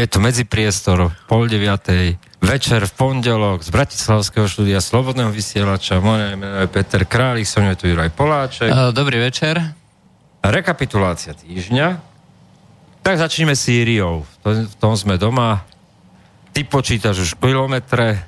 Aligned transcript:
je 0.00 0.08
to 0.08 0.16
medzipriestor, 0.24 1.12
pol 1.28 1.44
deviatej, 1.44 2.16
večer 2.40 2.88
v 2.88 2.92
pondelok 2.96 3.60
z 3.60 3.68
Bratislavského 3.68 4.48
štúdia 4.48 4.80
Slobodného 4.80 5.28
vysielača. 5.28 6.00
Moje 6.00 6.40
meno 6.40 6.64
je 6.64 6.72
Peter 6.72 7.04
Králik, 7.04 7.44
som 7.44 7.68
je 7.68 7.76
tu 7.76 7.84
Juraj 7.84 8.08
Poláček. 8.16 8.72
Dobrý 8.96 9.20
večer. 9.20 9.60
Rekapitulácia 10.40 11.36
týždňa. 11.36 12.00
Tak 13.04 13.20
začneme 13.20 13.52
Sýriou. 13.52 14.24
V 14.40 14.74
tom 14.80 14.96
sme 14.96 15.20
doma. 15.20 15.68
Ty 16.56 16.64
počítaš 16.64 17.20
už 17.20 17.30
kilometre. 17.36 18.24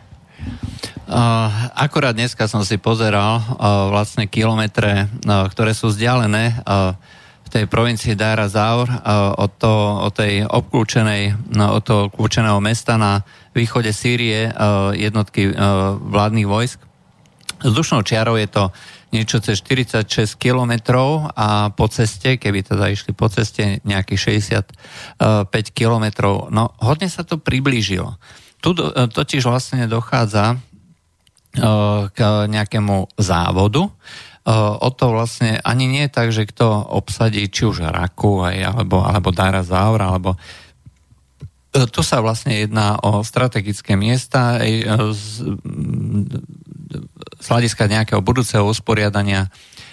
Uh, 1.09 1.49
akorát 1.73 2.13
dneska 2.13 2.45
som 2.53 2.69
si 2.69 2.77
pozeral 2.77 3.41
uh, 3.41 3.89
vlastne 3.89 4.29
kilometre, 4.29 5.09
uh, 5.09 5.49
ktoré 5.49 5.73
sú 5.73 5.89
vzdialené 5.89 6.53
uh, 6.69 6.93
tej 7.53 7.69
provincii 7.69 8.17
Dara 8.17 8.49
Zaur 8.49 8.89
od, 9.37 9.53
to, 9.61 9.73
od 10.09 10.13
tej 10.17 10.49
obklúčenej, 10.49 11.37
no, 11.53 11.77
od 11.77 11.83
toho 11.85 12.01
obklúčeného 12.09 12.57
mesta 12.65 12.97
na 12.97 13.21
východe 13.53 13.93
Sýrie 13.93 14.49
jednotky 14.97 15.53
vládnych 16.01 16.49
vojsk. 16.49 16.81
Vzdušnou 17.61 18.01
čiarou 18.09 18.41
je 18.41 18.49
to 18.49 18.73
niečo 19.13 19.45
cez 19.45 19.61
46 19.61 20.41
kilometrov 20.41 21.29
a 21.37 21.69
po 21.69 21.85
ceste, 21.93 22.41
keby 22.41 22.65
teda 22.65 22.89
išli 22.89 23.13
po 23.13 23.29
ceste, 23.29 23.85
nejakých 23.85 24.41
65 25.21 25.53
kilometrov. 25.77 26.49
No, 26.49 26.73
hodne 26.81 27.13
sa 27.13 27.21
to 27.21 27.37
priblížilo. 27.37 28.17
Tu 28.65 28.73
totiž 29.13 29.45
vlastne 29.45 29.85
dochádza 29.85 30.57
k 32.17 32.19
nejakému 32.49 33.13
závodu, 33.21 33.93
o 34.51 34.89
to 34.91 35.15
vlastne 35.15 35.63
ani 35.63 35.87
nie 35.87 36.11
je 36.11 36.15
tak, 36.15 36.29
že 36.35 36.51
kto 36.51 36.67
obsadí 36.67 37.47
či 37.47 37.63
už 37.63 37.87
Raku 37.87 38.43
aj, 38.43 38.57
alebo, 38.75 38.99
alebo 39.07 39.31
Dara 39.31 39.63
Zaur, 39.63 40.03
alebo 40.03 40.35
e, 41.71 41.87
tu 41.87 42.03
sa 42.03 42.19
vlastne 42.19 42.59
jedná 42.59 42.99
o 43.07 43.23
strategické 43.23 43.95
miesta 43.95 44.59
e, 44.59 44.83
z, 45.15 45.47
z 47.39 47.47
hľadiska 47.47 47.87
nejakého 47.87 48.19
budúceho 48.19 48.67
usporiadania 48.67 49.47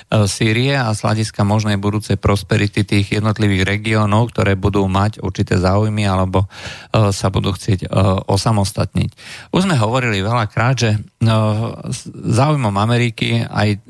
Sýrie 0.10 0.74
a 0.74 0.90
z 0.98 1.06
hľadiska 1.06 1.46
možnej 1.46 1.78
budúcej 1.78 2.18
prosperity 2.18 2.82
tých 2.82 3.22
jednotlivých 3.22 3.78
regiónov, 3.78 4.34
ktoré 4.34 4.58
budú 4.58 4.90
mať 4.90 5.22
určité 5.22 5.62
záujmy 5.62 6.02
alebo 6.10 6.50
e, 6.50 7.14
sa 7.14 7.30
budú 7.30 7.54
chcieť 7.54 7.86
e, 7.86 7.88
osamostatniť. 8.26 9.10
Už 9.54 9.70
sme 9.70 9.78
hovorili 9.78 10.26
veľakrát, 10.26 10.76
že 10.82 10.98
záujmom 12.10 12.74
Ameriky, 12.74 13.44
aj 13.44 13.84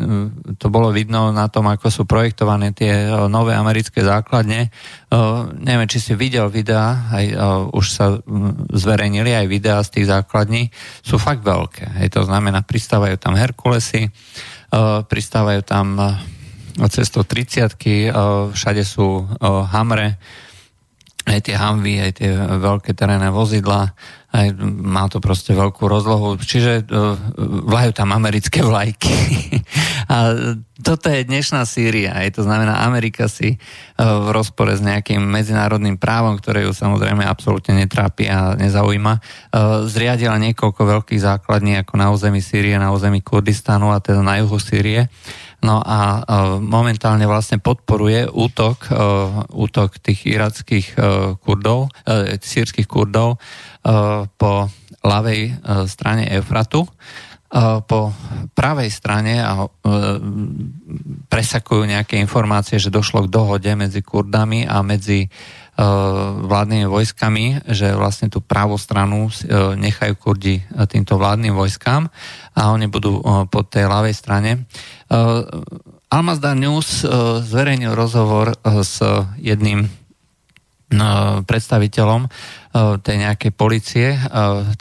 to 0.57 0.67
bolo 0.67 0.89
vidno 0.89 1.29
na 1.29 1.45
tom, 1.45 1.69
ako 1.69 1.87
sú 1.93 2.03
projektované 2.09 2.73
tie 2.73 3.05
nové 3.29 3.53
americké 3.53 4.01
základne. 4.01 4.73
Neviem, 5.61 5.85
či 5.85 6.01
si 6.01 6.17
videl 6.17 6.49
videa, 6.49 7.05
aj 7.13 7.25
už 7.69 7.85
sa 7.85 8.17
zverejnili 8.73 9.37
aj 9.37 9.45
videá 9.45 9.77
z 9.85 10.01
tých 10.01 10.09
základní, 10.09 10.73
sú 11.05 11.21
fakt 11.21 11.45
veľké. 11.45 12.01
Hej, 12.01 12.17
to 12.17 12.25
znamená, 12.25 12.65
pristávajú 12.65 13.21
tam 13.21 13.37
Herkulesy, 13.37 14.09
pristávajú 15.05 15.61
tam 15.65 15.97
eh, 15.97 16.89
cez 16.93 17.09
130 17.09 17.73
eh, 17.73 18.13
všade 18.53 18.83
sú 18.85 19.25
hamre, 19.69 20.21
aj 21.29 21.39
tie 21.45 21.55
hamvy, 21.57 21.95
aj 22.01 22.11
tie 22.21 22.31
veľké 22.37 22.97
terénne 22.97 23.29
vozidla, 23.29 23.93
aj 24.29 24.61
má 24.61 25.09
to 25.09 25.17
proste 25.17 25.57
veľkú 25.57 25.89
rozlohu, 25.89 26.37
čiže 26.37 26.85
vlajú 27.65 27.91
tam 27.97 28.13
americké 28.13 28.61
vlajky. 28.61 29.13
A 30.09 30.33
toto 30.81 31.05
je 31.13 31.21
dnešná 31.21 31.61
Sýria, 31.69 32.17
aj 32.17 32.39
to 32.39 32.41
znamená, 32.41 32.81
Amerika 32.81 33.29
si 33.29 33.61
v 33.93 34.27
rozpore 34.33 34.73
s 34.73 34.81
nejakým 34.81 35.21
medzinárodným 35.21 36.01
právom, 36.01 36.33
ktoré 36.41 36.65
ju 36.65 36.73
samozrejme 36.73 37.21
absolútne 37.21 37.77
netrápi 37.77 38.25
a 38.25 38.57
nezaujíma, 38.57 39.21
zriadila 39.85 40.41
niekoľko 40.41 40.81
veľkých 40.81 41.21
základní 41.21 41.77
ako 41.85 41.93
na 41.93 42.09
území 42.09 42.41
Sýrie, 42.41 42.73
na 42.81 42.89
území 42.89 43.21
Kurdistanu 43.21 43.93
a 43.93 44.01
teda 44.01 44.25
na 44.25 44.41
juhu 44.41 44.57
Sýrie. 44.57 45.13
No 45.59 45.83
a 45.83 46.23
momentálne 46.57 47.27
vlastne 47.29 47.61
podporuje 47.61 48.25
útok, 48.31 48.89
útok 49.51 49.99
tých 50.01 50.25
irackých 50.25 50.95
kurdov, 51.43 51.93
sírskych 52.39 52.89
kurdov 52.89 53.37
po 54.35 54.51
ľavej 54.99 55.39
strane 55.87 56.27
Eufratu 56.27 56.83
po 57.89 58.13
pravej 58.53 58.93
strane 58.93 59.41
a 59.41 59.65
presakujú 61.25 61.81
nejaké 61.81 62.21
informácie, 62.21 62.77
že 62.77 62.93
došlo 62.93 63.25
k 63.25 63.33
dohode 63.33 63.71
medzi 63.73 64.05
Kurdami 64.05 64.69
a 64.69 64.85
medzi 64.85 65.25
E, 65.79 65.85
vládnymi 66.43 66.91
vojskami, 66.91 67.45
že 67.71 67.95
vlastne 67.95 68.27
tú 68.27 68.43
pravú 68.43 68.75
stranu 68.75 69.31
e, 69.31 69.79
nechajú 69.79 70.19
Kurdi 70.19 70.59
e, 70.59 70.63
týmto 70.91 71.15
vládnym 71.15 71.55
vojskám 71.55 72.11
a 72.51 72.61
oni 72.75 72.91
budú 72.91 73.23
po 73.47 73.63
tej 73.63 73.87
ľavej 73.87 74.11
strane. 74.11 74.67
Almazdar 76.11 76.59
News 76.59 77.07
zverejnil 77.47 77.95
rozhovor 77.95 78.59
s 78.83 78.99
jedným 79.39 79.87
predstaviteľom 81.45 82.21
tej 83.05 83.15
nejakej 83.21 83.51
policie, 83.53 84.17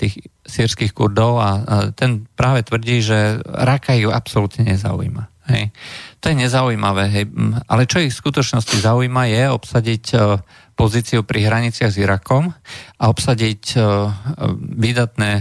tých 0.01 0.25
sírskych 0.49 0.97
kurdov 0.97 1.37
a 1.37 1.49
ten 1.93 2.25
práve 2.33 2.65
tvrdí, 2.65 3.05
že 3.05 3.37
Raka 3.45 3.93
ju 3.93 4.09
absolútne 4.09 4.65
nezaujíma. 4.73 5.29
Hej. 5.49 5.73
To 6.21 6.29
je 6.29 6.37
nezaujímavé, 6.45 7.05
hej. 7.09 7.25
ale 7.69 7.89
čo 7.89 8.05
ich 8.05 8.13
v 8.13 8.21
skutočnosti 8.21 8.85
zaujíma 8.85 9.33
je 9.33 9.43
obsadiť 9.49 10.05
pozíciu 10.77 11.25
pri 11.25 11.49
hraniciach 11.49 11.89
s 11.93 12.01
Irakom 12.01 12.53
a 13.01 13.05
obsadiť 13.09 13.77
výdatné, 14.61 15.33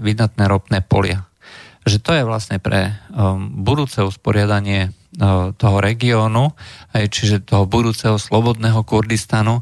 výdatné 0.00 0.44
ropné 0.48 0.80
polia. 0.80 1.28
Že 1.84 1.98
to 2.00 2.10
je 2.16 2.22
vlastne 2.28 2.56
pre 2.60 2.96
budúce 3.56 4.00
usporiadanie 4.04 4.92
toho 5.60 5.78
regiónu, 5.84 6.56
čiže 6.96 7.44
toho 7.44 7.68
budúceho 7.68 8.16
slobodného 8.16 8.80
Kurdistanu, 8.88 9.60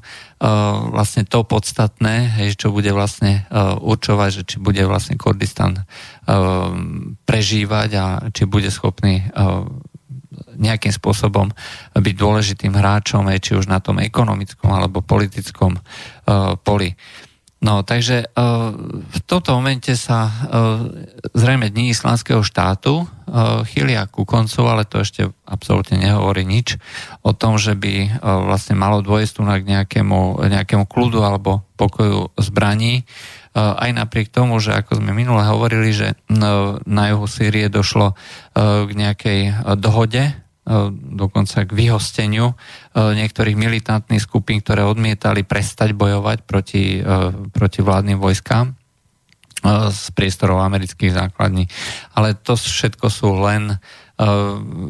vlastne 0.94 1.26
to 1.26 1.42
podstatné, 1.42 2.38
čo 2.54 2.70
bude 2.70 2.94
vlastne 2.94 3.42
určovať, 3.82 4.30
že 4.30 4.42
či 4.46 4.56
bude 4.62 4.86
vlastne 4.86 5.19
Kurdistan 5.19 5.82
prežívať 7.26 7.91
a 7.98 8.06
či 8.30 8.46
bude 8.46 8.70
schopný 8.70 9.26
nejakým 10.58 10.94
spôsobom 10.94 11.50
byť 11.94 12.14
dôležitým 12.14 12.75
hráčom, 12.75 13.26
či 13.42 13.58
už 13.58 13.66
na 13.66 13.82
tom 13.82 13.98
ekonomickom 13.98 14.70
alebo 14.70 15.02
politickom 15.02 15.75
poli. 16.62 16.94
No, 17.58 17.82
takže 17.82 18.30
uh, 18.38 18.70
v 19.02 19.19
tomto 19.26 19.50
momente 19.58 19.91
sa 19.98 20.30
uh, 20.30 20.78
zrejme 21.34 21.74
dní 21.74 21.91
islamského 21.91 22.46
štátu 22.46 23.02
uh, 23.02 23.66
chylia 23.66 24.06
ku 24.06 24.22
koncu, 24.22 24.62
ale 24.62 24.86
to 24.86 25.02
ešte 25.02 25.26
absolútne 25.42 25.98
nehovorí 25.98 26.46
nič 26.46 26.78
o 27.26 27.34
tom, 27.34 27.58
že 27.58 27.74
by 27.74 28.22
vlastne 28.22 28.78
malo 28.78 29.02
dôjsť 29.02 29.32
tu 29.34 29.42
k 29.42 29.64
nejakému, 29.66 30.38
nejakému 30.38 30.86
kľudu 30.86 31.24
alebo 31.24 31.66
pokoju 31.74 32.30
zbraní. 32.38 33.02
Aj 33.56 33.90
napriek 33.90 34.30
tomu, 34.30 34.60
že 34.62 34.76
ako 34.76 35.02
sme 35.02 35.10
minule 35.16 35.42
hovorili, 35.42 35.90
že 35.90 36.14
na 36.86 37.04
juhu 37.10 37.26
Sýrie 37.26 37.72
došlo 37.72 38.14
k 38.54 38.90
nejakej 38.92 39.66
dohode 39.80 40.30
E, 40.30 40.47
dokonca 41.17 41.65
k 41.65 41.71
vyhosteniu 41.73 42.53
e, 42.53 42.55
niektorých 43.17 43.56
militantných 43.56 44.21
skupín, 44.21 44.61
ktoré 44.61 44.84
odmietali 44.84 45.43
prestať 45.43 45.97
bojovať 45.97 46.45
proti, 46.45 47.01
e, 47.01 47.12
proti 47.51 47.81
vládnym 47.81 48.21
vojskám 48.21 48.77
z 49.91 50.15
priestorov 50.15 50.62
amerických 50.62 51.11
základní. 51.11 51.67
Ale 52.15 52.39
to 52.39 52.55
všetko 52.55 53.11
sú 53.11 53.43
len 53.43 53.75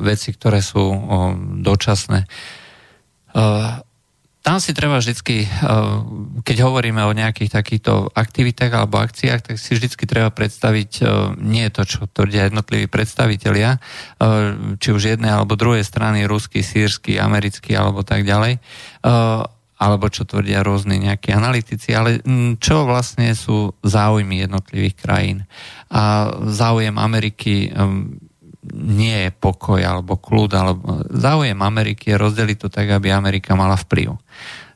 veci, 0.04 0.28
ktoré 0.36 0.60
sú 0.60 0.92
dočasné 1.64 2.28
tam 4.48 4.64
si 4.64 4.72
treba 4.72 4.96
vždycky, 4.96 5.44
eh, 5.44 5.50
keď 6.40 6.56
hovoríme 6.64 7.04
o 7.04 7.12
nejakých 7.12 7.52
takýchto 7.52 8.08
aktivitách 8.16 8.72
alebo 8.72 8.96
akciách, 8.96 9.44
tak 9.44 9.60
si 9.60 9.76
vždycky 9.76 10.08
treba 10.08 10.32
predstaviť 10.32 10.92
eh, 11.04 11.08
nie 11.36 11.68
to, 11.68 11.84
čo 11.84 12.08
tvrdia 12.08 12.48
jednotliví 12.48 12.88
predstavitelia, 12.88 13.76
eh, 13.76 14.56
či 14.80 14.88
už 14.88 15.12
jednej 15.12 15.36
alebo 15.36 15.52
druhej 15.52 15.84
strany, 15.84 16.24
ruský, 16.24 16.64
sírsky, 16.64 17.20
americký 17.20 17.76
alebo 17.76 18.00
tak 18.00 18.24
ďalej, 18.24 18.56
alebo 19.78 20.10
čo 20.10 20.24
tvrdia 20.24 20.64
rôzni 20.64 20.96
nejakí 20.96 21.30
analytici, 21.30 21.92
ale 21.92 22.24
hm, 22.24 22.56
čo 22.56 22.88
vlastne 22.88 23.36
sú 23.36 23.76
záujmy 23.84 24.48
jednotlivých 24.48 24.96
krajín. 24.96 25.38
A 25.92 26.32
záujem 26.48 26.96
Ameriky 26.96 27.68
nie 28.74 29.28
je 29.28 29.30
pokoj 29.32 29.80
alebo 29.80 30.20
kľud, 30.20 30.50
alebo 30.54 31.04
záujem 31.08 31.58
Ameriky 31.58 32.14
je 32.14 32.20
rozdeliť 32.20 32.58
to 32.58 32.68
tak, 32.68 32.88
aby 32.90 33.12
Amerika 33.12 33.56
mala 33.56 33.76
vplyv. 33.76 34.16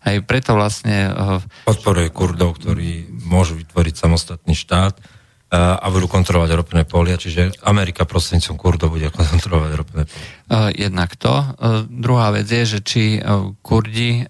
Aj 0.02 0.16
preto 0.26 0.58
vlastne... 0.58 1.12
Eh, 1.12 1.68
Podporuje 1.68 2.10
Kurdov, 2.10 2.58
ktorí 2.58 3.06
môžu 3.26 3.58
vytvoriť 3.60 3.94
samostatný 3.94 4.54
štát 4.56 5.22
a 5.52 5.84
budú 5.92 6.08
kontrolovať 6.08 6.48
ropné 6.56 6.82
polia, 6.88 7.20
čiže 7.20 7.60
Amerika 7.68 8.08
prostredníctvom 8.08 8.56
Kurdov 8.56 8.96
bude 8.96 9.12
kontrolovať 9.12 9.70
ropné 9.76 10.02
polia. 10.08 10.72
Jednak 10.72 11.12
to. 11.20 11.44
Druhá 11.92 12.32
vec 12.32 12.48
je, 12.48 12.64
že 12.64 12.80
či 12.80 13.20
Kurdi 13.60 14.24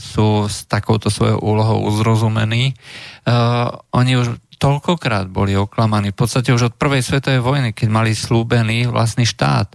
sú 0.00 0.48
s 0.48 0.64
takouto 0.64 1.12
svojou 1.12 1.44
úlohou 1.44 1.84
uzrozumení. 1.84 2.72
Oni 3.92 4.12
už 4.16 4.32
toľkokrát 4.62 5.26
boli 5.26 5.58
oklamaní, 5.58 6.14
v 6.14 6.22
podstate 6.22 6.54
už 6.54 6.70
od 6.70 6.74
prvej 6.78 7.02
svetovej 7.02 7.42
vojny, 7.42 7.74
keď 7.74 7.88
mali 7.90 8.14
slúbený 8.14 8.86
vlastný 8.86 9.26
štát 9.26 9.74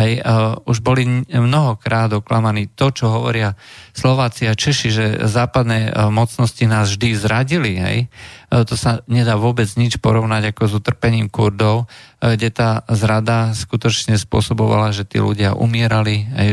Hej, 0.00 0.24
uh, 0.24 0.56
už 0.64 0.80
boli 0.80 1.04
mnohokrát 1.28 2.08
oklamaní 2.16 2.72
to, 2.72 2.88
čo 2.88 3.12
hovoria 3.12 3.52
Slováci 3.92 4.48
a 4.48 4.56
Češi, 4.56 4.88
že 4.88 5.06
západné 5.28 5.92
uh, 5.92 6.08
mocnosti 6.08 6.64
nás 6.64 6.88
vždy 6.96 7.08
zradili. 7.20 7.76
Hej. 7.76 7.98
Uh, 8.48 8.64
to 8.64 8.80
sa 8.80 9.04
nedá 9.04 9.36
vôbec 9.36 9.68
nič 9.76 10.00
porovnať 10.00 10.56
ako 10.56 10.62
s 10.64 10.72
utrpením 10.80 11.28
Kurdov, 11.28 11.84
uh, 11.84 12.32
kde 12.32 12.48
tá 12.48 12.80
zrada 12.88 13.52
skutočne 13.52 14.16
spôsobovala, 14.16 14.96
že 14.96 15.04
tí 15.04 15.20
ľudia 15.20 15.52
umierali. 15.52 16.24
Hej, 16.32 16.50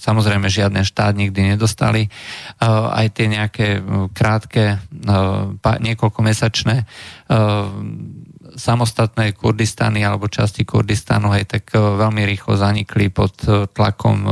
samozrejme, 0.00 0.48
žiadny 0.48 0.80
štát 0.80 1.12
nikdy 1.12 1.54
nedostali. 1.54 2.08
Uh, 2.56 2.88
aj 2.88 3.06
tie 3.12 3.26
nejaké 3.28 3.84
krátke, 4.16 4.80
uh, 4.80 5.52
niekoľkomesačné 5.60 6.76
uh, 6.82 7.68
samostatné 8.58 9.32
Kurdistany 9.38 10.02
alebo 10.02 10.26
časti 10.26 10.66
Kurdistanu, 10.66 11.30
hej, 11.32 11.46
tak 11.46 11.70
e, 11.72 11.78
veľmi 11.78 12.26
rýchlo 12.26 12.58
zanikli 12.58 13.08
pod 13.08 13.38
e, 13.46 13.70
tlakom 13.70 14.18
e, 14.26 14.30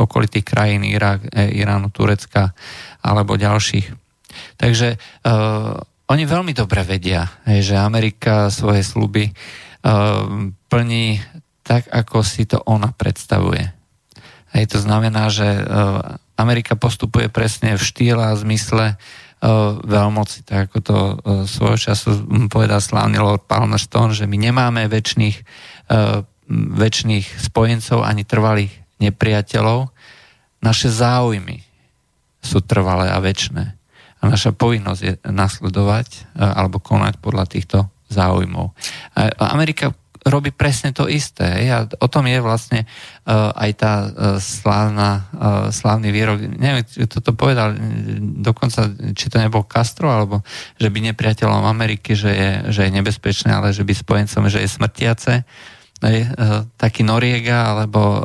okolitých 0.00 0.42
krajín 0.48 0.88
Irak, 0.88 1.28
Iránu, 1.36 1.92
Turecka 1.92 2.56
alebo 3.04 3.36
ďalších. 3.36 4.08
Takže 4.58 4.98
uh, 5.26 5.74
oni 6.08 6.24
veľmi 6.28 6.52
dobre 6.54 6.84
vedia, 6.86 7.26
hej, 7.48 7.72
že 7.72 7.74
Amerika 7.80 8.52
svoje 8.54 8.86
sluby 8.86 9.30
uh, 9.30 10.52
plní 10.70 11.18
tak, 11.66 11.90
ako 11.90 12.22
si 12.22 12.46
to 12.46 12.62
ona 12.64 12.94
predstavuje. 12.94 13.72
Hej, 14.56 14.64
to 14.72 14.78
znamená, 14.80 15.28
že 15.28 15.44
uh, 15.44 16.16
Amerika 16.38 16.78
postupuje 16.78 17.26
presne 17.28 17.74
v 17.74 17.82
štýle 17.82 18.30
a 18.30 18.38
zmysle 18.38 18.96
veľmoci, 19.84 20.42
tak 20.42 20.70
ako 20.70 20.78
to 20.82 20.98
svojho 21.46 21.78
času 21.78 22.26
povedal 22.50 22.82
slávny 22.82 23.22
Lord 23.22 23.46
Palmerston, 23.46 24.10
že 24.10 24.26
my 24.26 24.34
nemáme 24.34 24.90
väčšných, 24.90 25.36
väčšných 26.74 27.26
spojencov 27.38 28.02
ani 28.02 28.26
trvalých 28.26 28.74
nepriateľov. 28.98 29.94
Naše 30.58 30.90
záujmy 30.90 31.62
sú 32.42 32.58
trvalé 32.66 33.14
a 33.14 33.22
väčšné. 33.22 33.64
A 34.18 34.22
naša 34.26 34.50
povinnosť 34.50 35.00
je 35.06 35.14
nasledovať 35.30 36.34
alebo 36.34 36.82
konať 36.82 37.22
podľa 37.22 37.46
týchto 37.46 37.86
záujmov. 38.10 38.74
Amerika 39.38 39.94
robí 40.26 40.50
presne 40.50 40.90
to 40.90 41.06
isté. 41.06 41.68
A 41.70 41.86
o 41.86 42.08
tom 42.10 42.26
je 42.26 42.38
vlastne 42.42 42.80
uh, 42.84 43.54
aj 43.54 43.70
tá 43.78 43.92
uh, 44.06 44.10
slávna, 44.42 45.28
uh, 45.30 45.68
slávny 45.70 46.10
výrok. 46.10 46.42
Neviem, 46.42 46.82
kto 46.82 47.22
to 47.22 47.32
povedal, 47.36 47.76
dokonca, 48.42 48.90
či 49.14 49.30
to 49.30 49.38
nebol 49.38 49.62
Castro, 49.68 50.10
alebo 50.10 50.42
že 50.80 50.90
by 50.90 51.12
nepriateľom 51.12 51.62
Ameriky, 51.68 52.18
že 52.18 52.30
je, 52.32 52.50
že 52.74 52.80
je 52.88 52.96
nebezpečné, 52.96 53.54
ale 53.54 53.70
že 53.70 53.86
by 53.86 53.92
spojencom, 53.94 54.50
že 54.50 54.64
je 54.64 54.68
smrtiace. 54.70 55.34
Aj, 55.98 56.16
uh, 56.18 56.62
taký 56.78 57.02
Noriega 57.02 57.74
alebo 57.74 57.98
uh, 57.98 58.18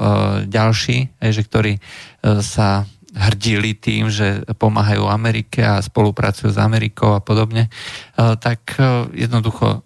ďalší, 0.46 1.18
aj, 1.22 1.30
že 1.34 1.42
ktorí 1.42 1.74
uh, 1.78 2.42
sa 2.42 2.86
hrdili 3.14 3.78
tým, 3.78 4.10
že 4.10 4.42
pomáhajú 4.58 5.06
Amerike 5.06 5.62
a 5.62 5.78
spolupracujú 5.78 6.50
s 6.50 6.58
Amerikou 6.58 7.14
a 7.14 7.22
podobne, 7.22 7.70
tak 8.18 8.74
jednoducho 9.14 9.86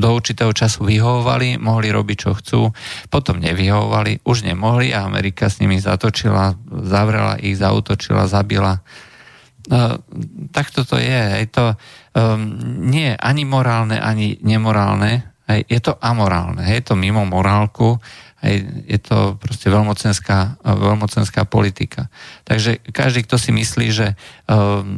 do 0.00 0.16
určitého 0.16 0.50
času 0.56 0.88
vyhovovali, 0.88 1.60
mohli 1.60 1.92
robiť, 1.92 2.16
čo 2.16 2.30
chcú, 2.32 2.60
potom 3.12 3.36
nevyhovovali, 3.38 4.24
už 4.24 4.48
nemohli 4.48 4.96
a 4.96 5.04
Amerika 5.04 5.52
s 5.52 5.60
nimi 5.60 5.76
zatočila, 5.76 6.56
zavrela 6.88 7.36
ich, 7.36 7.60
zautočila, 7.60 8.24
zabila. 8.24 8.80
Uh, 9.68 10.00
tak 10.56 10.72
toto 10.72 10.96
je. 10.96 11.20
Je 11.44 11.48
to 11.52 11.76
um, 12.16 12.56
nie 12.88 13.12
ani 13.12 13.44
morálne, 13.44 14.00
ani 14.00 14.40
nemorálne. 14.40 15.30
Hej, 15.44 15.68
je 15.68 15.80
to 15.84 15.92
amorálne. 16.00 16.64
Je 16.64 16.80
to 16.80 16.96
mimo 16.96 17.28
morálku. 17.28 18.00
Hej, 18.40 18.64
je 18.88 18.98
to 19.04 19.36
proste 19.36 19.68
veľmocenská, 19.68 20.64
veľmocenská 20.64 21.44
politika. 21.44 22.08
Takže 22.48 22.80
každý, 22.88 23.28
kto 23.28 23.36
si 23.36 23.52
myslí, 23.52 23.86
že 23.92 24.16
um, 24.48 24.96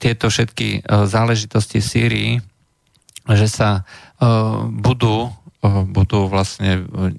tieto 0.00 0.32
všetky 0.32 0.88
uh, 0.88 1.04
záležitosti 1.04 1.84
v 1.84 1.86
Sýrii, 1.86 2.32
že 3.28 3.44
sa 3.44 3.84
budú, 4.68 5.30
eh, 5.62 5.82
budú 5.86 6.26
vlastne 6.26 6.82
eh, 6.82 7.14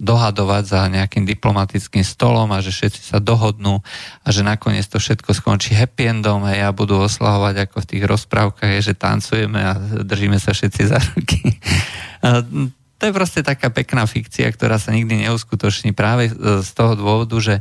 dohadovať 0.00 0.64
za 0.64 0.80
nejakým 0.88 1.28
diplomatickým 1.28 2.00
stolom 2.00 2.48
a 2.56 2.64
že 2.64 2.72
všetci 2.72 3.12
sa 3.12 3.18
dohodnú 3.20 3.84
a 4.24 4.28
že 4.32 4.40
nakoniec 4.40 4.88
to 4.88 4.96
všetko 4.96 5.36
skončí 5.36 5.76
happy 5.76 6.08
endom 6.08 6.40
a 6.48 6.56
ja 6.56 6.72
budú 6.72 6.96
oslavovať 7.04 7.68
ako 7.68 7.76
v 7.84 7.88
tých 7.92 8.04
rozprávkach, 8.08 8.80
že 8.80 8.96
tancujeme 8.96 9.60
a 9.60 9.76
držíme 10.04 10.40
sa 10.40 10.56
všetci 10.56 10.82
za 10.88 10.98
ruky. 11.12 11.60
To 12.96 13.02
je 13.04 13.12
proste 13.12 13.44
taká 13.44 13.68
pekná 13.68 14.08
fikcia, 14.08 14.48
ktorá 14.48 14.80
sa 14.80 14.88
nikdy 14.88 15.28
neuskutoční 15.28 15.92
práve 15.92 16.32
z 16.64 16.70
toho 16.72 16.96
dôvodu, 16.96 17.36
že 17.44 17.60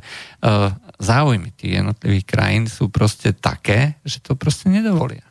záujmy 0.95 1.51
tých 1.59 1.83
jednotlivých 1.83 2.23
krajín 2.23 2.63
sú 2.71 2.87
proste 2.87 3.35
také, 3.35 3.99
že 4.07 4.23
to 4.23 4.39
proste 4.39 4.71
nedovolia. 4.71 5.27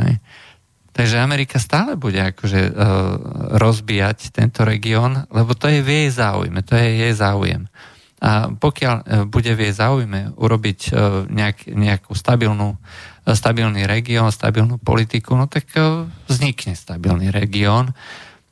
Hej. 0.00 0.16
Takže 0.98 1.22
Amerika 1.22 1.62
stále 1.62 1.94
bude 1.94 2.18
akože 2.18 2.74
uh, 2.74 2.74
rozbíjať 3.54 4.34
tento 4.34 4.66
región, 4.66 5.30
lebo 5.30 5.54
to 5.54 5.70
je 5.70 5.78
v 5.78 5.86
jej 5.94 6.10
záujme, 6.10 6.58
to 6.66 6.74
je 6.74 7.06
jej 7.06 7.14
záujem. 7.14 7.70
A 8.18 8.50
pokiaľ 8.50 8.94
uh, 8.98 9.22
bude 9.30 9.54
v 9.54 9.70
jej 9.70 9.74
záujme 9.78 10.34
urobiť 10.34 10.80
uh, 10.90 11.22
nejak, 11.30 11.70
nejakú 11.70 12.18
stabilnú, 12.18 12.74
uh, 12.74 13.30
stabilný 13.30 13.86
región, 13.86 14.26
stabilnú 14.34 14.82
politiku, 14.82 15.38
no 15.38 15.46
tak 15.46 15.70
uh, 15.78 16.02
vznikne 16.26 16.74
stabilný 16.74 17.30
región. 17.30 17.94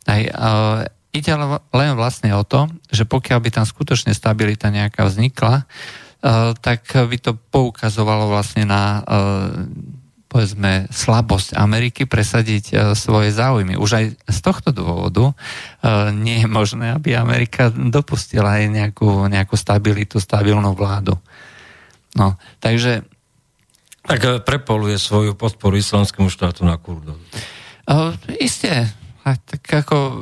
Aj, 0.07 0.23
uh, 0.23 0.87
ide 1.11 1.35
len 1.75 1.91
vlastne 1.99 2.31
o 2.31 2.47
to, 2.47 2.71
že 2.95 3.11
pokiaľ 3.11 3.43
by 3.43 3.51
tam 3.59 3.67
skutočne 3.67 4.15
stabilita 4.15 4.71
nejaká 4.71 5.03
vznikla, 5.03 5.67
uh, 5.67 6.55
tak 6.63 6.95
by 6.95 7.19
to 7.19 7.35
poukazovalo 7.35 8.31
vlastne 8.31 8.71
na 8.71 9.03
uh, 9.03 9.67
povedzme, 10.27 10.91
slabosť 10.91 11.55
Ameriky 11.55 12.05
presadiť 12.05 12.65
uh, 12.71 12.79
svoje 12.99 13.31
záujmy. 13.31 13.79
Už 13.79 13.91
aj 13.97 14.05
z 14.27 14.39
tohto 14.43 14.75
dôvodu 14.75 15.33
uh, 15.33 16.11
nie 16.11 16.43
je 16.43 16.49
možné, 16.51 16.93
aby 16.93 17.15
Amerika 17.15 17.71
dopustila 17.71 18.59
aj 18.59 18.65
nejakú, 18.69 19.31
nejakú 19.31 19.55
stabilitu, 19.55 20.19
stabilnú 20.19 20.75
vládu. 20.75 21.15
No, 22.17 22.41
takže... 22.59 23.05
Tak 24.07 24.21
e, 24.25 24.39
prepoluje 24.41 24.97
svoju 24.97 25.37
podporu 25.37 25.77
islamskému 25.77 26.33
štátu 26.33 26.65
na 26.65 26.81
Kurdov. 26.81 27.21
Uh, 27.87 28.17
isté, 28.41 28.89
a 29.27 29.35
tak 29.35 29.63
ako 29.67 29.97
uh, 29.97 30.15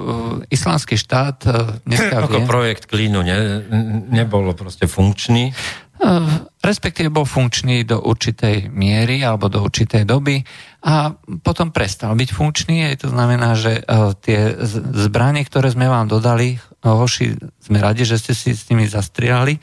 islamský 0.49 0.97
štát 0.97 1.38
uh, 1.45 1.76
dneska 1.85 2.25
Ako 2.25 2.40
vie, 2.40 2.49
projekt 2.49 2.88
Klínu 2.88 3.21
ne, 3.21 3.61
nebolo 4.09 4.57
proste 4.57 4.88
funkčný. 4.88 5.52
Ehm, 5.95 6.51
respektíve 6.59 7.07
bol 7.07 7.23
funkčný 7.23 7.87
do 7.87 8.03
určitej 8.03 8.67
miery 8.67 9.23
alebo 9.23 9.47
do 9.47 9.63
určitej 9.63 10.03
doby 10.03 10.43
a 10.83 11.15
potom 11.39 11.71
prestal 11.71 12.19
byť 12.19 12.31
funkčný. 12.35 12.91
To 12.99 13.15
znamená, 13.15 13.55
že 13.55 13.79
uh, 13.79 14.11
tie 14.19 14.59
zbranie, 14.91 15.47
ktoré 15.47 15.71
sme 15.71 15.87
vám 15.87 16.11
dodali, 16.11 16.59
hoši, 16.83 17.39
sme 17.63 17.79
radi, 17.79 18.03
že 18.03 18.19
ste 18.19 18.35
si 18.35 18.59
s 18.59 18.67
nimi 18.69 18.91
zastriali, 18.91 19.55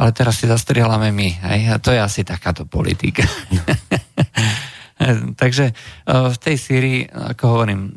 ale 0.00 0.10
teraz 0.16 0.40
si 0.40 0.48
zastrielame 0.48 1.12
my. 1.12 1.28
Hej? 1.52 1.60
A 1.68 1.76
to 1.76 1.92
je 1.92 2.00
asi 2.00 2.24
takáto 2.24 2.64
politika. 2.64 3.28
Takže 5.42 5.68
uh, 5.68 6.32
v 6.32 6.36
tej 6.40 6.56
Syrii, 6.56 7.00
ako 7.12 7.44
hovorím, 7.44 7.92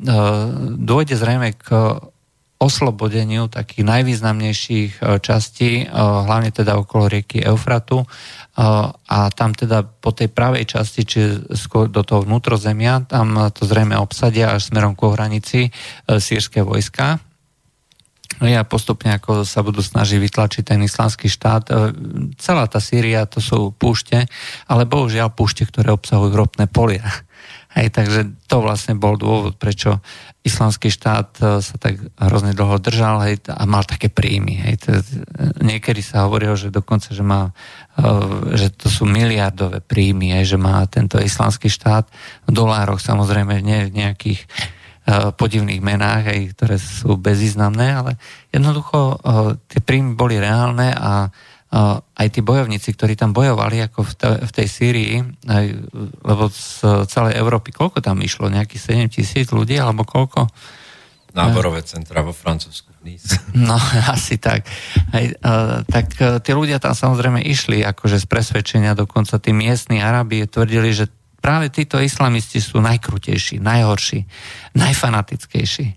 dôjde 0.76 1.16
zrejme 1.16 1.56
k 1.56 1.72
oslobodeniu 2.58 3.46
takých 3.54 3.86
najvýznamnejších 3.86 4.92
e, 4.98 5.22
častí, 5.22 5.86
e, 5.86 5.88
hlavne 5.94 6.50
teda 6.50 6.74
okolo 6.82 7.06
rieky 7.06 7.46
Eufratu 7.46 8.02
e, 8.02 8.08
a 8.90 9.20
tam 9.30 9.54
teda 9.54 9.86
po 9.86 10.10
tej 10.10 10.34
pravej 10.34 10.66
časti, 10.66 11.02
či 11.06 11.22
do 11.70 12.02
toho 12.02 12.26
vnútrozemia, 12.26 13.06
tam 13.06 13.54
to 13.54 13.70
zrejme 13.70 13.94
obsadia 13.94 14.58
až 14.58 14.74
smerom 14.74 14.98
ku 14.98 15.14
hranici 15.14 15.70
sírske 16.10 16.66
vojska. 16.66 17.22
Ja 18.38 18.62
postupne 18.68 19.18
ako 19.18 19.48
sa 19.48 19.66
budú 19.66 19.82
snažiť 19.82 20.18
vytlačiť 20.22 20.64
ten 20.68 20.84
islamský 20.86 21.26
štát. 21.26 21.74
Celá 22.38 22.70
tá 22.70 22.78
Sýria 22.78 23.26
to 23.26 23.42
sú 23.42 23.74
púšte, 23.74 24.30
ale 24.70 24.86
bohužiaľ 24.86 25.34
púšte, 25.34 25.66
ktoré 25.66 25.90
obsahujú 25.96 26.34
ropné 26.36 26.70
polia. 26.70 27.08
Hej, 27.78 27.94
takže 27.94 28.20
to 28.50 28.66
vlastne 28.66 28.98
bol 28.98 29.22
dôvod, 29.22 29.62
prečo 29.62 30.02
islamský 30.42 30.90
štát 30.90 31.30
e, 31.38 31.62
sa 31.62 31.76
tak 31.78 32.02
hrozne 32.18 32.58
dlho 32.58 32.82
držal 32.82 33.22
hej, 33.30 33.46
a 33.54 33.70
mal 33.70 33.86
také 33.86 34.10
príjmy. 34.10 34.66
Hej. 34.66 35.06
Niekedy 35.62 36.02
sa 36.02 36.26
hovorilo, 36.26 36.58
že 36.58 36.74
dokonca, 36.74 37.14
že, 37.14 37.22
má, 37.22 37.54
e, 37.94 38.02
že 38.58 38.74
to 38.74 38.90
sú 38.90 39.06
miliardové 39.06 39.86
príjmy, 39.86 40.34
hej, 40.42 40.56
že 40.56 40.58
má 40.58 40.82
tento 40.90 41.22
islamský 41.22 41.70
štát 41.70 42.10
v 42.50 42.52
dolároch 42.52 42.98
samozrejme, 42.98 43.62
nie 43.62 43.86
v 43.86 43.96
nejakých 43.96 44.42
podivných 45.08 45.80
menách, 45.80 46.36
aj, 46.36 46.40
ktoré 46.52 46.76
sú 46.76 47.16
bezvýznamné, 47.16 47.96
ale 47.96 48.12
jednoducho 48.52 49.16
tie 49.72 49.80
príjmy 49.80 50.20
boli 50.20 50.36
reálne 50.36 50.92
a 50.92 51.32
aj 52.16 52.28
tí 52.32 52.40
bojovníci, 52.40 52.96
ktorí 52.96 53.20
tam 53.20 53.36
bojovali 53.36 53.84
ako 53.92 54.00
v, 54.08 54.14
te, 54.16 54.30
v 54.40 54.52
tej 54.56 54.68
Sýrii, 54.72 55.16
aj, 55.52 55.66
lebo 56.24 56.48
z 56.48 57.04
celej 57.12 57.36
Európy, 57.36 57.76
koľko 57.76 58.00
tam 58.00 58.24
išlo? 58.24 58.48
Nejakých 58.48 59.04
7 59.12 59.16
tisíc 59.20 59.48
ľudí, 59.52 59.76
alebo 59.76 60.08
koľko? 60.08 60.48
Náborové 61.36 61.84
centra 61.84 62.24
vo 62.24 62.32
Francúzsku. 62.32 62.88
No, 63.56 63.80
asi 64.12 64.36
tak. 64.36 64.68
Aj, 65.16 65.26
tak 65.88 66.12
uh, 66.20 66.44
tí 66.44 66.52
ľudia 66.52 66.76
tam 66.78 66.92
samozrejme 66.92 67.40
išli 67.40 67.80
akože 67.88 68.20
z 68.20 68.26
presvedčenia, 68.28 69.00
dokonca 69.00 69.40
tí 69.40 69.56
miestni 69.56 70.04
Arabi 70.04 70.44
tvrdili, 70.44 70.92
že 70.92 71.08
práve 71.40 71.72
títo 71.72 71.98
islamisti 72.04 72.60
sú 72.60 72.84
najkrutejší, 72.84 73.64
najhorší, 73.64 74.28
najfanatickejší. 74.76 75.88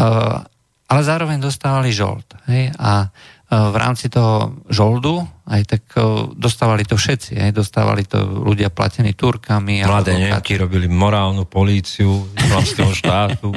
Uh, 0.00 0.40
ale 0.86 1.00
zároveň 1.02 1.42
dostávali 1.42 1.90
žolt. 1.90 2.26
Hej? 2.46 2.70
A 2.78 3.10
v 3.46 3.76
rámci 3.78 4.10
toho 4.10 4.58
žoldu 4.66 5.22
aj 5.46 5.62
tak 5.70 5.82
uh, 5.94 6.26
dostávali 6.34 6.82
to 6.82 6.98
všetci. 6.98 7.38
Hej? 7.38 7.50
Dostávali 7.54 8.02
to 8.02 8.18
ľudia 8.18 8.74
platení 8.74 9.14
Turkami. 9.14 9.86
Mladé 9.86 10.18
Nemky 10.18 10.58
robili 10.58 10.90
morálnu 10.90 11.46
políciu 11.46 12.26
islamského 12.34 12.90
štátu. 12.90 13.54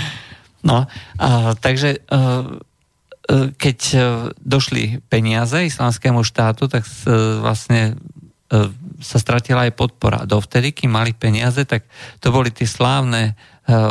no, 0.68 0.88
uh, 0.88 1.52
takže 1.60 2.00
uh, 2.08 2.56
keď 3.60 3.78
došli 4.40 5.04
peniaze 5.12 5.60
islamskému 5.60 6.24
štátu, 6.24 6.64
tak 6.64 6.88
vlastne 7.44 8.00
sa 9.04 9.20
stratila 9.20 9.68
aj 9.68 9.76
podpora. 9.76 10.24
Dovtedy, 10.24 10.72
kým 10.72 10.96
mali 10.96 11.12
peniaze, 11.12 11.60
tak 11.68 11.84
to 12.24 12.32
boli 12.32 12.48
tie 12.48 12.64
slávne 12.64 13.36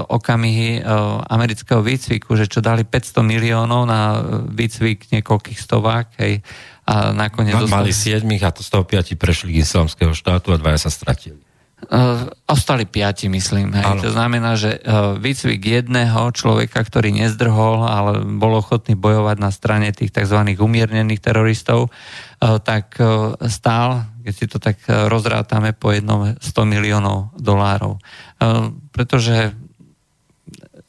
okamihy 0.10 0.82
uh, 0.82 1.22
amerického 1.30 1.86
výcviku, 1.86 2.34
že 2.34 2.50
čo 2.50 2.66
dali 2.66 2.82
500 2.82 3.22
miliónov 3.22 3.86
na 3.86 4.26
výcvik 4.50 5.14
niekoľkých 5.14 5.60
stovák, 5.62 6.18
hej, 6.18 6.42
a 6.88 7.12
nakoniec... 7.12 7.54
No, 7.54 7.68
dostali... 7.68 7.92
Mali 7.92 7.94
siedmých 7.94 8.44
a 8.48 8.50
to 8.56 8.64
z 8.64 8.70
toho 8.72 8.88
piati 8.88 9.20
prešli 9.20 9.52
k 9.52 9.62
islamského 9.62 10.16
štátu 10.16 10.56
a 10.56 10.58
dvaja 10.58 10.88
sa 10.88 10.90
stratili. 10.90 11.44
Uh, 11.78 12.26
ostali 12.50 12.90
piati, 12.90 13.30
myslím. 13.30 13.70
Hej. 13.70 14.02
To 14.02 14.10
znamená, 14.10 14.58
že 14.58 14.82
uh, 14.82 15.14
výcvik 15.14 15.62
jedného 15.62 16.34
človeka, 16.34 16.82
ktorý 16.82 17.14
nezdrhol, 17.14 17.86
ale 17.86 18.26
bol 18.26 18.58
ochotný 18.58 18.98
bojovať 18.98 19.38
na 19.38 19.54
strane 19.54 19.94
tých 19.94 20.10
tzv. 20.10 20.42
umiernených 20.58 21.22
teroristov, 21.22 21.94
uh, 21.94 22.58
tak 22.58 22.98
uh, 22.98 23.38
stál, 23.46 24.10
keď 24.26 24.34
si 24.34 24.46
to 24.50 24.58
tak 24.58 24.82
rozrátame, 24.90 25.78
po 25.78 25.94
jednom 25.94 26.34
100 26.42 26.50
miliónov 26.66 27.38
dolárov. 27.38 28.02
Uh, 28.42 28.74
pretože 28.90 29.54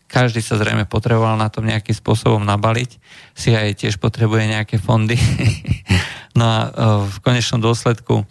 každý 0.09 0.41
sa 0.41 0.57
zrejme 0.57 0.89
potreboval 0.89 1.37
na 1.37 1.53
tom 1.53 1.69
nejakým 1.69 1.93
spôsobom 1.93 2.41
nabaliť. 2.43 2.91
Si 3.37 3.53
aj 3.53 3.85
tiež 3.85 4.01
potrebuje 4.01 4.49
nejaké 4.49 4.81
fondy. 4.81 5.21
no 6.39 6.45
a 6.49 6.59
uh, 6.65 6.69
v 7.05 7.17
konečnom 7.21 7.61
dôsledku 7.61 8.25
uh, 8.25 8.27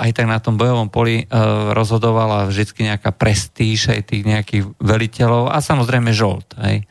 aj 0.00 0.10
tak 0.16 0.26
na 0.28 0.40
tom 0.40 0.60
bojovom 0.60 0.92
poli 0.92 1.24
e, 1.24 1.26
rozhodovala 1.72 2.44
vždy 2.52 2.92
nejaká 2.92 3.16
prestíž 3.16 3.96
aj 3.96 4.12
tých 4.12 4.24
nejakých 4.28 4.62
veliteľov 4.76 5.48
a 5.48 5.58
samozrejme 5.64 6.12
žolt. 6.12 6.52
Hej. 6.60 6.84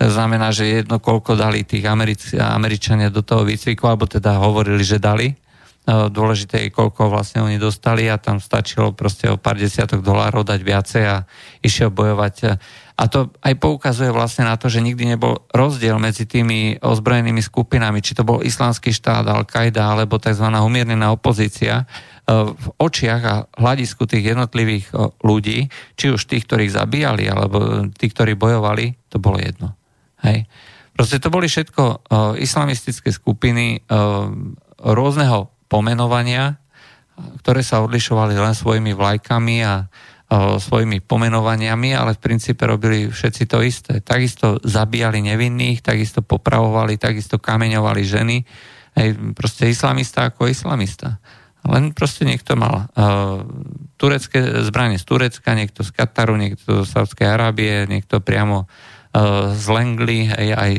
To 0.00 0.08
znamená, 0.08 0.48
že 0.48 0.80
jedno 0.80 0.96
koľko 0.96 1.36
dali 1.36 1.60
tých 1.60 1.84
Americ- 1.84 2.32
Američania 2.32 3.12
do 3.12 3.20
toho 3.20 3.44
výcviku, 3.44 3.84
alebo 3.84 4.08
teda 4.08 4.40
hovorili, 4.40 4.80
že 4.80 4.96
dali. 4.96 5.28
E, 5.28 5.34
dôležité 6.08 6.64
je, 6.64 6.72
koľko 6.72 7.12
vlastne 7.12 7.44
oni 7.44 7.60
dostali 7.60 8.08
a 8.08 8.16
tam 8.16 8.40
stačilo 8.40 8.96
proste 8.96 9.28
o 9.28 9.36
pár 9.36 9.60
desiatok 9.60 10.00
dolárov 10.00 10.40
dať 10.40 10.60
viacej 10.64 11.04
a 11.04 11.28
išiel 11.60 11.92
bojovať 11.92 12.56
a 13.00 13.08
to 13.08 13.32
aj 13.40 13.56
poukazuje 13.56 14.12
vlastne 14.12 14.44
na 14.44 14.60
to, 14.60 14.68
že 14.68 14.84
nikdy 14.84 15.16
nebol 15.16 15.48
rozdiel 15.56 15.96
medzi 15.96 16.28
tými 16.28 16.76
ozbrojenými 16.84 17.40
skupinami, 17.40 18.04
či 18.04 18.12
to 18.12 18.28
bol 18.28 18.44
islamský 18.44 18.92
štát, 18.92 19.24
Al-Qaida 19.24 19.96
alebo 19.96 20.20
tzv. 20.20 20.44
umiernená 20.44 21.08
opozícia, 21.08 21.88
e, 22.28 22.52
v 22.52 22.66
očiach 22.76 23.22
a 23.24 23.34
hľadisku 23.56 24.04
tých 24.04 24.36
jednotlivých 24.36 24.92
e, 24.92 25.16
ľudí, 25.24 25.72
či 25.96 26.12
už 26.12 26.28
tých, 26.28 26.44
ktorých 26.44 26.76
zabíjali, 26.76 27.24
alebo 27.24 27.88
tí, 27.88 28.12
ktorí 28.12 28.36
bojovali, 28.36 28.92
to 29.08 29.16
bolo 29.16 29.40
jedno. 29.40 29.72
Hej. 30.20 30.44
Proste 30.92 31.16
to 31.16 31.32
boli 31.32 31.48
všetko 31.48 31.82
uh, 31.88 31.96
islamistické 32.36 33.08
skupiny 33.08 33.80
rôzneho 34.84 35.48
pomenovania, 35.64 36.60
ktoré 37.40 37.64
sa 37.64 37.80
odlišovali 37.80 38.36
len 38.36 38.52
svojimi 38.52 38.92
vlajkami 38.92 39.56
a 39.64 39.88
svojimi 40.30 41.02
pomenovaniami, 41.02 41.90
ale 41.90 42.14
v 42.14 42.22
princípe 42.22 42.62
robili 42.62 43.10
všetci 43.10 43.42
to 43.50 43.58
isté. 43.66 43.98
Takisto 43.98 44.62
zabíjali 44.62 45.18
nevinných, 45.26 45.82
takisto 45.82 46.22
popravovali, 46.22 47.02
takisto 47.02 47.42
kameňovali 47.42 48.02
ženy. 48.06 48.36
Hej, 48.94 49.34
proste 49.34 49.66
islamista 49.66 50.30
ako 50.30 50.46
islamista. 50.46 51.18
Len 51.66 51.90
proste 51.92 52.22
niekto 52.22 52.54
mal 52.54 52.88
uh, 52.94 53.42
turecké 53.98 54.64
zbranie 54.64 55.02
z 55.02 55.04
Turecka, 55.04 55.50
niekto 55.52 55.82
z 55.82 55.90
Kataru, 55.92 56.38
niekto 56.38 56.86
z 56.86 56.88
Sávskej 56.88 57.26
Arábie, 57.26 57.90
niekto 57.90 58.22
priamo 58.22 58.64
uh, 58.64 59.52
z 59.52 59.66
Lengli, 59.66 60.30
aj, 60.30 60.46
aj 60.56 60.72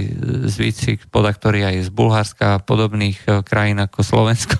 z 0.48 0.55
Výcik, 0.58 1.00
podaktorí 1.12 1.62
aj 1.67 1.86
z 1.86 1.89
Bulharska 1.91 2.58
a 2.58 2.63
podobných 2.63 3.20
uh, 3.27 3.43
krajín 3.43 3.84
ako 3.84 4.00
Slovensko. 4.00 4.58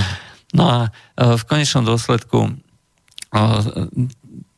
no 0.58 0.64
a 0.66 0.78
uh, 0.88 1.36
v 1.36 1.42
konečnom 1.46 1.84
dôsledku 1.84 2.58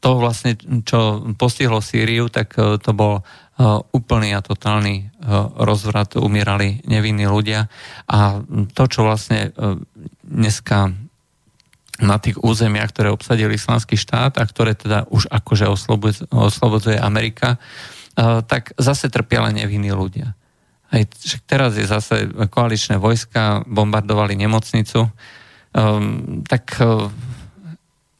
to 0.04 0.20
vlastne, 0.20 0.60
čo 0.84 1.32
postihlo 1.40 1.80
Sýriu, 1.80 2.28
tak 2.28 2.60
e, 2.60 2.76
to 2.76 2.92
bol 2.92 3.14
e, 3.16 3.22
úplný 3.96 4.36
a 4.36 4.44
totálny 4.44 4.94
e, 5.00 5.04
rozvrat, 5.64 6.20
umierali 6.20 6.84
nevinní 6.84 7.24
ľudia. 7.24 7.72
A 8.04 8.44
to, 8.76 8.84
čo 8.84 9.08
vlastne 9.08 9.56
dneska 10.20 10.92
na 12.04 12.20
tých 12.20 12.36
územiach, 12.36 12.92
ktoré 12.92 13.08
obsadil 13.08 13.48
islamský 13.48 13.96
štát 13.96 14.36
a 14.36 14.44
ktoré 14.44 14.76
teda 14.76 15.08
už 15.08 15.32
akože 15.32 15.72
oslobodzuje, 16.28 17.00
Amerika, 17.00 17.56
tak 18.50 18.74
zase 18.74 19.06
trpia 19.14 19.46
len 19.46 19.62
nevinní 19.62 19.94
ľudia. 19.94 20.34
Aj 20.90 21.02
teraz 21.46 21.78
je 21.78 21.86
zase 21.86 22.34
koaličné 22.50 22.98
vojska, 22.98 23.62
bombardovali 23.70 24.34
nemocnicu, 24.34 25.06
um, 25.06 26.42
tak 26.42 26.82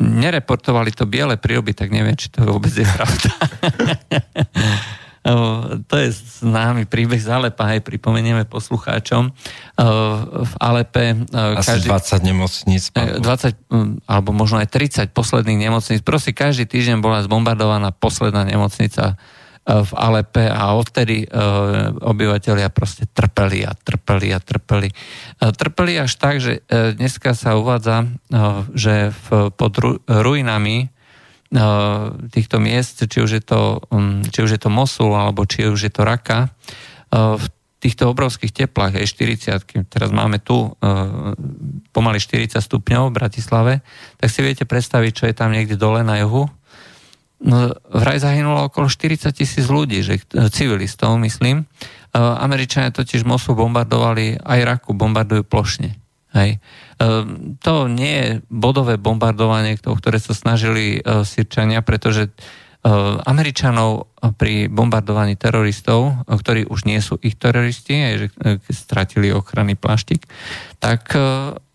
nereportovali 0.05 0.93
to 0.93 1.09
biele 1.09 1.41
príroby, 1.41 1.73
tak 1.73 1.89
neviem, 1.89 2.15
či 2.15 2.29
to 2.29 2.45
vôbec 2.45 2.71
je 2.71 2.85
pravda. 2.85 3.31
to 5.89 5.95
je 5.97 6.13
známy 6.45 6.85
príbeh 6.85 7.17
z 7.17 7.33
Alepa, 7.33 7.73
aj 7.73 7.81
pripomenieme 7.81 8.45
poslucháčom. 8.45 9.33
V 10.45 10.55
Alepe... 10.61 11.25
Asi 11.33 11.81
každý, 11.81 11.89
20 11.89 12.29
nemocníc. 12.29 12.93
20, 12.93 14.05
alebo 14.05 14.37
možno 14.37 14.61
aj 14.61 14.69
30 14.69 15.17
posledných 15.17 15.65
nemocníc. 15.65 16.05
Proste 16.05 16.37
každý 16.37 16.69
týždeň 16.69 17.01
bola 17.01 17.25
zbombardovaná 17.25 17.89
posledná 17.97 18.45
nemocnica 18.45 19.17
v 19.65 19.91
Alepe 19.97 20.45
a 20.45 20.77
odtedy 20.77 21.25
e, 21.25 21.29
obyvateľia 22.05 22.69
proste 22.69 23.09
trpeli 23.09 23.65
a 23.65 23.73
trpeli 23.73 24.29
a 24.37 24.39
trpeli. 24.39 24.93
E, 24.93 24.95
trpeli 25.57 25.97
až 25.97 26.13
tak, 26.21 26.37
že 26.45 26.61
dneska 26.69 27.33
sa 27.33 27.57
uvádza, 27.57 28.05
že 28.77 29.17
pod 29.57 29.73
ruinami 30.05 30.93
týchto 32.35 32.57
miest, 32.59 33.07
či 33.07 33.19
už, 33.23 33.31
je 33.41 33.43
to, 33.45 33.79
či 34.35 34.43
už 34.43 34.51
je 34.59 34.61
to 34.61 34.75
Mosul, 34.75 35.15
alebo 35.15 35.47
či 35.47 35.71
už 35.71 35.87
je 35.87 35.93
to 35.93 36.03
Raka, 36.03 36.51
v 37.15 37.45
týchto 37.79 38.11
obrovských 38.11 38.51
teplách, 38.51 38.99
aj 38.99 39.07
40, 39.63 39.87
teraz 39.87 40.11
máme 40.11 40.43
tu 40.43 40.75
pomaly 41.95 42.19
40 42.19 42.59
stupňov 42.59 43.13
v 43.13 43.17
Bratislave, 43.17 43.73
tak 44.19 44.35
si 44.35 44.43
viete 44.43 44.67
predstaviť, 44.67 45.13
čo 45.15 45.25
je 45.31 45.35
tam 45.37 45.55
niekde 45.55 45.79
dole 45.79 46.03
na 46.03 46.19
juhu, 46.19 46.51
vraj 47.91 48.19
zahynulo 48.23 48.71
okolo 48.71 48.87
40 48.89 49.35
tisíc 49.35 49.67
ľudí, 49.67 50.01
že, 50.01 50.23
e, 50.23 50.49
civilistov, 50.49 51.19
myslím. 51.21 51.65
E, 51.65 51.65
Američania 52.19 52.95
totiž 52.95 53.27
Mosul 53.27 53.59
bombardovali, 53.59 54.41
aj 54.41 54.61
Raku 54.65 54.95
bombardujú 54.95 55.43
plošne. 55.45 55.99
Hej. 56.33 56.57
E, 56.57 57.09
to 57.61 57.75
nie 57.91 58.15
je 58.15 58.29
bodové 58.49 58.97
bombardovanie, 58.97 59.77
ktoré 59.77 60.19
sa 60.23 60.33
snažili 60.33 61.03
Sirčania, 61.03 61.83
pretože 61.83 62.31
Američanov 63.25 64.13
pri 64.37 64.69
bombardovaní 64.69 65.41
teroristov, 65.41 66.21
ktorí 66.29 66.69
už 66.69 66.85
nie 66.85 67.01
sú 67.01 67.17
ich 67.25 67.33
teroristi, 67.33 67.97
aj 67.97 68.15
že 68.21 68.29
stratili 68.69 69.33
ochranný 69.33 69.73
plaštik, 69.73 70.29
tak 70.85 71.17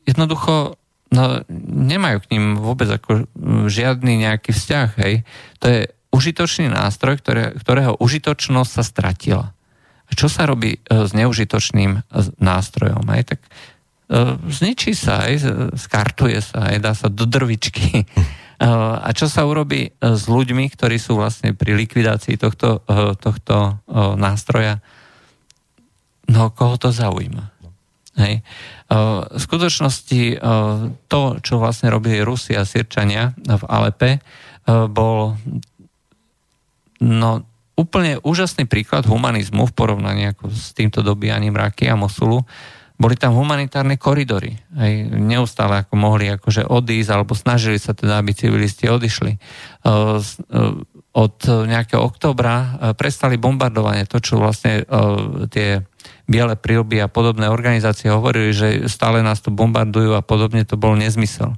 jednoducho 0.05 0.77
no, 1.13 1.41
nemajú 1.69 2.17
k 2.25 2.31
ním 2.37 2.45
vôbec 2.57 2.89
ako 2.89 3.29
žiadny 3.69 4.25
nejaký 4.25 4.53
vzťah. 4.53 4.89
Hej. 5.01 5.13
To 5.61 5.65
je 5.69 5.79
užitočný 6.09 6.69
nástroj, 6.69 7.21
ktoré, 7.21 7.53
ktorého 7.57 7.97
užitočnosť 8.01 8.71
sa 8.71 8.83
stratila. 8.85 9.45
A 10.09 10.11
čo 10.17 10.25
sa 10.25 10.49
robí 10.49 10.77
e, 10.77 10.79
s 10.89 11.13
neužitočným 11.13 11.91
e, 11.97 12.01
nástrojom? 12.41 13.05
Hej? 13.13 13.37
Tak 13.37 13.39
e, 13.45 13.49
zničí 14.49 14.97
sa, 14.97 15.29
aj, 15.29 15.33
skartuje 15.77 16.41
sa, 16.41 16.73
aj, 16.73 16.77
dá 16.81 16.93
sa 16.97 17.07
do 17.09 17.29
drvičky. 17.29 17.85
A 18.59 19.15
čo 19.15 19.31
sa 19.31 19.47
urobí 19.47 19.95
s 20.03 20.27
ľuďmi, 20.27 20.67
ktorí 20.75 20.99
sú 20.99 21.15
vlastne 21.15 21.55
pri 21.55 21.79
likvidácii 21.79 22.35
tohto, 22.35 22.83
tohto 23.15 23.79
nástroja? 24.19 24.83
No, 26.27 26.51
koho 26.51 26.75
to 26.75 26.91
zaujíma? 26.91 27.55
Hej. 28.19 28.43
V 29.31 29.39
skutočnosti 29.39 30.43
to, 31.07 31.21
čo 31.39 31.53
vlastne 31.55 31.87
robili 31.87 32.19
Rusi 32.19 32.53
a 32.59 32.67
Sirčania 32.67 33.31
v 33.39 33.63
Alepe, 33.65 34.19
bol 34.67 35.39
no, 36.99 37.29
úplne 37.79 38.19
úžasný 38.19 38.67
príklad 38.67 39.07
humanizmu 39.07 39.71
v 39.71 39.75
porovnaní 39.75 40.35
ako 40.35 40.51
s 40.51 40.75
týmto 40.75 40.99
dobíjaním 40.99 41.55
Raky 41.55 41.87
a 41.87 41.95
Mosulu. 41.95 42.43
Boli 42.99 43.15
tam 43.15 43.31
humanitárne 43.39 43.95
koridory. 43.95 44.59
Hej, 44.75 45.07
neustále 45.15 45.87
ako 45.87 45.95
mohli 45.95 46.27
akože 46.35 46.67
odísť, 46.67 47.09
alebo 47.15 47.31
snažili 47.31 47.79
sa 47.79 47.95
teda, 47.95 48.19
aby 48.19 48.35
civilisti 48.35 48.91
odišli. 48.91 49.39
Od 51.15 51.35
nejakého 51.47 52.03
oktobra 52.03 52.75
prestali 52.99 53.39
bombardovanie. 53.39 54.03
To, 54.03 54.19
čo 54.19 54.43
vlastne 54.43 54.83
tie 55.47 55.79
biele 56.29 56.53
prílby 56.53 57.01
a 57.01 57.09
podobné 57.09 57.49
organizácie 57.49 58.13
hovorili, 58.13 58.53
že 58.53 58.67
stále 58.85 59.25
nás 59.25 59.41
tu 59.41 59.49
bombardujú 59.49 60.13
a 60.13 60.21
podobne, 60.21 60.61
to 60.61 60.77
bol 60.77 60.93
nezmysel. 60.93 61.57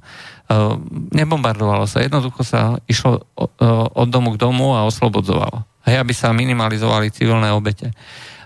nebombardovalo 1.12 1.84
sa, 1.84 2.00
jednoducho 2.00 2.40
sa 2.40 2.80
išlo 2.88 3.20
e, 3.20 3.44
od 3.92 4.08
domu 4.08 4.32
k 4.32 4.40
domu 4.40 4.72
a 4.72 4.88
oslobodzovalo. 4.88 5.68
Hej, 5.84 6.00
aby 6.00 6.12
sa 6.16 6.32
minimalizovali 6.32 7.12
civilné 7.12 7.52
obete. 7.52 7.92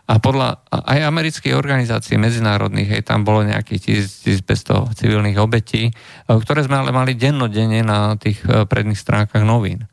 A 0.07 0.19
podľa 0.23 0.63
aj 0.71 1.03
amerických 1.03 1.55
organizácií 1.55 2.19
medzinárodných, 2.19 2.99
hej, 2.99 3.03
tam 3.07 3.27
bolo 3.27 3.47
nejakých 3.47 4.11
1500 4.27 4.99
civilných 4.99 5.39
obetí, 5.39 5.89
e, 5.89 5.93
ktoré 6.27 6.67
sme 6.67 6.83
ale 6.83 6.91
mali 6.91 7.15
dennodenne 7.15 7.87
na 7.87 8.19
tých 8.19 8.43
predných 8.43 8.99
stránkach 8.99 9.47
novín 9.47 9.87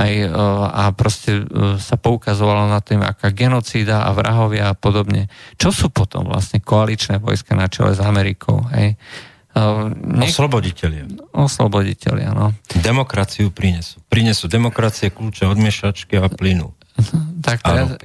aj, 0.00 0.12
e, 0.16 0.28
a 0.72 0.88
proste 0.96 1.44
e, 1.44 1.76
sa 1.76 2.00
poukazovalo 2.00 2.72
na 2.72 2.80
tým, 2.80 3.04
aká 3.04 3.28
genocída 3.36 4.08
a 4.08 4.10
vrahovia 4.16 4.72
a 4.72 4.74
podobne. 4.74 5.28
Čo 5.60 5.68
sú 5.70 5.86
potom 5.92 6.24
vlastne 6.24 6.64
koaličné 6.64 7.20
vojska 7.20 7.52
na 7.52 7.68
čele 7.68 7.92
s 7.92 8.00
Amerikou? 8.00 8.64
Hej? 8.72 8.96
E, 9.52 9.60
Niek- 10.16 10.32
osloboditeľia. 10.32 11.04
Osloboditeľia, 11.36 12.32
no. 12.32 12.56
Demokraciu 12.80 13.52
prinesú. 13.52 14.00
Prinesú 14.08 14.48
demokracie, 14.48 15.12
kľúče 15.12 15.44
od 15.44 15.58
miešačky 15.60 16.16
a 16.16 16.32
plynu. 16.32 16.72
Tak 17.40 17.64
teraz, 17.64 17.96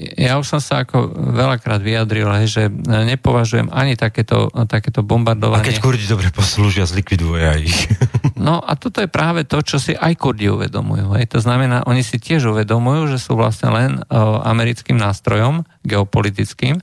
ja 0.00 0.40
už 0.40 0.56
som 0.56 0.60
sa 0.60 0.88
ako 0.88 1.12
veľakrát 1.36 1.84
vyjadril, 1.84 2.24
že 2.48 2.72
nepovažujem 2.88 3.68
ani 3.68 3.92
takéto, 3.92 4.48
takéto 4.64 5.04
bombardovanie. 5.04 5.60
A 5.60 5.68
keď 5.68 5.84
Kurdi 5.84 6.08
dobre 6.08 6.32
poslúžia, 6.32 6.88
zlikviduje 6.88 7.44
aj 7.44 7.60
ich. 7.60 7.80
No 8.40 8.56
a 8.56 8.72
toto 8.72 9.04
je 9.04 9.10
práve 9.12 9.44
to, 9.44 9.60
čo 9.60 9.76
si 9.76 9.92
aj 9.92 10.16
Kurdi 10.16 10.48
uvedomujú. 10.48 11.12
Hej. 11.12 11.36
To 11.36 11.44
znamená, 11.44 11.84
oni 11.84 12.00
si 12.00 12.16
tiež 12.16 12.48
uvedomujú, 12.48 13.12
že 13.12 13.20
sú 13.20 13.36
vlastne 13.36 13.68
len 13.68 13.90
uh, 14.00 14.40
americkým 14.48 14.96
nástrojom 14.96 15.68
geopolitickým. 15.84 16.80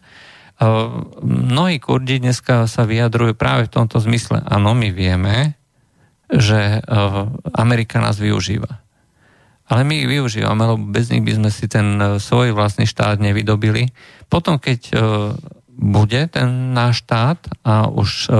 Uh, 0.62 1.02
mnohí 1.26 1.82
Kurdi 1.82 2.22
dneska 2.22 2.70
sa 2.70 2.86
vyjadrujú 2.86 3.34
práve 3.34 3.66
v 3.66 3.74
tomto 3.74 3.98
zmysle. 3.98 4.46
Áno, 4.46 4.78
my 4.78 4.94
vieme, 4.94 5.58
že 6.30 6.78
uh, 6.78 7.26
Amerika 7.58 8.06
nás 8.06 8.22
využíva 8.22 8.86
ale 9.68 9.84
my 9.84 9.94
ich 10.00 10.08
využívame, 10.08 10.64
lebo 10.64 10.80
bez 10.80 11.12
nich 11.12 11.24
by 11.24 11.34
sme 11.36 11.50
si 11.52 11.68
ten 11.68 12.00
e, 12.00 12.06
svoj 12.24 12.56
vlastný 12.56 12.88
štát 12.88 13.20
nevydobili. 13.20 13.92
Potom, 14.32 14.56
keď 14.64 14.80
e, 14.88 14.94
bude 15.78 16.22
ten 16.32 16.72
náš 16.72 17.04
štát 17.04 17.40
a 17.68 17.92
už 17.92 18.32
e, 18.32 18.40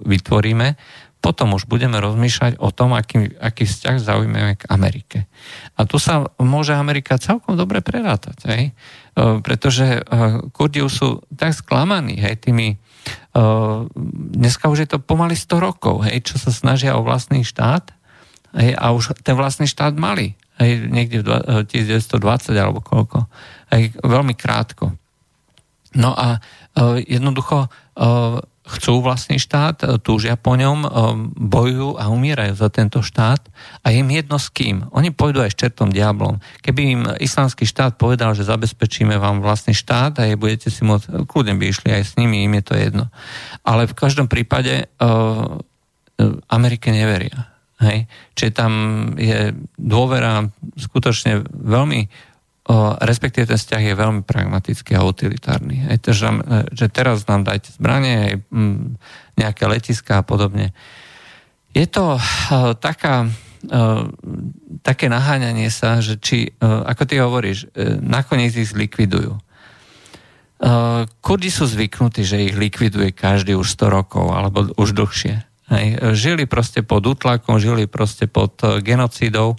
vytvoríme, 0.00 0.80
potom 1.20 1.58
už 1.58 1.66
budeme 1.66 1.98
rozmýšľať 1.98 2.62
o 2.62 2.70
tom, 2.70 2.94
aký, 2.94 3.36
aký 3.36 3.66
vzťah 3.66 3.96
zaujmeme 3.98 4.52
k 4.56 4.68
Amerike. 4.70 5.26
A 5.74 5.84
tu 5.84 5.98
sa 5.98 6.24
môže 6.38 6.72
Amerika 6.72 7.18
celkom 7.18 7.58
dobre 7.58 7.82
prerátať, 7.82 8.38
hej? 8.46 8.62
pretože 9.42 10.06
Kurdi 10.54 10.86
už 10.86 10.92
sú 10.92 11.08
tak 11.34 11.56
sklamaní 11.56 12.20
hej, 12.20 12.38
tými 12.38 12.78
dneska 14.38 14.70
už 14.70 14.86
je 14.86 14.88
to 14.94 15.02
pomaly 15.02 15.34
100 15.34 15.56
rokov, 15.58 16.06
hej, 16.06 16.22
čo 16.22 16.38
sa 16.38 16.54
snažia 16.54 16.94
o 16.94 17.02
vlastný 17.02 17.42
štát 17.42 17.90
hej, 18.54 18.78
a 18.78 18.94
už 18.94 19.18
ten 19.26 19.34
vlastný 19.34 19.66
štát 19.66 19.98
mali 19.98 20.38
aj 20.56 20.68
niekde 20.88 21.20
v 21.22 21.30
1920 21.68 22.56
alebo 22.56 22.80
koľko, 22.80 23.28
aj 23.72 23.82
veľmi 24.00 24.34
krátko. 24.36 24.96
No 25.96 26.12
a 26.12 26.40
uh, 26.40 27.00
jednoducho 27.00 27.68
uh, 27.68 28.40
chcú 28.66 28.98
vlastný 28.98 29.38
štát, 29.38 30.02
túžia 30.02 30.34
po 30.34 30.58
ňom, 30.58 30.82
bojujú 31.38 32.02
a 32.02 32.10
umierajú 32.10 32.58
za 32.58 32.66
tento 32.66 32.98
štát 32.98 33.38
a 33.86 33.94
im 33.94 34.10
jedno 34.10 34.42
s 34.42 34.50
kým. 34.50 34.90
Oni 34.90 35.14
pôjdu 35.14 35.38
aj 35.38 35.54
s 35.54 35.60
čertom 35.62 35.94
diablom. 35.94 36.42
Keby 36.66 36.80
im 36.82 37.02
islamský 37.22 37.62
štát 37.62 37.94
povedal, 37.94 38.34
že 38.34 38.42
zabezpečíme 38.42 39.14
vám 39.22 39.38
vlastný 39.38 39.70
štát 39.70 40.18
a 40.18 40.26
je 40.26 40.34
budete 40.34 40.66
si 40.66 40.82
môcť, 40.82 41.30
kľudne 41.30 41.54
by 41.54 41.64
išli 41.70 41.94
aj 41.94 42.02
s 42.02 42.12
nimi, 42.18 42.42
im 42.42 42.58
je 42.58 42.64
to 42.66 42.74
jedno. 42.74 43.06
Ale 43.62 43.86
v 43.86 43.94
každom 43.94 44.26
prípade 44.26 44.90
Amerike 46.50 46.90
neveria 46.90 47.55
Hej? 47.80 48.08
Čiže 48.32 48.52
tam 48.56 48.72
je 49.20 49.52
dôvera 49.76 50.48
skutočne 50.80 51.44
veľmi, 51.50 52.08
respektíve 52.98 53.46
ten 53.46 53.60
vzťah 53.60 53.82
je 53.82 53.94
veľmi 53.94 54.22
pragmatický 54.26 54.96
a 54.96 55.06
utilitárny. 55.06 55.86
Hej? 55.86 55.96
To, 56.08 56.10
že, 56.16 56.28
že 56.72 56.86
teraz 56.88 57.28
nám 57.28 57.44
dajte 57.44 57.76
zbranie, 57.76 58.16
hej, 58.26 58.34
nejaké 59.36 59.68
letiska 59.68 60.20
a 60.20 60.26
podobne. 60.26 60.72
Je 61.76 61.84
to 61.84 62.16
o, 62.16 62.72
taká, 62.72 63.28
o, 63.28 64.08
také 64.80 65.12
naháňanie 65.12 65.68
sa, 65.68 66.00
že 66.00 66.16
či, 66.16 66.56
ako 66.64 67.02
ty 67.04 67.20
hovoríš, 67.20 67.68
e, 67.76 68.00
nakoniec 68.00 68.56
ich 68.56 68.72
zlikvidujú. 68.72 69.36
Kurdi 71.20 71.52
sú 71.52 71.68
zvyknutí, 71.68 72.24
že 72.24 72.48
ich 72.48 72.56
likviduje 72.56 73.12
každý 73.12 73.52
už 73.52 73.76
100 73.76 73.92
rokov 73.92 74.32
alebo 74.32 74.72
už 74.80 74.96
dlhšie. 74.96 75.44
Hej, 75.66 76.14
žili 76.14 76.46
proste 76.46 76.86
pod 76.86 77.02
útlakom, 77.02 77.58
žili 77.58 77.90
proste 77.90 78.30
pod 78.30 78.54
uh, 78.62 78.78
genocídou 78.78 79.58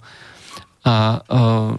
a 0.80 1.20
uh, 1.20 1.76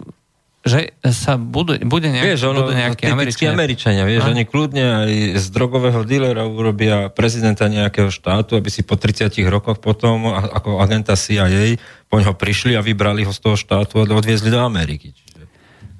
že 0.60 0.92
sa 1.08 1.40
budú, 1.40 1.72
bude 1.88 2.12
nejak, 2.12 2.36
vieš, 2.36 2.52
ono, 2.52 2.68
budú 2.68 2.76
nejaké 2.76 3.08
Američania. 3.08 3.56
Američania, 3.56 4.04
vieš, 4.04 4.28
a? 4.28 4.36
oni 4.36 4.44
kľudne 4.44 4.84
aj 5.08 5.10
z 5.40 5.46
drogového 5.56 6.04
dílera 6.04 6.44
urobia 6.44 7.08
prezidenta 7.08 7.64
nejakého 7.64 8.12
štátu, 8.12 8.60
aby 8.60 8.68
si 8.68 8.84
po 8.84 9.00
30 9.00 9.32
rokoch 9.48 9.80
potom 9.80 10.28
ako 10.28 10.84
agenta 10.84 11.16
CIA 11.16 11.80
po 12.12 12.20
ňoho 12.20 12.36
prišli 12.36 12.76
a 12.76 12.84
vybrali 12.84 13.24
ho 13.24 13.32
z 13.32 13.40
toho 13.40 13.56
štátu 13.56 13.98
a 13.98 14.06
odviezli 14.06 14.52
do 14.52 14.60
Ameriky. 14.60 15.16
Čiže... 15.16 15.48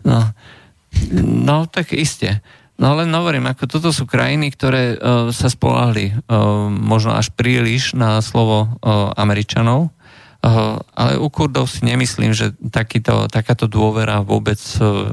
No, 0.04 0.28
no, 1.24 1.64
tak 1.64 1.96
iste. 1.96 2.44
No 2.80 2.96
len 2.96 3.12
hovorím, 3.12 3.44
ako 3.44 3.68
toto 3.68 3.92
sú 3.92 4.08
krajiny, 4.08 4.48
ktoré 4.56 4.96
uh, 4.96 5.28
sa 5.36 5.52
spolahli 5.52 6.16
uh, 6.16 6.72
možno 6.72 7.12
až 7.12 7.28
príliš 7.36 7.92
na 7.92 8.24
slovo 8.24 8.64
uh, 8.64 9.12
Američanov, 9.20 9.92
uh, 9.92 10.80
ale 10.96 11.20
u 11.20 11.28
Kurdov 11.28 11.68
si 11.68 11.84
nemyslím, 11.84 12.32
že 12.32 12.56
takýto, 12.72 13.28
takáto 13.28 13.68
dôvera 13.68 14.24
vôbec 14.24 14.56
uh, 14.80 15.12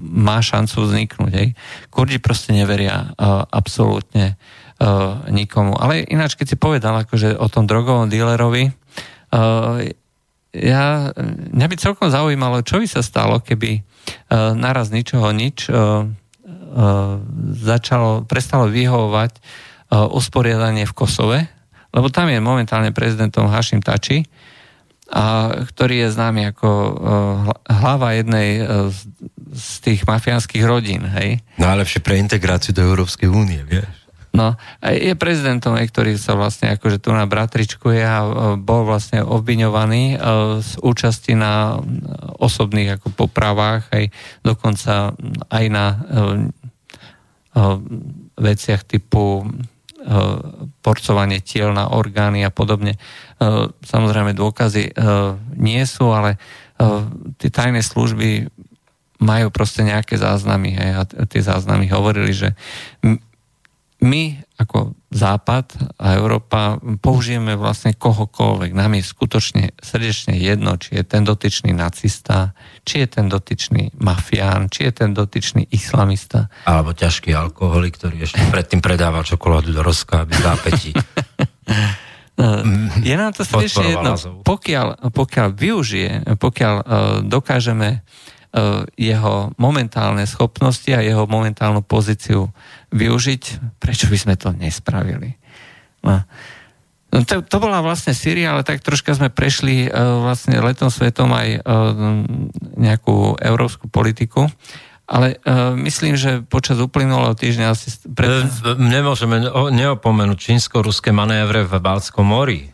má 0.00 0.40
šancu 0.40 0.88
vzniknúť. 0.88 1.32
Hej. 1.36 1.48
Kurdi 1.92 2.16
proste 2.16 2.56
neveria 2.56 3.12
uh, 3.12 3.44
absolútne 3.52 4.40
uh, 4.80 5.20
nikomu. 5.28 5.76
Ale 5.76 6.08
ináč, 6.08 6.40
keď 6.40 6.46
si 6.48 6.56
povedal 6.56 7.04
akože 7.04 7.36
o 7.36 7.46
tom 7.52 7.68
drogovom 7.68 8.08
dílerovi, 8.08 8.72
uh, 8.72 9.84
ja, 10.56 11.12
mňa 11.52 11.66
by 11.68 11.76
celkom 11.76 12.08
zaujímalo, 12.08 12.64
čo 12.64 12.80
by 12.80 12.86
sa 12.88 13.04
stalo, 13.04 13.44
keby 13.44 13.84
uh, 13.84 14.56
naraz 14.56 14.88
ničoho 14.88 15.30
nič 15.36 15.68
uh, 15.68 16.08
začalo, 17.60 18.22
prestalo 18.24 18.70
vyhovovať 18.70 19.32
e, 19.34 19.40
usporiadanie 19.96 20.86
v 20.86 20.96
Kosove, 20.96 21.40
lebo 21.90 22.06
tam 22.08 22.30
je 22.30 22.38
momentálne 22.38 22.94
prezidentom 22.94 23.50
Hašim 23.50 23.82
Tači, 23.82 24.22
a, 25.10 25.50
ktorý 25.66 26.06
je 26.06 26.14
známy 26.14 26.54
ako 26.54 26.70
uh, 26.70 26.94
hlava 27.66 28.14
jednej 28.14 28.62
z, 28.94 28.98
z 29.50 29.68
tých 29.82 30.00
mafiánskych 30.06 30.62
rodín. 30.62 31.02
Hej? 31.02 31.42
Najlepšie 31.58 31.98
pre 31.98 32.22
integráciu 32.22 32.70
do 32.70 32.86
Európskej 32.86 33.26
únie, 33.26 33.58
vieš? 33.66 33.90
No, 34.30 34.54
je 34.86 35.10
prezidentom, 35.18 35.74
ktorý 35.74 36.14
sa 36.14 36.38
vlastne 36.38 36.70
akože 36.78 37.02
tu 37.02 37.10
na 37.10 37.26
bratričkuje 37.26 37.98
a 37.98 38.18
bol 38.54 38.86
vlastne 38.86 39.26
obviňovaný 39.26 40.22
z 40.62 40.70
účasti 40.78 41.34
na 41.34 41.82
osobných 42.38 42.94
ako 42.94 43.10
popravách, 43.10 43.90
aj 43.90 44.04
dokonca 44.46 45.18
aj 45.50 45.64
na 45.66 45.86
veciach 48.38 48.82
typu 48.86 49.44
porcovanie 50.80 51.44
tiel 51.44 51.76
na 51.76 51.92
orgány 51.92 52.40
a 52.46 52.50
podobne. 52.54 52.96
Samozrejme 53.84 54.32
dôkazy 54.32 54.96
nie 55.60 55.82
sú, 55.84 56.08
ale 56.14 56.40
tie 57.36 57.50
tajné 57.52 57.84
služby 57.84 58.48
majú 59.20 59.52
proste 59.52 59.84
nejaké 59.84 60.16
záznamy 60.16 60.72
hej, 60.72 60.90
a 60.96 61.02
tie 61.28 61.44
záznamy 61.44 61.92
hovorili, 61.92 62.32
že 62.32 62.56
my 64.00 64.40
ako 64.56 64.96
Západ 65.10 65.98
a 65.98 66.14
Európa 66.14 66.78
použijeme 67.02 67.58
vlastne 67.58 67.98
kohokoľvek. 67.98 68.70
Nám 68.70 68.94
je 68.94 69.02
skutočne 69.02 69.74
srdečne 69.82 70.38
jedno, 70.38 70.78
či 70.78 70.98
je 70.98 71.02
ten 71.02 71.26
dotyčný 71.26 71.74
nacista, 71.74 72.54
či 72.86 73.02
je 73.02 73.18
ten 73.18 73.26
dotyčný 73.26 73.90
mafián, 73.98 74.70
či 74.70 74.86
je 74.86 74.92
ten 75.02 75.10
dotyčný 75.10 75.66
islamista. 75.74 76.46
Alebo 76.62 76.94
ťažký 76.94 77.34
alkoholik, 77.34 77.98
ktorý 77.98 78.22
ešte 78.22 78.38
predtým 78.54 78.78
predával 78.78 79.26
čokoládu 79.26 79.74
do 79.74 79.82
rozka, 79.82 80.22
aby 80.22 80.34
zápetí. 80.38 80.94
je 83.10 83.14
nám 83.18 83.34
to 83.34 83.42
srdečne 83.42 83.90
jedno. 83.90 84.14
Pokiaľ, 84.46 85.10
pokiaľ 85.10 85.46
využije, 85.50 86.38
pokiaľ 86.38 86.74
uh, 86.78 86.86
dokážeme 87.26 88.06
jeho 88.98 89.54
momentálne 89.54 90.26
schopnosti 90.26 90.90
a 90.90 91.04
jeho 91.04 91.26
momentálnu 91.30 91.86
pozíciu 91.86 92.50
využiť, 92.90 93.42
prečo 93.78 94.10
by 94.10 94.18
sme 94.18 94.34
to 94.34 94.50
nespravili. 94.50 95.38
No. 96.02 96.26
no. 97.14 97.18
To, 97.22 97.46
to 97.46 97.56
bola 97.62 97.78
vlastne 97.78 98.10
Syria, 98.10 98.54
ale 98.54 98.66
tak 98.66 98.82
troška 98.82 99.14
sme 99.14 99.30
prešli 99.30 99.86
uh, 99.86 100.26
vlastne 100.26 100.58
letom 100.58 100.90
svetom 100.90 101.30
aj 101.30 101.48
uh, 101.58 101.62
nejakú 102.74 103.38
európsku 103.38 103.86
politiku. 103.86 104.50
Ale 105.10 105.42
uh, 105.42 105.74
myslím, 105.74 106.14
že 106.14 106.42
počas 106.46 106.78
uplynulého 106.78 107.34
týždňa 107.34 107.66
asi... 107.70 108.02
Pred... 108.06 108.50
Nemôžeme 108.78 109.42
neopomenúť 109.74 110.38
čínsko-ruské 110.38 111.10
manévre 111.10 111.66
v 111.66 111.78
Balckom 111.78 112.30
mori 112.30 112.70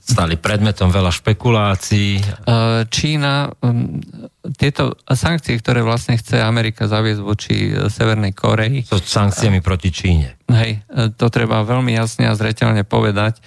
stali 0.00 0.38
predmetom 0.38 0.90
veľa 0.92 1.10
špekulácií. 1.10 2.22
Čína, 2.90 3.50
um, 3.62 3.98
tieto 4.54 4.94
sankcie, 5.10 5.58
ktoré 5.58 5.82
vlastne 5.82 6.14
chce 6.14 6.38
Amerika 6.38 6.86
zaviesť 6.86 7.22
voči 7.22 7.54
e, 7.72 7.90
Severnej 7.90 8.30
Koreji. 8.36 8.86
So 8.86 9.02
sankciami 9.02 9.58
proti 9.58 9.90
Číne. 9.90 10.38
Hej, 10.46 10.86
e, 10.86 11.10
to 11.10 11.26
treba 11.32 11.66
veľmi 11.66 11.90
jasne 11.90 12.30
a 12.30 12.38
zreteľne 12.38 12.86
povedať. 12.86 13.40
E, 13.40 13.42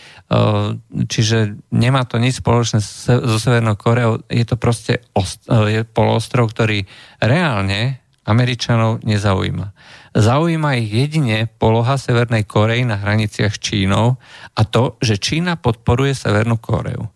čiže 1.07 1.55
nemá 1.71 2.03
to 2.03 2.19
nič 2.19 2.43
spoločné 2.43 2.83
so 2.83 3.37
Severnou 3.39 3.79
Koreou. 3.79 4.19
Je 4.27 4.43
to 4.43 4.59
proste 4.59 4.99
je 5.47 5.81
polostrov, 5.87 6.51
ktorý 6.51 6.83
reálne 7.23 8.03
Američanov 8.27 9.01
nezaujíma. 9.07 9.71
Zaujíma 10.15 10.79
ich 10.81 10.89
jedine 10.89 11.45
poloha 11.45 11.97
Severnej 11.97 12.43
Korei 12.43 12.81
na 12.85 12.97
hraniciach 12.97 13.53
s 13.53 13.61
Čínou 13.61 14.17
a 14.55 14.61
to, 14.65 14.97
že 14.99 15.21
Čína 15.21 15.55
podporuje 15.61 16.17
Severnú 16.17 16.57
Koreu. 16.57 17.09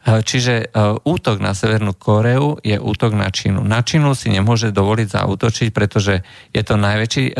E, 0.00 0.24
čiže 0.24 0.54
e, 0.64 0.66
útok 1.04 1.44
na 1.44 1.52
Severnú 1.52 1.92
Koreu 1.92 2.56
je 2.64 2.80
útok 2.80 3.12
na 3.12 3.28
Čínu. 3.28 3.60
Na 3.60 3.84
Čínu 3.84 4.16
si 4.16 4.32
nemôže 4.32 4.72
dovoliť 4.72 5.08
zautočiť, 5.12 5.68
pretože 5.76 6.24
je 6.56 6.62
to 6.64 6.80
najväčší 6.80 7.24
e, 7.30 7.34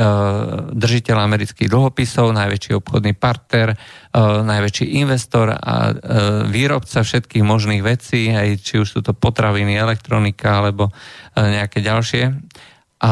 držiteľ 0.77 1.17
amerických 1.25 1.73
dlhopisov, 1.73 2.37
najväčší 2.37 2.77
obchodný 2.77 3.17
partner, 3.17 3.75
najväčší 4.45 4.99
investor 4.99 5.55
a 5.55 5.95
výrobca 6.51 7.07
všetkých 7.07 7.47
možných 7.47 7.79
vecí, 7.79 8.35
aj 8.35 8.59
či 8.59 8.83
už 8.83 8.99
sú 8.99 9.01
to 9.07 9.15
potraviny, 9.15 9.79
elektronika 9.79 10.59
alebo 10.59 10.91
nejaké 11.39 11.79
ďalšie. 11.79 12.35
A 13.07 13.11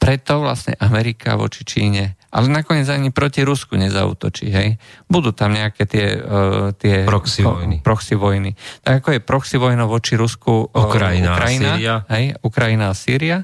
preto 0.00 0.40
vlastne 0.40 0.72
Amerika 0.80 1.36
voči 1.36 1.60
Číne, 1.60 2.16
ale 2.32 2.48
nakoniec 2.48 2.88
ani 2.88 3.12
proti 3.12 3.44
Rusku 3.44 3.76
nezautočí, 3.76 4.48
hej. 4.48 4.80
Budú 5.12 5.36
tam 5.36 5.52
nejaké 5.52 5.84
tie... 5.84 6.16
Uh, 6.16 6.72
tie 6.72 7.04
proxy 7.04 7.44
vojny. 7.44 7.84
Proxy 7.84 8.16
vojny. 8.16 8.56
Tak 8.80 9.04
ako 9.04 9.08
je 9.12 9.20
proxy 9.20 9.56
vojna 9.60 9.84
voči 9.84 10.16
Rusku 10.16 10.64
uh, 10.64 10.72
Ukrajina, 10.72 11.36
Ukrajina, 11.36 11.70
Sýria. 11.76 11.94
Hej, 12.08 12.24
Ukrajina 12.40 12.84
a 12.88 12.94
Sýria, 12.96 13.38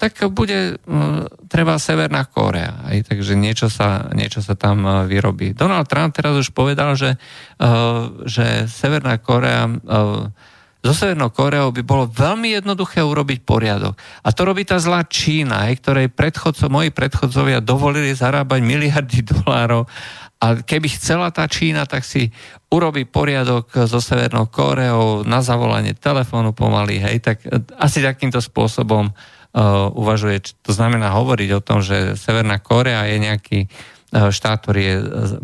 tak 0.00 0.16
bude 0.32 0.80
uh, 0.80 1.28
treba 1.50 1.76
Severná 1.76 2.24
Kórea. 2.24 2.88
Hej, 2.88 3.04
takže 3.04 3.36
niečo 3.36 3.68
sa, 3.68 4.08
niečo 4.16 4.40
sa 4.40 4.56
tam 4.56 4.88
uh, 4.88 5.04
vyrobí. 5.04 5.52
Donald 5.52 5.92
Trump 5.92 6.16
teraz 6.16 6.32
už 6.40 6.56
povedal, 6.56 6.96
že, 6.96 7.20
uh, 7.60 8.24
že 8.24 8.64
Severná 8.64 9.20
Kórea 9.20 9.68
uh, 9.68 10.32
so 10.78 10.94
Severnou 10.94 11.34
Koreou 11.34 11.74
by 11.74 11.82
bolo 11.82 12.06
veľmi 12.06 12.54
jednoduché 12.54 13.02
urobiť 13.02 13.42
poriadok. 13.42 13.98
A 14.22 14.30
to 14.30 14.46
robí 14.46 14.62
tá 14.62 14.78
zlá 14.78 15.02
Čína, 15.02 15.66
aj 15.66 15.82
ktorej 15.82 16.06
predchodco, 16.14 16.70
moji 16.70 16.94
predchodcovia 16.94 17.58
dovolili 17.58 18.14
zarábať 18.14 18.60
miliardy 18.62 19.26
dolárov 19.26 19.90
a 20.38 20.62
keby 20.62 20.86
chcela 20.94 21.34
tá 21.34 21.50
Čína, 21.50 21.82
tak 21.82 22.06
si 22.06 22.30
urobí 22.70 23.02
poriadok 23.10 23.74
so 23.90 23.98
Severnou 23.98 24.46
Koreou 24.46 25.26
na 25.26 25.42
zavolanie 25.42 25.98
telefónu 25.98 26.54
pomaly, 26.54 27.02
hej, 27.02 27.18
tak 27.26 27.42
asi 27.74 27.98
takýmto 27.98 28.38
spôsobom 28.38 29.10
uh, 29.10 29.90
uvažuje. 29.98 30.62
To 30.62 30.70
znamená 30.70 31.10
hovoriť 31.10 31.50
o 31.58 31.64
tom, 31.64 31.82
že 31.82 32.14
Severná 32.14 32.62
Korea 32.62 33.02
je 33.10 33.18
nejaký 33.18 33.58
uh, 33.66 34.30
štát, 34.30 34.62
ktorý 34.62 34.82
je 34.86 34.96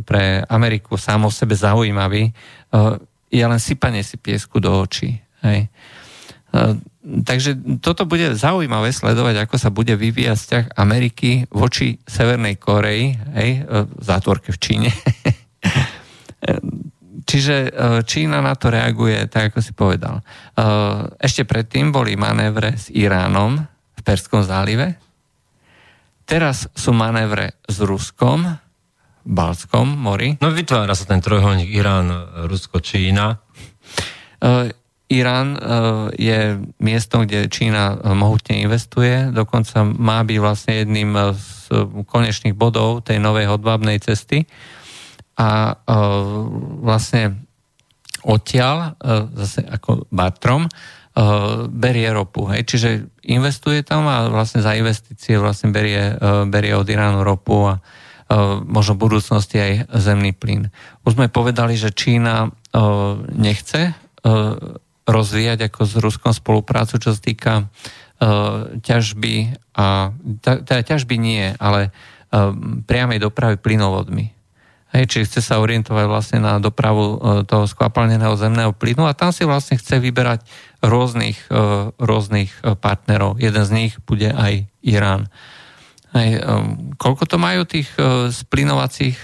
pre 0.07 0.47
Ameriku 0.47 0.95
sám 0.95 1.27
o 1.27 1.31
sebe 1.35 1.59
zaujímavý, 1.59 2.31
uh, 2.31 2.95
je 3.35 3.43
len 3.43 3.59
sypanie 3.59 4.07
si 4.07 4.15
piesku 4.15 4.63
do 4.63 4.71
očí. 4.79 5.24
Hej. 5.45 5.69
Takže 7.05 7.79
toto 7.85 8.09
bude 8.09 8.33
zaujímavé 8.33 8.95
sledovať, 8.95 9.45
ako 9.45 9.57
sa 9.61 9.69
bude 9.69 9.93
vyvíjať 9.93 10.37
vzťah 10.39 10.65
Ameriky 10.79 11.45
voči 11.53 12.01
Severnej 12.07 12.57
Koreji, 12.57 13.19
hej, 13.37 13.51
v 13.69 14.03
zátvorke 14.03 14.55
v 14.55 14.59
Číne. 14.63 14.91
Čiže 17.25 17.57
e, 17.57 17.71
Čína 18.05 18.45
na 18.45 18.53
to 18.53 18.69
reaguje 18.69 19.17
tak, 19.33 19.53
ako 19.53 19.61
si 19.65 19.73
povedal. 19.73 20.21
E, 20.21 20.23
ešte 21.25 21.49
predtým 21.49 21.89
boli 21.89 22.21
manévre 22.21 22.77
s 22.77 22.93
Iránom 22.93 23.65
v 23.97 24.01
Perskom 24.05 24.45
zálive. 24.45 25.01
Teraz 26.29 26.69
sú 26.77 26.93
manévre 26.93 27.57
s 27.65 27.81
Ruskom 27.81 28.45
v 29.25 29.31
Balskom 29.33 29.89
mori. 29.89 30.37
No 30.45 30.53
vytvára 30.53 30.93
sa 30.93 31.09
ten 31.09 31.25
trojholník 31.25 31.73
Irán, 31.73 32.13
Rusko, 32.45 32.85
Čína. 32.85 33.41
Irán 35.15 35.55
e, 35.55 35.59
je 36.19 36.41
miestom, 36.83 37.25
kde 37.25 37.47
Čína 37.47 37.95
e, 37.95 38.13
mohutne 38.13 38.59
investuje, 38.59 39.31
dokonca 39.31 39.87
má 39.87 40.21
byť 40.27 40.39
vlastne 40.43 40.73
jedným 40.83 41.11
e, 41.15 41.23
z 41.35 41.55
konečných 42.07 42.55
bodov 42.59 43.07
tej 43.07 43.23
novej 43.23 43.49
hodvábnej 43.49 43.99
cesty 44.03 44.45
a 45.35 45.75
vlastne 46.85 47.43
odtiaľ, 48.23 48.95
zase 49.35 49.67
ako 49.67 50.07
Bartrom, 50.15 50.71
berie 51.75 52.07
ropu. 52.15 52.47
Hej. 52.55 52.71
Čiže 52.71 52.89
investuje 53.27 53.83
tam 53.83 54.07
a 54.07 54.31
vlastne 54.31 54.63
za 54.63 54.79
investície 54.79 55.35
vlastne 55.35 55.75
berie, 55.75 56.15
berie 56.47 56.79
od 56.79 56.87
Iránu 56.87 57.27
ropu 57.27 57.67
a 57.67 57.83
možno 58.63 58.95
v 58.95 59.03
budúcnosti 59.11 59.59
aj 59.59 59.73
zemný 59.99 60.37
plyn. 60.37 60.71
Už 61.03 61.19
sme 61.19 61.27
povedali, 61.27 61.75
že 61.75 61.91
Čína 61.91 62.55
nechce 63.35 63.99
rozvíjať 65.05 65.69
ako 65.69 65.81
s 65.85 65.95
Ruskom 66.01 66.33
spoluprácu, 66.33 66.97
čo 66.97 67.13
sa 67.13 67.21
týka 67.21 67.55
uh, 67.65 68.73
ťažby 68.81 69.53
a 69.77 70.17
teda 70.41 70.81
ťažby 70.81 71.17
nie, 71.21 71.53
ale 71.61 71.93
uh, 71.93 72.53
priamej 72.89 73.21
dopravy 73.21 73.61
plynovodmi. 73.61 74.33
Hej, 74.95 75.11
čiže 75.11 75.27
chce 75.27 75.41
sa 75.43 75.59
orientovať 75.59 76.07
vlastne 76.07 76.39
na 76.41 76.57
dopravu 76.57 77.05
uh, 77.05 77.17
toho 77.45 77.69
skvapalneného 77.69 78.33
zemného 78.39 78.73
plynu 78.73 79.05
a 79.05 79.17
tam 79.17 79.35
si 79.35 79.45
vlastne 79.45 79.77
chce 79.77 80.01
vyberať 80.01 80.41
rôznych, 80.81 81.53
uh, 81.53 81.93
rôznych 82.01 82.55
partnerov. 82.81 83.37
Jeden 83.43 83.65
z 83.67 83.71
nich 83.75 83.93
bude 84.09 84.33
aj 84.33 84.65
Irán. 84.81 85.29
Hej, 86.15 86.39
um, 86.47 86.95
koľko 86.95 87.27
to 87.27 87.37
majú 87.43 87.67
tých 87.67 87.91
uh, 87.99 88.31
splinovacích, 88.31 89.19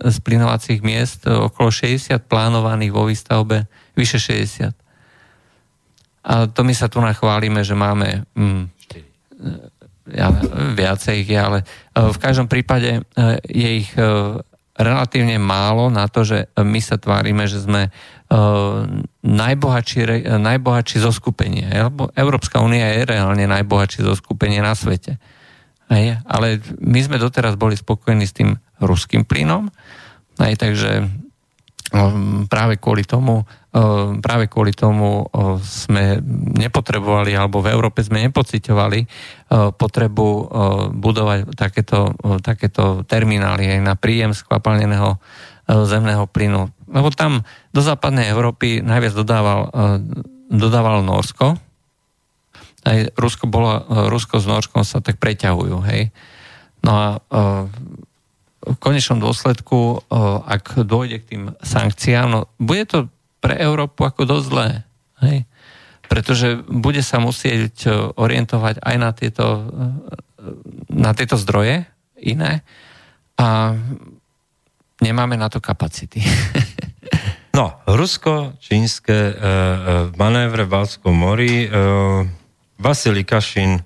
splinovacích 0.00 0.80
miest? 0.80 1.28
Okolo 1.28 1.68
60 1.68 2.16
plánovaných 2.24 2.92
vo 2.96 3.04
výstavbe, 3.04 3.68
vyše 3.92 4.16
60. 4.16 4.79
A 6.20 6.46
to 6.50 6.60
my 6.66 6.74
sa 6.76 6.92
tu 6.92 7.00
nachválime, 7.00 7.64
že 7.64 7.72
máme 7.72 8.28
mm, 8.36 8.62
ja, 10.10 10.28
viacej 10.74 11.14
ich 11.24 11.28
je, 11.30 11.38
ale 11.38 11.58
e, 11.62 11.64
v 12.10 12.18
každom 12.18 12.50
prípade 12.50 13.00
e, 13.00 13.00
je 13.46 13.70
ich 13.84 13.90
e, 13.94 14.02
relatívne 14.80 15.36
málo 15.36 15.92
na 15.92 16.08
to, 16.08 16.24
že 16.24 16.48
my 16.56 16.80
sa 16.80 16.96
tvárime, 16.96 17.44
že 17.44 17.60
sme 17.60 17.92
najbohatší, 19.20 20.30
najbohatší 20.40 21.02
zo 21.02 21.12
skupenie. 21.12 21.68
Európska 22.16 22.62
únia 22.62 22.96
je 22.96 23.12
reálne 23.12 23.44
najbohatší 23.44 24.06
zo 24.06 24.14
skupenie 24.16 24.62
na 24.62 24.72
svete. 24.72 25.20
Ale 26.24 26.62
my 26.78 27.00
sme 27.02 27.20
doteraz 27.20 27.60
boli 27.60 27.76
spokojní 27.76 28.24
s 28.24 28.32
tým 28.32 28.56
ruským 28.78 29.26
plynom, 29.26 29.68
aj, 30.38 30.54
takže 30.56 31.10
práve 32.48 32.78
kvôli 32.78 33.02
tomu 33.02 33.42
Ehm, 33.70 34.18
práve 34.18 34.50
kvôli 34.50 34.74
tomu 34.74 35.22
ehm, 35.30 35.62
sme 35.62 36.18
nepotrebovali, 36.58 37.38
alebo 37.38 37.62
v 37.62 37.70
Európe 37.70 38.02
sme 38.02 38.26
nepocitovali 38.26 39.06
ehm, 39.06 39.70
potrebu 39.70 40.28
budovať 40.90 41.54
takéto, 41.54 42.10
takéto 42.42 43.06
terminály 43.06 43.78
aj 43.78 43.80
na 43.82 43.94
príjem 43.94 44.34
skvapalneného 44.34 45.18
zemného 45.70 46.26
plynu. 46.26 46.66
Lebo 46.90 47.14
tam 47.14 47.46
do 47.70 47.78
západnej 47.78 48.26
Európy 48.34 48.82
najviac 48.82 49.14
dodával, 49.14 49.70
dodával 50.50 51.06
Norsko. 51.06 51.54
Aj 52.82 52.98
Rusko, 53.14 53.46
bolo, 53.46 53.86
Rusko 54.10 54.42
s 54.42 54.50
Norskom 54.50 54.82
sa 54.82 54.98
tak 54.98 55.22
preťahujú. 55.22 55.78
Hej? 55.86 56.10
No 56.82 56.90
a 56.90 57.06
v 58.60 58.76
konečnom 58.76 59.18
dôsledku, 59.20 60.04
ak 60.44 60.84
dôjde 60.84 61.16
k 61.24 61.28
tým 61.28 61.42
sankciám, 61.64 62.26
no 62.28 62.40
bude 62.60 62.84
to 62.84 62.98
pre 63.40 63.56
Európu 63.56 64.04
ako 64.04 64.28
dosť 64.28 64.46
zlé. 64.52 64.68
Hej? 65.24 65.48
Pretože 66.10 66.60
bude 66.68 67.00
sa 67.00 67.22
musieť 67.22 67.88
orientovať 68.18 68.84
aj 68.84 68.96
na 69.00 69.10
tieto, 69.16 69.46
na 70.92 71.16
tieto 71.16 71.40
zdroje 71.40 71.88
iné 72.20 72.60
a 73.40 73.72
nemáme 75.00 75.40
na 75.40 75.48
to 75.48 75.58
kapacity. 75.64 76.20
no, 77.58 77.80
rusko-čínske 77.88 79.16
e, 79.16 79.32
e, 79.32 79.36
manévre 80.20 80.68
v 80.68 80.72
Balskom 80.76 81.16
mori, 81.16 81.64
e, 81.64 81.68
Vasily 82.76 83.24
Kašin, 83.24 83.80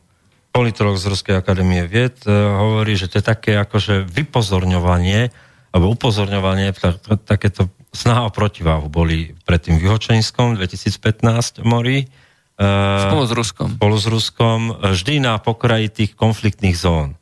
politolog 0.54 0.94
z 0.94 1.10
Ruskej 1.10 1.34
akadémie 1.34 1.82
vied, 1.90 2.14
e, 2.22 2.30
hovorí, 2.30 2.94
že 2.94 3.10
to 3.10 3.18
je 3.18 3.26
také 3.26 3.58
akože 3.58 4.06
vypozorňovanie, 4.06 5.34
alebo 5.74 5.90
upozorňovanie, 5.98 6.70
tak, 6.78 7.02
takéto 7.26 7.66
snaha 7.90 8.30
o 8.30 8.30
protiváhu 8.30 8.86
boli 8.86 9.34
predtým 9.42 9.82
v 9.82 9.90
Juhočenskom 9.90 10.54
2015 10.54 11.66
mori. 11.66 12.06
E, 12.54 12.66
spolu 13.10 13.26
s 13.26 13.34
Ruskom. 13.34 13.68
Spolu 13.74 13.96
s 13.98 14.06
Ruskom, 14.06 14.58
vždy 14.78 15.26
na 15.26 15.42
pokraji 15.42 15.90
tých 15.90 16.14
konfliktných 16.14 16.78
zón. 16.78 17.18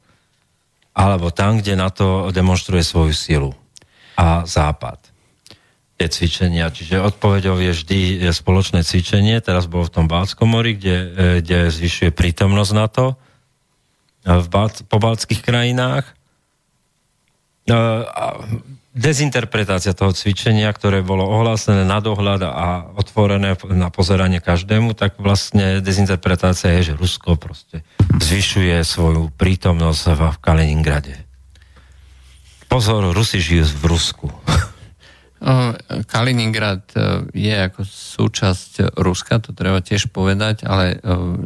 Alebo 0.93 1.33
tam, 1.33 1.57
kde 1.57 1.73
na 1.73 1.89
to 1.89 2.29
demonstruje 2.29 2.85
svoju 2.85 3.17
silu. 3.17 3.51
A 4.21 4.45
Západ. 4.45 5.12
Tie 6.03 6.11
cvičenia. 6.11 6.67
Čiže 6.67 6.99
odpovedou 6.99 7.63
je 7.63 7.71
vždy 7.71 7.99
spoločné 8.35 8.83
cvičenie. 8.83 9.39
Teraz 9.39 9.71
bolo 9.71 9.87
v 9.87 10.03
tom 10.03 10.11
Bálskom 10.11 10.51
mori, 10.51 10.75
kde, 10.75 10.97
e, 10.99 11.39
kde 11.39 11.71
zvyšuje 11.71 12.11
prítomnosť 12.11 12.73
na 12.75 12.91
to 12.91 13.15
v 14.27 14.47
po 14.91 14.99
baltských 14.99 15.47
krajinách. 15.47 16.11
Dezinterpretácia 18.91 19.95
toho 19.95 20.11
cvičenia, 20.11 20.75
ktoré 20.75 21.07
bolo 21.07 21.23
ohlásené 21.23 21.87
na 21.87 22.03
dohľad 22.03 22.43
a 22.51 22.67
otvorené 22.99 23.55
na 23.71 23.95
pozeranie 23.95 24.43
každému, 24.43 24.99
tak 24.99 25.23
vlastne 25.23 25.79
dezinterpretácia 25.79 26.83
je, 26.83 26.91
že 26.91 26.99
Rusko 26.99 27.39
proste 27.39 27.87
zvyšuje 28.19 28.83
svoju 28.83 29.31
prítomnosť 29.39 30.03
v 30.19 30.23
Kaliningrade. 30.43 31.15
Pozor, 32.67 33.15
Rusi 33.15 33.39
žijú 33.39 33.71
v 33.71 33.85
Rusku. 33.87 34.27
Kaliningrad 36.07 36.95
e, 36.95 37.27
je 37.35 37.51
ako 37.51 37.83
súčasť 37.83 38.95
Ruska, 38.95 39.43
to 39.43 39.51
treba 39.51 39.83
tiež 39.83 40.15
povedať, 40.15 40.63
ale 40.63 40.95
e, 40.95 40.97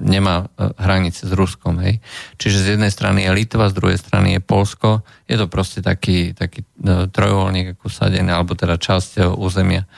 nemá 0.04 0.44
e, 0.44 0.68
hranice 0.76 1.24
s 1.24 1.32
Ruskom. 1.32 1.80
Hej. 1.80 2.04
Čiže 2.36 2.58
z 2.60 2.66
jednej 2.76 2.92
strany 2.92 3.24
je 3.24 3.32
Litva, 3.32 3.72
z 3.72 3.78
druhej 3.80 3.96
strany 3.96 4.36
je 4.36 4.44
Polsko. 4.44 5.00
Je 5.24 5.40
to 5.40 5.48
proste 5.48 5.80
taký, 5.80 6.36
taký 6.36 6.68
trojuholník 6.84 7.80
ako 7.80 7.88
sadený, 7.88 8.36
alebo 8.36 8.52
teda 8.52 8.76
časť 8.76 9.32
územia. 9.32 9.88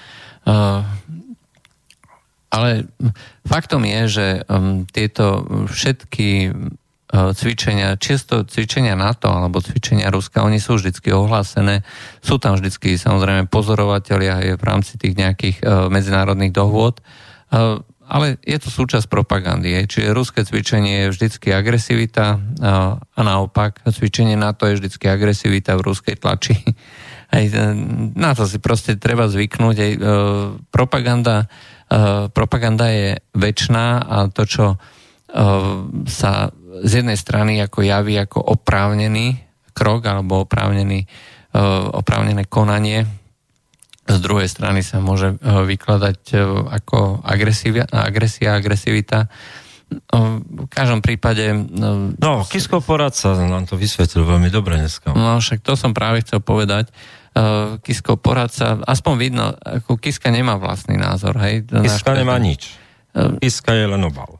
Ale 2.48 2.70
faktom 3.44 3.82
je, 3.84 4.00
že 4.08 4.26
tieto 4.94 5.44
všetky 5.68 6.54
cvičenia, 7.08 7.96
čisto 7.96 8.44
cvičenia 8.44 8.92
NATO 8.92 9.32
alebo 9.32 9.64
cvičenia 9.64 10.12
Ruska, 10.12 10.44
oni 10.44 10.60
sú 10.60 10.76
vždy 10.76 10.92
ohlásené, 11.08 11.80
sú 12.20 12.36
tam 12.36 12.60
vždy 12.60 12.68
samozrejme 13.00 13.48
pozorovatelia 13.48 14.44
aj 14.44 14.60
v 14.60 14.64
rámci 14.64 15.00
tých 15.00 15.16
nejakých 15.16 15.56
uh, 15.64 15.88
medzinárodných 15.88 16.52
dohôd, 16.52 17.00
uh, 17.00 17.80
ale 18.08 18.40
je 18.44 18.56
to 18.60 18.68
súčasť 18.72 19.08
propagandy, 19.08 19.84
čiže 19.84 20.16
ruské 20.16 20.40
cvičenie 20.44 21.08
je 21.08 21.12
vždycky 21.12 21.52
agresivita 21.52 22.40
a 22.64 23.20
naopak 23.20 23.84
cvičenie 23.84 24.32
NATO 24.32 24.64
je 24.64 24.80
vždycky 24.80 25.12
agresivita 25.12 25.76
v 25.76 25.92
ruskej 25.92 26.16
tlači. 26.16 26.56
Aj, 27.36 27.44
na 28.16 28.32
to 28.32 28.48
si 28.48 28.56
proste 28.64 28.96
treba 28.96 29.28
zvyknúť. 29.28 29.76
Aj, 29.76 29.92
propaganda, 30.72 31.52
propaganda 32.32 32.88
je 32.88 33.20
väčšiná 33.36 33.86
a 34.00 34.32
to, 34.32 34.48
čo 34.48 34.80
sa 36.08 36.32
z 36.82 37.02
jednej 37.02 37.18
strany 37.18 37.62
ako 37.62 37.82
javí 37.82 38.14
ako 38.18 38.42
oprávnený 38.42 39.48
krok 39.78 40.02
alebo 40.10 40.42
oprávnený, 40.42 41.06
e, 41.06 41.58
oprávnené 41.94 42.50
konanie, 42.50 43.06
z 44.08 44.18
druhej 44.18 44.50
strany 44.50 44.82
sa 44.82 44.98
môže 44.98 45.36
e, 45.36 45.36
vykladať 45.38 46.20
e, 46.34 46.36
ako 46.74 47.22
agresia, 47.22 47.86
agresia 47.86 48.58
agresivita. 48.58 49.30
V 49.88 50.68
každom 50.68 51.00
prípade... 51.00 51.48
No, 52.20 52.44
Kisko 52.44 52.84
poradca 52.84 53.32
nám 53.40 53.64
to 53.64 53.80
vysvetlil 53.80 54.20
veľmi 54.20 54.52
dobre 54.52 54.76
dneska. 54.76 55.16
No, 55.16 55.40
však 55.40 55.64
to 55.64 55.80
som 55.80 55.96
práve 55.96 56.20
chcel 56.20 56.44
povedať. 56.44 56.92
Kisko 57.80 58.20
poradca, 58.20 58.84
aspoň 58.84 59.14
vidno, 59.16 59.56
ako 59.56 59.96
Kiska 59.96 60.28
nemá 60.28 60.60
vlastný 60.60 61.00
názor. 61.00 61.40
Hej? 61.40 61.72
Kiska 61.72 62.12
nemá 62.12 62.36
nič. 62.36 62.76
Kiska 63.16 63.72
je 63.72 63.88
len 63.88 64.02
obal 64.04 64.36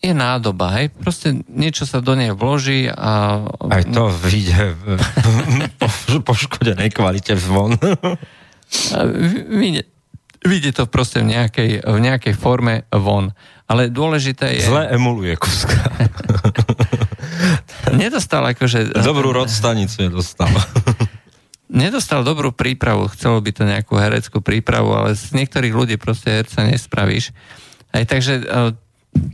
je 0.00 0.12
nádoba, 0.16 0.80
hej, 0.80 0.88
proste 0.96 1.44
niečo 1.52 1.84
sa 1.84 2.00
do 2.00 2.16
nej 2.16 2.32
vloží 2.32 2.88
a... 2.88 3.44
Aj 3.68 3.84
to 3.84 4.08
vyjde 4.08 4.72
po, 5.76 5.86
poškodenej 6.24 6.88
kvalite 6.88 7.36
zvon. 7.36 7.76
vyjde, 9.60 9.84
vyjde 10.40 10.70
to 10.72 10.88
proste 10.88 11.20
v 11.20 11.36
nejakej, 11.36 11.84
v 11.84 11.98
nejakej 12.00 12.32
forme 12.32 12.88
von. 12.88 13.36
Ale 13.68 13.92
dôležité 13.92 14.56
je... 14.56 14.64
Zle 14.66 14.88
emuluje 14.88 15.36
kuska. 15.36 15.76
Nedostal 17.92 18.56
akože... 18.56 18.96
Dobrú 19.04 19.36
rodstanicu 19.36 20.08
nedostal. 20.08 20.50
Nedostal 21.70 22.26
dobrú 22.26 22.50
prípravu, 22.50 23.06
chcelo 23.14 23.38
by 23.38 23.50
to 23.54 23.62
nejakú 23.62 23.94
hereckú 23.94 24.42
prípravu, 24.42 24.90
ale 24.90 25.14
z 25.14 25.38
niektorých 25.38 25.70
ľudí 25.70 25.96
proste 26.02 26.42
herca 26.42 26.66
nespravíš. 26.66 27.30
Aj 27.94 28.02
takže 28.02 28.42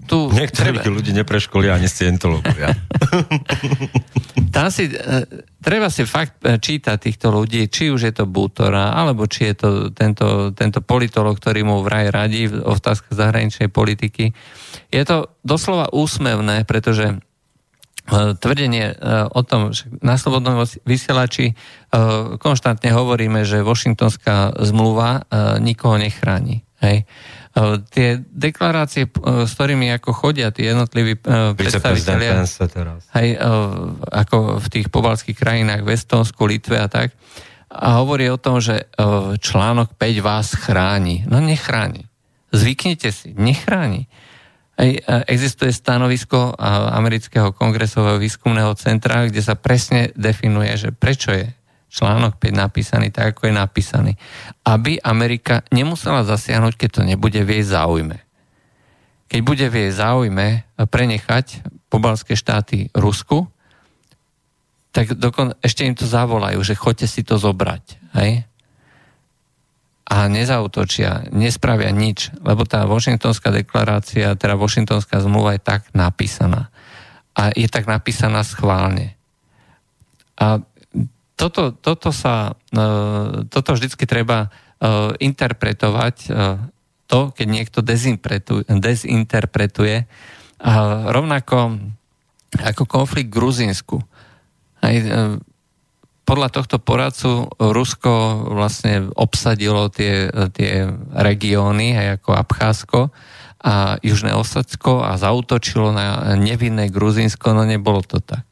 tu 0.08 0.32
Niektorí 0.32 0.80
treba... 0.80 0.88
ľudí 0.88 1.12
nepreškolia 1.12 1.76
ani 1.76 1.84
scientológovia. 1.90 2.72
Tam 4.56 4.72
si, 4.72 4.88
e, 4.88 4.96
treba 5.60 5.92
si 5.92 6.08
fakt 6.08 6.40
e, 6.40 6.56
čítať 6.56 6.96
týchto 6.96 7.28
ľudí, 7.28 7.68
či 7.68 7.92
už 7.92 8.08
je 8.08 8.14
to 8.16 8.24
Bútora, 8.24 8.96
alebo 8.96 9.28
či 9.28 9.52
je 9.52 9.54
to 9.60 9.68
tento, 9.92 10.56
tento 10.56 10.80
politolog, 10.80 11.36
ktorý 11.36 11.60
mu 11.68 11.84
vraj 11.84 12.08
radí 12.08 12.48
v 12.48 12.64
otázkach 12.64 13.12
zahraničnej 13.12 13.68
politiky. 13.68 14.32
Je 14.88 15.02
to 15.04 15.28
doslova 15.44 15.92
úsmevné, 15.92 16.64
pretože 16.64 17.12
e, 17.12 17.16
tvrdenie 18.32 18.96
o 19.28 19.40
tom, 19.44 19.76
že 19.76 19.92
na 20.00 20.16
slobodnom 20.16 20.64
vysielači 20.88 21.52
konštantne 22.40 22.96
hovoríme, 22.96 23.44
že 23.44 23.60
Washingtonská 23.60 24.56
zmluva 24.64 25.28
nikoho 25.60 26.00
nechráni. 26.00 26.64
Hej. 26.80 27.08
Tie 27.88 28.20
deklarácie, 28.20 29.08
s 29.24 29.50
ktorými 29.56 29.88
ako 29.96 30.12
chodia 30.12 30.52
tí 30.52 30.68
jednotliví 30.68 31.16
predstaviteľia, 31.56 32.44
aj 33.16 33.26
ako 34.12 34.60
v 34.60 34.66
tých 34.68 34.92
pobalských 34.92 35.40
krajinách, 35.40 35.80
v 35.80 35.96
Estonsku, 35.96 36.44
Litve 36.44 36.76
a 36.76 36.84
tak, 36.92 37.16
a 37.72 38.04
hovorí 38.04 38.28
o 38.28 38.36
tom, 38.36 38.60
že 38.60 38.92
článok 39.40 39.96
5 39.96 40.20
vás 40.20 40.52
chráni. 40.52 41.24
No 41.24 41.40
nechráni. 41.40 42.04
Zvyknite 42.52 43.08
si, 43.08 43.32
nechráni. 43.32 44.04
Existuje 45.24 45.72
stanovisko 45.72 46.52
amerického 46.92 47.56
kongresového 47.56 48.20
výskumného 48.20 48.76
centra, 48.76 49.24
kde 49.24 49.40
sa 49.40 49.56
presne 49.56 50.12
definuje, 50.12 50.76
že 50.76 50.92
prečo 50.92 51.32
je 51.32 51.48
článok 51.90 52.36
5 52.36 52.52
napísaný 52.52 53.08
tak, 53.14 53.36
ako 53.36 53.48
je 53.48 53.54
napísaný. 53.54 54.12
Aby 54.66 54.98
Amerika 55.00 55.62
nemusela 55.72 56.26
zasiahnuť, 56.26 56.74
keď 56.76 56.90
to 56.90 57.02
nebude 57.06 57.40
v 57.40 57.60
jej 57.60 57.64
záujme. 57.64 58.18
Keď 59.26 59.40
bude 59.42 59.66
v 59.66 59.74
jej 59.86 59.92
záujme 59.94 60.62
prenechať 60.76 61.66
pobalské 61.90 62.38
štáty 62.38 62.90
Rusku, 62.94 63.50
tak 64.96 65.12
dokon, 65.12 65.52
ešte 65.60 65.84
im 65.84 65.92
to 65.92 66.08
zavolajú, 66.08 66.56
že 66.64 66.78
choďte 66.78 67.06
si 67.10 67.20
to 67.20 67.36
zobrať. 67.36 67.84
Hej? 68.16 68.48
A 70.06 70.30
nezautočia, 70.30 71.28
nespravia 71.34 71.90
nič, 71.90 72.32
lebo 72.40 72.64
tá 72.64 72.86
Washingtonská 72.86 73.50
deklarácia, 73.50 74.38
teda 74.38 74.56
Washingtonská 74.56 75.20
zmluva 75.20 75.58
je 75.58 75.60
tak 75.60 75.90
napísaná. 75.92 76.72
A 77.36 77.52
je 77.52 77.68
tak 77.68 77.84
napísaná 77.90 78.40
schválne. 78.40 79.18
A 80.38 80.62
toto, 81.36 81.76
toto 81.76 82.16
sa, 82.16 82.56
e, 82.72 83.44
toto 83.52 83.76
vždycky 83.76 84.08
treba 84.08 84.48
e, 84.48 84.50
interpretovať 85.20 86.16
e, 86.26 86.28
to, 87.06 87.30
keď 87.36 87.46
niekto 87.46 87.84
dezinterpretuje. 87.84 90.08
A 90.56 90.72
rovnako 91.12 91.76
ako 92.56 92.88
konflikt 92.88 93.28
v 93.30 93.36
Gruzínsku. 93.36 94.00
Aj, 94.80 94.96
podľa 96.26 96.50
tohto 96.50 96.82
poradcu 96.82 97.46
Rusko 97.54 98.10
vlastne 98.50 99.06
obsadilo 99.14 99.86
tie, 99.92 100.26
tie 100.50 100.90
regióny, 101.14 101.94
aj 101.94 102.18
ako 102.18 102.30
Abcházsko 102.34 103.14
a 103.62 104.02
Južné 104.02 104.34
Osadsko 104.34 105.06
a 105.06 105.14
zautočilo 105.14 105.94
na 105.94 106.34
nevinné 106.34 106.90
Gruzínsko, 106.90 107.54
no 107.54 107.62
nebolo 107.62 108.02
to 108.02 108.18
tak. 108.18 108.42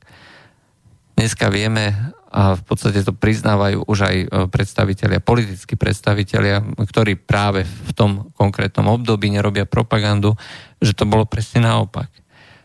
Dneska 1.18 1.50
vieme, 1.50 2.14
a 2.34 2.58
v 2.58 2.62
podstate 2.66 3.06
to 3.06 3.14
priznávajú 3.14 3.86
už 3.86 3.98
aj 4.10 4.16
predstavitelia, 4.50 5.22
politickí 5.22 5.78
predstavitelia, 5.78 6.66
ktorí 6.74 7.14
práve 7.14 7.62
v 7.62 7.90
tom 7.94 8.34
konkrétnom 8.34 8.90
období 8.90 9.30
nerobia 9.30 9.70
propagandu, 9.70 10.34
že 10.82 10.98
to 10.98 11.06
bolo 11.06 11.30
presne 11.30 11.62
naopak. 11.62 12.10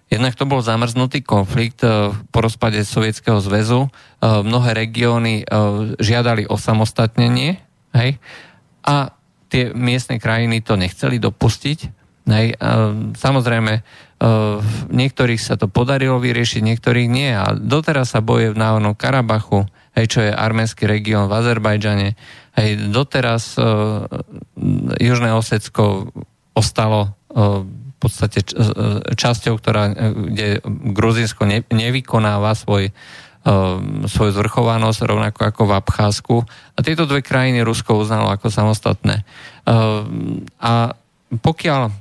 Jednak 0.09 0.33
to 0.33 0.49
bol 0.49 0.65
zamrznutý 0.65 1.21
konflikt 1.21 1.85
po 2.33 2.39
rozpade 2.41 2.81
Sovietskeho 2.81 3.37
zväzu. 3.37 3.93
Mnohé 4.25 4.73
regióny 4.73 5.45
žiadali 6.01 6.49
o 6.49 6.57
samostatnenie 6.57 7.61
hej? 7.93 8.17
a 8.81 9.13
tie 9.53 9.69
miestne 9.77 10.17
krajiny 10.17 10.65
to 10.65 10.73
nechceli 10.81 11.21
dopustiť 11.21 11.99
Hej, 12.29 12.61
samozrejme, 13.17 13.81
niektorých 14.91 15.39
sa 15.39 15.55
to 15.55 15.71
podarilo 15.71 16.19
vyriešiť, 16.19 16.59
niektorých 16.59 17.07
nie. 17.07 17.31
A 17.31 17.55
doteraz 17.55 18.11
sa 18.11 18.19
boje 18.19 18.51
v 18.51 18.59
Náhodnom 18.59 18.91
Karabachu, 18.91 19.63
hej, 19.95 20.05
čo 20.11 20.19
je 20.27 20.31
arménsky 20.35 20.83
región 20.85 21.31
v 21.31 21.39
Azerbajdžane. 21.39 22.19
Hej, 22.59 22.69
doteraz 22.91 23.55
uh, 23.55 24.03
Južné 24.99 25.31
Osecko 25.31 26.11
ostalo 26.51 27.15
uh, 27.31 27.63
v 27.63 28.07
podstate 28.07 28.39
časťou, 29.11 29.59
ktorá, 29.59 29.91
kde 29.91 30.63
Gruzinsko 30.95 31.43
ne, 31.43 31.67
nevykonáva 31.67 32.55
svoj, 32.55 32.95
svoju 34.07 34.31
zvrchovanosť, 34.39 35.03
rovnako 35.03 35.39
ako 35.43 35.61
v 35.67 35.75
Abcházsku. 35.75 36.35
A 36.47 36.79
tieto 36.79 37.03
dve 37.03 37.19
krajiny 37.19 37.59
Rusko 37.59 37.99
uznalo 37.99 38.31
ako 38.31 38.47
samostatné. 38.47 39.27
A 40.63 40.95
pokiaľ 41.43 41.91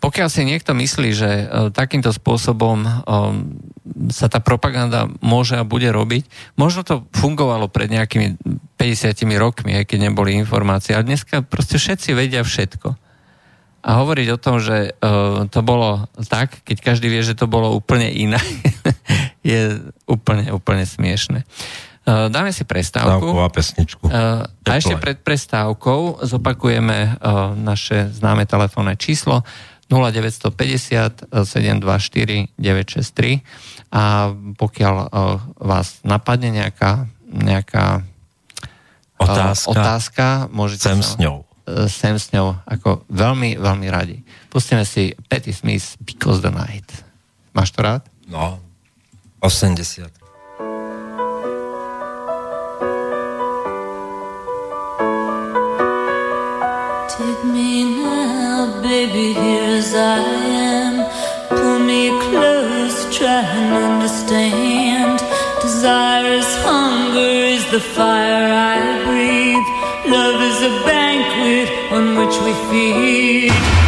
pokiaľ 0.00 0.28
si 0.32 0.48
niekto 0.48 0.72
myslí, 0.72 1.10
že 1.12 1.30
uh, 1.30 1.68
takýmto 1.68 2.08
spôsobom 2.08 2.82
um, 2.82 2.90
sa 4.08 4.32
tá 4.32 4.40
propaganda 4.40 5.12
môže 5.20 5.60
a 5.60 5.68
bude 5.68 5.92
robiť, 5.92 6.24
možno 6.56 6.80
to 6.82 7.04
fungovalo 7.12 7.68
pred 7.68 7.92
nejakými 7.92 8.40
50 8.80 9.12
rokmi, 9.36 9.76
aj 9.76 9.84
keď 9.84 10.08
neboli 10.08 10.40
informácie, 10.40 10.96
ale 10.96 11.04
dneska 11.04 11.44
proste 11.44 11.76
všetci 11.76 12.16
vedia 12.16 12.40
všetko. 12.40 12.96
A 13.80 13.96
hovoriť 13.96 14.28
o 14.36 14.40
tom, 14.40 14.56
že 14.60 14.96
uh, 14.96 15.44
to 15.52 15.60
bolo 15.60 16.08
tak, 16.28 16.64
keď 16.64 16.92
každý 16.92 17.12
vie, 17.12 17.20
že 17.20 17.36
to 17.36 17.44
bolo 17.44 17.72
úplne 17.76 18.08
iné, 18.08 18.40
je 19.44 19.84
úplne, 20.08 20.48
úplne 20.48 20.88
smiešne. 20.88 21.44
Dáme 22.10 22.50
si 22.50 22.64
prestávku. 22.64 23.38
a 23.38 23.52
pesničku. 23.52 24.08
A 24.08 24.48
ešte 24.66 24.96
pred 24.96 25.20
prestávkou 25.20 26.24
zopakujeme 26.24 27.20
naše 27.60 28.08
známe 28.10 28.48
telefónne 28.48 28.96
číslo 28.96 29.44
0950 29.90 31.34
724 31.34 32.54
963 32.54 33.42
a 33.90 34.30
pokiaľ 34.54 34.94
uh, 35.10 35.10
vás 35.58 35.98
napadne 36.06 36.54
nejaká, 36.54 37.10
nejaká 37.26 38.06
uh, 38.06 39.22
otázka, 39.22 39.66
otázka 39.74 40.26
môžete 40.54 40.86
sem 40.94 41.02
sa, 41.02 41.10
s 41.10 41.12
ňou. 41.18 41.42
Uh, 41.66 41.90
sem 41.90 42.14
s 42.14 42.30
ňou, 42.30 42.54
ako 42.62 43.02
veľmi, 43.10 43.58
veľmi 43.58 43.86
radi. 43.90 44.22
Pustíme 44.46 44.86
si 44.86 45.10
Petty 45.26 45.50
Smith 45.50 45.98
Because 45.98 46.38
the 46.38 46.54
Night. 46.54 46.86
Máš 47.50 47.74
to 47.74 47.82
rád? 47.82 48.06
No, 48.30 48.62
80. 49.42 50.20
Baby, 58.90 59.32
here 59.34 59.70
as 59.78 59.94
I 59.94 60.18
am. 60.18 60.94
Pull 61.48 61.78
me 61.78 62.08
close, 62.26 62.96
try 63.16 63.42
and 63.60 63.72
understand. 63.84 65.20
Desire 65.62 66.32
is 66.42 66.50
hunger, 66.66 67.32
is 67.54 67.64
the 67.70 67.78
fire 67.78 68.48
I 68.74 68.78
breathe. 69.06 69.68
Love 70.12 70.38
is 70.50 70.58
a 70.70 70.74
banquet 70.90 71.68
on 71.96 72.04
which 72.18 72.36
we 72.44 72.52
feed. 72.68 73.79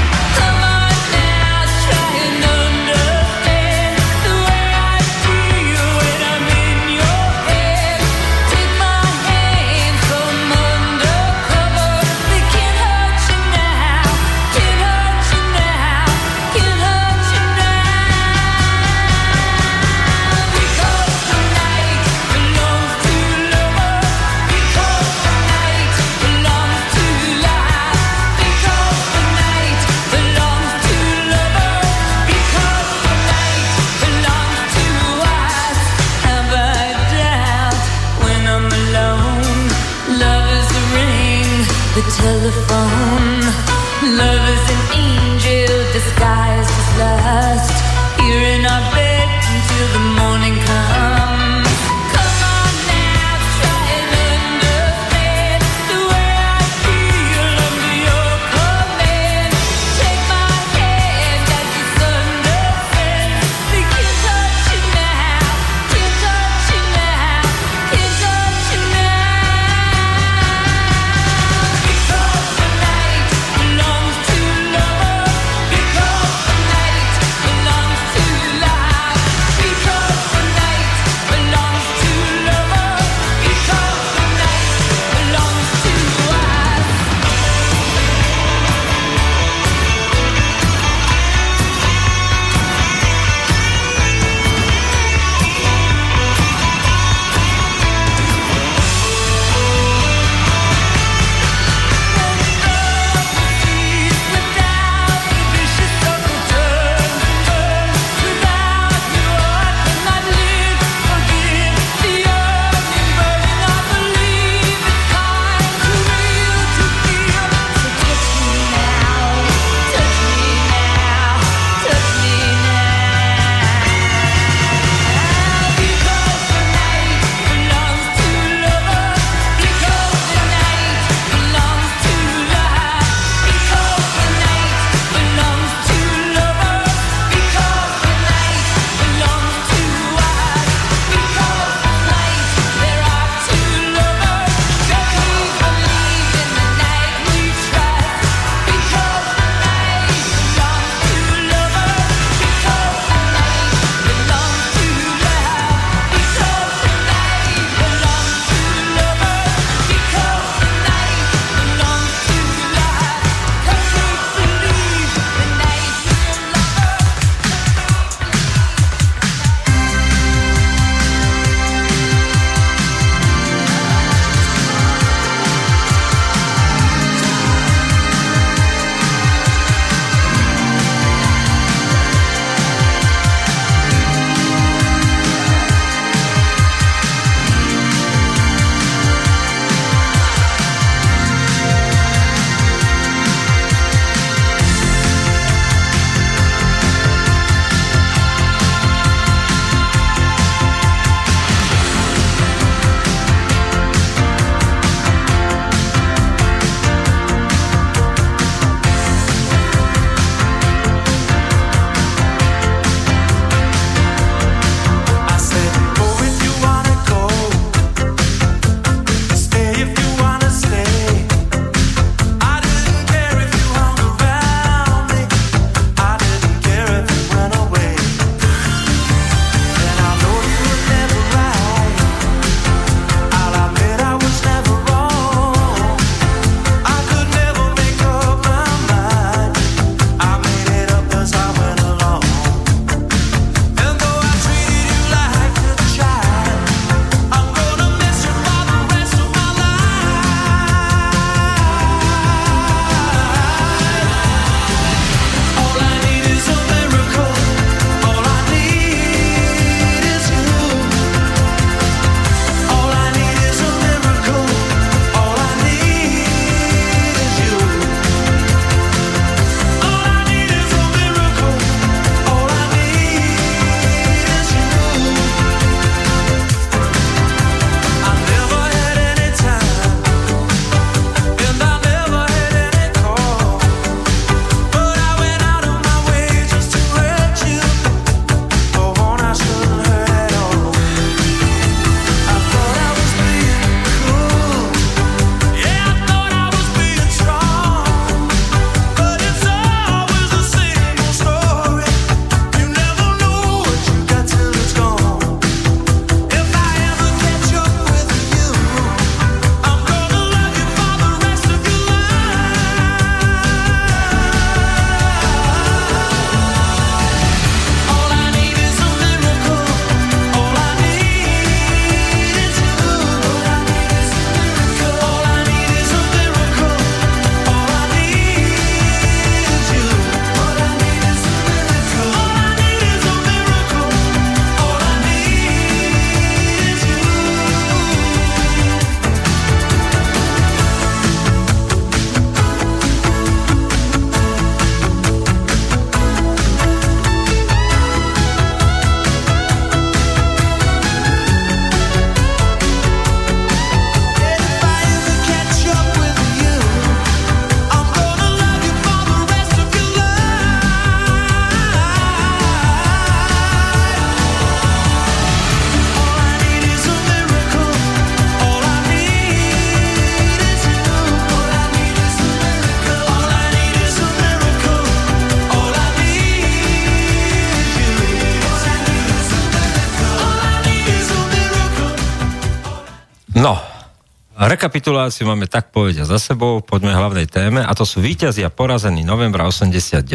Rekapituláciu 384.63 385.27
máme 385.27 385.51
tak 385.51 385.75
povedia 385.75 386.07
za 386.07 386.23
sebou, 386.23 386.63
poďme 386.63 386.95
hlavnej 386.95 387.27
téme, 387.27 387.67
a 387.67 387.73
to 387.75 387.83
sú 387.83 387.99
víťazia 387.99 388.47
porazení 388.47 389.03
novembra 389.03 389.43
89 389.43 390.07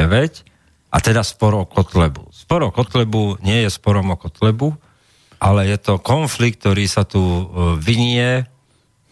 a 0.88 0.98
teda 1.04 1.20
spor 1.20 1.52
o 1.52 1.68
Kotlebu. 1.68 2.32
Spor 2.32 2.64
o 2.64 2.72
Kotlebu 2.72 3.44
nie 3.44 3.68
je 3.68 3.76
sporom 3.76 4.08
o 4.08 4.16
Kotlebu, 4.16 4.72
ale 5.44 5.68
je 5.68 5.76
to 5.76 6.00
konflikt, 6.00 6.64
ktorý 6.64 6.88
sa 6.88 7.04
tu 7.04 7.20
e, 7.20 7.44
vynie 7.76 8.48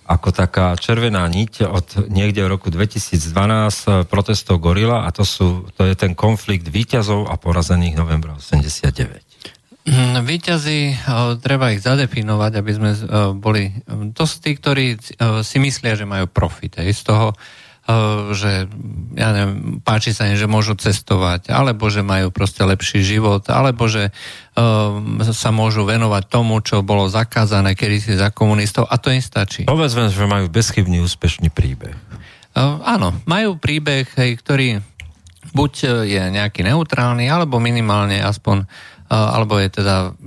ako 0.07 0.31
taká 0.31 0.71
červená 0.79 1.27
niť 1.27 1.67
od 1.67 2.07
niekde 2.07 2.47
v 2.47 2.55
roku 2.55 2.71
2012 2.71 3.19
e, 3.19 4.07
protestov 4.07 4.63
Gorila 4.63 5.03
a 5.03 5.11
to, 5.11 5.27
sú, 5.27 5.67
to 5.75 5.83
je 5.83 5.99
ten 5.99 6.15
konflikt 6.15 6.71
výťazov 6.71 7.27
a 7.27 7.35
porazených 7.35 7.99
novembra 7.99 8.39
89. 8.39 9.34
Mm, 9.85 10.25
výťazí, 10.25 10.97
treba 11.45 11.69
ich 11.69 11.85
zadefinovať, 11.85 12.51
aby 12.57 12.71
sme 12.73 12.91
boli... 13.37 13.69
To 14.17 14.25
sú 14.25 14.41
tí, 14.41 14.57
ktorí 14.57 14.97
si 15.45 15.57
myslia, 15.61 15.93
že 15.93 16.09
majú 16.09 16.25
profit 16.25 16.81
aj 16.81 16.89
z 16.89 17.01
toho, 17.05 17.27
že 18.33 18.65
ja 19.13 19.29
neviem, 19.29 19.77
páči 19.85 20.09
sa 20.09 20.25
im, 20.25 20.33
že 20.33 20.49
môžu 20.49 20.73
cestovať, 20.73 21.53
alebo 21.53 21.85
že 21.93 22.01
majú 22.01 22.33
proste 22.33 22.65
lepší 22.65 23.05
život, 23.05 23.45
alebo 23.45 23.85
že 23.85 24.09
sa 25.29 25.49
môžu 25.53 25.85
venovať 25.85 26.23
tomu, 26.33 26.57
čo 26.65 26.81
bolo 26.81 27.05
zakázané 27.05 27.77
kedy 27.77 27.97
si 28.01 28.17
za 28.17 28.33
komunistov 28.33 28.89
a 28.89 28.97
to 28.97 29.13
im 29.13 29.21
stačí. 29.21 29.69
Povedzme, 29.69 30.09
že 30.09 30.25
majú 30.25 30.49
bezchybný 30.49 31.05
úspešný 31.05 31.53
príbeh. 31.53 31.93
Áno, 32.57 33.21
majú 33.29 33.61
príbeh, 33.61 34.09
ktorý 34.17 34.81
buď 35.53 35.73
je 36.09 36.23
nejaký 36.33 36.65
neutrálny, 36.65 37.29
alebo 37.29 37.61
minimálne 37.61 38.17
aspoň 38.17 38.65
alebo 39.05 39.61
je 39.61 39.69
teda 39.69 40.17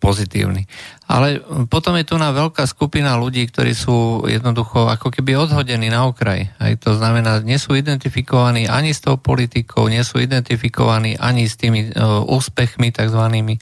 pozitívny. 0.00 0.64
Ale 1.06 1.44
potom 1.68 1.94
je 2.00 2.08
tu 2.08 2.16
na 2.16 2.32
veľká 2.32 2.66
skupina 2.66 3.14
ľudí, 3.14 3.46
ktorí 3.46 3.76
sú 3.76 4.26
jednoducho 4.26 4.88
ako 4.90 5.12
keby 5.12 5.38
odhodení 5.38 5.92
na 5.92 6.08
okraj. 6.08 6.50
Aj 6.58 6.72
to 6.80 6.96
znamená, 6.96 7.44
nie 7.44 7.60
sú 7.60 7.76
identifikovaní 7.76 8.66
ani 8.66 8.90
s 8.90 9.04
tou 9.04 9.20
politikou, 9.20 9.86
nie 9.86 10.02
sú 10.02 10.18
identifikovaní 10.18 11.14
ani 11.20 11.46
s 11.46 11.54
tými 11.60 11.92
uh, 11.92 12.24
úspechmi 12.26 12.90
takzvanými. 12.90 13.60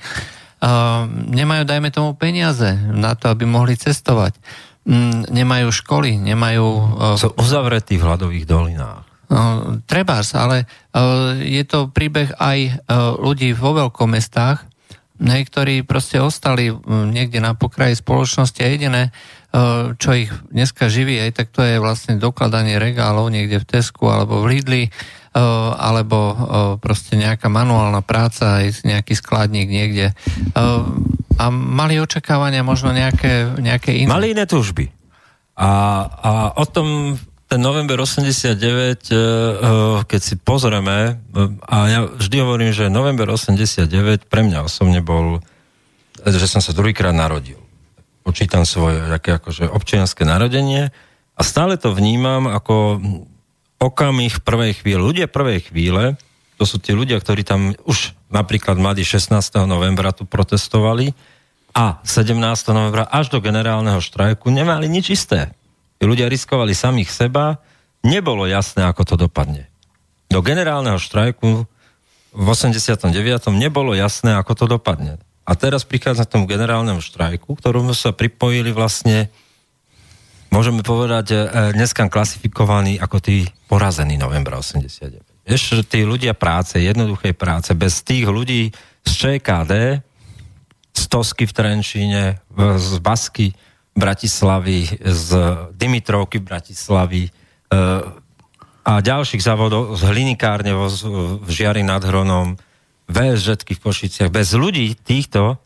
Uh, 0.65 1.05
nemajú, 1.35 1.69
dajme 1.69 1.93
tomu, 1.93 2.17
peniaze 2.17 2.73
na 2.95 3.13
to, 3.13 3.29
aby 3.29 3.45
mohli 3.45 3.77
cestovať. 3.77 4.39
Um, 4.89 5.27
nemajú 5.29 5.69
školy, 5.69 6.17
nemajú... 6.17 6.67
Uh, 6.97 7.21
sú 7.21 7.35
uzavretí 7.37 8.01
v 8.01 8.07
hľadových 8.09 8.49
dolinách. 8.49 9.14
No, 9.35 9.83
trebárs, 9.91 10.31
ale 10.39 10.71
uh, 10.95 11.35
je 11.43 11.67
to 11.67 11.91
príbeh 11.91 12.39
aj 12.39 12.59
uh, 12.87 13.19
ľudí 13.19 13.51
vo 13.51 13.75
veľkomestách, 13.75 14.71
ktorí 15.19 15.83
proste 15.83 16.23
ostali 16.23 16.71
niekde 16.87 17.43
na 17.43 17.59
pokraji 17.59 17.99
spoločnosti 17.99 18.63
a 18.63 18.71
jediné, 18.71 19.03
uh, 19.11 19.95
čo 19.99 20.15
ich 20.15 20.31
dneska 20.55 20.87
živí, 20.87 21.19
aj 21.19 21.31
tak 21.35 21.47
to 21.51 21.67
je 21.67 21.83
vlastne 21.83 22.15
dokladanie 22.23 22.79
regálov 22.79 23.27
niekde 23.27 23.59
v 23.59 23.67
Tesku 23.67 24.07
alebo 24.07 24.39
v 24.47 24.55
Lidli, 24.55 24.85
alebo 25.35 26.19
proste 26.79 27.19
nejaká 27.19 27.51
manuálna 27.51 28.07
práca, 28.07 28.63
aj 28.63 28.87
nejaký 28.87 29.19
skladník 29.19 29.67
niekde. 29.67 30.15
A 30.55 31.45
mali 31.51 31.99
očakávania 31.99 32.63
možno 32.63 32.95
nejaké, 32.95 33.51
nejaké 33.59 33.99
iné. 33.99 34.15
Mali 34.15 34.31
iné 34.31 34.47
túžby. 34.47 34.95
A, 35.59 35.71
a 36.07 36.31
o 36.55 36.65
tom 36.71 37.19
ten 37.55 37.63
november 37.63 37.95
89, 38.03 38.59
e, 38.59 39.15
e, 39.15 39.19
keď 40.11 40.21
si 40.27 40.35
pozrieme, 40.35 41.23
e, 41.31 41.55
a 41.63 41.77
ja 41.87 42.01
vždy 42.03 42.37
hovorím, 42.43 42.75
že 42.75 42.91
november 42.91 43.31
89 43.31 44.27
pre 44.27 44.43
mňa 44.43 44.67
osobne 44.67 44.99
bol, 44.99 45.39
že 46.27 46.51
som 46.51 46.59
sa 46.59 46.75
druhýkrát 46.75 47.15
narodil. 47.15 47.63
Počítam 48.27 48.67
svoje 48.67 48.99
také 49.07 49.39
akože 49.39 49.71
občianské 49.71 50.27
narodenie 50.27 50.91
a 51.39 51.41
stále 51.47 51.79
to 51.79 51.95
vnímam 51.95 52.51
ako 52.51 52.99
okamih 53.79 54.43
prvej 54.43 54.83
chvíle. 54.83 55.07
Ľudia 55.07 55.31
prvej 55.31 55.71
chvíle, 55.71 56.19
to 56.59 56.67
sú 56.67 56.83
tí 56.83 56.91
ľudia, 56.91 57.23
ktorí 57.23 57.47
tam 57.47 57.79
už 57.87 58.19
napríklad 58.35 58.83
mladí 58.83 59.07
16. 59.07 59.31
novembra 59.71 60.11
tu 60.11 60.27
protestovali 60.27 61.15
a 61.71 62.03
17. 62.03 62.35
novembra 62.75 63.07
až 63.07 63.31
do 63.31 63.39
generálneho 63.39 64.03
štrajku 64.03 64.51
nemali 64.51 64.91
nič 64.91 65.15
isté 65.15 65.55
ľudia 66.03 66.27
riskovali 66.27 66.75
samých 66.75 67.11
seba, 67.11 67.63
nebolo 68.03 68.49
jasné, 68.49 68.85
ako 68.87 69.03
to 69.05 69.15
dopadne. 69.15 69.71
Do 70.33 70.43
generálneho 70.43 70.99
štrajku 70.99 71.69
v 72.35 72.47
89. 72.51 73.15
nebolo 73.55 73.95
jasné, 73.95 74.35
ako 74.35 74.53
to 74.59 74.65
dopadne. 74.67 75.23
A 75.45 75.53
teraz 75.55 75.87
prichádza 75.87 76.27
k 76.27 76.41
tomu 76.41 76.51
generálnemu 76.51 76.99
štrajku, 76.99 77.55
ktorom 77.55 77.93
sa 77.95 78.11
pripojili 78.11 78.73
vlastne, 78.73 79.29
môžeme 80.49 80.81
povedať, 80.81 81.27
e, 81.31 81.37
dneska 81.77 82.09
klasifikovaní 82.09 82.97
ako 82.99 83.21
tí 83.21 83.47
porazení 83.69 84.17
novembra 84.17 84.59
89. 84.59 85.21
Ešte 85.45 85.85
tí 85.85 86.01
ľudia 86.09 86.33
práce, 86.33 86.81
jednoduchej 86.81 87.37
práce, 87.37 87.77
bez 87.77 88.01
tých 88.01 88.25
ľudí 88.25 88.73
z 89.05 89.11
ČKD, 89.13 90.01
z 90.97 91.03
Tosky 91.13 91.45
v 91.45 91.53
Trenčíne, 91.53 92.25
z 92.57 92.97
Basky, 93.05 93.53
Bratislavy, 93.95 94.91
z 95.07 95.29
Dimitrovky 95.79 96.43
Bratislavy 96.43 97.27
e, 97.27 97.31
a 98.85 98.93
ďalších 99.01 99.41
závodov 99.41 99.97
z 99.97 100.03
hlinikárne 100.11 100.75
v, 100.75 100.83
v 101.41 101.49
Žiari 101.49 101.81
nad 101.87 102.03
Hronom, 102.05 102.59
VSŽ 103.09 103.65
v 103.65 103.81
Košiciach. 103.81 104.29
Bez 104.35 104.53
ľudí 104.53 104.93
týchto 104.99 105.57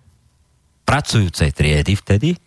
pracujúcej 0.85 1.51
triedy 1.51 1.99
vtedy, 1.99 2.39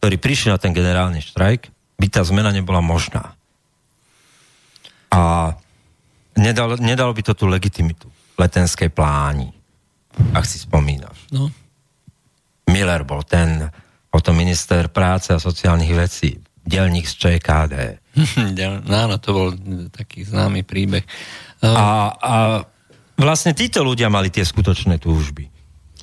ktorí 0.00 0.16
prišli 0.16 0.48
na 0.54 0.58
ten 0.58 0.72
generálny 0.72 1.20
štrajk, 1.20 1.68
by 2.00 2.06
tá 2.08 2.24
zmena 2.24 2.48
nebola 2.48 2.80
možná. 2.80 3.36
A 5.12 5.52
nedalo, 6.38 6.80
nedalo 6.80 7.12
by 7.12 7.22
to 7.26 7.36
tú 7.36 7.44
legitimitu 7.44 8.08
letenskej 8.40 8.88
pláni, 8.88 9.52
ak 10.32 10.48
si 10.48 10.56
spomínaš. 10.56 11.28
No. 11.28 11.52
Miller 12.72 13.04
bol 13.04 13.20
ten, 13.20 13.68
potom 14.10 14.34
minister 14.34 14.90
práce 14.90 15.30
a 15.30 15.38
sociálnych 15.38 15.94
vecí, 15.94 16.42
delník 16.66 17.06
z 17.06 17.14
ČKD. 17.14 17.74
no 18.90 18.94
áno, 18.94 19.16
to 19.22 19.30
bol 19.30 19.48
taký 19.94 20.26
známy 20.26 20.66
príbeh. 20.66 21.06
A, 21.62 22.10
a 22.18 22.34
vlastne 23.14 23.54
títo 23.54 23.86
ľudia 23.86 24.10
mali 24.10 24.28
tie 24.28 24.42
skutočné 24.42 24.98
túžby. 24.98 25.46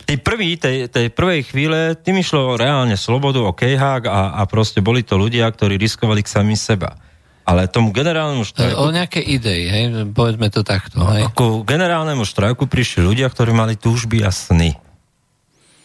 Tí 0.08 0.16
prví, 0.16 0.56
tej, 0.56 0.88
tej 0.88 1.12
prvej 1.12 1.52
chvíle, 1.52 2.00
tým 2.00 2.24
išlo 2.24 2.56
reálne 2.56 2.96
slobodu 2.96 3.44
o 3.44 3.52
kejhák 3.52 4.08
a, 4.08 4.40
a 4.40 4.42
proste 4.48 4.80
boli 4.80 5.04
to 5.04 5.20
ľudia, 5.20 5.52
ktorí 5.52 5.76
riskovali 5.76 6.24
k 6.24 6.32
sami 6.32 6.56
seba. 6.56 6.96
Ale 7.44 7.68
tomu 7.68 7.92
generálnemu 7.92 8.44
štrajku... 8.48 8.76
O 8.76 8.92
nejaké 8.92 9.20
idei, 9.20 9.68
hej? 9.68 10.08
Povedzme 10.16 10.48
to 10.48 10.64
takto, 10.64 11.00
no, 11.00 11.12
hej? 11.12 11.28
Ako 11.28 11.68
generálnemu 11.68 12.24
štrajku 12.24 12.72
prišli 12.72 13.04
ľudia, 13.04 13.28
ktorí 13.28 13.52
mali 13.52 13.76
túžby 13.76 14.24
a 14.24 14.32
sny. 14.32 14.80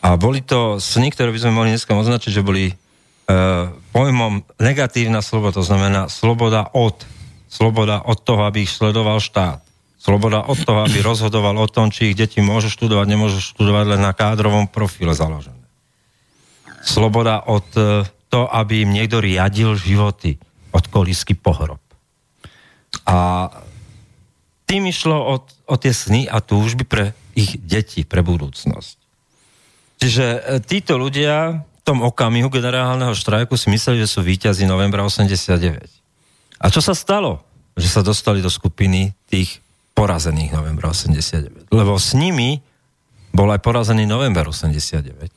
A 0.02 0.18
boli 0.18 0.42
to 0.42 0.82
sny, 0.82 1.14
ktoré 1.14 1.30
by 1.30 1.38
sme 1.38 1.54
mohli 1.54 1.70
dneska 1.70 1.94
označiť, 1.94 2.30
že 2.34 2.42
boli 2.42 2.70
e, 2.70 2.74
pojmom 3.94 4.42
negatívna 4.58 5.22
sloboda, 5.22 5.62
to 5.62 5.64
znamená 5.64 6.10
sloboda 6.10 6.66
od. 6.74 7.06
Sloboda 7.46 8.02
od 8.02 8.18
toho, 8.18 8.48
aby 8.48 8.66
ich 8.66 8.72
sledoval 8.74 9.22
štát. 9.22 9.62
Sloboda 10.02 10.42
od 10.42 10.58
toho, 10.58 10.82
aby 10.82 10.98
rozhodoval 10.98 11.54
o 11.54 11.70
tom, 11.70 11.94
či 11.94 12.10
ich 12.10 12.18
deti 12.18 12.42
môžu 12.42 12.66
študovať, 12.74 13.06
nemôžu 13.06 13.38
študovať 13.38 13.94
len 13.94 14.00
na 14.02 14.10
kádrovom 14.10 14.66
profile 14.66 15.14
založené. 15.14 15.62
Sloboda 16.82 17.46
od 17.46 17.68
e, 17.78 18.02
to, 18.26 18.48
aby 18.50 18.82
im 18.82 18.90
niekto 18.90 19.22
riadil 19.22 19.78
životy 19.78 20.40
od 20.74 20.82
kolísky 20.90 21.38
pohrob. 21.38 21.78
A 23.06 23.46
tým 24.66 24.88
išlo 24.88 25.14
o, 25.20 25.34
o 25.44 25.74
tie 25.76 25.92
sny 25.92 26.26
a 26.26 26.40
túžby 26.40 26.88
pre 26.88 27.12
ich 27.36 27.60
deti, 27.60 28.08
pre 28.08 28.24
budúcnosť. 28.24 29.01
Čiže 30.02 30.26
e, 30.26 30.40
títo 30.66 30.98
ľudia 30.98 31.62
v 31.62 31.82
tom 31.86 32.02
okamihu 32.02 32.50
generálneho 32.50 33.14
štrajku 33.14 33.54
si 33.54 33.70
mysleli, 33.70 34.02
že 34.02 34.10
sú 34.10 34.26
víťazi 34.26 34.66
novembra 34.66 35.06
89. 35.06 35.78
A 36.58 36.66
čo 36.66 36.82
sa 36.82 36.90
stalo? 36.90 37.46
Že 37.78 37.88
sa 37.88 38.02
dostali 38.02 38.42
do 38.42 38.50
skupiny 38.50 39.14
tých 39.30 39.62
porazených 39.94 40.58
novembra 40.58 40.90
89. 40.90 41.70
Lebo 41.70 41.94
s 42.02 42.18
nimi 42.18 42.58
bol 43.30 43.46
aj 43.54 43.62
porazený 43.62 44.02
november 44.02 44.50
89. 44.50 45.30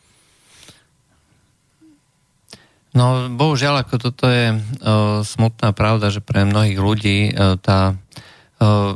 No, 2.95 3.27
bohužiaľ, 3.29 3.85
ako 3.85 3.95
toto 3.99 4.25
je 4.31 4.55
uh, 4.55 5.19
smutná 5.21 5.75
pravda, 5.75 6.09
že 6.09 6.23
pre 6.23 6.47
mnohých 6.47 6.79
ľudí 6.79 7.17
uh, 7.35 7.59
tá 7.59 7.91
uh, 7.91 8.95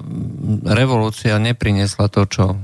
revolúcia 0.64 1.36
neprinesla 1.36 2.08
to, 2.08 2.24
čo 2.26 2.46
uh, 2.56 2.58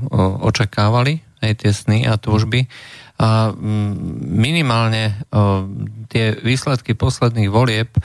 očakávali 0.48 1.25
aj 1.42 1.66
tie 1.66 1.72
sny 1.72 2.08
a 2.08 2.20
túžby. 2.20 2.68
A 3.16 3.56
mm, 3.56 3.92
minimálne 4.36 5.24
tie 6.12 6.36
výsledky 6.36 7.00
posledných 7.00 7.48
volieb, 7.48 7.96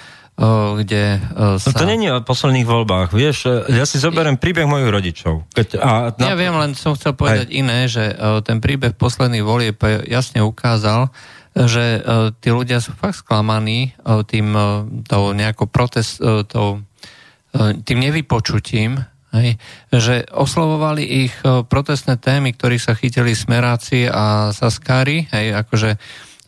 kde 0.81 1.21
sa... 1.61 1.69
No 1.69 1.77
to 1.77 1.85
není 1.85 2.09
o 2.09 2.25
posledných 2.25 2.65
voľbách, 2.65 3.13
vieš, 3.13 3.69
ja 3.69 3.85
si 3.85 4.01
zoberiem 4.01 4.41
príbeh 4.41 4.65
mojich 4.65 4.89
rodičov. 4.89 5.45
Keď, 5.53 5.67
a, 5.77 6.17
na... 6.17 6.33
Ja 6.33 6.37
viem, 6.39 6.57
len 6.57 6.73
som 6.73 6.97
chcel 6.97 7.13
povedať 7.13 7.53
Hej. 7.53 7.59
iné, 7.61 7.79
že 7.93 8.17
ten 8.47 8.63
príbeh 8.63 8.97
posledných 8.97 9.45
volieb 9.45 9.77
jasne 10.09 10.41
ukázal, 10.41 11.13
že 11.53 12.01
tí 12.41 12.49
ľudia 12.55 12.79
sú 12.79 12.95
fakt 12.95 13.21
sklamaní 13.27 13.93
tým 14.31 14.55
tou 15.05 15.35
nejakou 15.35 15.67
protest, 15.69 16.23
tou, 16.49 16.87
tým 17.85 17.99
nevypočutím, 17.99 19.03
hej, 19.35 19.59
že 19.95 20.27
oslovovali 20.31 21.03
ich 21.03 21.35
protestné 21.45 22.19
témy, 22.19 22.55
ktorých 22.55 22.83
sa 22.83 22.95
chytili 22.99 23.35
smeráci 23.35 24.11
a 24.11 24.51
saskári, 24.51 25.31
hej, 25.31 25.55
akože 25.55 25.97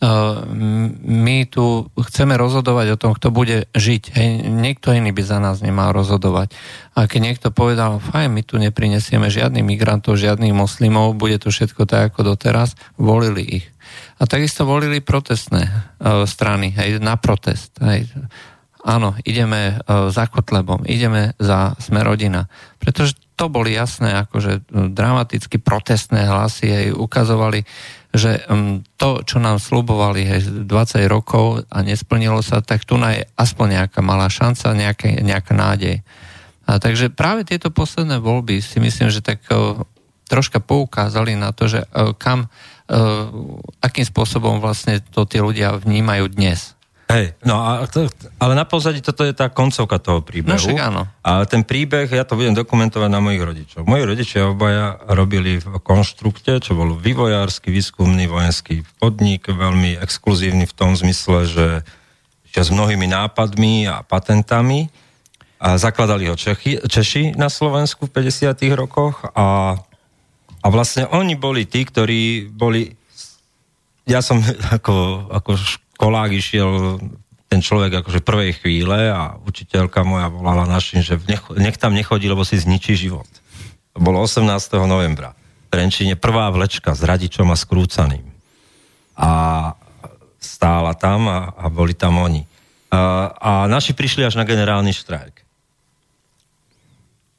my 0.02 1.46
tu 1.46 1.86
chceme 1.94 2.34
rozhodovať 2.34 2.86
o 2.90 2.98
tom, 2.98 3.14
kto 3.14 3.30
bude 3.30 3.70
žiť. 3.70 4.02
Hej, 4.10 4.28
niekto 4.50 4.90
iný 4.90 5.14
by 5.14 5.22
za 5.22 5.38
nás 5.38 5.62
nemal 5.62 5.94
rozhodovať. 5.94 6.50
A 6.98 7.06
keď 7.06 7.20
niekto 7.22 7.48
povedal, 7.54 8.02
fajn, 8.02 8.34
my 8.34 8.42
tu 8.42 8.58
neprinesieme 8.58 9.30
žiadnych 9.30 9.62
migrantov, 9.62 10.18
žiadnych 10.18 10.50
moslimov, 10.50 11.14
bude 11.14 11.38
to 11.38 11.54
všetko 11.54 11.86
tak 11.86 12.10
ako 12.10 12.34
doteraz, 12.34 12.74
volili 12.98 13.62
ich. 13.62 13.66
A 14.18 14.26
takisto 14.26 14.66
volili 14.66 14.98
protestné 14.98 15.70
uh, 15.70 16.26
strany, 16.26 16.74
hej, 16.74 16.98
na 16.98 17.14
protest. 17.14 17.78
Hej. 17.78 18.10
Áno, 18.82 19.14
ideme 19.22 19.78
uh, 19.78 20.10
za 20.10 20.26
Kotlebom, 20.26 20.82
ideme 20.90 21.38
za 21.38 21.78
Smerodina. 21.78 22.50
Pretože 22.82 23.14
to 23.38 23.46
boli 23.46 23.78
jasné, 23.78 24.26
akože 24.26 24.66
dramaticky 24.70 25.62
protestné 25.62 26.26
hlasy, 26.26 26.66
hej, 26.66 26.86
ukazovali 26.94 27.62
že 28.12 28.44
to, 29.00 29.24
čo 29.24 29.40
nám 29.40 29.56
slubovali 29.56 30.28
hej, 30.28 30.68
20 30.68 30.68
rokov 31.08 31.64
a 31.72 31.80
nesplnilo 31.80 32.44
sa, 32.44 32.60
tak 32.60 32.84
tu 32.84 33.00
je 33.00 33.24
aspoň 33.40 33.66
nejaká 33.80 34.04
malá 34.04 34.28
šanca, 34.28 34.76
nejaké, 34.76 35.24
nejaká 35.24 35.56
nádej. 35.56 36.04
A 36.68 36.76
takže 36.76 37.08
práve 37.08 37.48
tieto 37.48 37.72
posledné 37.72 38.20
voľby 38.20 38.60
si 38.60 38.84
myslím, 38.84 39.08
že 39.08 39.24
tak 39.24 39.40
uh, 39.48 39.80
troška 40.28 40.60
poukázali 40.60 41.36
na 41.36 41.52
to, 41.52 41.68
že 41.68 41.84
kam, 42.16 42.48
akým 43.84 44.06
spôsobom 44.08 44.64
vlastne 44.64 45.04
to 45.12 45.28
tí 45.28 45.36
ľudia 45.36 45.76
vnímajú 45.76 46.32
dnes. 46.32 46.72
Hej, 47.12 47.36
no 47.44 47.60
a 47.60 47.84
to, 47.84 48.08
ale 48.40 48.56
na 48.56 48.64
pozadí 48.64 49.04
toto 49.04 49.20
je 49.20 49.36
tá 49.36 49.52
koncovka 49.52 50.00
toho 50.00 50.24
príbehu. 50.24 50.48
No 50.48 50.56
však 50.56 50.80
áno. 50.80 51.04
A 51.20 51.44
ten 51.44 51.60
príbeh, 51.60 52.08
ja 52.08 52.24
to 52.24 52.40
budem 52.40 52.56
dokumentovať 52.56 53.10
na 53.12 53.20
mojich 53.20 53.44
rodičov. 53.44 53.84
Moji 53.84 54.08
rodičia 54.08 54.48
obaja 54.48 54.96
robili 55.12 55.60
v 55.60 55.76
konštrukte, 55.84 56.64
čo 56.64 56.72
bol 56.72 56.96
vývojársky, 56.96 57.68
výskumný 57.68 58.32
vojenský 58.32 58.88
podnik, 58.96 59.44
veľmi 59.44 60.00
exkluzívny 60.00 60.64
v 60.64 60.72
tom 60.72 60.96
zmysle, 60.96 61.44
že 61.44 61.66
s 62.52 62.68
mnohými 62.72 63.08
nápadmi 63.08 63.92
a 63.92 64.00
patentami 64.04 64.88
a 65.60 65.76
zakladali 65.76 66.32
ho 66.32 66.36
Čechy, 66.36 66.80
Češi 66.80 67.36
na 67.36 67.52
Slovensku 67.52 68.08
v 68.08 68.24
50. 68.24 68.56
rokoch 68.72 69.24
a, 69.36 69.76
a 70.60 70.66
vlastne 70.72 71.08
oni 71.12 71.36
boli 71.36 71.68
tí, 71.68 71.84
ktorí 71.84 72.48
boli 72.48 72.92
ja 74.08 74.18
som 74.20 74.42
ako, 74.76 75.28
ako 75.30 75.50
školák 76.02 76.34
išiel 76.34 76.98
ten 77.46 77.62
človek 77.62 78.02
akože 78.02 78.26
prvej 78.26 78.58
chvíle 78.58 79.06
a 79.14 79.38
učiteľka 79.38 80.02
moja 80.02 80.26
volala 80.34 80.66
našim, 80.66 80.98
že 80.98 81.14
nech, 81.30 81.46
nech 81.54 81.78
tam 81.78 81.94
nechodí, 81.94 82.26
lebo 82.26 82.42
si 82.42 82.58
zničí 82.58 82.98
život. 82.98 83.30
To 83.94 84.02
bolo 84.02 84.18
18. 84.18 84.50
novembra. 84.82 85.38
V 85.38 85.78
Trenčine 85.78 86.18
prvá 86.18 86.50
vlečka 86.50 86.90
s 86.90 87.06
radičom 87.06 87.54
a 87.54 87.56
skrúcaným. 87.56 88.26
A 89.14 89.30
stála 90.42 90.98
tam 90.98 91.30
a, 91.30 91.54
a 91.54 91.70
boli 91.70 91.94
tam 91.94 92.18
oni. 92.18 92.50
A, 92.90 93.30
a 93.38 93.50
naši 93.70 93.94
prišli 93.94 94.26
až 94.26 94.34
na 94.34 94.42
generálny 94.42 94.90
štrajk. 94.90 95.38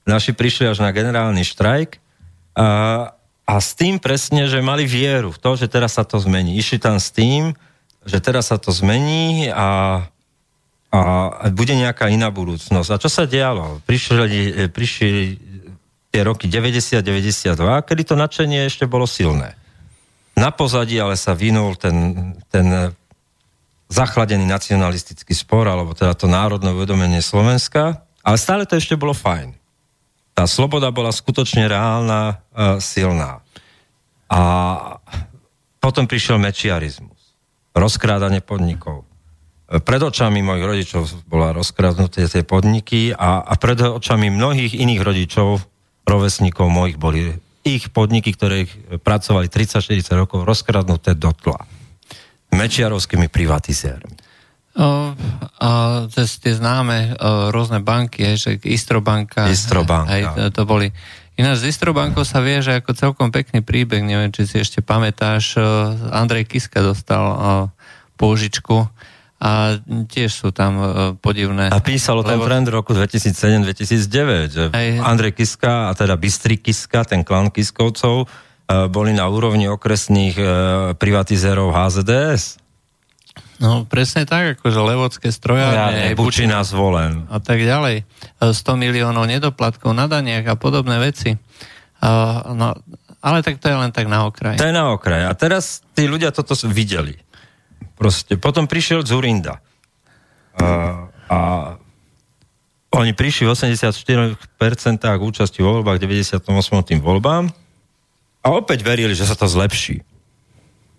Naši 0.08 0.32
prišli 0.32 0.72
až 0.72 0.80
na 0.80 0.96
generálny 0.96 1.44
štrajk 1.44 2.00
a, 2.56 3.12
a 3.44 3.54
s 3.60 3.76
tým 3.76 4.00
presne, 4.00 4.48
že 4.48 4.64
mali 4.64 4.88
vieru 4.88 5.36
v 5.36 5.42
to, 5.44 5.52
že 5.60 5.68
teraz 5.68 6.00
sa 6.00 6.08
to 6.08 6.16
zmení. 6.16 6.56
Išli 6.56 6.80
tam 6.80 6.96
s 6.96 7.12
tým, 7.12 7.52
že 8.04 8.20
teraz 8.20 8.52
sa 8.52 8.60
to 8.60 8.72
zmení 8.72 9.48
a, 9.52 10.04
a 10.92 11.00
bude 11.52 11.74
nejaká 11.76 12.12
iná 12.12 12.28
budúcnosť. 12.30 12.90
A 12.92 13.02
čo 13.02 13.10
sa 13.10 13.24
dialo? 13.24 13.80
Prišli, 13.88 14.70
prišli 14.72 15.12
tie 16.14 16.22
roky 16.22 16.46
90-92, 16.46 17.58
kedy 17.88 18.02
to 18.06 18.16
nadšenie 18.20 18.70
ešte 18.70 18.86
bolo 18.86 19.10
silné. 19.10 19.58
Na 20.38 20.54
pozadí 20.54 20.98
ale 20.98 21.18
sa 21.18 21.34
vynul 21.34 21.78
ten, 21.78 21.98
ten 22.50 22.94
zachladený 23.90 24.46
nacionalistický 24.50 25.34
spor, 25.38 25.70
alebo 25.70 25.94
teda 25.94 26.18
to 26.18 26.26
národné 26.26 26.74
uvedomenie 26.74 27.22
Slovenska, 27.22 28.02
ale 28.26 28.38
stále 28.42 28.66
to 28.66 28.78
ešte 28.78 28.98
bolo 28.98 29.14
fajn. 29.14 29.54
Tá 30.34 30.50
sloboda 30.50 30.90
bola 30.90 31.14
skutočne 31.14 31.70
reálna, 31.70 32.42
uh, 32.58 32.82
silná. 32.82 33.46
A 34.26 34.42
potom 35.78 36.10
prišiel 36.10 36.42
mečiarizmus 36.42 37.13
rozkrádanie 37.74 38.40
podnikov. 38.40 39.06
Pred 39.68 40.02
očami 40.14 40.46
mojich 40.46 40.66
rodičov 40.66 41.04
bola 41.26 41.50
rozkradnuté 41.50 42.30
tie 42.30 42.46
podniky 42.46 43.10
a, 43.10 43.42
a 43.42 43.54
pred 43.58 43.82
očami 43.82 44.30
mnohých 44.30 44.78
iných 44.78 45.02
rodičov, 45.02 45.66
rovesníkov 46.06 46.70
mojich, 46.70 47.02
boli 47.02 47.34
ich 47.64 47.90
podniky, 47.90 48.36
ktoré 48.36 48.70
pracovali 49.02 49.50
30-40 49.50 50.20
rokov, 50.20 50.46
rozkradnuté 50.46 51.16
do 51.18 51.32
tla. 51.34 51.64
Mečiarovskými 52.54 53.32
privatizérmi. 53.32 54.14
O, 54.74 55.14
a 55.62 55.70
cez 56.10 56.42
tie 56.42 56.54
známe 56.54 57.14
o, 57.18 57.50
rôzne 57.54 57.82
banky, 57.82 58.38
že 58.38 58.58
Istrobanka. 58.62 59.50
Istrobanka. 59.50 60.12
Hej, 60.12 60.24
to, 60.34 60.42
to 60.50 60.64
boli 60.66 60.90
Ináč 61.34 61.66
z 61.66 61.74
Istrobankou 61.74 62.22
sa 62.22 62.46
vie, 62.46 62.62
že 62.62 62.78
ako 62.78 62.94
celkom 62.94 63.34
pekný 63.34 63.66
príbeh, 63.66 64.06
neviem, 64.06 64.30
či 64.30 64.46
si 64.46 64.62
ešte 64.62 64.86
pamätáš, 64.86 65.58
Andrej 66.14 66.46
Kiska 66.46 66.86
dostal 66.86 67.26
pôžičku 68.22 68.86
a 69.44 69.76
tiež 70.08 70.32
sú 70.32 70.56
tam 70.56 70.78
podivné. 71.20 71.68
A 71.74 71.84
písalo 71.84 72.24
ten 72.24 72.40
lebo... 72.40 72.48
trend 72.48 72.70
roku 72.72 72.96
2007-2009, 72.96 74.56
že 74.56 74.64
Aj... 74.72 74.88
Andrej 75.04 75.36
Kiska, 75.36 75.90
a 75.90 75.98
teda 75.98 76.16
Bystri 76.16 76.56
Kiska, 76.62 77.04
ten 77.04 77.26
klan 77.26 77.50
Kiskovcov, 77.50 78.30
boli 78.88 79.12
na 79.12 79.28
úrovni 79.28 79.68
okresných 79.68 80.40
privatizérov 80.96 81.76
HZDS. 81.76 82.63
No 83.64 83.88
presne 83.88 84.28
tak, 84.28 84.60
akože 84.60 84.76
levodské 84.76 85.32
strojárne, 85.32 86.12
ja, 86.12 86.20
Bučina 86.20 86.60
zvolen. 86.68 87.24
A 87.32 87.40
tak 87.40 87.64
ďalej. 87.64 88.04
100 88.44 88.60
miliónov 88.76 89.24
nedoplatkov 89.24 89.96
na 89.96 90.12
daniach 90.12 90.44
a 90.52 90.60
podobné 90.60 91.00
veci. 91.00 91.40
Uh, 92.04 92.44
no, 92.52 92.76
ale 93.24 93.40
tak 93.40 93.64
to 93.64 93.72
je 93.72 93.78
len 93.80 93.96
tak 93.96 94.12
na 94.12 94.28
okraj. 94.28 94.60
To 94.60 94.68
je 94.68 94.76
na 94.76 94.92
okraj. 94.92 95.24
A 95.24 95.32
teraz 95.32 95.80
tí 95.96 96.12
ľudia 96.12 96.36
toto 96.36 96.52
videli. 96.68 97.16
Proste. 97.96 98.36
Potom 98.36 98.68
prišiel 98.68 99.08
Zurinda. 99.08 99.64
Uh, 100.60 101.08
a 101.32 101.40
oni 102.94 103.16
prišli 103.16 103.48
v 103.48 103.56
84% 103.56 104.38
účasti 105.24 105.64
vo 105.64 105.80
voľbách, 105.80 106.04
98. 106.04 106.44
tým 106.84 107.00
voľbám 107.00 107.48
a 108.44 108.48
opäť 108.52 108.84
verili, 108.84 109.16
že 109.16 109.24
sa 109.24 109.40
to 109.40 109.48
zlepší. 109.48 110.04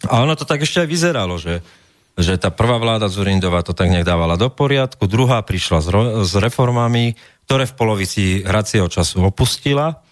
A 0.09 0.25
ono 0.25 0.33
to 0.33 0.49
tak 0.49 0.65
ešte 0.65 0.81
aj 0.81 0.89
vyzeralo, 0.89 1.37
že 1.37 1.61
že 2.15 2.39
tá 2.39 2.55
prvá 2.55 2.79
vláda 2.79 3.11
Zurindová 3.11 3.67
to 3.67 3.75
tak 3.75 3.91
nejak 3.91 4.07
dávala 4.07 4.39
do 4.39 4.47
poriadku, 4.47 5.11
druhá 5.11 5.43
prišla 5.43 5.79
s, 5.83 5.89
ro- 5.91 6.13
s 6.23 6.33
reformami, 6.39 7.19
ktoré 7.47 7.67
v 7.67 7.75
polovici 7.75 8.25
hracieho 8.47 8.87
času 8.87 9.27
opustila 9.27 10.03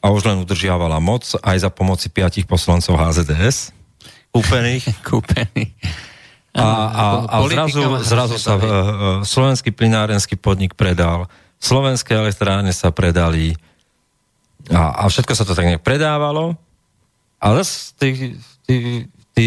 a 0.00 0.06
už 0.08 0.24
len 0.24 0.40
udržiavala 0.40 0.96
moc 0.98 1.28
aj 1.44 1.56
za 1.60 1.68
pomoci 1.68 2.08
piatich 2.08 2.48
poslancov 2.48 2.96
HZDS 2.96 3.76
kúpených. 4.32 4.84
kúpených. 5.10 5.74
A, 6.50 6.66
a, 6.66 7.04
a 7.30 7.36
zrazu, 7.46 7.82
zrazu 8.02 8.36
sa 8.40 8.58
uh, 8.58 8.62
slovenský 9.22 9.70
plinárenský 9.70 10.34
podnik 10.34 10.74
predal, 10.74 11.30
slovenské 11.62 12.18
elektrárne 12.18 12.74
sa 12.74 12.90
predali 12.90 13.54
a, 14.66 15.06
a 15.06 15.06
všetko 15.06 15.32
sa 15.36 15.46
to 15.46 15.54
tak 15.54 15.70
nejak 15.70 15.86
predávalo. 15.86 16.58
Ale 17.38 17.62
tí, 17.96 18.34
tí, 18.66 18.76
tí 19.32 19.46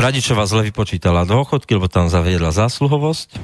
Radičová 0.00 0.48
zle 0.48 0.72
vypočítala 0.72 1.28
dôchodky, 1.28 1.76
lebo 1.76 1.92
tam 1.92 2.08
zaviedla 2.08 2.56
zásluhovosť. 2.56 3.36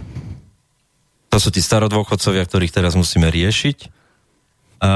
To 1.28 1.36
sú 1.36 1.52
tí 1.52 1.61
starodôchodcovia, 1.61 2.48
ktorých 2.48 2.72
teraz 2.72 2.96
musíme 2.96 3.28
riešiť. 3.28 3.92
A, 4.80 4.92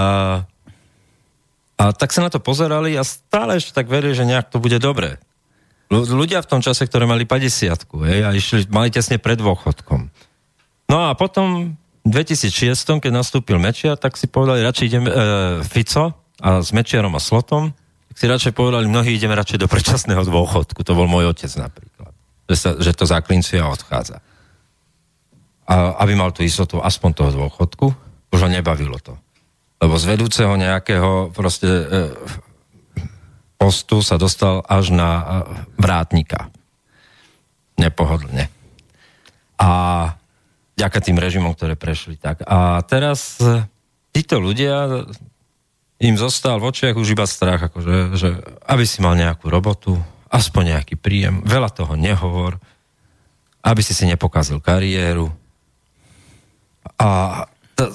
a 1.76 1.84
tak 1.92 2.16
sa 2.16 2.24
na 2.24 2.32
to 2.32 2.40
pozerali 2.40 2.96
a 2.96 3.04
stále 3.04 3.60
ešte 3.60 3.76
tak 3.76 3.92
verili, 3.92 4.16
že 4.16 4.24
nejak 4.24 4.48
to 4.48 4.56
bude 4.56 4.80
dobré. 4.80 5.20
Ľudia 5.92 6.40
v 6.40 6.48
tom 6.48 6.64
čase, 6.64 6.86
ktoré 6.88 7.04
mali 7.04 7.28
50 7.28 7.92
hej, 8.08 8.20
a 8.24 8.30
išli, 8.32 8.70
mali 8.72 8.88
tesne 8.88 9.20
pred 9.20 9.36
dôchodkom. 9.36 10.08
No 10.88 10.96
a 11.10 11.18
potom 11.18 11.76
v 12.06 12.10
2006, 12.14 13.04
keď 13.04 13.12
nastúpil 13.12 13.60
Mečia, 13.60 14.00
tak 14.00 14.16
si 14.16 14.30
povedali, 14.30 14.64
radšej 14.64 14.86
ideme 14.86 15.08
e, 15.10 15.14
Fico 15.66 16.16
a 16.40 16.64
s 16.64 16.72
Mečiarom 16.72 17.12
a 17.12 17.20
Slotom, 17.20 17.76
si 18.20 18.28
radšej 18.28 18.52
povedali, 18.52 18.84
mnohí 18.84 19.16
ideme 19.16 19.32
radšej 19.32 19.64
do 19.64 19.68
predčasného 19.72 20.20
dôchodku. 20.28 20.84
To 20.84 20.92
bol 20.92 21.08
môj 21.08 21.32
otec 21.32 21.48
napríklad. 21.56 22.12
Že, 22.52 22.56
sa, 22.60 22.70
že 22.76 22.92
to 22.92 23.08
zaklincuje 23.08 23.56
a 23.56 23.72
odchádza. 23.72 24.20
A 25.64 25.96
aby 26.04 26.12
mal 26.12 26.28
tú 26.28 26.44
istotu 26.44 26.84
aspoň 26.84 27.10
toho 27.16 27.30
dôchodku, 27.32 27.86
už 28.28 28.38
ho 28.44 28.48
nebavilo 28.52 29.00
to. 29.00 29.16
Lebo 29.80 29.96
z 29.96 30.04
vedúceho 30.04 30.52
nejakého 30.60 31.32
proste 31.32 31.64
e, 31.64 31.84
postu 33.56 34.04
sa 34.04 34.20
dostal 34.20 34.60
až 34.68 34.92
na 34.92 35.10
e, 35.16 35.24
vrátnika. 35.80 36.52
nepohodlne. 37.80 38.52
A 39.56 39.68
ďaká 40.76 41.00
tým 41.00 41.16
režimom, 41.16 41.56
ktoré 41.56 41.72
prešli 41.72 42.20
tak. 42.20 42.44
A 42.44 42.84
teraz 42.84 43.40
e, 43.40 43.64
títo 44.12 44.36
ľudia, 44.36 45.08
im 46.00 46.16
zostal 46.16 46.56
v 46.56 46.72
očiach 46.72 46.96
už 46.96 47.12
iba 47.12 47.28
strach, 47.28 47.68
akože, 47.68 48.16
že 48.16 48.28
aby 48.64 48.84
si 48.88 49.04
mal 49.04 49.12
nejakú 49.20 49.52
robotu, 49.52 50.00
aspoň 50.32 50.80
nejaký 50.80 50.96
príjem, 50.96 51.44
veľa 51.44 51.68
toho 51.76 51.92
nehovor, 51.92 52.56
aby 53.60 53.84
si 53.84 53.92
si 53.92 54.08
nepokazil 54.08 54.64
kariéru. 54.64 55.28
A 56.96 57.44
t- 57.76 57.92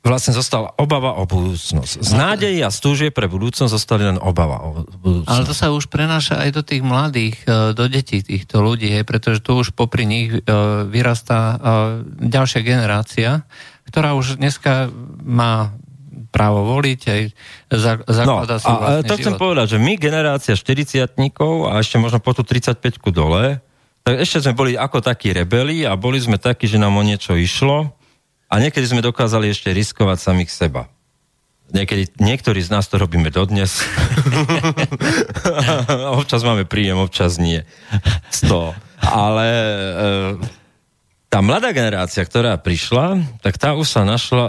vlastne 0.00 0.32
zostala 0.32 0.72
obava 0.80 1.20
o 1.20 1.28
budúcnosť. 1.28 2.00
Z 2.00 2.12
nádejí 2.16 2.64
a 2.64 2.72
stúžie 2.72 3.12
pre 3.12 3.28
budúcnosť 3.28 3.68
zostali 3.68 4.08
len 4.08 4.16
obava 4.16 4.64
o 4.64 4.88
budúcnosť. 4.88 5.28
Ale 5.28 5.44
to 5.44 5.52
sa 5.52 5.68
už 5.68 5.92
prenáša 5.92 6.40
aj 6.40 6.50
do 6.56 6.62
tých 6.64 6.80
mladých, 6.80 7.36
e, 7.44 7.76
do 7.76 7.84
detí 7.92 8.24
týchto 8.24 8.64
ľudí, 8.64 8.96
pretože 9.04 9.44
tu 9.44 9.60
už 9.60 9.76
popri 9.76 10.08
nich 10.08 10.32
e, 10.32 10.40
vyrastá 10.88 11.40
e, 11.40 11.56
ďalšia 12.24 12.60
generácia, 12.64 13.44
ktorá 13.92 14.16
už 14.16 14.40
dneska 14.40 14.88
má 15.20 15.76
právo 16.28 16.64
voliť, 16.76 17.00
aj 17.08 17.22
zaklada 17.72 18.56
no, 18.56 18.62
si 18.62 18.68
vlastne 18.68 19.04
to 19.04 19.14
život. 19.16 19.20
chcem 19.24 19.34
povedať, 19.40 19.66
že 19.74 19.78
my 19.80 19.92
generácia 19.96 20.54
40 20.54 21.16
a 21.66 21.72
ešte 21.80 21.96
možno 21.96 22.18
po 22.20 22.36
tú 22.36 22.44
35 22.44 23.00
dole, 23.08 23.58
tak 24.04 24.14
ešte 24.20 24.44
sme 24.44 24.56
boli 24.56 24.72
ako 24.76 25.04
takí 25.04 25.32
rebeli 25.32 25.84
a 25.84 25.96
boli 25.96 26.20
sme 26.20 26.40
takí, 26.40 26.64
že 26.64 26.80
nám 26.80 26.96
o 26.96 27.02
niečo 27.04 27.36
išlo 27.36 27.92
a 28.48 28.54
niekedy 28.56 28.84
sme 28.88 29.04
dokázali 29.04 29.52
ešte 29.52 29.72
riskovať 29.72 30.16
samých 30.20 30.50
seba. 30.52 30.88
Niekedy, 31.68 32.16
niektorí 32.16 32.64
z 32.64 32.72
nás 32.72 32.88
to 32.88 32.96
robíme 32.96 33.28
dodnes. 33.28 33.84
občas 36.20 36.40
máme 36.40 36.64
príjem, 36.64 36.96
občas 36.96 37.36
nie. 37.36 37.68
100. 38.32 38.72
Ale 39.04 39.46
e, 39.52 40.57
tá 41.28 41.44
mladá 41.44 41.76
generácia, 41.76 42.24
ktorá 42.24 42.56
prišla, 42.56 43.20
tak 43.44 43.60
tá 43.60 43.76
už 43.76 43.84
sa 43.84 44.02
našla, 44.02 44.44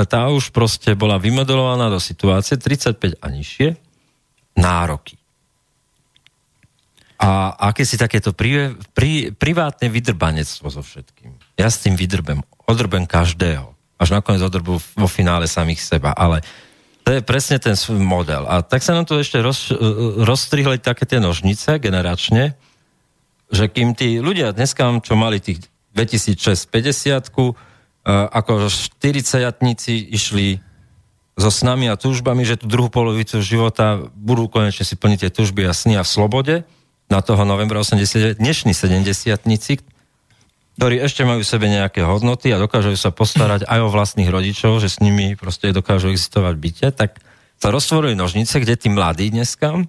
e, 0.00 0.04
tá 0.08 0.32
už 0.32 0.48
proste 0.48 0.96
bola 0.96 1.20
vymodelovaná 1.20 1.92
do 1.92 2.00
situácie 2.00 2.56
35 2.56 3.20
a 3.20 3.26
nižšie, 3.28 3.76
nároky. 4.56 5.20
A 7.20 7.52
aké 7.72 7.84
si 7.84 8.00
takéto 8.00 8.32
pri, 8.32 8.76
pri, 8.92 9.32
privátne 9.32 9.88
vydrbanectvo 9.88 10.68
so 10.68 10.80
všetkým. 10.84 11.32
Ja 11.56 11.68
s 11.68 11.80
tým 11.84 11.96
vydrbem, 11.96 12.44
odrbem 12.68 13.08
každého. 13.08 13.72
Až 13.96 14.12
nakoniec 14.12 14.44
odrbu 14.44 14.76
vo 14.76 15.08
finále 15.08 15.48
samých 15.48 15.80
seba. 15.80 16.12
Ale 16.12 16.44
to 17.04 17.16
je 17.16 17.24
presne 17.24 17.56
ten 17.56 17.72
model. 17.96 18.44
A 18.44 18.60
tak 18.60 18.84
sa 18.84 18.92
nám 18.92 19.08
tu 19.08 19.16
ešte 19.16 19.40
roz, 19.40 19.68
e, 19.68 19.76
rozstrihli 20.24 20.80
také 20.80 21.04
tie 21.04 21.20
nožnice 21.20 21.76
generačne, 21.76 22.56
že 23.52 23.68
kým 23.68 23.92
tí 23.92 24.16
ľudia 24.20 24.56
dneska, 24.56 24.84
čo 25.04 25.12
mali 25.16 25.40
tých 25.40 25.64
2006 25.96 26.68
50 26.68 27.32
ako 28.06 28.52
40 28.70 29.00
išli 30.12 30.60
so 31.36 31.50
snami 31.50 31.90
a 31.90 31.98
túžbami, 31.98 32.46
že 32.46 32.56
tú 32.56 32.70
druhú 32.70 32.88
polovicu 32.88 33.42
života 33.42 34.00
budú 34.14 34.48
konečne 34.48 34.86
si 34.86 34.94
plniť 34.94 35.26
tie 35.26 35.30
túžby 35.32 35.66
a 35.66 35.74
sny 35.74 35.98
a 35.98 36.06
v 36.06 36.08
slobode 36.08 36.54
na 37.10 37.20
toho 37.20 37.42
novembra 37.42 37.82
89. 37.82 38.38
Dnešní 38.38 38.72
70 38.72 39.42
ktorí 40.76 41.00
ešte 41.00 41.24
majú 41.24 41.40
v 41.40 41.48
sebe 41.48 41.72
nejaké 41.72 42.04
hodnoty 42.04 42.52
a 42.52 42.60
dokážu 42.60 42.92
sa 43.00 43.08
postarať 43.08 43.64
aj 43.64 43.80
o 43.80 43.88
vlastných 43.88 44.28
rodičov, 44.28 44.76
že 44.84 44.92
s 44.92 45.00
nimi 45.00 45.32
proste 45.32 45.72
dokážu 45.72 46.12
existovať 46.12 46.54
byte, 46.60 46.86
tak 46.92 47.16
sa 47.56 47.72
roztvorujú 47.72 48.12
nožnice, 48.12 48.60
kde 48.60 48.76
tí 48.76 48.92
mladí 48.92 49.32
dneska 49.32 49.88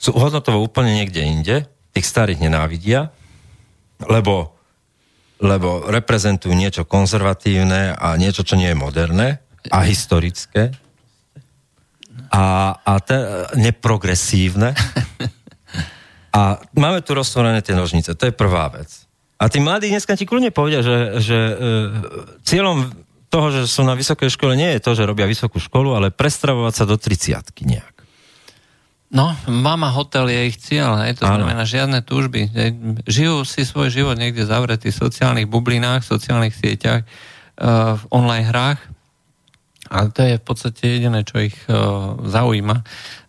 sú 0.00 0.16
hodnotovo 0.16 0.64
úplne 0.64 0.96
niekde 0.96 1.20
inde, 1.20 1.56
tých 1.92 2.08
starých 2.08 2.48
nenávidia, 2.48 3.12
lebo 4.08 4.55
lebo 5.40 5.84
reprezentujú 5.88 6.56
niečo 6.56 6.88
konzervatívne 6.88 7.92
a 7.92 8.16
niečo, 8.16 8.40
čo 8.42 8.56
nie 8.56 8.72
je 8.72 8.78
moderné 8.78 9.28
a 9.68 9.84
historické 9.84 10.72
a, 12.30 12.76
a 12.80 12.92
te, 13.00 13.16
neprogresívne. 13.58 14.72
A 16.36 16.60
máme 16.76 17.00
tu 17.00 17.16
roztvorené 17.16 17.64
tie 17.64 17.72
nožnice, 17.72 18.12
to 18.12 18.28
je 18.28 18.34
prvá 18.34 18.68
vec. 18.68 19.08
A 19.40 19.48
tí 19.48 19.56
mladí 19.56 19.88
dneska 19.88 20.16
ti 20.16 20.28
kľudne 20.28 20.52
povedia, 20.52 20.84
že, 20.84 21.20
že 21.20 21.38
e, 21.38 21.54
cieľom 22.44 22.92
toho, 23.32 23.48
že 23.52 23.64
sú 23.64 23.84
na 23.84 23.96
vysokej 23.96 24.32
škole, 24.32 24.52
nie 24.52 24.76
je 24.76 24.84
to, 24.84 24.92
že 24.92 25.08
robia 25.08 25.24
vysokú 25.24 25.56
školu, 25.60 25.96
ale 25.96 26.12
prestravovať 26.12 26.72
sa 26.76 26.84
do 26.84 26.96
30 27.00 27.56
nejak. 27.64 27.95
No, 29.16 29.32
mama 29.48 29.88
hotel 29.88 30.28
je 30.28 30.40
ich 30.52 30.60
cieľ, 30.60 31.00
hej, 31.00 31.16
to 31.16 31.24
ano. 31.24 31.40
znamená 31.40 31.64
žiadne 31.64 32.04
túžby. 32.04 32.52
Žijú 33.08 33.48
si 33.48 33.64
svoj 33.64 33.88
život 33.88 34.20
niekde 34.20 34.44
zavretý 34.44 34.92
v 34.92 35.00
sociálnych 35.08 35.48
bublinách, 35.48 36.04
v 36.04 36.10
sociálnych 36.20 36.52
sieťach, 36.52 37.08
uh, 37.08 37.96
v 37.96 38.02
online 38.12 38.44
hrách 38.44 38.80
a 39.86 40.10
to 40.10 40.20
je 40.22 40.34
v 40.36 40.44
podstate 40.44 40.82
jediné, 40.98 41.22
čo 41.22 41.38
ich 41.40 41.56
uh, 41.70 42.18
zaujíma. 42.26 42.76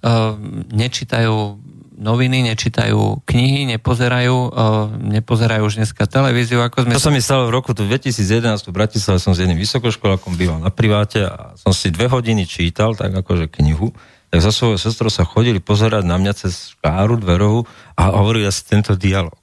Uh, 0.02 0.36
nečítajú 0.74 1.62
noviny, 1.98 2.46
nečítajú 2.54 3.26
knihy, 3.26 3.66
nepozerajú, 3.78 4.36
uh, 4.54 4.90
nepozerajú 4.92 5.66
už 5.66 5.82
dneska 5.82 6.06
televíziu. 6.10 6.62
Ako 6.62 6.86
sme 6.86 6.98
to 6.98 7.02
sa 7.02 7.14
mi 7.14 7.22
stalo 7.22 7.50
v 7.50 7.58
roku 7.58 7.74
2011 7.74 8.70
v 8.70 8.74
Bratislave, 8.74 9.18
som 9.22 9.34
s 9.34 9.42
jedným 9.42 9.58
vysokoškolákom 9.58 10.38
býval 10.38 10.62
na 10.62 10.70
priváte 10.74 11.26
a 11.26 11.58
som 11.58 11.74
si 11.74 11.90
dve 11.94 12.10
hodiny 12.10 12.46
čítal, 12.46 12.94
tak 12.98 13.14
akože 13.14 13.50
knihu 13.50 13.94
tak 14.28 14.44
za 14.44 14.52
svojou 14.52 14.76
sestrou 14.76 15.08
sa 15.08 15.24
chodili 15.24 15.64
pozerať 15.64 16.04
na 16.04 16.20
mňa 16.20 16.34
cez 16.36 16.76
škáru 16.76 17.16
dverovú 17.16 17.64
a 17.96 18.12
hovorili 18.12 18.44
asi 18.44 18.68
tento 18.68 18.92
dialog. 19.00 19.40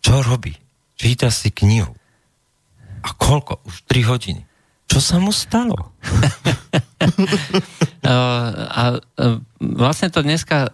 Čo 0.00 0.24
robí? 0.24 0.56
Číta 0.96 1.28
si 1.28 1.52
knihu. 1.52 1.92
A 3.04 3.12
koľko? 3.12 3.60
Už 3.68 3.84
3 3.86 4.08
hodiny. 4.08 4.42
Čo 4.88 5.04
sa 5.04 5.20
mu 5.20 5.36
stalo? 5.36 5.92
a 8.72 8.82
vlastne 9.60 10.08
to 10.08 10.24
dneska 10.24 10.72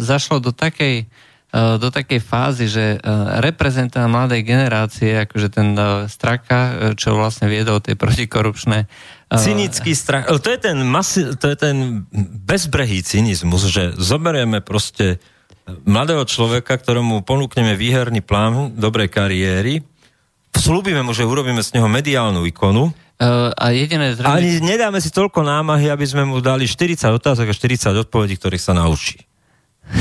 zašlo 0.00 0.40
do 0.40 0.56
takej, 0.56 1.12
do 1.52 1.88
takej 1.92 2.24
fázy, 2.24 2.72
že 2.72 2.96
reprezentant 3.44 4.08
mladej 4.08 4.48
generácie, 4.48 5.28
akože 5.28 5.48
ten 5.52 5.76
Straka, 6.08 6.96
čo 6.96 7.20
vlastne 7.20 7.52
viedol 7.52 7.84
tie 7.84 8.00
protikorupčné 8.00 8.88
Cynický 9.30 9.94
strach. 9.94 10.26
To 10.26 10.48
je 10.50 10.58
ten, 10.58 10.74
masi, 10.82 11.38
to 11.38 11.54
je 11.54 11.56
ten 11.56 12.02
bezbrehý 12.42 13.06
cynizmus, 13.06 13.62
že 13.70 13.94
zoberieme 13.94 14.58
proste 14.58 15.22
mladého 15.86 16.26
človeka, 16.26 16.74
ktorému 16.74 17.22
ponúkneme 17.22 17.78
výherný 17.78 18.26
plán 18.26 18.74
dobrej 18.74 19.06
kariéry, 19.06 19.86
slúbime 20.50 21.06
mu, 21.06 21.14
že 21.14 21.22
urobíme 21.22 21.62
z 21.62 21.78
neho 21.78 21.86
mediálnu 21.86 22.42
ikonu, 22.46 22.90
Uh, 23.20 23.52
a 23.52 23.68
jediné 23.76 24.16
zrejme... 24.16 24.32
Ani 24.32 24.64
nedáme 24.64 24.96
si 24.96 25.12
toľko 25.12 25.44
námahy, 25.44 25.92
aby 25.92 26.08
sme 26.08 26.24
mu 26.24 26.40
dali 26.40 26.64
40 26.64 27.20
otázok 27.20 27.52
a 27.52 27.54
40 27.92 28.08
odpovedí, 28.08 28.40
ktorých 28.40 28.64
sa 28.64 28.72
naučí. 28.72 29.20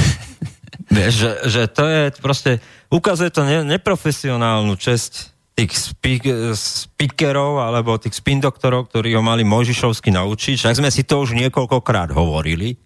Vieš, 0.96 1.14
že, 1.20 1.32
že 1.52 1.62
to 1.68 1.84
je 1.84 2.16
proste, 2.24 2.64
ukazuje 2.88 3.28
to 3.28 3.44
ne, 3.44 3.68
neprofesionálnu 3.68 4.72
česť 4.80 5.36
tých 5.60 5.76
speak, 5.76 6.24
speakerov 6.56 7.60
alebo 7.60 8.00
tých 8.00 8.16
spin 8.16 8.40
doktorov, 8.40 8.88
ktorí 8.88 9.12
ho 9.12 9.20
mali 9.20 9.44
Možišovsky 9.44 10.16
naučiť. 10.16 10.56
Však 10.56 10.80
sme 10.80 10.88
si 10.88 11.04
to 11.04 11.20
už 11.20 11.36
niekoľkokrát 11.36 12.16
hovorili, 12.16 12.80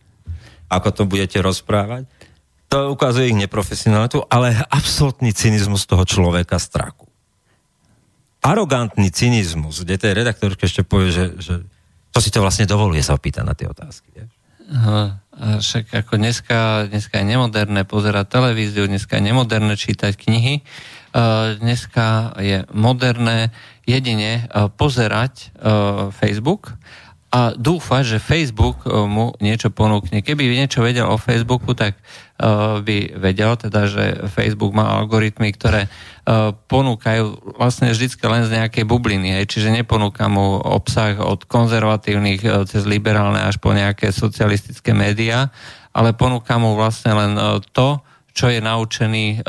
ako 0.74 0.89
to 0.89 1.03
budete 1.05 1.38
rozprávať. 1.38 2.09
To 2.74 2.89
ukazuje 2.89 3.30
ich 3.30 3.38
neprofesionalitu, 3.38 4.26
ale 4.26 4.57
absolútny 4.74 5.30
cynizmus 5.30 5.86
toho 5.86 6.01
človeka 6.01 6.57
straku. 6.57 7.05
Arogantný 8.41 9.13
cynizmus, 9.13 9.86
kde 9.86 10.01
tej 10.01 10.13
redaktorke 10.17 10.65
ešte 10.65 10.82
povie, 10.82 11.13
že, 11.13 11.26
že 11.38 11.53
to 12.09 12.17
si 12.17 12.34
to 12.34 12.41
vlastne 12.41 12.65
dovoluje 12.65 13.05
sa 13.05 13.13
opýtať 13.13 13.45
na 13.45 13.53
tie 13.53 13.69
otázky. 13.69 14.09
Vieš? 14.17 14.32
Však 15.44 15.91
ako 15.91 16.16
dneska, 16.16 16.88
dneska 16.88 17.20
je 17.20 17.26
nemoderné 17.28 17.84
pozerať 17.84 18.32
televíziu, 18.32 18.88
dneska 18.88 19.20
je 19.20 19.28
nemoderné 19.28 19.76
čítať 19.76 20.16
knihy, 20.16 20.64
dneska 21.60 22.38
je 22.39 22.64
moderné 22.72 23.52
jedine 23.84 24.48
pozerať 24.80 25.52
Facebook 26.16 26.74
a 27.34 27.58
dúfať, 27.58 28.04
že 28.06 28.22
Facebook 28.22 28.86
mu 28.86 29.34
niečo 29.42 29.74
ponúkne. 29.74 30.22
Keby 30.22 30.54
niečo 30.54 30.86
vedel 30.86 31.10
o 31.10 31.18
Facebooku, 31.18 31.74
tak 31.74 31.98
by 32.86 33.18
vedel, 33.18 33.58
teda, 33.58 33.90
že 33.90 34.30
Facebook 34.30 34.78
má 34.78 35.02
algoritmy, 35.02 35.50
ktoré 35.58 35.90
ponúkajú 36.70 37.58
vlastne 37.58 37.90
vždy 37.90 38.22
len 38.30 38.46
z 38.46 38.54
nejakej 38.62 38.86
bubliny, 38.86 39.42
čiže 39.50 39.74
neponúka 39.74 40.30
mu 40.30 40.62
obsah 40.62 41.18
od 41.18 41.50
konzervatívnych 41.50 42.70
cez 42.70 42.86
liberálne 42.86 43.42
až 43.42 43.58
po 43.58 43.74
nejaké 43.74 44.14
socialistické 44.14 44.94
médiá, 44.94 45.50
ale 45.90 46.14
ponúka 46.14 46.62
mu 46.62 46.78
vlastne 46.78 47.18
len 47.18 47.34
to, 47.74 47.98
čo 48.30 48.54
je 48.54 48.62
naučený 48.62 49.42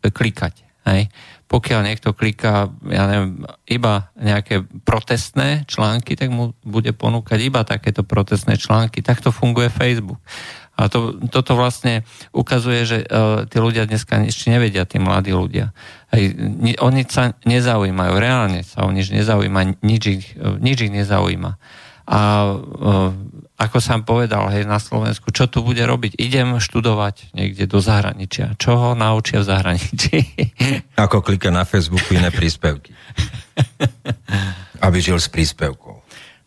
klikať. 0.00 0.64
Hej 0.88 1.12
pokiaľ 1.46 1.80
niekto 1.86 2.10
kliká, 2.10 2.66
ja 2.90 3.04
neviem, 3.06 3.46
iba 3.70 4.10
nejaké 4.18 4.66
protestné 4.82 5.62
články, 5.70 6.18
tak 6.18 6.34
mu 6.34 6.58
bude 6.66 6.90
ponúkať 6.90 7.38
iba 7.38 7.62
takéto 7.62 8.02
protestné 8.02 8.58
články. 8.58 8.98
Takto 8.98 9.30
funguje 9.30 9.70
Facebook. 9.70 10.18
A 10.76 10.92
to, 10.92 11.16
toto 11.32 11.56
vlastne 11.56 12.04
ukazuje, 12.36 12.84
že 12.84 12.98
uh, 13.08 13.48
tí 13.48 13.56
ľudia 13.62 13.88
dneska 13.88 14.20
ešte 14.28 14.52
nevedia, 14.52 14.84
tí 14.84 15.00
mladí 15.00 15.32
ľudia. 15.32 15.72
Hej, 16.12 16.36
ni, 16.36 16.76
oni 16.76 17.06
sa 17.08 17.32
nezaujímajú, 17.48 18.12
reálne 18.18 18.60
sa 18.60 18.84
o 18.84 18.92
nič 18.92 19.08
nezaujíma, 19.08 19.80
nič 19.80 20.02
ich, 20.04 20.26
nič 20.36 20.78
ich 20.84 20.92
nezaujíma. 20.92 21.56
A 22.06 22.20
uh, 22.52 23.10
ako 23.56 23.80
som 23.80 24.04
povedal, 24.04 24.52
hej, 24.52 24.68
na 24.68 24.76
Slovensku, 24.76 25.32
čo 25.32 25.48
tu 25.48 25.64
bude 25.64 25.80
robiť? 25.80 26.20
Idem 26.20 26.60
študovať 26.60 27.32
niekde 27.32 27.64
do 27.64 27.80
zahraničia. 27.80 28.52
Čo 28.60 28.76
ho 28.76 28.90
naučia 28.92 29.40
v 29.40 29.48
zahraničí? 29.48 30.16
Ako 31.04 31.24
klika 31.24 31.48
na 31.48 31.64
Facebooku 31.64 32.12
iné 32.12 32.28
príspevky. 32.28 32.92
Aby 34.84 35.00
žil 35.00 35.16
s 35.16 35.32
príspevkou. 35.32 36.04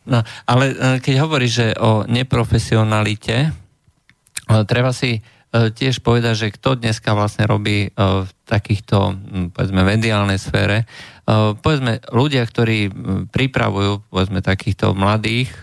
No, 0.09 0.25
ale 0.45 0.73
e, 0.73 0.75
keď 1.01 1.15
hovoríš, 1.21 1.53
že 1.53 1.67
o 1.77 2.05
neprofesionalite, 2.05 3.37
e, 3.45 3.51
treba 4.65 4.93
si 4.93 5.17
e, 5.17 5.21
tiež 5.51 6.01
povedať, 6.01 6.33
že 6.37 6.53
kto 6.57 6.77
dneska 6.77 7.13
vlastne 7.17 7.45
robí 7.45 7.89
v 7.93 8.29
takýchto, 8.45 9.17
povedzme, 9.53 9.81
mediálnej 9.85 10.41
sfére, 10.41 10.89
povedzme, 11.61 12.01
ľudia, 12.09 12.41
ktorí 12.41 12.89
pripravujú, 13.29 14.09
povedzme, 14.09 14.41
takýchto 14.41 14.97
mladých 14.97 15.53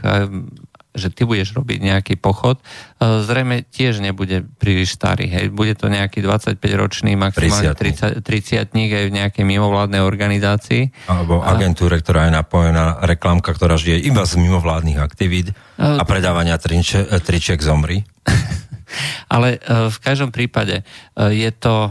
že 0.96 1.12
ty 1.12 1.28
budeš 1.28 1.54
robiť 1.54 1.78
nejaký 1.84 2.14
pochod, 2.16 2.58
e, 2.58 3.22
zrejme 3.22 3.68
tiež 3.68 4.00
nebude 4.00 4.42
príliš 4.56 4.96
starý. 4.96 5.28
Hej. 5.28 5.52
Bude 5.52 5.76
to 5.76 5.92
nejaký 5.92 6.24
25-ročný, 6.24 7.14
maximálne 7.14 7.76
30, 7.76 8.24
30 8.24 8.72
aj 8.72 9.04
v 9.06 9.12
nejakej 9.12 9.44
mimovládnej 9.44 10.00
organizácii. 10.00 10.90
Alebo 11.06 11.44
agentúre, 11.44 12.00
ktorá 12.00 12.26
je 12.26 12.32
napojená, 12.34 13.04
reklamka, 13.04 13.52
ktorá 13.52 13.76
žije 13.76 14.02
iba 14.02 14.24
z 14.24 14.40
mimovládnych 14.40 14.98
aktivít 14.98 15.52
a 15.76 16.02
predávania 16.02 16.56
triče, 16.56 17.04
e, 17.06 17.20
triček 17.20 17.60
zomri. 17.60 18.02
Ale 19.34 19.58
v 19.66 19.98
každom 19.98 20.30
prípade 20.30 20.86
je 21.18 21.50
to 21.58 21.90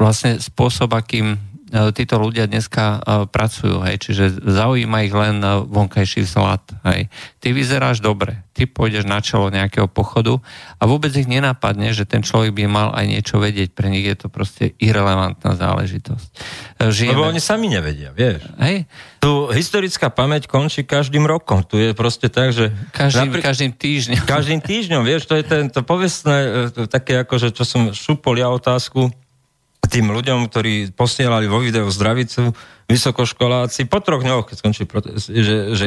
vlastne 0.00 0.40
spôsob, 0.40 0.96
akým 0.96 1.36
títo 1.90 2.22
ľudia 2.22 2.46
dneska 2.46 2.84
e, 2.84 2.98
pracujú, 3.26 3.82
hej, 3.82 3.98
čiže 3.98 4.46
zaujíma 4.46 5.02
ich 5.02 5.14
len 5.14 5.42
e, 5.42 5.66
vonkajší 5.66 6.22
vzhľad. 6.22 6.62
Hej. 6.86 7.10
Ty 7.42 7.48
vyzeráš 7.50 7.98
dobre, 7.98 8.46
ty 8.54 8.70
pôjdeš 8.70 9.02
na 9.02 9.18
čelo 9.18 9.50
nejakého 9.50 9.90
pochodu 9.90 10.38
a 10.78 10.86
vôbec 10.86 11.10
ich 11.18 11.26
nenapadne, 11.26 11.90
že 11.90 12.06
ten 12.06 12.22
človek 12.22 12.54
by 12.54 12.64
mal 12.70 12.88
aj 12.94 13.04
niečo 13.10 13.42
vedieť. 13.42 13.74
Pre 13.74 13.90
nich 13.90 14.06
je 14.06 14.14
to 14.14 14.30
proste 14.30 14.78
irrelevantná 14.78 15.58
záležitosť. 15.58 16.28
Žijeme... 16.78 17.18
Lebo 17.18 17.34
oni 17.34 17.42
sami 17.42 17.66
nevedia, 17.66 18.14
vieš. 18.14 18.46
Hej. 18.62 18.86
Tu 19.18 19.30
historická 19.50 20.14
pamäť 20.14 20.46
končí 20.46 20.86
každým 20.86 21.26
rokom. 21.26 21.66
Tu 21.66 21.80
je 21.80 21.90
proste 21.90 22.30
tak, 22.30 22.54
že... 22.54 22.70
Každým, 22.94 23.34
napri... 23.34 23.42
každým 23.42 23.72
týždňom. 23.74 24.22
Každým 24.22 24.60
týždňom, 24.62 25.02
vieš, 25.02 25.26
to 25.26 25.34
je 25.34 25.42
tento 25.42 25.82
povestné, 25.82 26.70
také 26.86 27.18
ako, 27.18 27.34
že 27.42 27.48
čo 27.50 27.66
som 27.66 27.90
šupol 27.90 28.38
ja 28.38 28.46
otázku, 28.46 29.10
tým 29.86 30.10
ľuďom, 30.10 30.48
ktorí 30.48 30.94
posielali 30.94 31.48
vo 31.50 31.60
videu 31.60 31.86
zdravicu, 31.90 32.54
vysokoškoláci, 32.86 33.88
po 33.88 33.98
troch 34.00 34.22
dňoch, 34.22 34.48
keď 34.48 34.56
skončili 34.60 34.86
protest, 34.88 35.32
že, 35.32 35.74
že 35.74 35.86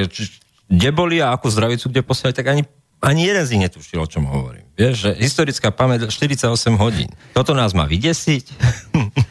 kde 0.68 0.90
boli 0.92 1.24
a 1.24 1.32
akú 1.32 1.48
zdravicu 1.48 1.88
kde 1.88 2.02
posielali, 2.04 2.36
tak 2.36 2.48
ani, 2.52 2.64
ani 3.00 3.22
jeden 3.24 3.44
z 3.46 3.52
nich 3.56 3.64
netušil, 3.70 4.00
o 4.04 4.10
čom 4.10 4.28
hovorím. 4.28 4.68
Vieš, 4.76 4.96
že 4.98 5.12
historická 5.18 5.72
pamäť 5.72 6.12
48 6.12 6.54
hodín. 6.78 7.10
Toto 7.32 7.56
nás 7.56 7.72
má 7.72 7.88
vydesiť. 7.88 8.46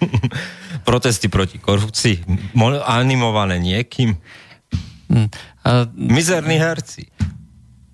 Protesty 0.89 1.27
proti 1.27 1.59
korupcii, 1.59 2.23
animované 2.87 3.59
niekým. 3.59 4.15
Hm, 5.11 5.29
Mizerní 5.99 6.63
herci. 6.63 7.11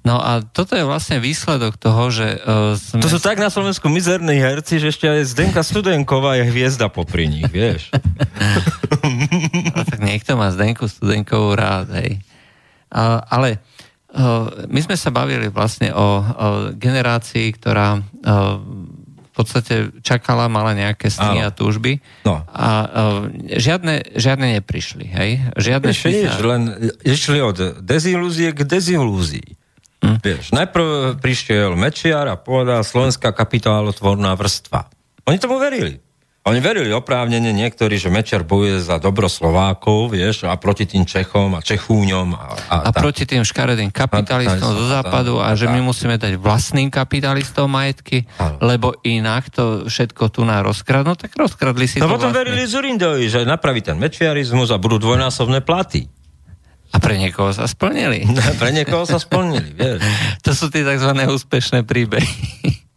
No 0.03 0.19
a 0.19 0.43
toto 0.43 0.75
je 0.75 0.83
vlastne 0.83 1.23
výsledok 1.23 1.79
toho, 1.79 2.11
že... 2.11 2.43
Uh, 2.43 2.75
sme... 2.75 3.07
To 3.07 3.11
sú 3.11 3.23
tak 3.23 3.39
na 3.39 3.55
Slovensku 3.55 3.87
mizerní 3.87 4.35
herci, 4.35 4.83
že 4.83 4.91
ešte 4.91 5.07
aj 5.07 5.31
Zdenka 5.31 5.63
Studenková 5.63 6.43
je 6.43 6.51
hviezda 6.51 6.91
popri 6.91 7.31
nich, 7.31 7.47
vieš. 7.47 7.95
no, 9.71 9.81
tak 9.87 10.03
niekto 10.03 10.35
má 10.35 10.51
Zdenku 10.51 10.91
Studenkovú 10.91 11.55
rád, 11.55 11.95
hej. 12.03 12.19
Uh, 12.91 13.23
ale 13.31 13.63
uh, 14.11 14.67
my 14.67 14.81
sme 14.83 14.99
sa 14.99 15.15
bavili 15.15 15.47
vlastne 15.55 15.95
o, 15.95 16.19
o 16.19 16.49
generácii, 16.75 17.55
ktorá 17.55 18.03
uh, 18.03 18.59
v 19.33 19.33
podstate 19.33 19.95
čakala, 20.03 20.51
mala 20.51 20.75
nejaké 20.75 21.09
sny 21.15 21.47
a 21.47 21.55
túžby. 21.55 22.03
No. 22.27 22.43
A 22.51 22.69
uh, 22.85 23.31
žiadne, 23.55 24.19
žiadne 24.19 24.59
neprišli, 24.59 25.07
hej? 25.09 25.31
Žiadne 25.57 25.95
Ešte 25.95 26.11
nič, 26.11 26.35
len 26.43 26.63
išli 27.07 27.39
od 27.39 27.81
dezilúzie 27.87 28.51
k 28.51 28.67
dezilúzii. 28.67 29.62
Hm? 30.03 30.19
Vieš, 30.19 30.51
najprv 30.51 31.17
prišiel 31.23 31.79
Mečiar 31.79 32.27
a 32.27 32.35
povedal 32.35 32.83
slovenská 32.83 33.31
kapitálotvorná 33.31 34.35
vrstva. 34.35 34.91
Oni 35.31 35.39
tomu 35.39 35.63
verili. 35.63 36.03
Oni 36.43 36.59
verili 36.59 36.91
oprávnene 36.91 37.55
niektorí, 37.55 38.03
že 38.03 38.11
Mečiar 38.11 38.43
bojuje 38.43 38.83
za 38.83 38.99
dobro 38.99 39.31
Slovákov, 39.31 40.11
vieš, 40.11 40.43
a 40.43 40.59
proti 40.59 40.91
tým 40.91 41.07
Čechom 41.07 41.55
a 41.55 41.63
Čechúňom. 41.63 42.35
A, 42.35 42.47
a, 42.67 42.77
a 42.83 42.91
proti 42.91 43.23
tým 43.31 43.47
škaredým 43.47 43.95
kapitalistom 43.95 44.75
zo 44.75 44.91
západu 44.91 45.39
a, 45.39 45.55
a 45.55 45.59
že 45.59 45.71
my 45.71 45.79
musíme 45.79 46.19
dať 46.19 46.43
vlastným 46.43 46.91
kapitalistom 46.91 47.71
majetky, 47.71 48.27
a. 48.43 48.59
lebo 48.59 48.91
inak 49.07 49.55
to 49.55 49.87
všetko 49.87 50.35
tu 50.35 50.43
na 50.43 50.67
rozkradnú, 50.67 51.15
tak 51.15 51.31
rozkradli 51.39 51.87
si 51.87 52.03
no 52.03 52.11
to 52.11 52.19
potom 52.19 52.35
vlastne. 52.35 52.43
verili 52.43 52.67
Zurindovi, 52.67 53.31
že 53.31 53.47
napraví 53.47 53.79
ten 53.79 53.95
mečiarizmus 53.95 54.75
a 54.75 54.83
budú 54.83 54.99
dvojnásobné 54.99 55.63
platy. 55.63 56.11
A 56.93 57.01
pre 57.01 57.17
niekoho 57.17 57.51
sa 57.57 57.65
splnili. 57.65 58.29
pre 58.61 58.71
niekoho 58.71 59.09
sa 59.09 59.17
splnili, 59.17 59.73
vieš. 59.73 60.05
To 60.45 60.53
sú 60.53 60.69
tie 60.69 60.85
tzv. 60.85 61.13
úspešné 61.17 61.89
príbehy. 61.89 62.37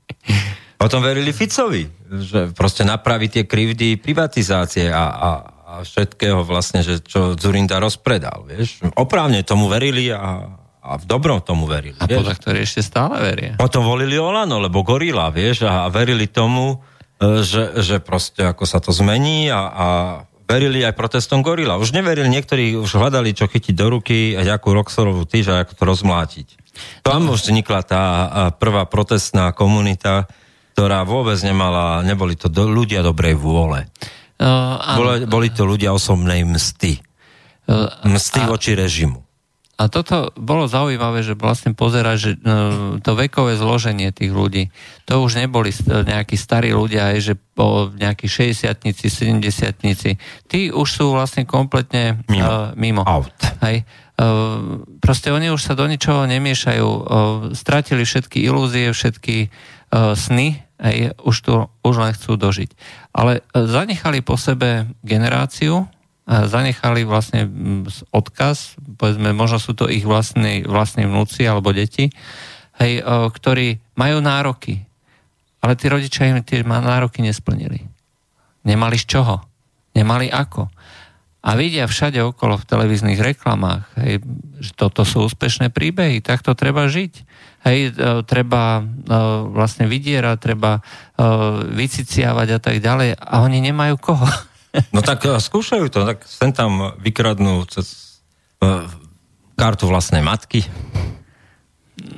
Potom 0.81 0.99
verili 0.99 1.31
Ficovi, 1.31 1.87
že 2.19 2.51
proste 2.51 2.83
napraví 2.83 3.31
tie 3.31 3.47
krivdy 3.47 3.95
privatizácie 3.95 4.91
a, 4.91 5.05
a, 5.07 5.29
a 5.65 5.71
všetkého 5.81 6.43
vlastne, 6.43 6.83
že 6.83 6.99
čo 6.99 7.39
Zurinda 7.39 7.79
rozpredal, 7.79 8.43
vieš. 8.43 8.83
Oprávne 8.99 9.41
tomu 9.47 9.71
verili 9.71 10.11
a, 10.11 10.45
a 10.83 10.91
v 10.99 11.05
dobrom 11.07 11.39
tomu 11.39 11.65
verili. 11.65 11.95
A 11.97 12.05
podľa 12.05 12.35
ktorí 12.37 12.61
ešte 12.61 12.83
stále 12.83 13.17
veria. 13.23 13.53
Potom 13.55 13.87
volili 13.87 14.19
Olano, 14.19 14.59
lebo 14.59 14.83
gorila, 14.83 15.31
vieš, 15.31 15.63
a, 15.65 15.87
a 15.87 15.89
verili 15.89 16.27
tomu, 16.27 16.83
e, 17.17 17.41
že, 17.41 17.79
že 17.79 18.03
proste 18.03 18.43
ako 18.43 18.63
sa 18.67 18.83
to 18.83 18.91
zmení 18.91 19.47
a, 19.49 19.61
a 19.71 19.87
verili 20.45 20.85
aj 20.85 20.93
protestom 20.93 21.41
Gorila. 21.41 21.81
Už 21.81 21.91
neverili, 21.91 22.29
niektorí 22.29 22.77
už 22.77 23.01
hľadali, 23.01 23.33
čo 23.33 23.49
chytiť 23.49 23.73
do 23.73 23.97
ruky 23.97 24.37
a 24.37 24.45
nejakú 24.45 24.71
Roxorovú 24.71 25.25
týž 25.25 25.51
a 25.51 25.65
ako 25.65 25.73
to 25.73 25.83
rozmlátiť. 25.83 26.47
Tam 27.01 27.27
už 27.31 27.49
vznikla 27.49 27.81
tá 27.87 28.03
prvá 28.61 28.85
protestná 28.85 29.49
komunita, 29.55 30.29
ktorá 30.75 31.07
vôbec 31.07 31.39
nemala, 31.41 32.03
neboli 32.03 32.37
to 32.37 32.51
do, 32.51 32.67
ľudia 32.67 33.01
dobrej 33.01 33.39
vôle. 33.39 33.87
Uh, 34.35 34.75
boli, 34.99 35.23
boli 35.23 35.47
to 35.47 35.63
ľudia 35.63 35.95
osobnej 35.95 36.43
msty. 36.43 36.99
Uh, 37.65 37.87
msty 38.03 38.43
a, 38.43 38.51
voči 38.51 38.75
režimu. 38.75 39.24
A 39.75 39.91
toto 39.91 40.31
bolo 40.39 40.71
zaujímavé, 40.71 41.19
že 41.19 41.35
vlastne 41.35 41.75
pozerať, 41.75 42.17
že 42.17 42.31
no, 42.39 42.95
to 43.03 43.11
vekové 43.11 43.59
zloženie 43.59 44.15
tých 44.15 44.31
ľudí, 44.31 44.71
to 45.03 45.19
už 45.19 45.35
neboli 45.35 45.75
nejakí 45.83 46.39
starí 46.39 46.71
ľudia, 46.71 47.11
aj, 47.11 47.17
že 47.19 47.33
po 47.35 47.91
nejakí 47.91 48.31
60 48.31 48.71
70 48.71 49.43
tí 50.47 50.71
už 50.71 50.87
sú 50.87 51.11
vlastne 51.11 51.43
kompletne 51.43 52.23
mimo. 52.31 52.47
Uh, 52.47 52.71
mimo. 52.79 53.03
Out. 53.03 53.35
Hej. 53.67 53.83
Uh, 54.15 54.87
proste 55.03 55.35
oni 55.35 55.51
už 55.51 55.59
sa 55.59 55.75
do 55.75 55.83
ničoho 55.91 56.23
nemiešajú. 56.23 56.87
Uh, 56.87 57.03
stratili 57.51 58.07
všetky 58.07 58.47
ilúzie, 58.47 58.95
všetky 58.95 59.51
uh, 59.91 60.15
sny, 60.15 60.63
hej, 60.79 61.11
už, 61.19 61.35
tu, 61.43 61.51
už 61.83 61.95
len 61.99 62.15
chcú 62.15 62.39
dožiť. 62.39 62.71
Ale 63.11 63.43
uh, 63.43 63.67
zanechali 63.67 64.23
po 64.23 64.39
sebe 64.39 64.87
generáciu, 65.03 65.91
zanechali 66.25 67.05
vlastne 67.05 67.45
odkaz, 68.09 68.81
povedzme, 68.97 69.29
možno 69.37 69.61
sú 69.61 69.77
to 69.77 69.85
ich 69.85 70.09
vlastní, 70.09 70.65
vlastní 70.65 71.05
vnúci 71.05 71.45
alebo 71.45 71.69
deti, 71.69 72.09
hej, 72.81 73.05
ktorí 73.05 73.77
majú 73.93 74.25
nároky, 74.25 74.81
ale 75.61 75.77
tí 75.77 75.85
rodičia 75.85 76.33
im 76.33 76.41
tie 76.41 76.65
nároky 76.65 77.21
nesplnili. 77.21 77.85
Nemali 78.65 78.97
z 78.97 79.05
čoho, 79.05 79.45
nemali 79.93 80.33
ako. 80.33 80.65
A 81.45 81.53
vidia 81.53 81.85
všade 81.85 82.17
okolo 82.25 82.57
v 82.57 82.67
televíznych 82.73 83.21
reklamách, 83.21 83.85
hej, 84.01 84.25
že 84.57 84.71
toto 84.73 85.05
sú 85.05 85.29
úspešné 85.29 85.69
príbehy, 85.69 86.25
tak 86.25 86.41
to 86.41 86.57
treba 86.57 86.89
žiť. 86.89 87.13
Hej, 87.69 87.97
treba 88.25 88.81
vlastne 89.53 89.85
vydierať, 89.85 90.37
treba 90.41 90.81
vyciciavať 91.69 92.47
a 92.49 92.59
tak 92.61 92.81
ďalej 92.81 93.17
a 93.17 93.33
oni 93.45 93.61
nemajú 93.61 93.97
koho. 94.01 94.25
No 94.95 94.99
tak 95.03 95.23
uh, 95.25 95.39
skúšajú 95.39 95.87
to, 95.91 96.03
tak 96.03 96.23
sem 96.27 96.51
tam 96.51 96.95
vykradnú 96.99 97.63
cez 97.67 98.19
uh, 98.63 98.87
kartu 99.55 99.87
vlastnej 99.87 100.23
matky. 100.23 100.63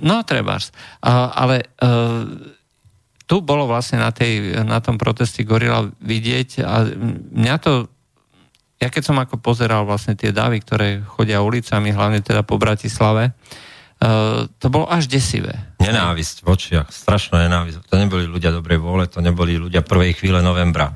No, 0.01 0.25
trebárs. 0.25 0.73
Uh, 0.99 1.29
ale 1.33 1.55
uh, 1.81 2.25
tu 3.29 3.43
bolo 3.43 3.69
vlastne 3.69 4.01
na, 4.01 4.09
tej, 4.09 4.63
na 4.65 4.81
tom 4.81 4.97
proteste 4.97 5.45
Gorila 5.45 5.85
vidieť 6.01 6.63
a 6.63 6.87
mňa 7.33 7.55
to 7.61 7.71
ja 8.77 8.93
keď 8.93 9.03
som 9.03 9.17
ako 9.17 9.41
pozeral 9.41 9.89
vlastne 9.89 10.13
tie 10.13 10.29
davy, 10.29 10.61
ktoré 10.61 11.01
chodia 11.01 11.41
ulicami, 11.41 11.89
hlavne 11.89 12.21
teda 12.21 12.45
po 12.45 12.61
Bratislave, 12.61 13.33
uh, 13.33 14.45
to 14.61 14.67
bolo 14.69 14.85
až 14.85 15.09
desivé. 15.09 15.73
Nenávisť 15.81 16.45
v 16.45 16.47
očiach, 16.53 16.87
strašná 16.93 17.41
nenávisť. 17.49 17.89
To 17.89 17.97
neboli 17.97 18.29
ľudia 18.29 18.53
dobrej 18.53 18.77
vôle, 18.77 19.09
to 19.09 19.17
neboli 19.17 19.57
ľudia 19.57 19.81
prvej 19.81 20.21
chvíle 20.21 20.45
novembra. 20.45 20.93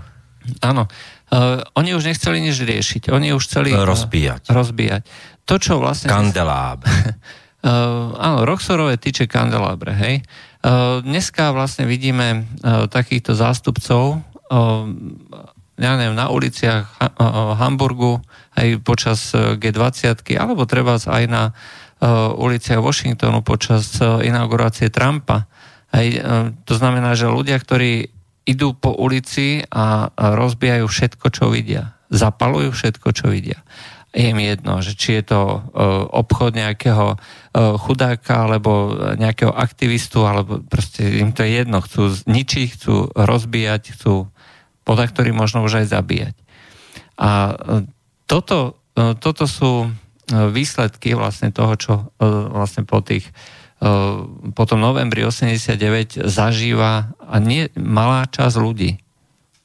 Áno. 0.61 0.85
Uh, 1.31 1.63
oni 1.79 1.95
už 1.95 2.11
nechceli 2.11 2.43
nič 2.43 2.59
riešiť. 2.59 3.07
Oni 3.15 3.31
už 3.31 3.47
chceli... 3.47 3.71
Rozbíjať. 3.71 4.51
Uh, 4.51 4.51
rozbíjať. 4.51 5.01
To, 5.47 5.55
čo 5.55 5.79
vlastne... 5.79 6.11
Kandeláb. 6.11 6.83
uh, 6.83 8.11
áno, 8.27 8.43
Roxorové 8.43 8.99
tyče 8.99 9.31
kandelábre, 9.31 9.95
hej. 9.95 10.15
Uh, 10.59 10.99
dneska 11.01 11.55
vlastne 11.55 11.87
vidíme 11.87 12.43
uh, 12.43 12.91
takýchto 12.91 13.31
zástupcov 13.31 14.19
uh, 14.19 14.85
ja 15.81 15.97
neviem, 15.97 16.13
na 16.13 16.29
uliciach 16.29 16.85
uh, 17.01 17.57
Hamburgu, 17.57 18.21
aj 18.53 18.85
počas 18.85 19.33
G20, 19.33 20.37
alebo 20.37 20.69
treba 20.69 21.01
aj 21.01 21.23
na 21.25 21.49
uh, 21.49 22.37
uliciach 22.37 22.77
Washingtonu 22.77 23.41
počas 23.41 23.97
uh, 23.97 24.21
inaugurácie 24.21 24.93
Trumpa. 24.93 25.49
Aj, 25.89 26.05
uh, 26.05 26.53
to 26.69 26.77
znamená, 26.77 27.17
že 27.17 27.25
ľudia, 27.25 27.57
ktorí 27.57 28.13
idú 28.45 28.73
po 28.73 28.93
ulici 28.95 29.61
a, 29.69 30.09
rozbijajú 30.17 30.85
všetko, 30.89 31.25
čo 31.29 31.49
vidia. 31.53 31.97
Zapalujú 32.11 32.73
všetko, 32.73 33.07
čo 33.13 33.31
vidia. 33.31 33.61
Je 34.11 34.35
im 34.35 34.43
jedno, 34.43 34.83
že 34.83 34.91
či 34.99 35.23
je 35.23 35.31
to 35.31 35.39
uh, 35.39 35.61
obchod 36.11 36.51
nejakého 36.51 37.15
uh, 37.15 37.79
chudáka 37.79 38.43
alebo 38.43 38.91
nejakého 39.15 39.55
aktivistu, 39.55 40.27
alebo 40.27 40.59
proste 40.59 41.23
im 41.23 41.31
to 41.31 41.47
je 41.47 41.63
jedno. 41.63 41.79
Chcú 41.79 42.11
zničiť, 42.11 42.67
chcú 42.75 43.15
rozbíjať, 43.15 43.95
chcú 43.95 44.27
podľa 44.83 45.05
ktorých 45.15 45.39
možno 45.39 45.63
už 45.63 45.87
aj 45.87 45.95
zabíjať. 45.95 46.35
A 47.15 47.55
uh, 47.55 47.87
toto, 48.27 48.83
toto 49.23 49.47
sú 49.47 49.87
výsledky 50.31 51.15
vlastne 51.15 51.51
toho, 51.51 51.73
čo 51.75 51.93
vlastne 52.19 52.87
po 52.87 53.03
tých 53.03 53.27
po 54.53 54.63
tom 54.69 54.77
novembri 54.77 55.25
89 55.25 56.29
zažíva 56.29 57.17
a 57.17 57.35
nie 57.41 57.65
malá 57.73 58.29
časť 58.29 58.55
ľudí. 58.61 59.01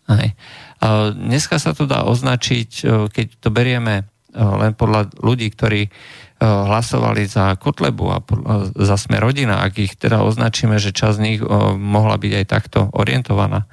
Hej. 0.08 0.32
Dneska 1.12 1.60
sa 1.60 1.76
to 1.76 1.84
dá 1.84 2.08
označiť, 2.08 2.70
keď 3.12 3.26
to 3.44 3.52
berieme 3.52 4.08
len 4.32 4.72
podľa 4.72 5.12
ľudí, 5.20 5.52
ktorí 5.52 5.92
hlasovali 6.40 7.28
za 7.28 7.56
Kotlebu 7.60 8.06
a 8.12 8.20
za 8.76 8.96
sme 9.00 9.20
rodina, 9.20 9.64
ak 9.64 9.72
ich 9.80 9.96
teda 9.96 10.24
označíme, 10.24 10.76
že 10.80 10.96
časť 10.96 11.16
z 11.16 11.24
nich 11.24 11.40
mohla 11.76 12.16
byť 12.16 12.32
aj 12.40 12.46
takto 12.48 12.88
orientovaná, 12.92 13.68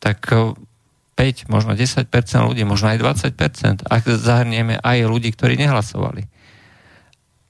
tak 0.00 0.28
5, 0.28 1.48
možno 1.48 1.72
10% 1.72 2.08
ľudí, 2.44 2.64
možno 2.68 2.92
aj 2.92 3.00
20%, 3.32 3.88
ak 3.88 4.02
zahrnieme 4.12 4.76
aj 4.80 5.08
ľudí, 5.08 5.32
ktorí 5.32 5.56
nehlasovali. 5.56 6.28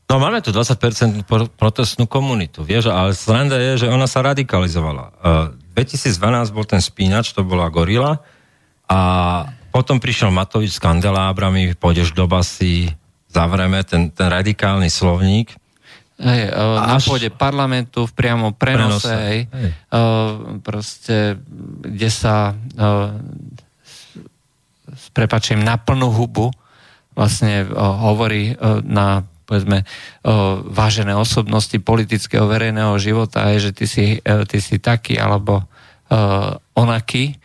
No 0.06 0.22
máme 0.22 0.38
tu 0.38 0.54
20% 0.54 1.26
protestnú 1.58 2.06
komunitu, 2.06 2.62
vieš, 2.62 2.94
ale 2.94 3.10
sranda 3.10 3.58
je, 3.58 3.86
že 3.86 3.86
ona 3.90 4.06
sa 4.06 4.22
radikalizovala. 4.22 5.04
Uh, 5.18 5.50
2012 5.74 6.54
bol 6.54 6.62
ten 6.62 6.78
spínač, 6.78 7.34
to 7.34 7.42
bola 7.42 7.66
gorila 7.66 8.22
a 8.86 8.98
potom 9.74 9.98
prišiel 9.98 10.30
Matovič 10.30 10.78
s 10.78 10.80
kandelábrami, 10.80 11.74
pôjdeš 11.74 12.14
do 12.14 12.30
basy, 12.30 12.94
zavreme 13.28 13.82
ten, 13.82 14.14
ten 14.14 14.30
radikálny 14.30 14.86
slovník. 14.86 15.58
Hej, 16.16 16.54
uh, 16.54 16.86
na 16.86 17.02
pôde 17.02 17.28
parlamentu 17.28 18.06
v 18.06 18.12
priamom 18.14 18.54
prenose, 18.54 19.10
prenose 19.10 19.14
hej, 19.26 19.40
hej. 19.52 19.70
Uh, 19.90 20.62
proste, 20.62 21.36
kde 21.82 22.08
sa 22.08 22.54
uh, 22.54 23.10
s 24.86 25.12
prepačím 25.12 25.60
na 25.60 25.76
plnú 25.76 26.08
hubu 26.14 26.54
vlastne 27.12 27.68
uh, 27.68 28.00
hovorí 28.06 28.54
uh, 28.54 28.80
na 28.80 29.26
povedzme, 29.46 29.86
vážené 30.66 31.14
osobnosti 31.14 31.78
politického 31.78 32.50
verejného 32.50 32.98
života, 32.98 33.46
je, 33.54 33.70
že 33.70 33.72
ty 33.72 33.86
si, 33.86 34.06
e, 34.18 34.34
ty 34.44 34.58
si 34.58 34.82
taký 34.82 35.16
alebo 35.16 35.62
uh, 35.62 36.58
onaký. 36.74 37.38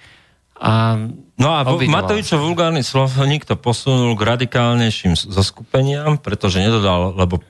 A 0.62 0.94
no 1.42 1.50
a 1.58 1.66
Matovičov 1.66 2.46
vulgárny 2.46 2.86
slovník 2.86 3.50
to 3.50 3.58
posunul 3.58 4.14
k 4.14 4.22
radikálnejším 4.38 5.18
zoskupeniam, 5.18 6.22
pretože 6.22 6.62
nedodal, 6.62 7.18
lebo 7.18 7.42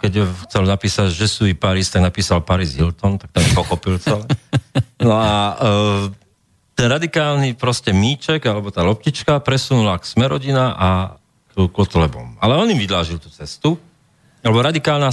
keď 0.00 0.24
chcel 0.48 0.64
napísať, 0.64 1.12
že 1.12 1.28
sú 1.28 1.44
i 1.44 1.52
Paris, 1.52 1.92
tak 1.92 2.00
napísal 2.00 2.40
Paris 2.40 2.72
Hilton, 2.72 3.20
tak 3.20 3.28
to 3.28 3.40
pochopil 3.52 4.00
celé. 4.00 4.24
No 4.96 5.12
a 5.20 5.32
uh, 5.52 6.08
ten 6.72 6.88
radikálny 6.88 7.56
proste 7.56 7.92
míček, 7.92 8.44
alebo 8.48 8.72
tá 8.72 8.80
loptička 8.80 9.40
presunula 9.44 10.00
k 10.00 10.08
Smerodina 10.08 10.72
a 10.72 10.88
Kotlebom. 11.56 12.36
Ale 12.44 12.60
on 12.60 12.68
im 12.68 12.76
vydlážil 12.76 13.16
tú 13.16 13.32
cestu, 13.32 13.80
lebo 14.44 14.60
radikálna, 14.60 15.08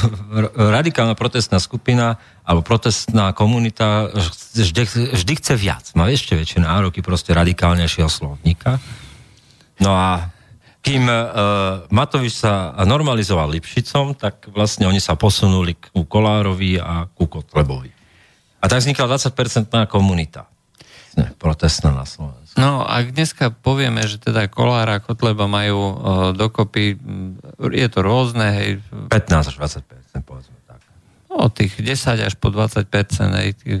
radikálna 0.80 1.12
protestná 1.12 1.60
skupina 1.60 2.16
alebo 2.42 2.64
protestná 2.64 3.36
komunita 3.36 4.08
vždy, 4.56 5.12
vždy 5.12 5.32
chce 5.36 5.54
viac. 5.54 5.84
Má 5.92 6.08
ešte 6.08 6.32
väčšie 6.32 6.64
nároky 6.64 7.04
proste 7.04 7.36
radikálnejšieho 7.36 8.08
slovníka. 8.08 8.80
No 9.78 9.92
a 9.92 10.32
kým 10.80 11.04
uh, 11.04 11.84
Matovič 11.90 12.46
sa 12.46 12.72
normalizoval 12.86 13.50
Lipšicom, 13.58 14.14
tak 14.14 14.48
vlastne 14.54 14.86
oni 14.86 15.02
sa 15.02 15.18
posunuli 15.18 15.74
ku 15.74 16.06
Kolárovi 16.06 16.78
a 16.78 17.10
ku 17.10 17.26
Kotlebovi. 17.26 17.90
A 18.62 18.64
tak 18.70 18.80
vznikla 18.82 19.10
20-percentná 19.18 19.90
komunita 19.90 20.46
protestná 21.38 21.90
na 21.90 22.06
Slovensku. 22.06 22.45
No, 22.56 22.80
ak 22.80 23.12
dneska 23.12 23.52
povieme, 23.52 24.08
že 24.08 24.16
teda 24.16 24.48
Kolára 24.48 24.96
a 24.96 25.04
Kotleba 25.04 25.44
majú 25.44 25.76
uh, 25.76 25.92
dokopy, 26.32 26.96
je 27.60 27.88
to 27.92 28.00
rôzne, 28.00 28.48
hej. 28.56 28.80
15 29.12 29.52
až 29.52 29.56
20 29.60 30.24
povedzme 30.24 30.56
tak. 30.64 30.80
No, 31.28 31.52
tých 31.52 31.76
10 31.76 32.16
až 32.24 32.34
po 32.40 32.48
20 32.48 32.88
hej, 32.88 33.48
tie, 33.60 33.76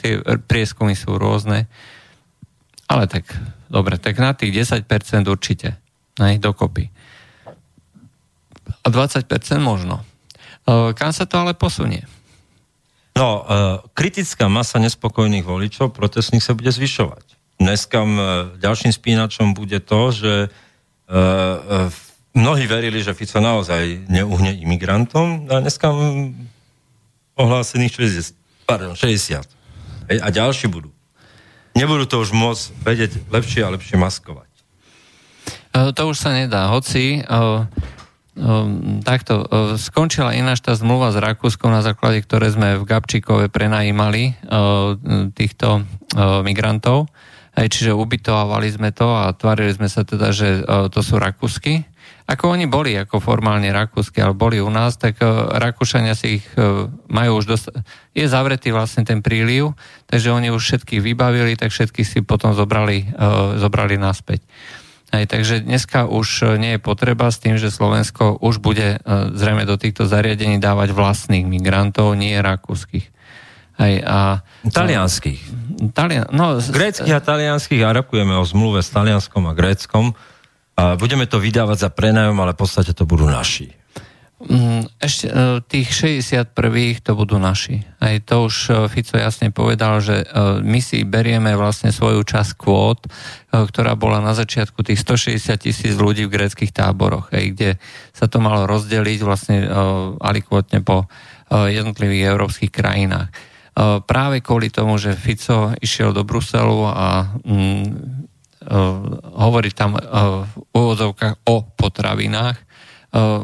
tie 0.00 0.12
prieskumy 0.48 0.96
sú 0.96 1.20
rôzne. 1.20 1.68
Ale 2.88 3.04
tak, 3.04 3.28
dobre, 3.68 4.00
tak 4.00 4.16
na 4.16 4.32
tých 4.32 4.64
10% 4.64 4.88
určite, 5.28 5.76
hej, 6.16 6.40
dokopy. 6.40 6.88
A 8.80 8.86
20% 8.88 9.28
možno. 9.60 10.00
Uh, 10.64 10.96
kam 10.96 11.12
sa 11.12 11.28
to 11.28 11.36
ale 11.36 11.52
posunie? 11.52 12.08
No, 13.12 13.44
uh, 13.44 13.84
kritická 13.92 14.48
masa 14.48 14.80
nespokojných 14.80 15.44
voličov 15.44 15.92
protestných 15.92 16.40
sa 16.40 16.56
bude 16.56 16.72
zvyšovať 16.72 17.35
dneska 17.56 18.04
ďalším 18.60 18.92
spínačom 18.92 19.56
bude 19.56 19.80
to, 19.80 20.00
že 20.12 20.32
e, 20.44 20.48
e, 20.48 21.18
mnohí 22.36 22.64
verili, 22.68 23.00
že 23.00 23.16
Fico 23.16 23.40
naozaj 23.40 24.08
neuhne 24.12 24.52
imigrantom 24.60 25.48
a 25.48 25.64
dneska 25.64 25.88
ohlásených 27.36 27.92
60. 28.32 28.68
Pardon, 28.68 28.92
60. 28.92 29.44
A 30.06 30.28
ďalší 30.30 30.68
budú. 30.68 30.92
Nebudú 31.76 32.08
to 32.08 32.24
už 32.24 32.32
môcť 32.32 32.64
vedieť 32.80 33.12
lepšie 33.28 33.60
a 33.64 33.72
lepšie 33.72 33.96
maskovať. 34.00 34.48
E, 35.72 35.92
to 35.96 36.02
už 36.12 36.16
sa 36.16 36.36
nedá. 36.36 36.72
Hoci 36.72 37.24
takto, 39.00 39.48
skončila 39.80 40.36
ináč 40.36 40.60
tá 40.60 40.76
zmluva 40.76 41.08
s 41.08 41.16
Rakúskom, 41.16 41.72
na 41.72 41.80
základe 41.80 42.20
ktoré 42.20 42.52
sme 42.52 42.76
v 42.76 42.84
Gabčíkove 42.84 43.48
prenajímali 43.48 44.36
týchto 45.32 45.88
migrantov 46.44 47.08
Hej, 47.56 47.72
čiže 47.72 47.96
ubytovali 47.96 48.68
sme 48.68 48.92
to 48.92 49.08
a 49.08 49.32
tvarili 49.32 49.72
sme 49.72 49.88
sa 49.88 50.04
teda, 50.04 50.28
že 50.28 50.60
uh, 50.60 50.92
to 50.92 51.00
sú 51.00 51.16
Rakúsky. 51.16 51.88
Ako 52.28 52.52
oni 52.52 52.68
boli 52.68 52.92
ako 52.92 53.16
formálne 53.16 53.72
Rakúsky, 53.72 54.20
ale 54.20 54.36
boli 54.36 54.60
u 54.60 54.68
nás, 54.68 55.00
tak 55.00 55.16
uh, 55.24 55.56
Rakúšania 55.56 56.12
si 56.12 56.44
ich 56.44 56.46
uh, 56.60 56.84
majú 57.08 57.40
už 57.40 57.48
dosť... 57.48 57.64
Je 58.12 58.28
zavretý 58.28 58.76
vlastne 58.76 59.08
ten 59.08 59.24
príliv, 59.24 59.72
takže 60.04 60.36
oni 60.36 60.52
už 60.52 60.60
všetkých 60.60 61.00
vybavili, 61.00 61.56
tak 61.56 61.72
všetkých 61.72 62.04
si 62.04 62.18
potom 62.20 62.52
zobrali, 62.52 63.12
zobrali 63.60 63.96
naspäť. 64.00 64.44
Hej, 65.12 65.28
takže 65.28 65.64
dneska 65.64 66.08
už 66.08 66.56
nie 66.60 66.76
je 66.76 66.80
potreba 66.80 67.28
s 67.28 67.40
tým, 67.40 67.56
že 67.56 67.72
Slovensko 67.72 68.40
už 68.40 68.60
bude 68.60 69.00
zrejme 69.36 69.68
do 69.68 69.76
týchto 69.76 70.08
zariadení 70.08 70.56
dávať 70.60 70.96
vlastných 70.96 71.44
migrantov, 71.44 72.16
nie 72.16 72.36
rakúskych. 72.40 73.15
Hej, 73.76 74.00
a, 74.08 74.40
Talianských. 74.64 75.40
Talian, 75.92 76.32
no, 76.32 76.56
Gréckých 76.56 77.12
a 77.12 77.20
talianských 77.20 77.84
a 77.84 77.92
rokujeme 77.92 78.32
o 78.40 78.44
zmluve 78.48 78.80
s 78.80 78.88
Talianskom 78.88 79.44
a 79.44 79.52
Gréckom. 79.52 80.16
A 80.76 80.96
budeme 80.96 81.28
to 81.28 81.40
vydávať 81.40 81.88
za 81.88 81.90
prenajom, 81.92 82.36
ale 82.40 82.56
v 82.56 82.60
podstate 82.64 82.96
to 82.96 83.04
budú 83.04 83.28
naši. 83.28 83.72
Mm, 84.36 84.84
ešte 85.00 85.32
e, 85.32 85.64
tých 85.64 86.20
61. 86.20 86.52
to 87.00 87.16
budú 87.16 87.40
naši. 87.40 87.80
Aj 88.04 88.20
to 88.20 88.44
už 88.44 88.54
e, 88.68 88.72
Fico 88.92 89.16
jasne 89.16 89.48
povedal, 89.48 90.04
že 90.04 90.28
e, 90.28 90.60
my 90.60 90.76
si 90.84 91.08
berieme 91.08 91.56
vlastne 91.56 91.88
svoju 91.88 92.20
časť 92.20 92.52
kvót, 92.60 93.08
ktorá 93.48 93.96
bola 93.96 94.20
na 94.20 94.36
začiatku 94.36 94.84
tých 94.84 95.00
160 95.00 95.56
tisíc 95.56 95.96
ľudí 95.96 96.28
v 96.28 96.36
gréckých 96.36 96.68
táboroch, 96.68 97.32
aj 97.32 97.44
kde 97.56 97.70
sa 98.12 98.28
to 98.28 98.36
malo 98.36 98.68
rozdeliť 98.68 99.20
vlastne 99.24 99.64
alikvotne 100.20 100.84
po 100.84 101.08
jednotlivých 101.48 102.36
európskych 102.36 102.68
krajinách. 102.68 103.32
Práve 104.08 104.40
kvôli 104.40 104.72
tomu, 104.72 104.96
že 104.96 105.12
Fico 105.12 105.76
išiel 105.84 106.16
do 106.16 106.24
Bruselu 106.24 106.88
a 106.88 107.36
mm, 107.44 107.84
hovorí 109.36 109.70
tam 109.76 110.00
v 110.00 110.52
úvodzovkách 110.72 111.44
o 111.44 111.60
potravinách, 111.76 112.56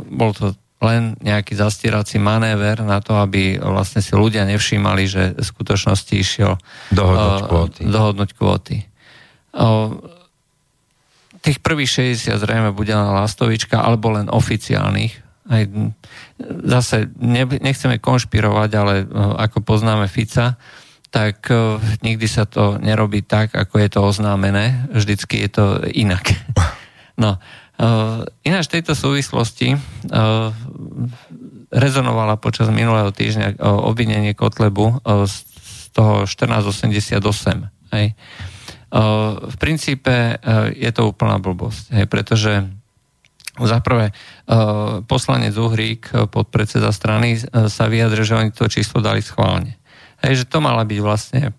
bol 0.08 0.32
to 0.32 0.56
len 0.82 1.14
nejaký 1.22 1.54
zastierací 1.54 2.18
manéver 2.18 2.82
na 2.82 2.98
to, 2.98 3.14
aby 3.14 3.54
vlastne 3.62 4.02
si 4.02 4.18
ľudia 4.18 4.42
nevšímali, 4.50 5.06
že 5.06 5.22
v 5.38 5.44
skutočnosti 5.46 6.10
išiel 6.10 6.58
dohodnúť 6.90 7.40
kvóty. 7.46 7.80
Dohodnúť 7.86 8.30
kvóty. 8.34 8.76
Tých 11.42 11.58
prvých 11.62 12.18
60 12.18 12.34
zrejme 12.34 12.74
bude 12.74 12.90
len 12.90 13.14
lastovička, 13.14 13.78
alebo 13.78 14.10
len 14.10 14.26
oficiálnych. 14.26 15.21
Aj, 15.48 15.66
zase 16.66 17.10
nechceme 17.58 17.98
konšpirovať, 17.98 18.70
ale 18.78 18.94
ako 19.42 19.62
poznáme 19.66 20.06
Fica, 20.06 20.54
tak 21.12 21.50
nikdy 22.00 22.26
sa 22.30 22.48
to 22.48 22.78
nerobí 22.80 23.20
tak, 23.26 23.52
ako 23.52 23.74
je 23.82 23.88
to 23.90 24.00
oznámené. 24.00 24.88
Vždycky 24.94 25.44
je 25.44 25.50
to 25.50 25.64
inak. 25.92 26.26
No, 27.12 27.36
Uh, 27.82 28.22
ináč 28.46 28.70
v 28.70 28.78
tejto 28.78 28.94
súvislosti 28.94 29.74
rezonovala 31.72 32.38
počas 32.38 32.70
minulého 32.70 33.10
týždňa 33.10 33.58
obvinenie 33.58 34.36
Kotlebu 34.36 35.02
z 35.02 35.34
toho 35.90 36.28
1488. 36.28 37.16
Hej. 37.90 38.06
V 39.48 39.56
princípe 39.56 40.36
je 40.76 40.90
to 40.92 41.10
úplná 41.10 41.40
blbosť, 41.40 41.96
hej, 41.96 42.06
pretože 42.06 42.68
za 43.60 43.84
prvé, 43.84 44.12
uh, 44.12 45.04
poslanec 45.04 45.52
Uhrík, 45.52 46.08
podpredseda 46.32 46.88
strany, 46.88 47.36
uh, 47.36 47.68
sa 47.68 47.88
vyjadril, 47.90 48.24
že 48.24 48.38
oni 48.38 48.50
to 48.54 48.70
číslo 48.70 49.04
dali 49.04 49.20
schválne. 49.20 49.76
Hej, 50.24 50.44
že 50.44 50.48
to 50.48 50.62
mala 50.62 50.86
byť 50.86 51.00
vlastne 51.02 51.52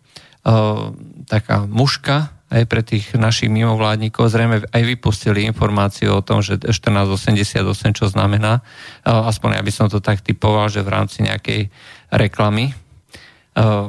taká 1.24 1.64
muška, 1.64 2.36
aj 2.54 2.64
pre 2.70 2.86
tých 2.86 3.18
našich 3.18 3.50
mimovládnikov 3.50 4.30
zrejme 4.30 4.62
aj 4.70 4.84
vypustili 4.86 5.48
informáciu 5.50 6.14
o 6.14 6.22
tom, 6.22 6.46
že 6.46 6.62
1488 6.62 7.64
čo 7.98 8.06
znamená, 8.06 8.62
aspoň 9.02 9.58
ja 9.58 9.64
by 9.66 9.72
som 9.74 9.88
to 9.90 10.04
tak 10.04 10.22
typoval, 10.22 10.70
že 10.70 10.86
v 10.86 10.94
rámci 10.94 11.26
nejakej 11.26 11.74
reklamy, 12.14 12.78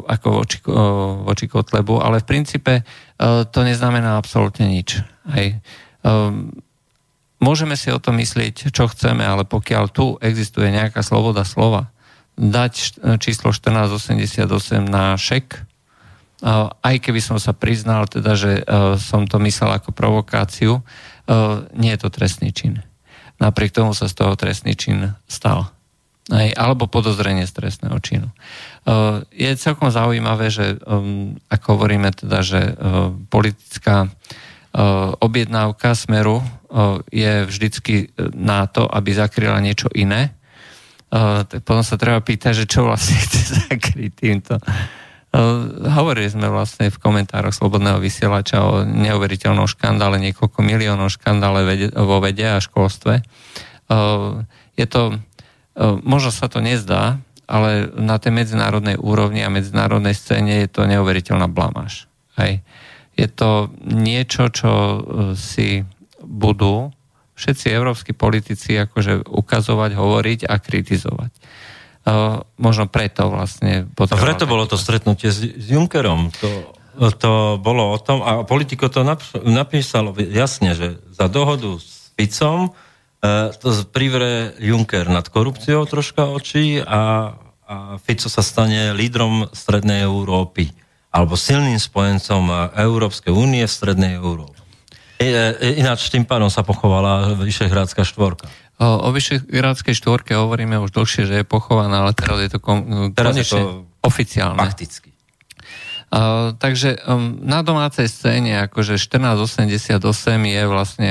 ako 0.06 0.26
voči, 0.30 0.58
voči 1.28 1.44
Kotlebu, 1.44 2.00
ale 2.00 2.24
v 2.24 2.28
princípe 2.28 2.86
to 3.52 3.60
neznamená 3.60 4.16
absolútne 4.16 4.64
nič. 4.70 4.96
Hej. 5.28 5.60
Môžeme 7.44 7.76
si 7.76 7.92
o 7.92 8.00
tom 8.00 8.16
myslieť, 8.16 8.72
čo 8.72 8.88
chceme, 8.88 9.20
ale 9.20 9.44
pokiaľ 9.44 9.92
tu 9.92 10.16
existuje 10.24 10.72
nejaká 10.72 11.04
sloboda 11.04 11.44
slova, 11.44 11.92
dať 12.40 13.04
číslo 13.20 13.52
1488 13.52 14.48
na 14.88 15.12
šek, 15.20 15.68
aj 16.84 16.96
keby 17.00 17.20
som 17.24 17.40
sa 17.40 17.56
priznal, 17.56 18.04
teda, 18.04 18.36
že 18.36 18.60
e, 18.60 18.62
som 19.00 19.24
to 19.24 19.40
myslel 19.40 19.72
ako 19.72 19.96
provokáciu, 19.96 20.72
e, 20.76 20.82
nie 21.72 21.94
je 21.96 22.00
to 22.04 22.12
trestný 22.12 22.52
čin. 22.52 22.84
Napriek 23.40 23.72
tomu 23.72 23.96
sa 23.96 24.12
z 24.12 24.14
toho 24.20 24.36
trestný 24.36 24.76
čin 24.76 25.16
stal. 25.24 25.72
Aj, 26.32 26.48
alebo 26.56 26.88
podozrenie 26.88 27.44
z 27.48 27.52
trestného 27.52 27.96
činu. 28.00 28.28
E, 28.28 28.34
je 29.32 29.50
celkom 29.56 29.88
zaujímavé, 29.88 30.52
že 30.52 30.76
ako 31.48 31.66
hovoríme 31.80 32.12
teda, 32.12 32.44
že 32.44 32.60
politická 33.32 34.12
objednávka 35.22 35.94
smeru 35.94 36.42
je 37.14 37.46
vždycky 37.46 38.10
na 38.34 38.66
to, 38.66 38.90
aby 38.90 39.14
zakryla 39.14 39.62
niečo 39.62 39.86
iné. 39.94 40.34
Potom 41.62 41.86
sa 41.86 41.94
treba 41.94 42.18
pýtať, 42.18 42.64
že 42.64 42.66
čo 42.66 42.82
vlastne 42.90 43.14
chce 43.24 43.70
zakryť 43.70 44.12
týmto 44.18 44.58
Hovorili 45.90 46.30
sme 46.30 46.46
vlastne 46.46 46.94
v 46.94 47.00
komentároch 47.02 47.50
Slobodného 47.50 47.98
vysielača 47.98 48.62
o 48.62 48.86
neuveriteľnom 48.86 49.66
škandále, 49.66 50.22
niekoľko 50.22 50.62
miliónov 50.62 51.10
škandále 51.10 51.90
vo 51.90 52.22
vede 52.22 52.46
a 52.46 52.62
školstve. 52.62 53.18
Je 54.78 54.86
to, 54.86 55.18
možno 56.06 56.30
sa 56.30 56.46
to 56.46 56.62
nezdá, 56.62 57.18
ale 57.50 57.90
na 57.98 58.22
tej 58.22 58.30
medzinárodnej 58.30 58.94
úrovni 58.94 59.42
a 59.42 59.50
medzinárodnej 59.50 60.14
scéne 60.14 60.62
je 60.62 60.70
to 60.70 60.86
neuveriteľná 60.86 61.50
blamáž. 61.50 62.06
Hej. 62.38 62.62
Je 63.14 63.28
to 63.30 63.70
niečo, 63.82 64.50
čo 64.50 64.70
e, 64.70 64.98
si 65.38 65.86
budú 66.20 66.90
všetci 67.34 67.66
európsky 67.70 68.14
politici 68.14 68.78
akože 68.78 69.26
ukazovať, 69.26 69.90
hovoriť 69.98 70.40
a 70.46 70.54
kritizovať. 70.58 71.32
Možno 72.60 72.84
preto 72.92 73.32
vlastne 73.32 73.88
A 73.88 74.16
preto 74.20 74.44
bolo 74.44 74.68
to 74.68 74.76
stretnutie 74.76 75.32
s, 75.32 75.40
s 75.40 75.66
Junckerom. 75.72 76.28
To, 76.36 76.50
to 77.16 77.32
bolo 77.56 77.96
o 77.96 77.98
tom, 77.98 78.20
a 78.20 78.44
politiko 78.44 78.92
to 78.92 79.02
napísalo 79.42 80.12
jasne, 80.20 80.76
že 80.76 81.00
za 81.10 81.32
dohodu 81.32 81.80
s 81.80 82.12
Ficom 82.14 82.70
e, 82.70 83.50
to 83.56 83.68
privre 83.88 84.52
Juncker 84.60 85.08
nad 85.08 85.26
korupciou 85.26 85.88
troška 85.88 86.28
očí 86.28 86.78
a, 86.78 87.34
a 87.66 87.74
Fico 87.98 88.28
sa 88.28 88.44
stane 88.44 88.92
lídrom 88.92 89.48
Strednej 89.50 90.04
Európy 90.04 90.83
alebo 91.14 91.38
silným 91.38 91.78
spojencom 91.78 92.74
Európskej 92.74 93.30
únie 93.30 93.62
v 93.62 93.70
Strednej 93.70 94.18
Európe. 94.18 94.58
Ináč 95.78 96.10
tým 96.10 96.26
pádom 96.26 96.50
sa 96.50 96.66
pochovala 96.66 97.38
Vyšehradská 97.38 98.02
štvorka. 98.02 98.50
O, 98.82 99.06
o 99.06 99.08
Vyšehrádskej 99.14 99.94
štvorke 99.94 100.34
hovoríme 100.34 100.74
už 100.82 100.90
dlhšie, 100.90 101.30
že 101.30 101.34
je 101.40 101.44
pochovaná, 101.46 102.02
ale 102.02 102.12
teraz 102.18 102.42
je 102.42 102.50
to 102.50 102.58
kon, 102.58 103.14
teraz 103.14 103.38
konečne 103.38 103.46
je 103.46 103.62
to 103.62 103.62
oficiálne. 104.02 104.58
Fakticky. 104.58 105.14
Uh, 106.10 106.54
takže 106.58 106.98
um, 107.06 107.42
na 107.42 107.62
domácej 107.66 108.06
scéne 108.06 108.70
akože 108.70 108.98
1488 108.98 109.98
je 110.46 110.62
vlastne, 110.66 111.10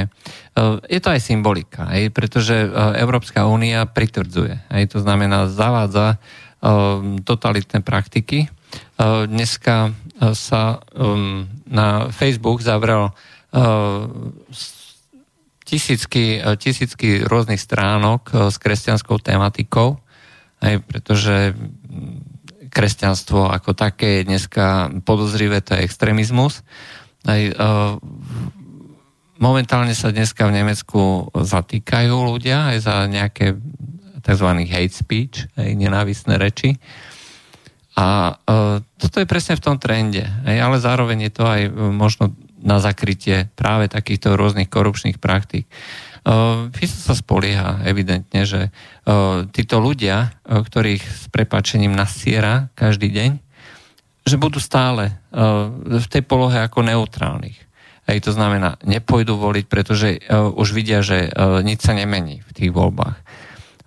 uh, 0.55 0.79
je 0.87 0.99
to 0.99 1.09
aj 1.11 1.19
symbolika, 1.23 1.87
aj, 1.91 2.11
pretože 2.11 2.55
uh, 2.67 2.95
Európska 2.99 3.43
únia 3.47 3.83
pritvrdzuje, 3.83 4.71
aj, 4.71 4.83
to 4.95 5.03
znamená 5.03 5.51
zavádza 5.51 6.15
uh, 6.15 7.19
totalitné 7.23 7.83
praktiky. 7.83 8.47
Uh, 9.03 9.27
dneska 9.27 9.91
uh, 9.91 10.31
sa 10.31 10.79
um, 10.95 11.43
na 11.67 12.07
Facebook 12.07 12.63
zavrel 12.63 13.11
uh, 13.11 14.07
tisícky, 15.67 16.39
tisícky 16.55 17.27
rôznych 17.27 17.59
stránok 17.59 18.31
s 18.31 18.55
kresťanskou 18.55 19.19
tematikou, 19.19 19.99
aj 20.63 20.79
pretože 20.87 21.51
mm, 21.51 22.71
kresťanstvo 22.71 23.51
ako 23.51 23.75
také 23.75 24.21
je 24.21 24.29
dneska 24.31 24.93
podozrivé, 25.03 25.59
to 25.59 25.75
je 25.75 25.83
extrémizmus. 25.83 26.61
Aj, 27.23 27.41
momentálne 29.39 29.95
sa 29.95 30.11
dneska 30.11 30.45
v 30.45 30.55
Nemecku 30.61 31.31
zatýkajú 31.31 32.11
ľudia 32.11 32.75
aj 32.75 32.77
za 32.83 32.95
nejaké 33.07 33.55
tzv. 34.23 34.49
hate 34.67 34.95
speech, 34.95 35.47
aj 35.59 35.69
nenávisné 35.73 36.39
reči. 36.39 36.79
A 37.93 38.33
uh, 38.33 38.81
toto 38.97 39.21
je 39.21 39.29
presne 39.29 39.53
v 39.53 39.63
tom 39.63 39.77
trende, 39.77 40.25
ale 40.45 40.81
zároveň 40.81 41.29
je 41.29 41.31
to 41.33 41.43
aj 41.45 41.61
možno 41.73 42.33
na 42.63 42.79
zakrytie 42.79 43.51
práve 43.59 43.91
takýchto 43.91 44.39
rôznych 44.39 44.71
korupčných 44.71 45.19
praktík. 45.19 45.67
FISA 46.71 47.11
sa 47.11 47.15
spolieha 47.19 47.83
evidentne, 47.83 48.47
že 48.47 48.71
títo 49.51 49.83
ľudia, 49.83 50.31
ktorých 50.47 51.03
s 51.03 51.27
prepačením 51.27 51.91
nasiera 51.91 52.71
každý 52.79 53.11
deň, 53.11 53.31
že 54.23 54.39
budú 54.39 54.63
stále 54.63 55.19
v 55.83 56.07
tej 56.07 56.23
polohe 56.23 56.63
ako 56.63 56.87
neutrálnych. 56.87 57.59
Hej, 58.07 58.23
to 58.23 58.31
znamená, 58.31 58.79
nepôjdu 58.87 59.35
voliť, 59.35 59.65
pretože 59.67 60.23
už 60.31 60.71
vidia, 60.71 61.03
že 61.03 61.27
nič 61.59 61.83
sa 61.83 61.91
nemení 61.91 62.39
v 62.47 62.51
tých 62.55 62.71
voľbách. 62.71 63.19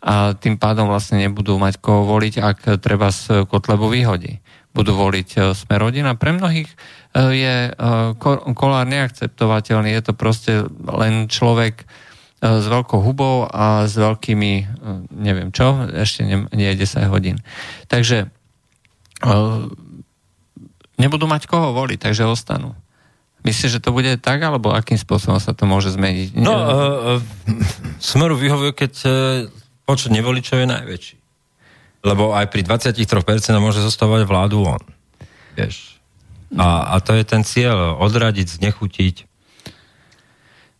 A 0.07 0.39
tým 0.39 0.55
pádom 0.55 0.87
vlastne 0.87 1.19
nebudú 1.19 1.59
mať 1.59 1.83
koho 1.83 2.07
voliť, 2.07 2.35
ak 2.39 2.59
treba 2.79 3.11
z 3.11 3.43
Kotlebu 3.51 3.91
vyhodí. 3.91 4.39
Budú 4.71 4.95
voliť 4.95 5.51
Smerodina. 5.57 6.15
Pre 6.15 6.31
mnohých 6.31 6.71
Eh, 7.17 7.33
je 7.33 7.55
eh, 7.73 8.53
kolár 8.53 8.85
neakceptovateľný. 8.85 9.89
Je 9.97 10.03
to 10.05 10.13
proste 10.13 10.53
len 10.85 11.33
človek 11.33 11.89
s 12.37 12.69
veľkou 12.69 13.01
hubou 13.01 13.49
a 13.49 13.89
s 13.89 13.97
veľkými, 13.97 14.69
neviem 15.09 15.49
čo, 15.57 15.89
ešte 15.89 16.21
nie, 16.21 16.45
nie 16.53 16.69
10 16.69 17.09
hodín. 17.09 17.41
Takže 17.89 18.29
nebudú 21.01 21.25
mať 21.25 21.49
koho 21.49 21.73
voliť, 21.73 21.97
takže 21.97 22.29
ostanú. 22.29 22.77
Myslíš, 23.41 23.81
že 23.81 23.83
to 23.83 23.89
bude 23.89 24.21
tak, 24.21 24.45
alebo 24.45 24.77
akým 24.77 25.01
spôsobom 25.01 25.41
sa 25.41 25.57
to 25.57 25.65
môže 25.65 25.97
zmeniť? 25.97 26.37
No, 26.37 26.53
uh, 26.53 27.19
smeru 28.05 28.37
vyhovuje, 28.37 28.85
keď 28.85 28.93
uh, 29.09 29.13
počet 29.87 30.11
nevoličov 30.11 30.61
je 30.61 30.69
najväčší. 30.69 31.17
Lebo 32.03 32.35
aj 32.35 32.51
pri 32.51 32.67
23% 32.67 33.07
môže 33.63 33.81
zostávať 33.81 34.27
vládu 34.27 34.67
on. 34.67 34.83
Vieš. 35.55 35.97
A, 36.55 36.95
a 36.95 37.03
to 37.03 37.15
je 37.15 37.25
ten 37.27 37.43
cieľ, 37.43 37.99
odradiť, 37.99 38.61
znechutiť. 38.63 39.17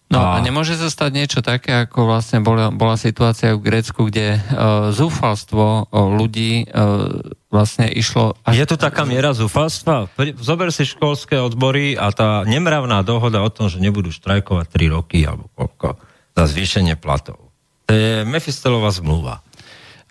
No 0.07 0.23
a, 0.23 0.39
nemôže 0.39 0.79
sa 0.79 0.87
stať 0.87 1.11
niečo 1.19 1.41
také, 1.43 1.83
ako 1.83 2.07
vlastne 2.07 2.39
bola, 2.39 2.71
bola 2.71 2.95
situácia 2.95 3.59
v 3.59 3.67
Grécku, 3.67 4.07
kde 4.07 4.39
uh, 4.39 4.95
zúfalstvo 4.95 5.67
uh, 5.67 5.87
ľudí 6.15 6.63
uh, 6.71 7.11
vlastne 7.51 7.91
išlo... 7.91 8.39
Až... 8.47 8.63
Je 8.63 8.71
tu 8.71 8.79
taká 8.79 9.03
miera 9.03 9.35
zúfalstva? 9.35 10.07
Zober 10.39 10.71
si 10.71 10.87
školské 10.87 11.43
odbory 11.43 11.99
a 11.99 12.15
tá 12.15 12.47
nemravná 12.47 13.03
dohoda 13.03 13.43
o 13.43 13.51
tom, 13.51 13.67
že 13.67 13.83
nebudú 13.83 14.15
štrajkovať 14.15 14.67
3 14.71 14.95
roky 14.95 15.27
alebo 15.27 15.51
koľko 15.59 15.99
za 16.39 16.45
zvýšenie 16.55 16.95
platov. 16.95 17.46
To 17.87 17.93
je 17.95 18.27
Mefistelová 18.27 18.91
zmluva. 18.91 19.43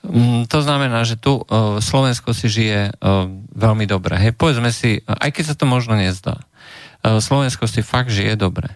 Mm, 0.06 0.46
to 0.48 0.62
znamená, 0.62 1.02
že 1.04 1.20
tu 1.20 1.42
uh, 1.42 1.82
Slovensko 1.82 2.32
si 2.32 2.48
žije 2.48 2.94
uh, 2.94 3.28
veľmi 3.56 3.90
dobre. 3.90 4.16
Hej, 4.22 4.38
povedzme 4.38 4.70
si, 4.70 5.02
aj 5.04 5.30
keď 5.34 5.44
sa 5.52 5.56
to 5.58 5.66
možno 5.68 5.98
nezdá, 5.98 6.40
Slovensko 7.06 7.70
si 7.70 7.86
fakt 7.86 8.10
žije 8.10 8.34
dobre. 8.34 8.74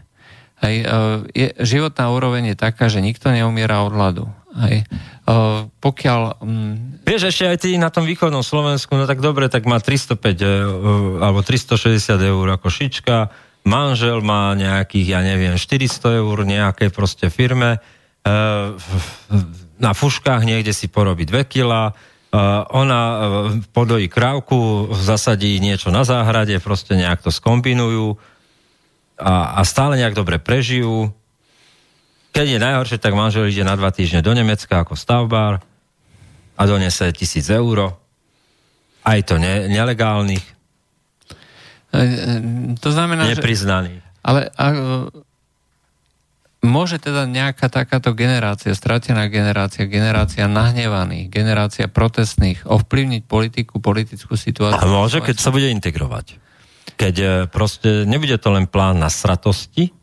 Hej, 0.61 0.85
je, 1.33 1.47
životná 1.65 2.11
úroveň 2.13 2.53
je 2.53 2.61
taká, 2.61 2.91
že 2.91 3.01
nikto 3.01 3.31
neumiera 3.33 3.81
od 3.81 3.95
hladu. 3.95 4.29
Hej. 4.53 4.85
Pokiaľ... 5.79 6.21
Um... 6.43 6.99
Vieš, 7.05 7.31
ešte 7.31 7.45
aj 7.47 7.57
ty 7.57 7.69
na 7.77 7.93
tom 7.93 8.03
východnom 8.05 8.41
Slovensku, 8.41 8.93
no 8.97 9.05
tak 9.05 9.23
dobre, 9.23 9.47
tak 9.47 9.65
má 9.69 9.77
305 9.77 10.19
uh, 10.19 11.25
alebo 11.25 11.45
360 11.45 12.01
eur 12.21 12.45
ako 12.53 12.67
šička, 12.69 13.33
manžel 13.65 14.19
má 14.25 14.53
nejakých, 14.57 15.07
ja 15.15 15.21
neviem, 15.21 15.55
400 15.55 16.21
eur 16.21 16.37
nejakej 16.43 16.89
proste 16.91 17.29
firme, 17.29 17.79
na 19.79 19.91
fuškách 19.95 20.43
niekde 20.43 20.75
si 20.75 20.91
porobí 20.91 21.25
2 21.25 21.43
kila, 21.47 21.95
Uh, 22.29 22.61
ona 22.77 23.01
uh, 23.01 23.17
podojí 23.73 24.05
krávku, 24.05 24.85
zasadí 24.93 25.57
niečo 25.57 25.89
na 25.89 26.05
záhrade, 26.05 26.61
proste 26.61 26.93
nejak 26.93 27.25
to 27.25 27.33
skombinujú 27.33 28.21
a, 29.17 29.57
a 29.57 29.61
stále 29.65 29.97
nejak 29.97 30.13
dobre 30.13 30.37
prežijú. 30.37 31.09
Keď 32.29 32.45
je 32.45 32.59
najhoršie, 32.61 33.01
tak 33.01 33.17
manžel 33.17 33.49
ide 33.49 33.65
na 33.65 33.73
dva 33.73 33.89
týždne 33.89 34.21
do 34.21 34.29
Nemecka 34.37 34.85
ako 34.85 34.93
stavbár 34.93 35.65
a 36.53 36.61
donese 36.69 37.09
tisíc 37.17 37.49
eur. 37.49 37.97
Aj 39.01 39.19
to 39.25 39.41
ne, 39.41 39.65
nelegálnych. 39.65 40.45
To 42.77 42.89
znamená, 42.93 43.25
Nepriznaných. 43.25 44.05
Že, 44.05 44.21
ale 44.21 44.39
a, 44.53 44.65
Môže 46.59 46.99
teda 46.99 47.23
nejaká 47.23 47.71
takáto 47.71 48.11
generácia, 48.11 48.75
stratená 48.75 49.31
generácia, 49.31 49.87
generácia 49.87 50.43
nahnevaných, 50.43 51.31
generácia 51.31 51.87
protestných 51.87 52.67
ovplyvniť 52.67 53.23
politiku, 53.23 53.79
politickú 53.79 54.35
situáciu? 54.35 54.83
A 54.83 54.91
môže, 54.91 55.23
keď 55.23 55.39
sa 55.39 55.55
bude 55.55 55.71
integrovať. 55.71 56.35
Keď 56.99 57.15
e, 57.15 57.27
proste 57.47 58.03
nebude 58.03 58.35
to 58.35 58.51
len 58.51 58.67
plán 58.67 58.99
na 58.99 59.07
sratosti 59.07 59.95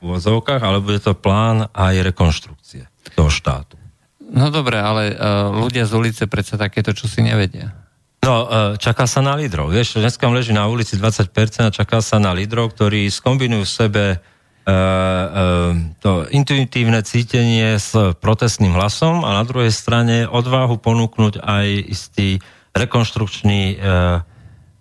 v 0.00 0.04
vozovkách, 0.08 0.64
ale 0.64 0.80
bude 0.80 1.04
to 1.04 1.12
plán 1.12 1.68
aj 1.76 2.00
rekonštrukcie 2.00 2.88
toho 3.12 3.28
štátu. 3.28 3.76
No 4.30 4.48
dobre, 4.48 4.78
ale 4.78 5.10
uh, 5.10 5.50
ľudia 5.50 5.84
z 5.84 5.92
ulice 5.98 6.24
predsa 6.30 6.54
takéto 6.54 6.94
čo 6.94 7.10
si 7.10 7.18
nevedia. 7.18 7.74
No, 8.22 8.46
uh, 8.46 8.48
čaká 8.78 9.10
sa 9.10 9.18
na 9.20 9.34
lídrov. 9.34 9.74
Vieš, 9.74 9.98
dneska 9.98 10.22
leží 10.30 10.54
na 10.54 10.70
ulici 10.70 10.94
20% 10.94 11.34
a 11.66 11.74
čaká 11.74 11.98
sa 11.98 12.22
na 12.22 12.30
lídrov, 12.30 12.72
ktorí 12.78 13.10
skombinujú 13.10 13.66
v 13.66 13.74
sebe 13.74 14.04
E, 14.14 14.16
e, 14.16 14.39
to 16.00 16.10
intuitívne 16.30 17.00
cítenie 17.02 17.80
s 17.80 17.96
protestným 18.20 18.76
hlasom 18.76 19.24
a 19.24 19.34
na 19.36 19.44
druhej 19.44 19.72
strane 19.72 20.28
odvahu 20.28 20.78
ponúknuť 20.78 21.40
aj 21.40 21.66
istý 21.88 22.28
rekonštrukčný 22.76 23.62
e, 23.72 23.76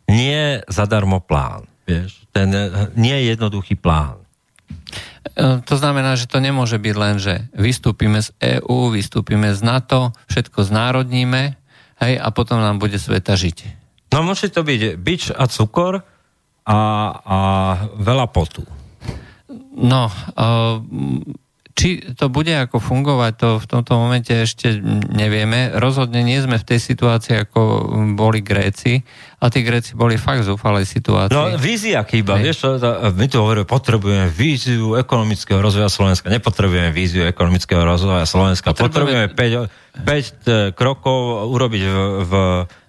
nie 0.10 0.61
zadarmo 0.70 1.22
plán. 1.22 1.66
Vieš? 1.90 2.30
Ten 2.30 2.53
nie 2.94 3.16
je 3.18 3.34
jednoduchý 3.34 3.78
plán. 3.80 4.22
To 5.40 5.76
znamená, 5.78 6.20
že 6.20 6.28
to 6.28 6.44
nemôže 6.44 6.78
byť 6.78 6.95
len, 6.98 7.16
že 7.18 7.48
vystúpime 7.56 8.20
z 8.20 8.34
EÚ, 8.38 8.91
vystúpime 8.94 9.53
z 9.56 9.61
NATO, 9.64 10.11
všetko 10.28 10.68
znárodníme 10.68 11.56
hej, 12.02 12.14
a 12.20 12.28
potom 12.34 12.60
nám 12.60 12.82
bude 12.82 12.98
sveta 12.99 13.40
žiť. 13.40 13.57
No 14.14 14.26
musí 14.26 14.49
to 14.49 14.66
byť 14.66 14.98
bič 14.98 15.30
a 15.34 15.45
cukor 15.45 16.02
a, 16.66 16.80
a 17.24 17.38
veľa 17.98 18.28
potu. 18.30 18.66
No, 19.77 20.09
či 21.79 22.03
to 22.11 22.27
bude 22.27 22.51
ako 22.51 22.83
fungovať, 22.83 23.31
to 23.39 23.49
v 23.63 23.65
tomto 23.71 23.95
momente 23.95 24.35
ešte 24.35 24.83
nevieme. 25.15 25.71
Rozhodne 25.71 26.19
nie 26.27 26.35
sme 26.43 26.59
v 26.59 26.67
tej 26.75 26.79
situácii, 26.83 27.47
ako 27.47 27.59
boli 28.19 28.43
Gréci. 28.43 28.99
A 29.39 29.47
tí 29.47 29.63
Gréci 29.63 29.95
boli 29.95 30.19
fakt 30.19 30.43
zúfalej 30.43 30.83
situácii. 30.83 31.31
No, 31.31 31.55
vízia 31.55 32.03
chýba. 32.03 32.35
Vieš, 32.35 32.83
my 33.15 33.25
tu 33.31 33.39
hovoríme, 33.39 33.63
potrebujeme 33.63 34.27
víziu 34.27 34.99
ekonomického 34.99 35.63
rozvoja 35.63 35.87
Slovenska. 35.87 36.27
Nepotrebujeme 36.27 36.91
víziu 36.91 37.23
ekonomického 37.23 37.87
rozvoja 37.87 38.27
Slovenska. 38.27 38.75
Potrebujeme, 38.75 39.31
potrebujeme 39.31 39.71
5, 40.03 40.03
5 40.03 40.03
e, 40.03 40.75
krokov 40.75 41.47
urobiť 41.47 41.83
v, 41.87 41.95
v 42.27 42.33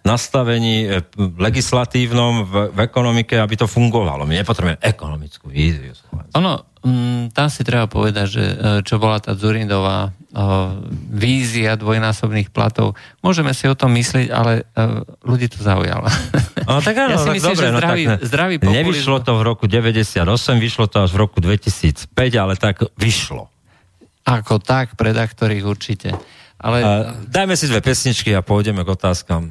nastavení 0.02 0.90
e, 0.90 1.06
legislatívnom 1.38 2.42
v, 2.42 2.54
v 2.74 2.78
ekonomike, 2.82 3.38
aby 3.38 3.54
to 3.54 3.70
fungovalo. 3.70 4.26
My 4.26 4.42
nepotrebujeme 4.42 4.82
ekonomickú 4.82 5.46
víziu. 5.46 5.94
Ono, 6.34 6.69
mm, 6.84 7.36
tam 7.36 7.48
si 7.52 7.62
treba 7.64 7.86
povedať, 7.86 8.26
že 8.26 8.44
e, 8.44 8.54
čo 8.84 9.00
bola 9.00 9.20
tá 9.20 9.32
Zurindová 9.36 10.12
vízia 11.10 11.74
dvojnásobných 11.74 12.54
platov. 12.54 12.94
Môžeme 13.18 13.50
si 13.50 13.66
o 13.66 13.74
tom 13.74 13.90
myslieť, 13.98 14.30
ale 14.30 14.62
ľudí 15.26 15.50
to 15.50 15.58
zaujalo. 15.58 16.06
No 16.70 16.78
tak 16.78 16.94
áno, 17.02 17.10
ja 17.14 17.18
si 17.18 17.34
myslím, 17.34 17.50
dobre, 17.50 17.66
že 17.66 17.74
zdravý, 17.74 18.02
no, 18.06 18.10
tak, 18.14 18.20
zdravý 18.30 18.54
populizm... 18.62 18.78
Nevyšlo 18.78 19.16
to 19.26 19.32
v 19.34 19.42
roku 19.42 19.64
98, 19.66 20.22
vyšlo 20.62 20.86
to 20.86 20.96
až 21.02 21.10
v 21.10 21.18
roku 21.18 21.42
2005, 21.42 22.14
ale 22.38 22.54
tak 22.54 22.86
vyšlo. 22.94 23.50
Ako 24.22 24.62
tak, 24.62 24.94
pre 24.94 25.10
ktorých 25.10 25.64
určite. 25.66 26.14
Ale... 26.62 26.78
Uh, 26.78 27.26
dajme 27.26 27.58
si 27.58 27.66
dve 27.66 27.82
pesničky 27.82 28.30
a 28.30 28.44
pôjdeme 28.44 28.86
k 28.86 28.88
otázkam. 28.94 29.50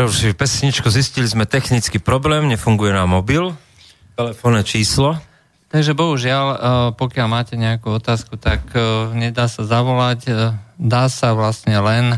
Prerušili 0.00 0.32
pesničku, 0.32 0.88
zistili 0.88 1.28
sme 1.28 1.44
technický 1.44 2.00
problém, 2.00 2.48
nefunguje 2.48 2.88
nám 2.88 3.20
mobil, 3.20 3.52
telefónne 4.16 4.64
číslo. 4.64 5.20
Takže 5.68 5.92
bohužiaľ, 5.92 6.46
e, 6.48 6.56
pokiaľ 6.96 7.26
máte 7.28 7.60
nejakú 7.60 8.00
otázku, 8.00 8.40
tak 8.40 8.64
e, 8.72 8.80
nedá 9.12 9.44
sa 9.44 9.60
zavolať, 9.60 10.20
e, 10.24 10.32
dá 10.80 11.04
sa 11.12 11.36
vlastne 11.36 11.76
len 11.76 12.16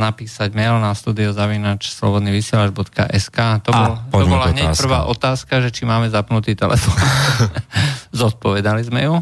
napísať 0.00 0.56
mail 0.56 0.80
na 0.80 0.96
studiozavinač 0.96 1.92
slobodnyvysielač.sk. 1.92 3.38
To, 3.66 3.70
bol, 3.76 3.92
to 4.08 4.24
bola 4.24 4.48
hneď 4.54 4.72
otázka. 4.72 4.82
prvá 4.86 5.00
otázka, 5.04 5.54
že 5.60 5.68
či 5.68 5.84
máme 5.84 6.08
zapnutý 6.08 6.56
telefón. 6.56 6.96
Zodpovedali 8.24 8.80
sme 8.86 9.04
ju. 9.04 9.20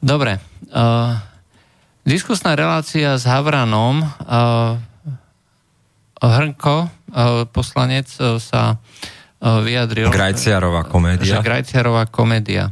Dobre. 0.00 0.40
Uh, 0.72 1.20
diskusná 2.08 2.56
relácia 2.56 3.20
s 3.20 3.28
Havranom. 3.28 4.00
Uh, 4.24 4.80
Hrnko, 6.22 6.76
uh, 6.86 7.44
poslanec, 7.50 8.06
uh, 8.22 8.38
sa 8.38 8.78
uh, 8.78 9.58
vyjadril... 9.62 10.06
Grajciarová 10.06 10.86
komédia. 10.86 11.38
Že 11.38 11.42
Grajciarová 11.42 12.06
komédia. 12.06 12.70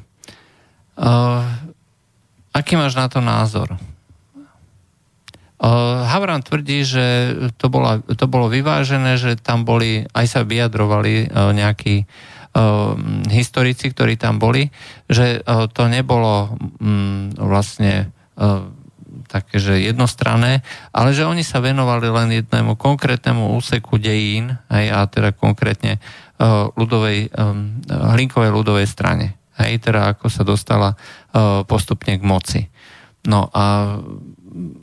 Aký 2.52 2.76
máš 2.76 2.92
na 2.92 3.08
to 3.08 3.24
názor? 3.24 3.72
Havran 6.04 6.44
tvrdí, 6.44 6.84
že 6.84 7.32
to, 7.56 7.72
bola, 7.72 8.04
to 8.04 8.28
bolo 8.28 8.52
vyvážené, 8.52 9.16
že 9.16 9.40
tam 9.40 9.64
boli, 9.64 10.04
aj 10.12 10.26
sa 10.28 10.40
vyjadrovali 10.44 11.32
nejakí 11.32 12.04
historici, 13.32 13.96
ktorí 13.96 14.20
tam 14.20 14.36
boli, 14.36 14.68
že 15.08 15.40
to 15.72 15.88
nebolo 15.88 16.52
um, 16.80 17.32
vlastne 17.32 18.12
také, 19.30 19.62
že 19.62 19.78
jednostranné, 19.78 20.66
ale 20.90 21.14
že 21.14 21.22
oni 21.22 21.46
sa 21.46 21.62
venovali 21.62 22.10
len 22.10 22.42
jednému 22.42 22.74
konkrétnemu 22.74 23.54
úseku 23.54 24.02
dejín, 24.02 24.58
aj, 24.66 24.84
a 24.90 24.98
teda 25.06 25.30
konkrétne 25.30 26.02
uh, 26.02 26.66
ľudovej, 26.74 27.30
um, 27.38 27.78
hlinkovej 27.86 28.50
ľudovej 28.50 28.90
strane. 28.90 29.38
Hej, 29.54 29.86
teda 29.86 30.18
ako 30.18 30.26
sa 30.26 30.42
dostala 30.42 30.98
uh, 30.98 31.62
postupne 31.62 32.18
k 32.18 32.24
moci. 32.26 32.60
No 33.22 33.52
a 33.54 33.96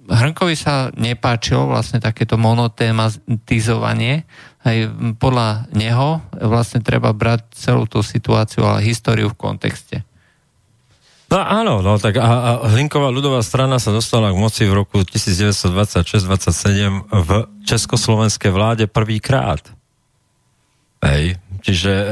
Hrnkovi 0.07 0.55
sa 0.55 0.93
nepáčilo 0.95 1.67
vlastne 1.67 1.99
takéto 1.99 2.39
monotématizovanie. 2.39 4.23
Aj 4.63 4.77
podľa 5.19 5.67
neho 5.75 6.23
vlastne 6.31 6.79
treba 6.79 7.11
brať 7.11 7.51
celú 7.51 7.83
tú 7.83 7.99
situáciu 7.99 8.63
a 8.63 8.79
históriu 8.79 9.27
v 9.27 9.39
kontexte. 9.39 10.06
No 11.27 11.43
áno, 11.43 11.83
no 11.83 11.99
tak 11.99 12.23
a, 12.23 12.23
a 12.23 12.51
Hlinková 12.71 13.11
ľudová 13.11 13.43
strana 13.43 13.83
sa 13.83 13.91
dostala 13.91 14.31
k 14.31 14.39
moci 14.39 14.63
v 14.63 14.79
roku 14.79 15.03
1926-27 15.03 17.03
v 17.03 17.29
československej 17.67 18.51
vláde 18.55 18.87
prvýkrát. 18.87 19.59
Hej, 21.03 21.35
čiže 21.67 21.91
e, 21.91 22.05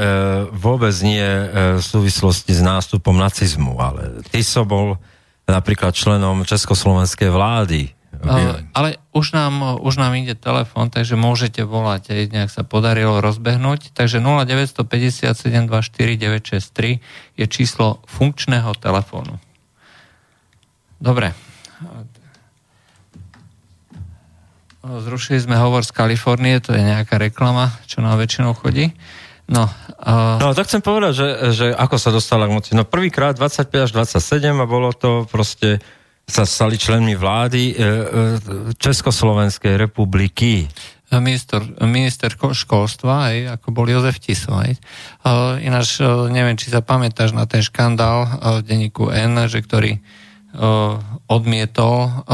vôbec 0.52 0.92
nie 1.00 1.24
e, 1.24 1.80
v 1.80 1.82
súvislosti 1.82 2.52
s 2.52 2.60
nástupom 2.60 3.16
nacizmu, 3.16 3.80
ale 3.80 4.20
Tiso 4.28 4.68
bol 4.68 5.00
napríklad 5.48 5.96
členom 5.96 6.44
Československej 6.44 7.32
vlády. 7.32 7.95
Uh, 8.24 8.64
ale 8.72 8.96
už 9.12 9.36
nám, 9.36 9.76
už 9.84 10.00
nám 10.00 10.16
ide 10.16 10.32
telefon, 10.32 10.88
takže 10.88 11.20
môžete 11.20 11.68
volať, 11.68 12.12
aj 12.12 12.32
nejak 12.32 12.50
sa 12.52 12.64
podarilo 12.64 13.20
rozbehnúť. 13.20 13.92
Takže 13.92 14.24
0957249963 14.24 17.00
je 17.36 17.46
číslo 17.48 18.00
funkčného 18.08 18.72
telefónu. 18.78 19.36
Dobre. 20.96 21.36
Zrušili 24.86 25.42
sme 25.42 25.58
hovor 25.58 25.82
z 25.82 25.90
Kalifornie, 25.90 26.62
to 26.62 26.70
je 26.72 26.80
nejaká 26.80 27.18
reklama, 27.18 27.74
čo 27.90 28.00
nám 28.00 28.22
väčšinou 28.22 28.54
chodí. 28.54 28.94
No, 29.46 29.70
uh... 30.02 30.42
no 30.42 30.54
to 30.54 30.66
chcem 30.66 30.82
povedať, 30.82 31.12
že, 31.14 31.28
že 31.54 31.66
ako 31.70 31.96
sa 32.02 32.10
dostala 32.10 32.50
k 32.50 32.54
moci. 32.54 32.70
No 32.74 32.82
prvýkrát 32.82 33.38
25 33.38 33.86
až 33.86 33.90
27 33.94 34.42
a 34.58 34.66
bolo 34.66 34.90
to 34.90 35.22
proste 35.30 35.78
sa 36.26 36.42
stali 36.42 36.74
členmi 36.74 37.14
vlády 37.14 37.62
e, 37.70 37.72
e, 37.72 37.84
Československej 38.74 39.78
republiky. 39.78 40.66
Minister, 41.06 41.62
minister 41.86 42.34
školstva, 42.34 43.30
aj, 43.30 43.36
ako 43.62 43.66
bol 43.70 43.86
Jozef 43.86 44.18
Tiso. 44.18 44.50
Aj. 44.50 44.74
Uh, 45.22 45.54
ináč, 45.62 46.02
neviem, 46.34 46.58
či 46.58 46.66
sa 46.66 46.82
pamätáš 46.82 47.30
na 47.30 47.46
ten 47.46 47.62
škandál 47.62 48.26
uh, 48.26 48.58
v 48.58 48.66
denníku 48.66 49.14
N, 49.14 49.46
že 49.46 49.62
ktorý 49.62 50.02
odmietol 51.28 52.24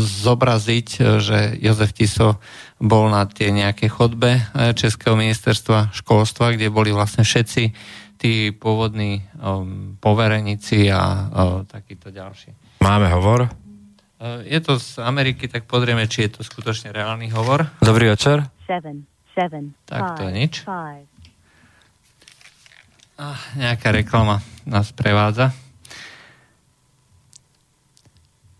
zobraziť, 0.00 1.20
že 1.20 1.60
Jozef 1.60 1.92
Tiso 1.92 2.40
bol 2.80 3.12
na 3.12 3.28
tie 3.28 3.52
nejaké 3.52 3.92
chodbe 3.92 4.40
Českého 4.72 5.12
ministerstva 5.12 5.92
školstva, 5.92 6.56
kde 6.56 6.72
boli 6.72 6.88
vlastne 6.88 7.20
všetci 7.20 7.62
tí 8.16 8.56
pôvodní 8.56 9.20
um, 9.36 10.00
poverenici 10.00 10.88
a 10.88 11.28
takíto 11.68 12.08
ďalší. 12.08 12.59
Máme 12.80 13.12
hovor? 13.12 13.46
Uh, 14.20 14.40
je 14.48 14.56
to 14.64 14.80
z 14.80 15.04
Ameriky, 15.04 15.46
tak 15.46 15.68
pozrieme, 15.68 16.08
či 16.08 16.26
je 16.26 16.36
to 16.36 16.40
skutočne 16.40 16.90
reálny 16.96 17.28
hovor. 17.28 17.68
Dobrý 17.84 18.08
večer. 18.08 18.48
Seven, 18.64 19.04
seven, 19.36 19.76
tak 19.84 20.00
five, 20.00 20.16
to 20.16 20.22
je 20.26 20.32
nič. 20.32 20.54
Ah, 23.20 23.36
nejaká 23.52 23.92
reklama 23.92 24.40
nás 24.64 24.96
prevádza. 24.96 25.52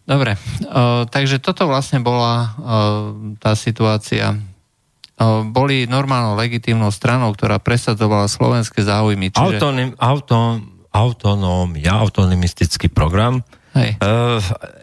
Dobre, 0.04 0.36
o, 0.68 1.06
takže 1.08 1.40
toto 1.40 1.64
vlastne 1.70 2.02
bola 2.04 2.34
o, 2.36 2.48
tá 3.40 3.56
situácia. 3.56 4.36
O, 5.16 5.46
boli 5.48 5.88
normálnou 5.88 6.36
legitímnou 6.36 6.92
stranou, 6.92 7.32
ktorá 7.32 7.56
presadzovala 7.56 8.28
slovenské 8.28 8.84
záujmy. 8.84 9.32
Čiže... 9.32 9.56
Autonym, 9.56 9.94
auto, 9.96 10.60
autonómia, 10.92 11.96
autonomistický 12.02 12.90
program. 12.90 13.40
Hej. 13.70 13.96
E, 13.96 14.10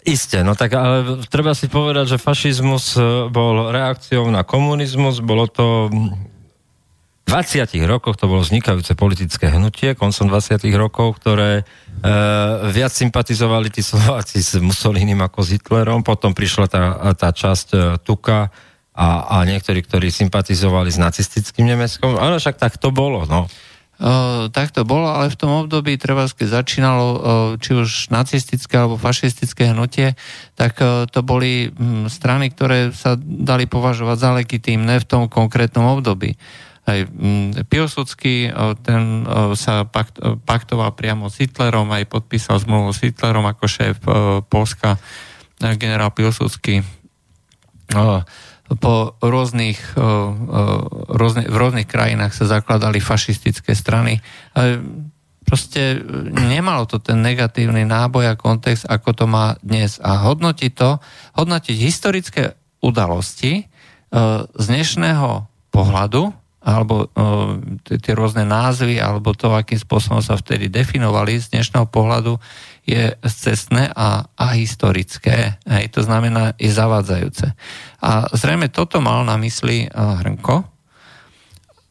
isté, 0.08 0.48
no 0.48 0.56
tak 0.56 0.72
ale 0.80 1.20
treba 1.28 1.52
si 1.52 1.68
povedať, 1.68 2.16
že 2.16 2.24
fašizmus 2.24 2.96
e, 2.96 3.28
bol 3.28 3.72
reakciou 3.76 4.32
na 4.32 4.48
komunizmus, 4.48 5.20
bolo 5.20 5.52
to 5.52 5.92
20 7.28 7.68
rokoch 7.84 8.16
to 8.16 8.32
bolo 8.32 8.40
vznikajúce 8.40 8.96
politické 8.96 9.52
hnutie, 9.52 10.00
koncom 10.00 10.32
20 10.32 10.64
rokov, 10.80 11.20
ktoré 11.20 11.60
e, 11.60 11.64
viac 12.72 12.96
sympatizovali 12.96 13.68
tí 13.68 13.84
Slováci 13.84 14.40
s 14.40 14.56
Mussolinim 14.56 15.20
ako 15.20 15.44
s 15.44 15.60
Hitlerom, 15.60 16.08
potom 16.08 16.32
prišla 16.32 16.66
tá, 16.72 16.84
tá 17.20 17.36
časť 17.36 17.68
e, 17.76 17.78
Tuka 18.00 18.48
a, 18.96 19.08
a 19.28 19.38
niektorí, 19.44 19.84
ktorí 19.84 20.08
sympatizovali 20.08 20.88
s 20.88 20.96
nacistickým 20.96 21.68
Nemeckom, 21.68 22.16
ale 22.16 22.40
však 22.40 22.56
tak 22.56 22.80
to 22.80 22.96
bolo, 22.96 23.28
no. 23.28 23.52
Tak 24.54 24.78
to 24.78 24.86
bolo, 24.86 25.10
ale 25.10 25.34
v 25.34 25.40
tom 25.42 25.66
období 25.66 25.98
treba, 25.98 26.30
keď 26.30 26.62
začínalo 26.62 27.08
či 27.58 27.74
už 27.74 28.14
nacistické 28.14 28.78
alebo 28.78 28.94
fašistické 28.94 29.74
hnutie, 29.74 30.14
tak 30.54 30.78
to 31.10 31.20
boli 31.26 31.74
m, 31.74 32.06
strany, 32.06 32.54
ktoré 32.54 32.94
sa 32.94 33.18
dali 33.18 33.66
považovať 33.66 34.18
za 34.22 34.30
legitímne 34.38 35.02
v 35.02 35.10
tom 35.10 35.26
konkrétnom 35.26 35.98
období. 35.98 36.38
Aj 36.86 37.10
mm, 37.10 37.66
Pilsudský, 37.68 38.54
ten 38.86 39.26
sa 39.58 39.90
pakt, 39.90 40.22
paktoval 40.46 40.94
priamo 40.94 41.34
s 41.34 41.42
Hitlerom, 41.42 41.90
aj 41.90 42.06
podpísal 42.06 42.62
zmluvu 42.62 42.94
s 42.94 43.02
Hitlerom 43.02 43.50
ako 43.50 43.66
šéf 43.66 43.98
Polska, 44.46 45.02
generál 45.58 46.14
Pilsudský. 46.14 46.86
Po 48.68 49.16
rôznych, 49.24 49.96
rôzne, 51.08 51.44
v 51.48 51.56
rôznych 51.56 51.88
krajinách 51.88 52.36
sa 52.36 52.60
zakladali 52.60 53.00
fašistické 53.00 53.72
strany. 53.72 54.20
Proste 55.48 56.04
nemalo 56.36 56.84
to 56.84 57.00
ten 57.00 57.24
negatívny 57.24 57.88
náboj 57.88 58.28
a 58.28 58.36
kontext, 58.36 58.84
ako 58.84 59.10
to 59.16 59.24
má 59.24 59.56
dnes. 59.64 60.04
A 60.04 60.20
hodnotiť 60.28 60.72
to, 60.76 61.00
hodnotiť 61.40 61.78
historické 61.80 62.60
udalosti 62.84 63.64
z 64.52 64.66
dnešného 64.68 65.48
pohľadu, 65.72 66.36
alebo 66.68 67.08
tie 67.88 68.12
rôzne 68.12 68.44
názvy, 68.44 69.00
alebo 69.00 69.32
to, 69.32 69.56
akým 69.56 69.80
spôsobom 69.80 70.20
sa 70.20 70.36
vtedy 70.36 70.68
definovali 70.68 71.40
z 71.40 71.56
dnešného 71.56 71.88
pohľadu, 71.88 72.36
je 72.88 73.20
cestné 73.28 73.92
a, 73.92 74.32
a 74.32 74.46
historické. 74.56 75.60
Hej, 75.68 75.92
to 75.92 76.08
znamená, 76.08 76.56
je 76.56 76.72
zavádzajúce. 76.72 77.52
A 78.00 78.32
zrejme 78.32 78.72
toto 78.72 79.04
mal 79.04 79.28
na 79.28 79.36
mysli 79.44 79.92
Hrnko. 79.92 80.64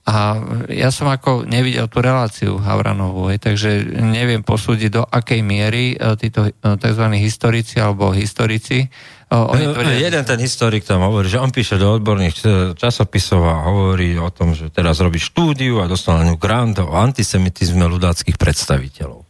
A 0.06 0.38
ja 0.70 0.94
som 0.94 1.10
ako 1.10 1.44
nevidel 1.44 1.90
tú 1.90 1.98
reláciu 1.98 2.62
Havranovú, 2.62 3.26
hej, 3.28 3.42
takže 3.42 3.82
neviem 3.98 4.40
posúdiť, 4.40 4.90
do 4.94 5.02
akej 5.02 5.42
miery 5.42 5.98
e, 5.98 6.14
títo 6.14 6.46
e, 6.46 6.54
tzv. 6.54 7.04
historici 7.18 7.82
alebo 7.82 8.14
historici 8.14 8.86
oni 9.26 9.66
tvrdia, 9.74 10.06
Jeden 10.06 10.22
ten 10.22 10.38
historik 10.38 10.86
tam 10.86 11.02
hovorí, 11.02 11.26
že 11.26 11.42
on 11.42 11.50
píše 11.50 11.82
do 11.82 11.98
odborných 11.98 12.46
časopisov 12.78 13.42
a 13.42 13.66
hovorí 13.66 14.14
o 14.22 14.30
tom, 14.30 14.54
že 14.54 14.70
teraz 14.70 15.02
robí 15.02 15.18
štúdiu 15.18 15.82
a 15.82 15.90
dostal 15.90 16.22
na 16.22 16.30
ňu 16.30 16.38
grant 16.38 16.78
o 16.78 16.94
antisemitizme 16.94 17.90
ľudáckých 17.90 18.38
predstaviteľov. 18.38 19.25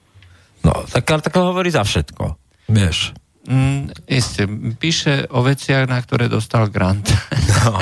No, 0.66 0.74
tak, 0.90 1.06
tak 1.06 1.34
hovorí 1.38 1.70
za 1.70 1.86
všetko, 1.86 2.34
vieš. 2.66 3.14
Mm, 3.46 3.94
isté, 4.10 4.50
píše 4.74 5.30
o 5.30 5.46
veciach, 5.46 5.86
na 5.86 6.02
ktoré 6.02 6.26
dostal 6.26 6.66
grant. 6.66 7.06
No. 7.62 7.78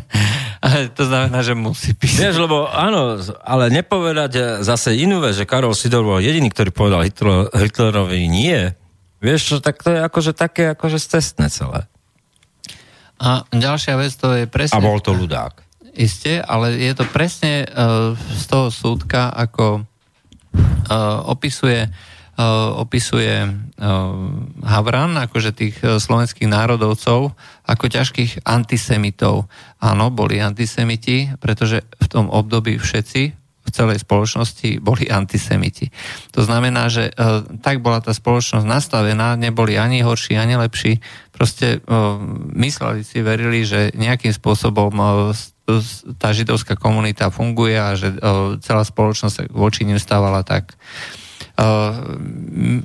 ale 0.64 0.88
to 0.96 1.04
znamená, 1.04 1.44
že 1.44 1.52
musí 1.52 1.92
písať. 1.92 2.24
Vieš, 2.24 2.36
lebo 2.40 2.64
áno, 2.72 3.20
ale 3.44 3.68
nepovedať 3.68 4.64
zase 4.64 4.96
inú 4.96 5.20
vec, 5.20 5.36
že 5.36 5.44
Karol 5.44 5.76
Sidor 5.76 6.08
bol 6.08 6.24
jediný, 6.24 6.48
ktorý 6.48 6.72
povedal 6.72 7.04
Hitler, 7.04 7.52
Hitlerovi 7.52 8.24
nie. 8.32 8.72
Vieš 9.20 9.60
tak 9.60 9.84
to 9.84 9.92
je 9.92 10.00
akože 10.00 10.32
také 10.32 10.72
akože 10.72 10.96
stestné 10.96 11.52
celé. 11.52 11.84
A 13.20 13.44
ďalšia 13.52 13.94
vec, 14.00 14.12
to 14.16 14.32
je 14.32 14.44
presne... 14.48 14.80
A 14.80 14.84
bol 14.84 15.00
to 15.04 15.12
ľudák. 15.12 15.64
Isté, 15.94 16.42
ale 16.42 16.74
je 16.80 16.92
to 16.96 17.04
presne 17.06 17.68
uh, 17.68 18.16
z 18.16 18.44
toho 18.50 18.72
súdka, 18.72 19.30
ako 19.30 19.84
uh, 19.84 21.28
opisuje 21.28 21.86
opisuje 22.80 23.46
Havran, 24.64 25.12
akože 25.18 25.50
tých 25.54 25.76
e, 25.82 26.02
slovenských 26.02 26.50
národovcov, 26.50 27.34
ako 27.66 27.84
ťažkých 27.86 28.42
antisemitov. 28.42 29.46
Áno, 29.78 30.10
boli 30.10 30.42
antisemiti, 30.42 31.30
pretože 31.38 31.86
v 32.00 32.06
tom 32.10 32.26
období 32.32 32.78
všetci 32.80 33.22
v 33.64 33.72
celej 33.72 34.04
spoločnosti 34.04 34.76
boli 34.84 35.08
antisemiti. 35.08 35.88
To 36.36 36.44
znamená, 36.44 36.92
že 36.92 37.08
tak 37.64 37.80
bola 37.80 38.04
tá 38.04 38.12
spoločnosť 38.12 38.60
nastavená, 38.60 39.40
neboli 39.40 39.80
ani 39.80 40.04
horší, 40.04 40.36
ani 40.36 40.60
lepší. 40.60 41.00
Proste 41.32 41.80
mysleli 42.52 43.00
si, 43.08 43.24
verili, 43.24 43.64
že 43.64 43.88
nejakým 43.96 44.36
spôsobom 44.36 44.92
tá 46.20 46.28
židovská 46.36 46.76
komunita 46.76 47.32
funguje 47.32 47.80
a 47.80 47.96
že 47.96 48.12
celá 48.60 48.84
spoločnosť 48.84 49.48
voči 49.48 49.88
nim 49.88 49.96
stávala 49.96 50.44
tak. 50.44 50.76
E, 51.54 52.82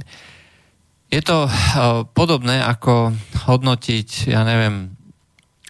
je 1.09 1.21
to 1.25 1.49
uh, 1.49 2.05
podobné 2.13 2.61
ako 2.61 3.17
hodnotiť, 3.49 4.29
ja 4.29 4.45
neviem, 4.45 4.93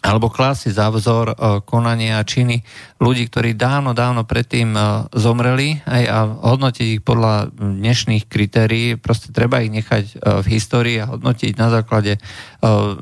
alebo 0.04 0.28
klásy 0.28 0.72
za 0.72 0.92
vzor 0.92 1.32
uh, 1.32 1.64
konania 1.64 2.20
a 2.20 2.28
činy 2.28 2.60
ľudí, 3.00 3.32
ktorí 3.32 3.56
dávno, 3.56 3.96
dávno 3.96 4.28
predtým 4.28 4.76
zomreli 5.16 5.80
aj, 5.88 6.04
a 6.12 6.18
hodnotiť 6.28 6.88
ich 7.00 7.04
podľa 7.04 7.56
dnešných 7.56 8.28
kritérií. 8.28 9.00
Proste 9.00 9.32
treba 9.32 9.64
ich 9.64 9.72
nechať 9.72 10.20
v 10.20 10.46
histórii 10.52 11.00
a 11.00 11.08
hodnotiť 11.08 11.56
na 11.56 11.68
základe 11.72 12.20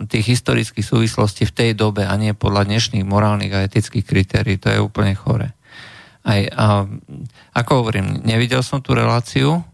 tých 0.10 0.26
historických 0.38 0.86
súvislostí 0.86 1.50
v 1.50 1.54
tej 1.54 1.70
dobe 1.74 2.06
a 2.06 2.14
nie 2.18 2.38
podľa 2.38 2.70
dnešných 2.70 3.06
morálnych 3.06 3.54
a 3.54 3.66
etických 3.66 4.06
kritérií. 4.06 4.62
To 4.62 4.70
je 4.70 4.78
úplne 4.82 5.18
chore. 5.18 5.58
Aj, 6.22 6.42
uh, 6.54 6.86
ako 7.58 7.72
hovorím, 7.82 8.22
nevidel 8.26 8.62
som 8.62 8.82
tú 8.82 8.94
reláciu, 8.94 9.66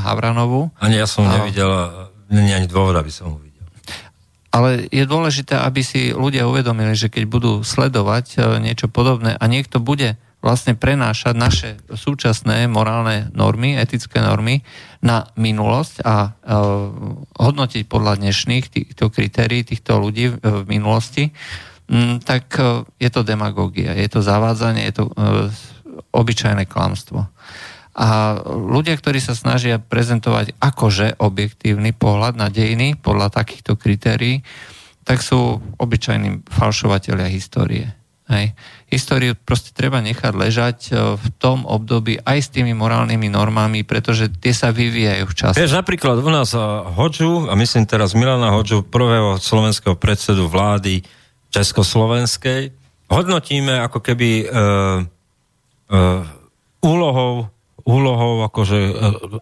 Havranovu. 0.00 0.70
Ani 0.78 1.00
ja 1.00 1.08
som 1.08 1.26
a... 1.26 1.40
nevidel, 1.40 1.70
není 2.30 2.52
ani 2.54 2.68
dôvod, 2.70 2.96
aby 2.96 3.10
som 3.10 3.34
ho 3.34 3.38
videl. 3.38 3.66
Ale 4.54 4.88
je 4.88 5.04
dôležité, 5.04 5.58
aby 5.60 5.84
si 5.84 6.16
ľudia 6.16 6.48
uvedomili, 6.48 6.96
že 6.96 7.12
keď 7.12 7.24
budú 7.28 7.52
sledovať 7.60 8.26
e, 8.34 8.36
niečo 8.64 8.88
podobné 8.88 9.36
a 9.36 9.44
niekto 9.44 9.82
bude 9.82 10.16
vlastne 10.46 10.78
prenášať 10.78 11.34
naše 11.34 11.70
súčasné 11.90 12.70
morálne 12.70 13.26
normy, 13.34 13.74
etické 13.74 14.22
normy 14.22 14.62
na 15.02 15.26
minulosť 15.34 16.06
a 16.06 16.30
uh, 16.30 16.30
hodnotiť 17.34 17.90
podľa 17.90 18.22
dnešných 18.22 18.64
týchto 18.70 19.10
kritérií 19.10 19.66
týchto 19.66 19.98
ľudí 19.98 20.30
v, 20.30 20.36
v 20.38 20.64
minulosti, 20.70 21.34
m, 21.90 22.22
tak 22.22 22.46
uh, 22.62 22.86
je 23.02 23.10
to 23.10 23.26
demagógia, 23.26 23.98
je 23.98 24.06
to 24.06 24.22
zavádzanie, 24.22 24.86
je 24.86 24.94
to 24.94 25.04
uh, 25.10 25.50
obyčajné 26.14 26.70
klamstvo. 26.70 27.26
A 27.96 28.36
ľudia, 28.44 28.92
ktorí 28.92 29.24
sa 29.24 29.32
snažia 29.32 29.80
prezentovať 29.80 30.52
akože 30.60 31.16
objektívny 31.16 31.96
pohľad 31.96 32.36
na 32.36 32.52
dejiny 32.52 33.00
podľa 33.00 33.32
takýchto 33.32 33.80
kritérií, 33.80 34.44
tak 35.08 35.24
sú 35.24 35.64
obyčajní 35.80 36.44
falšovateľia 36.44 37.32
histórie. 37.32 37.96
Hej. 38.26 38.58
Históriu 38.90 39.38
proste 39.38 39.70
treba 39.70 40.02
nechať 40.02 40.34
ležať 40.34 40.78
e, 40.90 41.14
v 41.14 41.26
tom 41.38 41.62
období 41.62 42.18
aj 42.26 42.38
s 42.42 42.48
tými 42.50 42.74
morálnymi 42.74 43.30
normami, 43.30 43.86
pretože 43.86 44.34
tie 44.42 44.50
sa 44.50 44.74
vyvíjajú 44.74 45.24
v 45.30 45.34
čase. 45.38 45.58
Vieš, 45.62 45.78
napríklad 45.78 46.18
u 46.18 46.30
nás 46.34 46.50
e, 46.50 46.58
Hodžu, 46.90 47.46
a 47.46 47.54
myslím 47.54 47.86
teraz 47.86 48.18
Milana 48.18 48.50
Hodžu, 48.50 48.82
prvého 48.82 49.38
slovenského 49.38 49.94
predsedu 49.94 50.50
vlády 50.50 51.06
Československej, 51.54 52.74
hodnotíme 53.06 53.78
ako 53.86 54.02
keby 54.02 54.30
e, 54.42 54.44
e, 54.44 56.00
úlohou 56.82 57.46
úlohou, 57.86 58.42
akože, 58.50 58.78
e, 58.78 58.92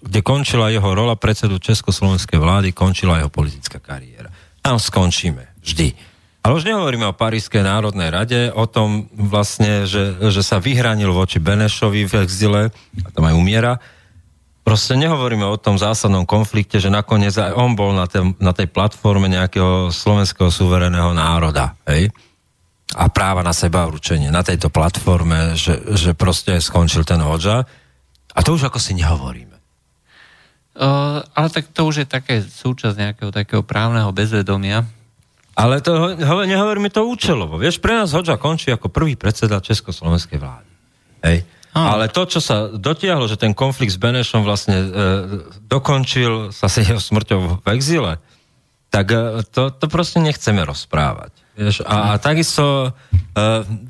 kde 0.05 0.21
končila 0.21 0.69
jeho 0.69 0.93
rola 0.93 1.17
predsedu 1.17 1.57
Československej 1.57 2.37
vlády, 2.37 2.77
končila 2.77 3.19
jeho 3.19 3.33
politická 3.33 3.81
kariéra. 3.81 4.29
Tam 4.61 4.77
skončíme. 4.77 5.57
Vždy. 5.65 5.97
Ale 6.45 6.61
už 6.61 6.69
nehovoríme 6.69 7.09
o 7.09 7.17
Parískej 7.17 7.65
národnej 7.65 8.13
rade, 8.13 8.53
o 8.53 8.69
tom 8.69 9.09
vlastne, 9.17 9.89
že, 9.89 10.21
že 10.29 10.45
sa 10.45 10.61
vyhranil 10.61 11.09
voči 11.09 11.41
Benešovi 11.41 12.05
v 12.05 12.15
exile, 12.21 12.63
a 13.01 13.09
tam 13.09 13.25
aj 13.25 13.33
umiera. 13.33 13.81
Proste 14.61 14.93
nehovoríme 15.01 15.45
o 15.49 15.57
tom 15.57 15.81
zásadnom 15.81 16.29
konflikte, 16.29 16.77
že 16.77 16.93
nakoniec 16.93 17.33
aj 17.33 17.57
on 17.57 17.73
bol 17.73 17.97
na, 17.97 18.05
tej, 18.05 18.37
na 18.45 18.53
tej 18.53 18.69
platforme 18.69 19.29
nejakého 19.33 19.89
slovenského 19.89 20.53
suvereného 20.53 21.17
národa. 21.17 21.81
Hej? 21.89 22.13
A 22.93 23.09
práva 23.09 23.41
na 23.41 23.57
seba 23.57 23.89
určenie 23.89 24.29
na 24.29 24.45
tejto 24.45 24.69
platforme, 24.69 25.57
že, 25.57 25.81
že 25.97 26.13
proste 26.13 26.61
skončil 26.61 27.09
ten 27.09 27.25
Hoďa. 27.25 27.65
A 28.35 28.39
to 28.43 28.59
už 28.59 28.69
ako 28.69 28.83
si 28.83 28.99
nehovoríme. 28.99 29.55
Uh, 30.75 31.23
ale 31.39 31.49
tak 31.55 31.71
to 31.71 31.87
už 31.87 32.03
je 32.03 32.07
také 32.11 32.43
súčasť 32.43 32.99
nejakého 32.99 33.31
takého 33.31 33.63
právneho 33.63 34.11
bezvedomia. 34.11 34.83
Ale 35.55 35.79
to 35.79 36.19
ho, 36.19 36.43
nehovoríme 36.43 36.91
to 36.91 37.07
účelovo. 37.07 37.63
Vieš, 37.63 37.79
pre 37.79 37.95
nás 37.95 38.11
Hoďa 38.11 38.35
končí 38.43 38.75
ako 38.75 38.91
prvý 38.91 39.15
predseda 39.15 39.63
Československej 39.63 40.43
vlády. 40.43 40.71
Hej. 41.23 41.39
Ah. 41.75 41.95
Ale 41.95 42.11
to, 42.11 42.27
čo 42.27 42.43
sa 42.43 42.71
dotiahlo, 42.71 43.31
že 43.31 43.39
ten 43.39 43.55
konflikt 43.55 43.95
s 43.95 43.99
Benešom 43.99 44.47
vlastne 44.47 44.79
e, 44.79 44.87
dokončil 45.67 46.55
sa 46.55 46.71
s 46.71 46.83
jeho 46.83 47.03
smrťou 47.03 47.63
v 47.63 47.67
exile, 47.71 48.23
tak 48.95 49.11
e, 49.11 49.43
to, 49.51 49.75
to 49.75 49.87
proste 49.91 50.23
nechceme 50.23 50.63
rozprávať. 50.63 51.35
Vieš? 51.59 51.83
A, 51.83 52.15
a 52.15 52.23
takisto 52.23 52.91
e, 52.91 52.91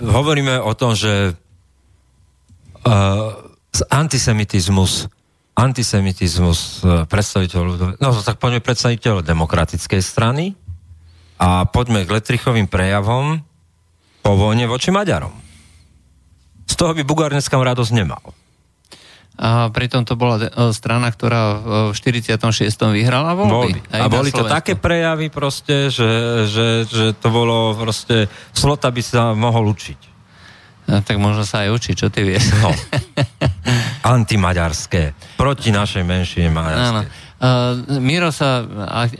hovoríme 0.00 0.60
o 0.64 0.72
tom, 0.76 0.96
že 0.96 1.32
e, 1.32 2.92
antisemitizmus, 3.90 5.10
antisemitizmus 5.58 6.58
e, 6.86 7.08
predstaviteľov, 7.10 7.98
no 7.98 8.08
tak 8.22 8.38
poďme 8.38 8.62
predstaviteľov 8.62 9.26
demokratickej 9.26 10.02
strany 10.02 10.54
a 11.42 11.66
poďme 11.66 12.06
k 12.06 12.14
Letrichovým 12.14 12.70
prejavom 12.70 13.42
po 14.22 14.32
vojne 14.38 14.70
voči 14.70 14.94
Maďarom. 14.94 15.34
Z 16.64 16.74
toho 16.78 16.94
by 16.94 17.02
Bugárnecká 17.02 17.58
radosť 17.58 17.92
nemal. 17.92 18.22
A 19.34 19.66
pritom 19.74 20.06
to 20.06 20.14
bola 20.14 20.38
e, 20.38 20.70
strana, 20.70 21.10
ktorá 21.10 21.42
v 21.90 21.94
46. 21.98 22.38
vyhrala 22.94 23.34
voľby. 23.34 23.50
voľby. 23.50 23.80
A 23.90 24.06
boli 24.06 24.30
to 24.30 24.46
také 24.46 24.78
prejavy 24.78 25.26
proste, 25.26 25.90
že, 25.90 26.46
že, 26.46 26.86
že 26.86 27.06
to 27.18 27.28
bolo 27.34 27.74
proste 27.74 28.30
slot, 28.54 28.86
aby 28.86 29.02
sa 29.02 29.34
mohol 29.34 29.74
učiť. 29.74 30.13
No, 30.84 31.00
tak 31.00 31.16
možno 31.16 31.48
sa 31.48 31.64
aj 31.64 31.68
učí, 31.72 31.92
čo 31.96 32.12
ty 32.12 32.24
vieš. 32.24 32.52
No. 32.60 32.68
Antimaďarské. 34.16 35.16
Proti 35.40 35.72
našej 35.72 36.04
menšine 36.04 36.52
maďarské. 36.52 37.08
Uh, 37.44 38.00
Miro 38.00 38.32
sa 38.32 38.64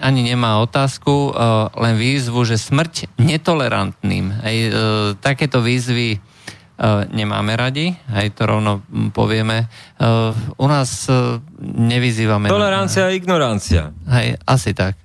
ani 0.00 0.24
nemá 0.24 0.60
otázku, 0.64 1.32
uh, 1.32 1.68
len 1.76 2.00
výzvu, 2.00 2.44
že 2.48 2.56
smrť 2.56 3.20
netolerantným. 3.20 4.32
Aj, 4.40 4.56
uh, 4.56 4.72
takéto 5.20 5.60
výzvy 5.60 6.16
uh, 6.16 7.04
nemáme 7.12 7.52
radi, 7.52 7.92
aj 8.08 8.32
to 8.32 8.48
rovno 8.48 8.80
povieme. 9.12 9.68
Uh, 10.00 10.32
u 10.56 10.66
nás 10.68 11.08
uh, 11.12 11.40
nevyzývame... 11.60 12.48
Tolerancia 12.48 13.08
a 13.08 13.12
ignorancia. 13.12 13.92
Hej, 14.08 14.40
asi 14.48 14.72
tak 14.72 15.03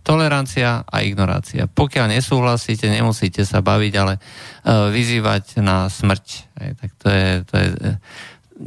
tolerancia 0.00 0.84
a 0.84 0.96
ignorácia. 1.04 1.68
Pokiaľ 1.68 2.16
nesúhlasíte, 2.16 2.88
nemusíte 2.88 3.44
sa 3.44 3.60
baviť, 3.60 3.92
ale 4.00 4.16
uh, 4.16 4.88
vyzývať 4.88 5.60
na 5.60 5.90
smrť. 5.92 6.26
Aj, 6.56 6.70
tak 6.76 6.90
to 6.96 7.06
je, 7.08 7.28
to 7.44 7.54
je, 7.54 7.68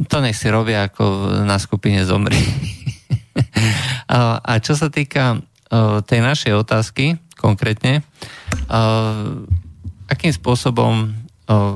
to 0.10 0.18
nech 0.22 0.38
si 0.38 0.48
robia 0.50 0.90
ako 0.90 1.34
na 1.46 1.58
skupine 1.58 2.06
zomri. 2.06 2.38
a, 4.14 4.40
a 4.42 4.54
čo 4.62 4.78
sa 4.78 4.94
týka 4.94 5.38
uh, 5.38 6.00
tej 6.06 6.20
našej 6.22 6.54
otázky 6.54 7.18
konkrétne, 7.44 8.08
akým 10.08 10.32
spôsobom 10.32 11.12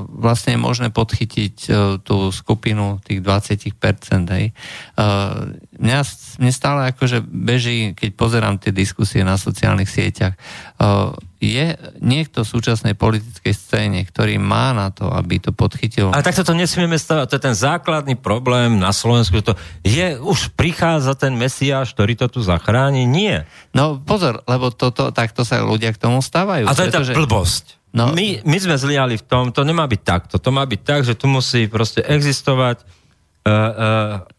vlastne 0.08 0.56
je 0.56 0.60
možné 0.60 0.88
podchytiť 0.88 1.56
tú 2.02 2.16
skupinu 2.32 3.00
tých 3.04 3.20
20%. 3.20 3.76
Hej. 4.32 4.56
Mňa, 5.78 5.98
mne 6.40 6.52
stále 6.52 6.88
akože 6.92 7.20
beží, 7.22 7.92
keď 7.92 8.10
pozerám 8.16 8.56
tie 8.56 8.72
diskusie 8.72 9.20
na 9.22 9.36
sociálnych 9.36 9.88
sieťach, 9.88 10.34
je 11.38 11.78
niekto 12.02 12.42
v 12.42 12.50
súčasnej 12.50 12.98
politickej 12.98 13.54
scéne, 13.54 14.02
ktorý 14.02 14.42
má 14.42 14.74
na 14.74 14.90
to, 14.90 15.06
aby 15.06 15.38
to 15.38 15.54
podchytil. 15.54 16.10
Ale 16.10 16.26
takto 16.26 16.42
to 16.42 16.50
nesmieme 16.50 16.98
stavať. 16.98 17.30
To 17.30 17.36
je 17.38 17.46
ten 17.46 17.54
základný 17.54 18.18
problém 18.18 18.74
na 18.74 18.90
Slovensku. 18.90 19.38
To 19.46 19.54
je, 19.86 20.18
už 20.18 20.50
prichádza 20.58 21.14
ten 21.14 21.38
mesiáš, 21.38 21.94
ktorý 21.94 22.18
to 22.18 22.26
tu 22.26 22.40
zachráni? 22.42 23.06
Nie. 23.06 23.46
No 23.70 24.02
pozor, 24.02 24.42
lebo 24.50 24.74
toto, 24.74 25.14
takto 25.14 25.46
sa 25.46 25.62
ľudia 25.62 25.94
k 25.94 26.02
tomu 26.02 26.18
stávajú. 26.18 26.66
A 26.66 26.74
to 26.74 26.90
pretože... 26.90 27.14
je 27.14 27.14
tá 27.14 27.22
blbosť. 27.22 27.77
No. 27.92 28.12
My, 28.12 28.44
my 28.44 28.58
sme 28.60 28.76
zliali 28.76 29.16
v 29.16 29.24
tom, 29.24 29.50
to 29.50 29.64
nemá 29.64 29.88
byť 29.88 30.02
takto. 30.04 30.36
To 30.36 30.50
má 30.52 30.64
byť 30.68 30.80
tak, 30.84 31.00
že 31.08 31.16
tu 31.16 31.24
musí 31.24 31.66
proste 31.72 32.04
existovať 32.04 32.84
uh, 32.84 33.50
uh, 33.50 34.38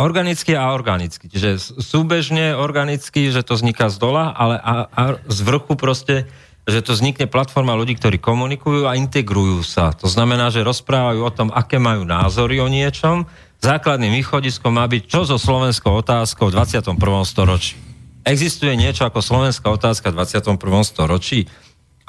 Organicky 0.00 0.56
a 0.56 0.72
organicky. 0.72 1.28
Čiže 1.28 1.76
súbežne 1.76 2.56
organicky, 2.56 3.28
že 3.28 3.44
to 3.44 3.52
vzniká 3.52 3.92
z 3.92 4.00
dola, 4.00 4.32
ale 4.32 4.56
a, 4.56 4.88
a 4.88 5.02
z 5.28 5.38
vrchu 5.44 5.76
proste, 5.76 6.24
že 6.64 6.80
to 6.80 6.96
vznikne 6.96 7.28
platforma 7.28 7.76
ľudí, 7.76 8.00
ktorí 8.00 8.16
komunikujú 8.16 8.88
a 8.88 8.96
integrujú 8.96 9.60
sa. 9.60 9.92
To 10.00 10.08
znamená, 10.08 10.48
že 10.48 10.64
rozprávajú 10.64 11.20
o 11.20 11.34
tom, 11.36 11.48
aké 11.52 11.76
majú 11.76 12.08
názory 12.08 12.64
o 12.64 12.72
niečom. 12.72 13.28
Základným 13.60 14.16
východiskom 14.16 14.72
má 14.72 14.88
byť, 14.88 15.02
čo 15.04 15.28
so 15.28 15.36
slovenskou 15.36 15.92
otázkou 15.92 16.48
v 16.48 16.56
21. 16.56 16.96
storočí. 17.28 17.76
Existuje 18.24 18.72
niečo 18.80 19.04
ako 19.04 19.20
slovenská 19.20 19.68
otázka 19.68 20.16
v 20.16 20.24
21. 20.24 20.56
storočí? 20.80 21.44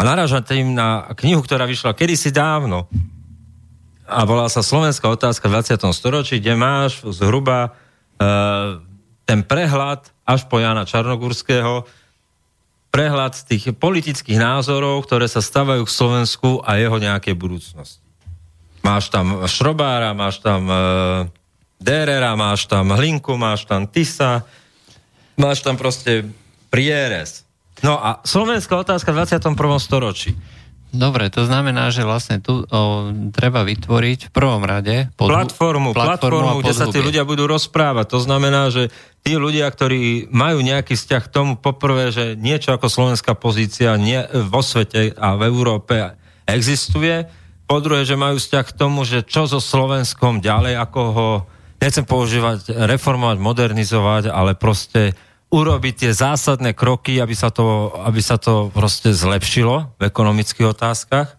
A 0.02 0.08
narážam 0.18 0.42
tým 0.42 0.74
na 0.74 1.14
knihu, 1.14 1.46
ktorá 1.46 1.70
vyšla 1.70 1.94
kedysi 1.94 2.34
dávno, 2.34 2.90
a 4.12 4.26
volá 4.26 4.50
sa 4.50 4.66
Slovenská 4.66 5.08
otázka 5.08 5.46
v 5.46 5.62
20. 5.62 5.78
storočí, 5.94 6.42
kde 6.42 6.58
máš 6.58 7.06
zhruba 7.06 7.72
uh, 7.72 8.82
ten 9.30 9.46
prehľad 9.46 10.10
až 10.26 10.50
po 10.50 10.58
Jana 10.58 10.90
Čarnogurského, 10.90 11.88
prehľad 12.92 13.46
tých 13.48 13.72
politických 13.78 14.36
názorov, 14.36 15.08
ktoré 15.08 15.30
sa 15.30 15.40
stavajú 15.40 15.88
k 15.88 15.96
Slovensku 15.96 16.60
a 16.66 16.76
jeho 16.76 16.98
nejakej 17.00 17.38
budúcnosti. 17.40 18.04
Máš 18.84 19.14
tam 19.14 19.46
Šrobára, 19.48 20.18
máš 20.18 20.44
tam 20.44 20.66
uh, 20.66 21.30
Derera, 21.78 22.34
máš 22.34 22.68
tam 22.68 22.92
Hlinku, 22.92 23.38
máš 23.40 23.64
tam 23.70 23.86
Tisa, 23.86 24.44
máš 25.38 25.62
tam 25.62 25.78
proste 25.80 26.26
Prieres. 26.68 27.48
No 27.82 27.98
a 27.98 28.22
slovenská 28.22 28.78
otázka 28.78 29.10
v 29.14 29.26
21. 29.26 29.58
storočí. 29.82 30.38
Dobre, 30.92 31.32
to 31.32 31.48
znamená, 31.48 31.88
že 31.88 32.04
vlastne 32.04 32.44
tu 32.44 32.68
o, 32.68 32.68
treba 33.32 33.64
vytvoriť 33.64 34.28
v 34.28 34.32
prvom 34.36 34.60
rade 34.68 35.08
podhu- 35.16 35.32
platformu, 35.32 35.96
platformu, 35.96 36.60
platformu 36.60 36.60
kde 36.60 36.74
sa 36.76 36.92
tí 36.92 37.00
ľudia 37.00 37.24
budú 37.24 37.48
rozprávať. 37.48 38.12
To 38.12 38.20
znamená, 38.20 38.68
že 38.68 38.92
tí 39.24 39.40
ľudia, 39.40 39.72
ktorí 39.72 40.28
majú 40.36 40.60
nejaký 40.60 41.00
vzťah 41.00 41.24
k 41.24 41.32
tomu, 41.32 41.52
poprvé, 41.56 42.12
že 42.12 42.36
niečo 42.36 42.76
ako 42.76 42.92
slovenská 42.92 43.40
pozícia 43.40 43.96
nie, 43.96 44.20
vo 44.52 44.60
svete 44.60 45.16
a 45.16 45.40
v 45.40 45.48
Európe 45.48 46.12
existuje, 46.44 47.24
po 47.72 47.80
druhé, 47.80 48.04
že 48.04 48.20
majú 48.20 48.36
vzťah 48.36 48.66
k 48.68 48.76
tomu, 48.76 49.08
že 49.08 49.24
čo 49.24 49.48
so 49.48 49.64
Slovenskom 49.64 50.44
ďalej, 50.44 50.76
ako 50.76 51.02
ho, 51.16 51.30
nechcem 51.80 52.04
používať, 52.04 52.68
reformovať, 52.68 53.40
modernizovať, 53.40 54.28
ale 54.28 54.60
proste 54.60 55.16
urobiť 55.52 55.94
tie 56.08 56.12
zásadné 56.16 56.72
kroky, 56.72 57.20
aby 57.20 57.36
sa 57.36 57.52
to, 57.52 57.92
aby 58.08 58.24
sa 58.24 58.40
to 58.40 58.72
proste 58.72 59.12
zlepšilo 59.12 60.00
v 60.00 60.02
ekonomických 60.08 60.72
otázkach? 60.72 61.38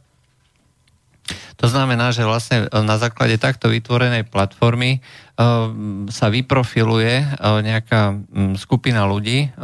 To 1.63 1.71
znamená, 1.71 2.11
že 2.11 2.27
vlastne 2.27 2.67
na 2.69 2.99
základe 2.99 3.39
takto 3.39 3.71
vytvorenej 3.71 4.27
platformy 4.27 4.99
uh, 4.99 5.71
sa 6.11 6.27
vyprofiluje 6.29 7.15
uh, 7.23 7.63
nejaká 7.63 8.19
skupina 8.59 9.07
ľudí, 9.07 9.55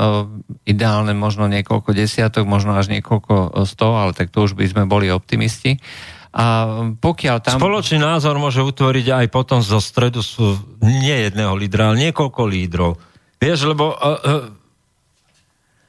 ideálne 0.65 1.13
možno 1.13 1.51
niekoľko 1.51 1.91
desiatok, 1.93 2.47
možno 2.47 2.79
až 2.79 2.95
niekoľko 2.95 3.67
sto, 3.67 3.99
ale 3.99 4.15
tak 4.15 4.31
to 4.31 4.47
už 4.47 4.55
by 4.55 4.71
sme 4.71 4.87
boli 4.87 5.11
optimisti. 5.11 5.83
A 6.31 6.79
pokiaľ 7.03 7.37
tam... 7.43 7.59
Spoločný 7.59 7.99
názor 7.99 8.39
môže 8.39 8.63
utvoriť 8.63 9.07
aj 9.11 9.27
potom 9.33 9.59
zo 9.59 9.83
stredu 9.83 10.23
nie 10.79 11.27
jedného 11.27 11.57
lídra, 11.59 11.91
ale 11.91 12.09
niekoľko 12.09 12.43
lídrov 12.47 12.93
Vieš, 13.39 13.71
lebo 13.71 13.95
uh, 13.95 14.19
uh, 14.19 14.51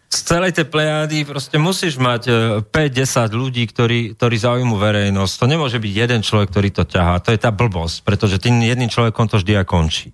z 0.09 0.19
celej 0.25 0.57
tej 0.57 0.65
plejády 0.69 1.21
proste 1.21 1.57
musíš 1.61 2.01
mať 2.01 2.23
uh, 2.29 2.35
5-10 2.65 3.29
ľudí, 3.29 3.65
ktorí, 3.69 4.17
ktorí 4.17 4.35
zaujímu 4.41 4.77
verejnosť. 4.77 5.33
To 5.37 5.45
nemôže 5.45 5.77
byť 5.77 5.93
jeden 5.93 6.21
človek, 6.25 6.49
ktorý 6.49 6.69
to 6.73 6.83
ťahá. 6.85 7.21
To 7.25 7.29
je 7.29 7.39
tá 7.41 7.53
blbosť, 7.53 8.05
pretože 8.05 8.41
tým 8.41 8.61
jedným 8.61 8.89
človekom 8.89 9.29
to 9.29 9.41
vždy 9.41 9.61
aj 9.61 9.65
končí. 9.65 10.09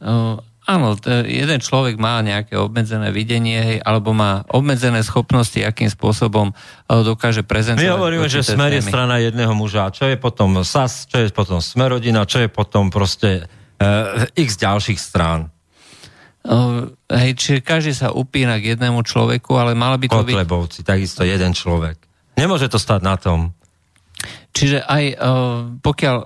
Uh, 0.00 0.40
áno, 0.68 0.96
t- 0.96 1.24
jeden 1.24 1.60
človek 1.60 1.96
má 1.96 2.20
nejaké 2.20 2.56
obmedzené 2.56 3.08
videnie, 3.12 3.80
alebo 3.80 4.12
má 4.12 4.44
obmedzené 4.52 5.00
schopnosti, 5.00 5.60
akým 5.60 5.88
spôsobom 5.88 6.52
uh, 6.52 7.00
dokáže 7.00 7.44
prezentovať. 7.44 7.84
My 7.84 7.96
hovoríme, 7.96 8.28
že 8.28 8.44
Smer 8.44 8.76
je 8.76 8.84
strana 8.84 9.24
jedného 9.24 9.56
muža. 9.56 9.88
Čo 9.88 10.08
je 10.08 10.20
potom 10.20 10.60
SAS, 10.64 11.08
čo 11.08 11.20
je 11.20 11.32
potom 11.32 11.64
Smerodina, 11.64 12.28
čo 12.28 12.44
je 12.44 12.48
potom 12.52 12.92
proste 12.92 13.44
uh, 13.80 14.28
x 14.36 14.60
ďalších 14.60 15.00
strán. 15.00 15.53
Hej, 17.08 17.30
čiže 17.40 17.58
každý 17.64 17.96
sa 17.96 18.12
upína 18.12 18.60
k 18.60 18.76
jednému 18.76 19.00
človeku, 19.00 19.56
ale 19.56 19.72
mal 19.72 19.96
by 19.96 20.12
to 20.12 20.20
Kotlebovci, 20.20 20.84
byť... 20.84 20.88
takisto 20.88 21.24
jeden 21.24 21.56
človek. 21.56 21.96
Nemôže 22.36 22.68
to 22.68 22.76
stať 22.76 23.00
na 23.00 23.16
tom. 23.16 23.56
Čiže 24.52 24.84
aj 24.84 25.04
pokiaľ, 25.80 26.16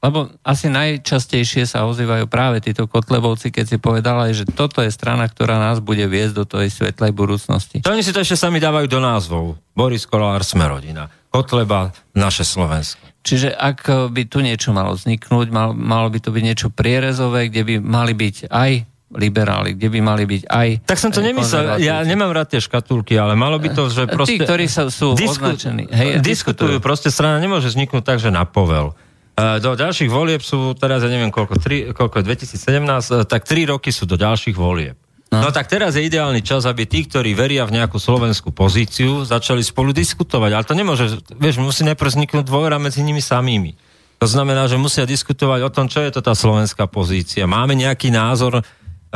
lebo 0.00 0.32
asi 0.40 0.72
najčastejšie 0.72 1.68
sa 1.68 1.84
ozývajú 1.84 2.24
práve 2.24 2.64
títo 2.64 2.88
Kotlebovci, 2.88 3.52
keď 3.52 3.64
si 3.68 3.76
povedala, 3.76 4.32
že 4.32 4.48
toto 4.48 4.80
je 4.80 4.88
strana, 4.88 5.28
ktorá 5.28 5.60
nás 5.60 5.84
bude 5.84 6.08
viesť 6.08 6.34
do 6.40 6.44
tej 6.48 6.72
svetlej 6.72 7.12
budúcnosti. 7.12 7.84
To 7.84 7.92
oni 7.92 8.00
si 8.00 8.16
to 8.16 8.24
ešte 8.24 8.38
sami 8.38 8.56
dávajú 8.62 8.88
do 8.88 9.00
názvov. 9.02 9.60
Boris 9.76 10.08
Kolár, 10.08 10.40
Smerodina. 10.40 11.12
Kotleba, 11.28 11.92
naše 12.16 12.48
Slovensko. 12.48 13.04
Čiže 13.20 13.52
ak 13.52 14.08
by 14.08 14.22
tu 14.30 14.40
niečo 14.40 14.72
malo 14.72 14.96
vzniknúť, 14.96 15.52
mal, 15.52 15.76
malo 15.76 16.08
by 16.08 16.22
to 16.22 16.32
byť 16.32 16.42
niečo 16.46 16.68
prierezové, 16.72 17.52
kde 17.52 17.62
by 17.66 17.74
mali 17.82 18.16
byť 18.16 18.48
aj 18.48 18.70
liberáli, 19.14 19.78
kde 19.78 19.86
by 19.86 20.00
mali 20.02 20.26
byť 20.26 20.42
aj... 20.50 20.68
Tak 20.82 20.98
som 20.98 21.14
to 21.14 21.22
nemyslel, 21.22 21.78
ja 21.78 22.02
nemám 22.02 22.34
rád 22.34 22.58
tie 22.58 22.60
škatulky, 22.60 23.14
ale 23.14 23.38
malo 23.38 23.54
by 23.62 23.70
to, 23.70 23.86
že 23.86 24.10
proste... 24.10 24.34
Tí, 24.34 24.42
ktorí 24.42 24.66
sa, 24.66 24.90
sú 24.90 25.14
disku, 25.14 25.46
označení. 25.46 25.86
Hej, 25.86 26.18
diskutujú, 26.18 26.74
diskutujú, 26.74 26.76
proste 26.82 27.14
strana 27.14 27.38
nemôže 27.38 27.70
vzniknúť 27.70 28.02
tak, 28.02 28.18
že 28.18 28.34
na 28.34 28.42
povel. 28.42 28.98
E, 29.38 29.62
do 29.62 29.78
ďalších 29.78 30.10
volieb 30.10 30.42
sú 30.42 30.74
teraz, 30.74 31.06
ja 31.06 31.10
neviem 31.12 31.30
koľko, 31.30 31.54
tri, 31.62 31.94
koľko 31.94 32.18
je 32.18 32.24
2017, 32.34 32.66
e, 32.66 33.30
tak 33.30 33.46
tri 33.46 33.62
roky 33.62 33.94
sú 33.94 34.10
do 34.10 34.18
ďalších 34.18 34.58
volieb. 34.58 34.98
No. 35.30 35.42
no 35.42 35.48
tak 35.54 35.70
teraz 35.70 35.94
je 35.94 36.02
ideálny 36.02 36.42
čas, 36.42 36.66
aby 36.66 36.82
tí, 36.86 37.06
ktorí 37.06 37.34
veria 37.38 37.62
v 37.62 37.78
nejakú 37.78 38.02
slovenskú 38.02 38.50
pozíciu, 38.50 39.22
začali 39.22 39.62
spolu 39.62 39.94
diskutovať. 39.94 40.50
Ale 40.50 40.64
to 40.66 40.74
nemôže, 40.74 41.22
vieš, 41.38 41.62
musí 41.62 41.86
najprv 41.86 42.10
vzniknúť 42.10 42.44
dôvera 42.46 42.78
medzi 42.82 43.06
nimi 43.06 43.22
samými. 43.22 43.74
To 44.16 44.26
znamená, 44.26 44.64
že 44.64 44.80
musia 44.80 45.04
diskutovať 45.04 45.60
o 45.66 45.70
tom, 45.70 45.86
čo 45.92 46.00
je 46.00 46.10
to 46.10 46.24
tá 46.24 46.32
slovenská 46.32 46.88
pozícia. 46.88 47.44
Máme 47.44 47.76
nejaký 47.76 48.08
názor, 48.08 48.64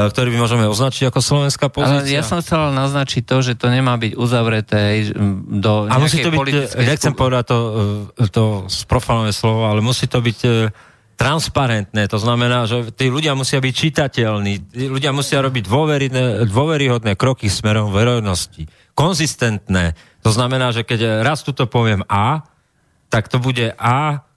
ktorý 0.08 0.32
by 0.32 0.38
môžeme 0.40 0.64
označiť 0.70 1.12
ako 1.12 1.20
slovenská 1.20 1.68
pozícia. 1.68 2.00
Ale 2.00 2.08
ja 2.08 2.24
som 2.24 2.40
chcel 2.40 2.72
naznačiť 2.72 3.22
to, 3.26 3.36
že 3.44 3.52
to 3.60 3.68
nemá 3.68 4.00
byť 4.00 4.16
uzavreté 4.16 5.12
do 5.60 5.90
A 5.90 6.00
musí 6.00 6.24
to 6.24 6.32
byť, 6.32 6.80
nechcem 6.80 7.12
povedať 7.12 7.44
to, 7.52 7.58
e, 8.16 8.30
to 8.32 8.44
sprofalové 8.70 9.34
slovo, 9.34 9.68
ale 9.68 9.84
musí 9.84 10.08
to 10.08 10.22
byť 10.22 10.38
e, 10.46 10.50
transparentné. 11.20 12.08
To 12.08 12.16
znamená, 12.16 12.64
že 12.64 12.96
tí 12.96 13.12
ľudia 13.12 13.36
musia 13.36 13.60
byť 13.60 13.74
čitateľní, 13.76 14.54
tí 14.72 14.88
ľudia 14.88 15.12
musia 15.12 15.44
robiť 15.44 15.68
dôveryhodné 16.48 17.12
kroky 17.20 17.52
smerom 17.52 17.92
verejnosti. 17.92 18.64
Konzistentné. 18.96 19.92
To 20.24 20.32
znamená, 20.32 20.72
že 20.72 20.80
keď 20.80 21.20
raz 21.20 21.44
tuto 21.44 21.68
poviem 21.68 22.00
A, 22.08 22.40
tak 23.12 23.28
to 23.28 23.36
bude 23.36 23.74
A 23.76 24.29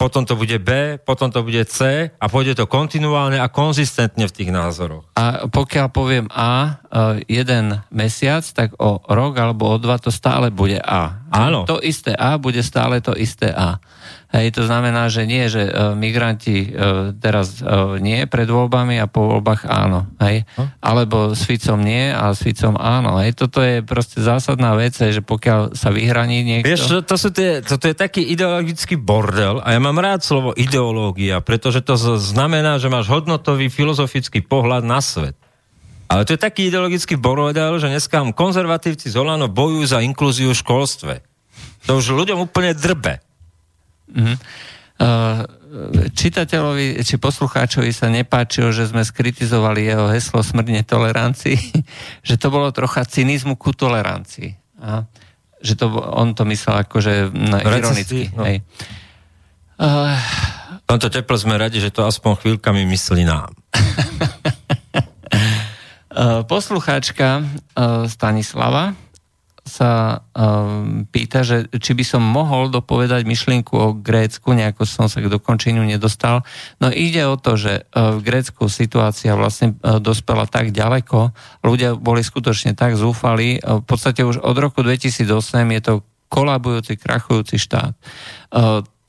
potom 0.00 0.24
to 0.24 0.32
bude 0.32 0.56
B, 0.64 0.96
potom 0.96 1.28
to 1.28 1.44
bude 1.44 1.60
C 1.68 2.08
a 2.08 2.24
pôjde 2.32 2.56
to 2.56 2.64
kontinuálne 2.64 3.36
a 3.36 3.52
konzistentne 3.52 4.24
v 4.24 4.32
tých 4.32 4.48
názoroch. 4.48 5.04
A 5.12 5.44
pokiaľ 5.44 5.86
poviem 5.92 6.26
A 6.32 6.52
e, 6.64 6.70
jeden 7.28 7.84
mesiac, 7.92 8.40
tak 8.40 8.72
o 8.80 9.04
rok 9.04 9.36
alebo 9.36 9.68
o 9.68 9.76
dva 9.76 10.00
to 10.00 10.08
stále 10.08 10.48
bude 10.48 10.80
A. 10.80 11.19
Áno. 11.30 11.62
To 11.64 11.78
isté 11.78 12.10
A 12.18 12.36
bude 12.42 12.60
stále 12.66 12.98
to 12.98 13.14
isté 13.14 13.54
A. 13.54 13.78
Hej, 14.30 14.58
to 14.58 14.62
znamená, 14.62 15.10
že 15.10 15.26
nie, 15.26 15.50
že 15.50 15.66
uh, 15.66 15.94
migranti 15.98 16.70
uh, 16.70 17.10
teraz 17.18 17.58
uh, 17.62 17.98
nie 17.98 18.26
pred 18.30 18.46
voľbami 18.46 19.02
a 19.02 19.10
po 19.10 19.26
voľbách 19.26 19.66
áno. 19.66 20.06
Hej? 20.22 20.46
Hm? 20.54 20.66
Alebo 20.78 21.34
s 21.34 21.42
Ficom 21.46 21.82
nie 21.82 22.14
a 22.14 22.30
s 22.30 22.46
Ficom 22.46 22.78
áno. 22.78 23.18
Hej? 23.18 23.34
Toto 23.34 23.58
je 23.58 23.82
proste 23.82 24.22
zásadná 24.22 24.74
vec, 24.78 24.94
hej, 25.02 25.18
že 25.18 25.22
pokiaľ 25.22 25.74
sa 25.74 25.90
vyhraní 25.90 26.46
niekto... 26.46 26.70
Vieš, 26.70 27.02
to, 27.02 27.16
sú 27.18 27.34
tie, 27.34 27.62
toto 27.62 27.90
je 27.90 27.94
taký 27.94 28.22
ideologický 28.30 28.94
bordel 28.94 29.58
a 29.62 29.74
ja 29.74 29.80
mám 29.82 29.98
rád 29.98 30.22
slovo 30.22 30.54
ideológia, 30.54 31.42
pretože 31.42 31.82
to 31.82 31.98
znamená, 31.98 32.78
že 32.78 32.86
máš 32.86 33.10
hodnotový 33.10 33.66
filozofický 33.66 34.46
pohľad 34.46 34.86
na 34.86 35.02
svet. 35.02 35.34
Ale 36.10 36.26
to 36.26 36.34
je 36.34 36.42
taký 36.42 36.66
ideologický 36.66 37.14
bordel, 37.14 37.78
že 37.78 37.86
dneska 37.86 38.18
konzervatívci 38.34 39.06
z 39.06 39.14
Olano 39.14 39.46
bojujú 39.46 39.94
za 39.94 40.02
inklúziu 40.02 40.50
v 40.50 40.58
školstve. 40.58 41.14
To 41.86 42.02
už 42.02 42.18
ľuďom 42.18 42.50
úplne 42.50 42.74
drbe. 42.74 43.22
Uh-huh. 44.10 44.34
čitateľovi 46.10 46.98
či 47.06 47.14
poslucháčovi 47.14 47.94
sa 47.94 48.10
nepáčilo, 48.10 48.74
že 48.74 48.90
sme 48.90 49.06
skritizovali 49.06 49.86
jeho 49.86 50.10
heslo 50.10 50.42
smrť 50.42 50.82
netolerancii, 50.82 51.86
že 52.28 52.34
to 52.34 52.50
bolo 52.50 52.74
trocha 52.74 53.06
cynizmu 53.06 53.54
ku 53.54 53.70
tolerancii. 53.70 54.58
A, 54.82 55.06
že 55.62 55.78
to, 55.78 55.94
on 55.94 56.34
to 56.34 56.42
myslel 56.50 56.82
akože 56.82 57.30
ironicky. 57.62 58.34
No. 58.34 58.50
Hej. 58.50 58.66
Uh, 59.78 60.18
v 60.82 60.98
tomto 60.98 61.06
teplo 61.06 61.38
sme 61.38 61.54
radi, 61.54 61.78
že 61.78 61.94
to 61.94 62.02
aspoň 62.02 62.34
chvíľkami 62.42 62.82
myslí 62.82 63.22
nám. 63.22 63.54
Poslucháčka 66.50 67.46
Stanislava 68.10 68.98
sa 69.60 70.24
um, 70.34 71.06
pýta, 71.06 71.46
že 71.46 71.70
či 71.78 71.94
by 71.94 72.02
som 72.02 72.22
mohol 72.24 72.72
dopovedať 72.72 73.22
myšlienku 73.22 73.76
o 73.76 73.94
Grécku, 73.94 74.50
nejako 74.50 74.82
som 74.82 75.06
sa 75.06 75.22
k 75.22 75.30
dokončeniu 75.30 75.86
nedostal. 75.86 76.42
No 76.82 76.90
ide 76.90 77.22
o 77.28 77.38
to, 77.38 77.54
že 77.54 77.86
v 77.94 78.18
Grécku 78.24 78.66
situácia 78.66 79.38
vlastne 79.38 79.78
dospela 80.02 80.50
tak 80.50 80.74
ďaleko, 80.74 81.30
ľudia 81.62 81.94
boli 81.94 82.24
skutočne 82.24 82.74
tak 82.74 82.98
zúfali, 82.98 83.62
v 83.62 83.84
podstate 83.86 84.26
už 84.26 84.42
od 84.42 84.56
roku 84.58 84.82
2008 84.82 85.28
je 85.76 85.80
to 85.84 85.94
kolabujúci, 86.30 86.98
krachujúci 86.98 87.58
štát. 87.58 87.94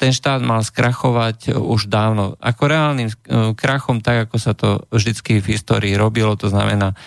Ten 0.01 0.09
štát 0.09 0.41
mal 0.41 0.65
skrachovať 0.65 1.53
už 1.53 1.85
dávno. 1.85 2.33
Ako 2.41 2.65
reálnym 2.65 3.13
uh, 3.13 3.53
krachom, 3.53 4.01
tak 4.01 4.25
ako 4.25 4.35
sa 4.41 4.57
to 4.57 4.81
vždycky 4.89 5.37
v 5.37 5.53
histórii 5.53 5.93
robilo, 5.93 6.33
to 6.33 6.49
znamená, 6.49 6.97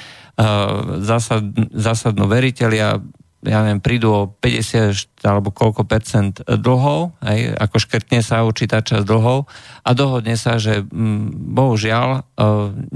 zásad, 0.99 1.47
zásadnú 1.71 2.27
veriteľia 2.27 2.99
ja 3.45 3.61
neviem, 3.61 3.85
prídu 3.85 4.09
o 4.09 4.23
50 4.41 5.21
alebo 5.21 5.53
koľko 5.53 5.85
percent 5.85 6.41
dlhov, 6.41 7.13
aj, 7.21 7.61
ako 7.61 7.77
škrtne 7.77 8.25
sa 8.25 8.41
určitá 8.41 8.81
časť 8.81 9.05
dlhov 9.05 9.45
a 9.85 9.91
dohodne 9.93 10.33
sa, 10.41 10.57
že 10.57 10.81
m, 10.81 10.89
mm, 10.89 11.53
bohužiaľ 11.53 12.09
e, 12.17 12.21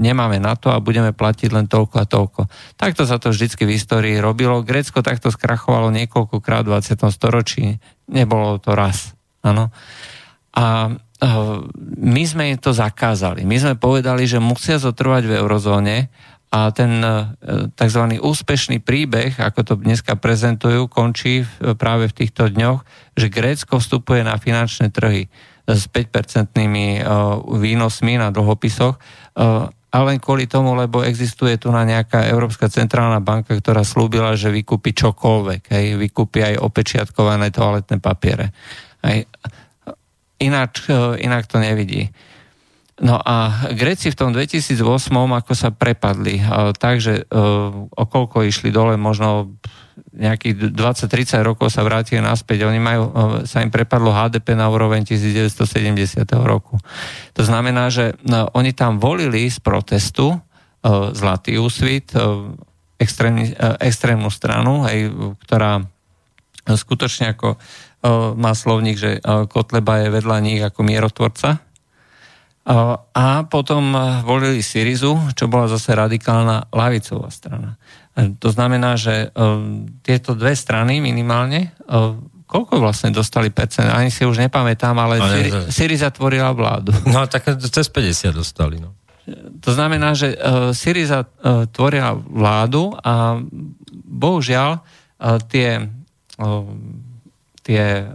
nemáme 0.01 0.41
na 0.41 0.57
to 0.57 0.73
a 0.73 0.81
budeme 0.81 1.13
platiť 1.13 1.53
len 1.53 1.69
toľko 1.69 1.95
a 2.01 2.05
toľko. 2.09 2.41
Takto 2.81 3.05
sa 3.05 3.21
to 3.21 3.29
vždycky 3.29 3.69
v 3.69 3.77
histórii 3.77 4.17
robilo. 4.17 4.65
Grécko 4.65 5.05
takto 5.05 5.29
skrachovalo 5.29 5.93
niekoľkokrát 5.93 6.65
v 6.65 6.81
20. 6.81 6.97
storočí. 7.13 7.77
Nebolo 8.09 8.57
to 8.57 8.73
raz. 8.73 9.18
Áno. 9.45 9.71
A 10.55 10.65
e, 10.87 10.91
my 11.99 12.23
sme 12.25 12.57
to 12.59 12.75
zakázali. 12.75 13.47
My 13.47 13.57
sme 13.59 13.73
povedali, 13.79 14.25
že 14.27 14.43
musia 14.43 14.81
zotrvať 14.81 15.23
v 15.29 15.35
eurozóne 15.39 15.97
a 16.49 16.73
ten 16.73 16.99
e, 16.99 17.13
tzv. 17.77 18.03
úspešný 18.19 18.81
príbeh, 18.81 19.37
ako 19.37 19.59
to 19.63 19.73
dneska 19.79 20.17
prezentujú, 20.17 20.89
končí 20.89 21.45
práve 21.77 22.09
v 22.09 22.17
týchto 22.25 22.49
dňoch, 22.49 22.81
že 23.15 23.31
Grécko 23.31 23.77
vstupuje 23.77 24.25
na 24.25 24.35
finančné 24.35 24.89
trhy 24.89 25.29
s 25.69 25.85
5-percentnými 25.87 26.99
e, 26.99 27.01
výnosmi 27.55 28.17
na 28.17 28.33
dlhopisoch, 28.33 28.97
ale 29.89 30.03
len 30.13 30.19
kvôli 30.21 30.45
tomu, 30.45 30.77
lebo 30.77 31.01
existuje 31.01 31.57
tu 31.57 31.73
na 31.73 31.81
nejaká 31.81 32.29
Európska 32.29 32.69
centrálna 32.69 33.17
banka, 33.25 33.57
ktorá 33.57 33.81
slúbila, 33.81 34.37
že 34.37 34.53
vykúpi 34.53 34.93
čokoľvek, 34.93 35.61
hej, 35.73 35.85
vykúpi 35.97 36.45
aj 36.45 36.55
opečiatkované 36.61 37.49
toaletné 37.49 37.97
papiere. 37.97 38.53
Hej. 39.03 39.27
Ináč, 40.39 40.87
inak 41.19 41.51
to 41.51 41.59
nevidí. 41.59 42.11
No 42.99 43.15
a 43.15 43.63
Gréci 43.71 44.11
v 44.11 44.19
tom 44.19 44.29
2008, 44.35 44.75
ako 45.15 45.53
sa 45.55 45.71
prepadli, 45.71 46.43
takže 46.75 47.23
e, 47.23 47.41
okolko 47.95 48.43
išli 48.43 48.75
dole, 48.75 48.99
možno 48.99 49.55
nejakých 50.11 50.75
20-30 50.75 51.39
rokov 51.47 51.71
sa 51.71 51.87
vrátili 51.87 52.19
naspäť. 52.19 52.67
Oni 52.67 52.79
majú, 52.79 53.03
e, 53.07 53.11
sa 53.47 53.63
im 53.63 53.71
prepadlo 53.71 54.11
HDP 54.11 54.51
na 54.59 54.67
úroveň 54.67 55.07
1970 55.07 56.27
roku. 56.43 56.75
To 57.39 57.43
znamená, 57.43 57.87
že 57.87 58.19
oni 58.51 58.75
tam 58.75 58.99
volili 58.99 59.47
z 59.47 59.63
protestu 59.63 60.35
e, 60.35 60.37
Zlatý 61.15 61.55
úsvit, 61.55 62.11
extrémnu 63.79 64.27
stranu, 64.27 64.83
hej, 64.83 65.07
ktorá 65.47 65.87
skutočne 66.67 67.31
ako 67.31 67.55
má 68.35 68.51
slovník, 68.55 68.97
že 68.97 69.19
Kotleba 69.51 70.03
je 70.03 70.09
vedľa 70.13 70.37
nich 70.39 70.61
ako 70.63 70.79
mierotvorca, 70.83 71.63
a 73.17 73.49
potom 73.49 73.97
volili 74.21 74.61
Syrizu, 74.61 75.17
čo 75.33 75.49
bola 75.49 75.65
zase 75.65 75.97
radikálna 75.97 76.69
lavicová 76.69 77.33
strana. 77.33 77.81
To 78.13 78.49
znamená, 78.53 78.93
že 78.93 79.33
tieto 80.05 80.37
dve 80.37 80.53
strany 80.53 81.01
minimálne, 81.01 81.73
koľko 82.45 82.77
vlastne 82.77 83.09
dostali 83.09 83.49
percent? 83.49 83.89
Ani 83.89 84.13
si 84.13 84.21
už 84.21 84.37
nepamätám, 84.37 84.93
ale, 85.01 85.17
ale 85.17 85.73
Syriza 85.73 86.13
tvorila 86.13 86.53
vládu. 86.53 86.93
No 87.09 87.25
tak 87.25 87.49
cez 87.57 87.89
50 87.89 88.37
dostali. 88.37 88.77
No. 88.77 88.93
To 89.65 89.73
znamená, 89.73 90.13
že 90.13 90.37
Syriza 90.77 91.25
tvorila 91.73 92.13
vládu 92.13 92.93
a 93.01 93.41
bohužiaľ 94.05 94.85
tie 95.49 95.89
tie 97.69 98.09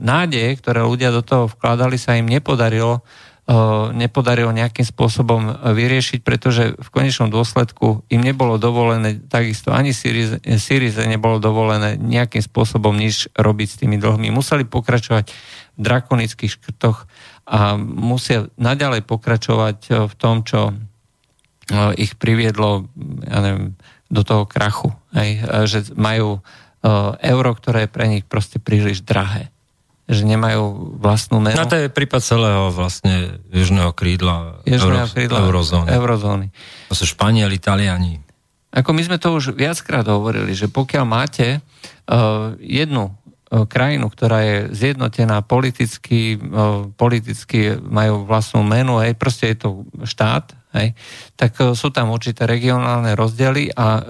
nádeje, 0.00 0.56
ktoré 0.56 0.80
ľudia 0.80 1.12
do 1.12 1.20
toho 1.20 1.52
vkladali, 1.52 2.00
sa 2.00 2.16
im 2.16 2.24
nepodarilo 2.24 3.04
nepodarilo 3.94 4.50
nejakým 4.50 4.82
spôsobom 4.82 5.70
vyriešiť, 5.70 6.18
pretože 6.26 6.74
v 6.74 6.88
konečnom 6.90 7.30
dôsledku 7.30 8.02
im 8.10 8.18
nebolo 8.18 8.58
dovolené, 8.58 9.22
takisto 9.22 9.70
ani 9.70 9.94
Syrize 9.94 11.02
nebolo 11.06 11.38
dovolené 11.38 11.94
nejakým 11.94 12.42
spôsobom 12.42 12.90
nič 12.98 13.30
robiť 13.38 13.68
s 13.70 13.78
tými 13.78 14.02
dlhmi. 14.02 14.34
Museli 14.34 14.66
pokračovať 14.66 15.30
v 15.30 15.80
drakonických 15.80 16.58
škrtoch 16.58 17.06
a 17.46 17.78
musia 17.78 18.50
naďalej 18.58 19.06
pokračovať 19.06 20.10
v 20.10 20.14
tom, 20.18 20.42
čo 20.42 20.74
ich 21.94 22.18
priviedlo 22.18 22.90
ja 23.30 23.38
neviem, 23.46 23.78
do 24.10 24.26
toho 24.26 24.42
krachu. 24.42 24.90
Hej? 25.14 25.46
Že 25.70 25.78
majú 25.94 26.42
euro, 27.20 27.50
ktoré 27.56 27.86
je 27.86 27.90
pre 27.90 28.06
nich 28.08 28.24
proste 28.26 28.58
príliš 28.58 29.02
drahé 29.02 29.54
že 30.06 30.22
nemajú 30.22 30.94
vlastnú 31.02 31.42
menu. 31.42 31.58
No 31.58 31.66
to 31.66 31.74
je 31.74 31.90
prípad 31.90 32.22
celého 32.22 32.70
vlastne 32.70 33.42
južného 33.50 33.90
krídla, 33.90 34.62
južného 34.62 35.02
euro, 35.02 35.14
krídla 35.18 35.38
eurozóny. 35.42 35.88
eurozóny. 35.90 36.46
To 36.86 36.94
sú 36.94 37.10
Španieli, 37.10 37.58
Italiani. 37.58 38.22
Ako 38.70 38.94
my 38.94 39.02
sme 39.02 39.18
to 39.18 39.34
už 39.34 39.58
viackrát 39.58 40.06
hovorili, 40.06 40.54
že 40.54 40.70
pokiaľ 40.70 41.04
máte 41.08 41.58
uh, 41.58 42.54
jednu 42.62 43.10
uh, 43.10 43.66
krajinu, 43.66 44.06
ktorá 44.06 44.46
je 44.46 44.56
zjednotená 44.78 45.42
politicky, 45.42 46.38
uh, 46.38 46.86
politicky 46.94 47.74
majú 47.74 48.22
vlastnú 48.30 48.62
menu, 48.62 49.02
aj 49.02 49.16
proste 49.18 49.50
je 49.50 49.56
to 49.58 49.68
štát, 50.06 50.54
hej, 50.74 50.92
tak 51.38 51.56
e, 51.62 51.72
sú 51.72 51.88
tam 51.94 52.10
určité 52.10 52.44
regionálne 52.44 53.14
rozdiely 53.14 53.72
a 53.76 53.86
e, 53.96 54.02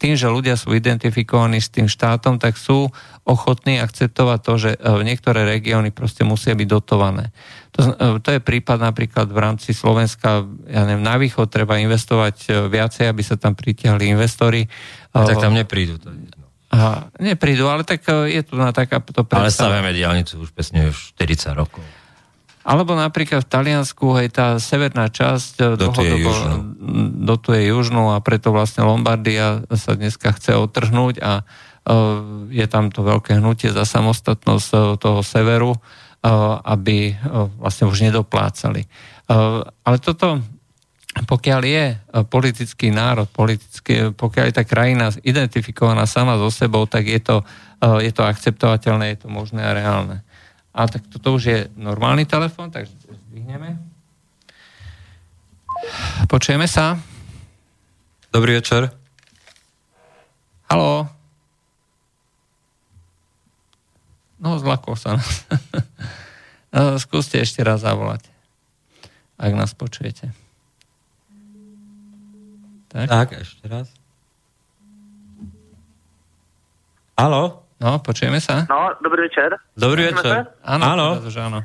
tým, 0.00 0.14
že 0.16 0.32
ľudia 0.32 0.56
sú 0.56 0.72
identifikovaní 0.72 1.60
s 1.60 1.68
tým 1.68 1.86
štátom, 1.86 2.40
tak 2.40 2.56
sú 2.56 2.88
ochotní 3.28 3.78
akceptovať 3.78 4.38
to, 4.40 4.54
že 4.56 4.70
e, 4.74 4.78
niektoré 5.04 5.44
regióny 5.44 5.92
proste 5.92 6.24
musia 6.24 6.56
byť 6.56 6.68
dotované. 6.68 7.30
To, 7.78 7.94
to 8.18 8.28
je 8.34 8.40
prípad 8.42 8.82
napríklad 8.82 9.30
v 9.30 9.38
rámci 9.38 9.70
Slovenska, 9.70 10.42
ja 10.66 10.82
neviem, 10.88 11.06
na 11.06 11.14
východ 11.20 11.46
treba 11.46 11.78
investovať 11.78 12.66
viacej, 12.66 13.06
aby 13.06 13.22
sa 13.22 13.38
tam 13.38 13.54
pritiahli 13.54 14.10
investori. 14.10 14.66
A 15.14 15.22
tak 15.22 15.38
tam 15.38 15.54
neprídu. 15.54 16.00
To 16.02 16.10
je 16.10 16.38
a 16.70 17.10
neprídu, 17.18 17.66
ale 17.66 17.82
tak 17.82 18.06
je 18.30 18.46
tu 18.46 18.54
na 18.54 18.70
takáto 18.70 19.26
predstava. 19.26 19.42
Ale 19.42 19.50
stavíme 19.50 19.90
diálnicu 19.90 20.38
už 20.38 20.54
presne 20.54 20.94
už 20.94 21.18
40 21.18 21.50
rokov. 21.58 21.82
Alebo 22.60 22.92
napríklad 22.92 23.48
v 23.48 23.50
Taliansku, 23.50 24.20
hej, 24.20 24.36
tá 24.36 24.60
severná 24.60 25.08
časť 25.08 25.52
eh, 25.60 25.66
dlhodobo 25.80 26.30
dotuje 27.24 27.72
južnú 27.72 28.12
a 28.12 28.20
preto 28.20 28.52
vlastne 28.52 28.84
Lombardia 28.84 29.64
sa 29.72 29.96
dneska 29.96 30.36
chce 30.36 30.56
otrhnúť 30.60 31.20
a 31.24 31.32
uh, 31.40 32.44
je 32.52 32.66
tam 32.68 32.92
to 32.92 33.00
veľké 33.00 33.40
hnutie 33.40 33.72
za 33.72 33.84
samostatnosť 33.88 34.68
uh, 34.72 34.80
toho 35.00 35.20
severu, 35.24 35.72
aby 36.68 37.16
vlastne 37.56 37.88
už 37.88 38.04
nedoplácali. 38.04 38.84
Ale 39.88 39.96
toto, 40.04 40.44
pokiaľ 41.16 41.60
je 41.64 41.84
politický 42.28 42.92
národ, 42.92 43.24
politický, 43.24 44.12
pokiaľ 44.12 44.44
je 44.52 44.54
tá 44.60 44.68
krajina 44.68 45.08
identifikovaná 45.24 46.04
sama 46.04 46.36
so 46.36 46.52
sebou, 46.52 46.84
tak 46.84 47.08
je 47.08 47.24
to, 47.24 47.36
je 48.04 48.12
to 48.12 48.20
akceptovateľné, 48.20 49.16
je 49.16 49.18
to 49.24 49.28
možné 49.32 49.64
a 49.64 49.72
reálne. 49.72 50.20
A 50.70 50.86
tak 50.86 51.02
toto 51.10 51.34
už 51.34 51.42
je 51.42 51.58
normálny 51.74 52.26
telefon, 52.26 52.70
takže 52.70 52.94
zdvihneme. 53.30 53.78
Počujeme 56.30 56.70
sa. 56.70 56.94
Dobrý 58.30 58.54
večer. 58.62 58.94
Haló. 60.70 61.10
No, 64.40 64.56
zlakol 64.56 64.94
sa 64.94 65.18
nás. 65.18 65.44
no, 66.72 66.96
skúste 66.96 67.42
ešte 67.42 67.60
raz 67.60 67.82
zavolať, 67.82 68.24
ak 69.36 69.52
nás 69.52 69.74
počujete. 69.76 70.32
Tak, 72.90 73.06
tak 73.06 73.28
ešte 73.42 73.66
raz. 73.68 73.90
Haló? 77.18 77.59
No, 77.80 77.98
počujeme 78.04 78.40
sa? 78.44 78.68
No, 78.68 78.92
dobrý 79.00 79.32
večer. 79.32 79.56
Dobrý 79.72 80.12
večer. 80.12 80.52
Áno, 80.60 80.84
áno. 80.84 81.06
áno. 81.24 81.60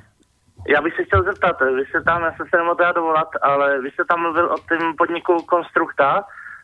Já 0.68 0.82
bych 0.82 0.96
se 0.96 1.04
chtěl 1.04 1.24
zeptat, 1.24 1.62
vy 1.62 1.86
jste 1.86 2.02
tam, 2.02 2.24
já 2.24 2.32
jsem 2.32 2.46
se 2.50 2.58
nemohl 2.58 2.76
teda 2.76 2.92
dovolat, 2.92 3.28
ale 3.42 3.82
vy 3.82 3.92
jste 3.92 4.06
tam 4.06 4.22
mluvil 4.22 4.46
o 4.46 4.58
tom 4.58 4.96
podniku 4.98 5.44
Konstrukta, 5.46 6.24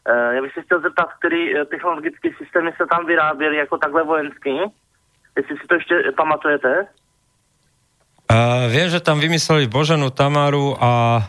Uh, 0.09 0.33
já 0.35 0.41
bych 0.41 0.53
se 0.53 0.61
chtěl 0.61 0.81
zeptat, 0.81 1.07
který 1.19 1.55
uh, 1.55 1.61
technologické 1.65 2.29
systémy 2.37 2.71
se 2.77 2.85
tam 2.91 3.05
vyráběly 3.05 3.57
jako 3.57 3.77
takhle 3.77 4.03
vojenský. 4.03 4.57
Jestli 5.37 5.57
si 5.57 5.67
to 5.67 5.75
ještě 5.75 5.95
pamatujete? 6.17 6.85
A 8.29 8.67
viem, 8.67 8.89
že 8.89 8.99
tam 8.99 9.19
vymysleli 9.19 9.67
Boženu 9.67 10.09
Tamaru 10.09 10.83
a... 10.83 11.21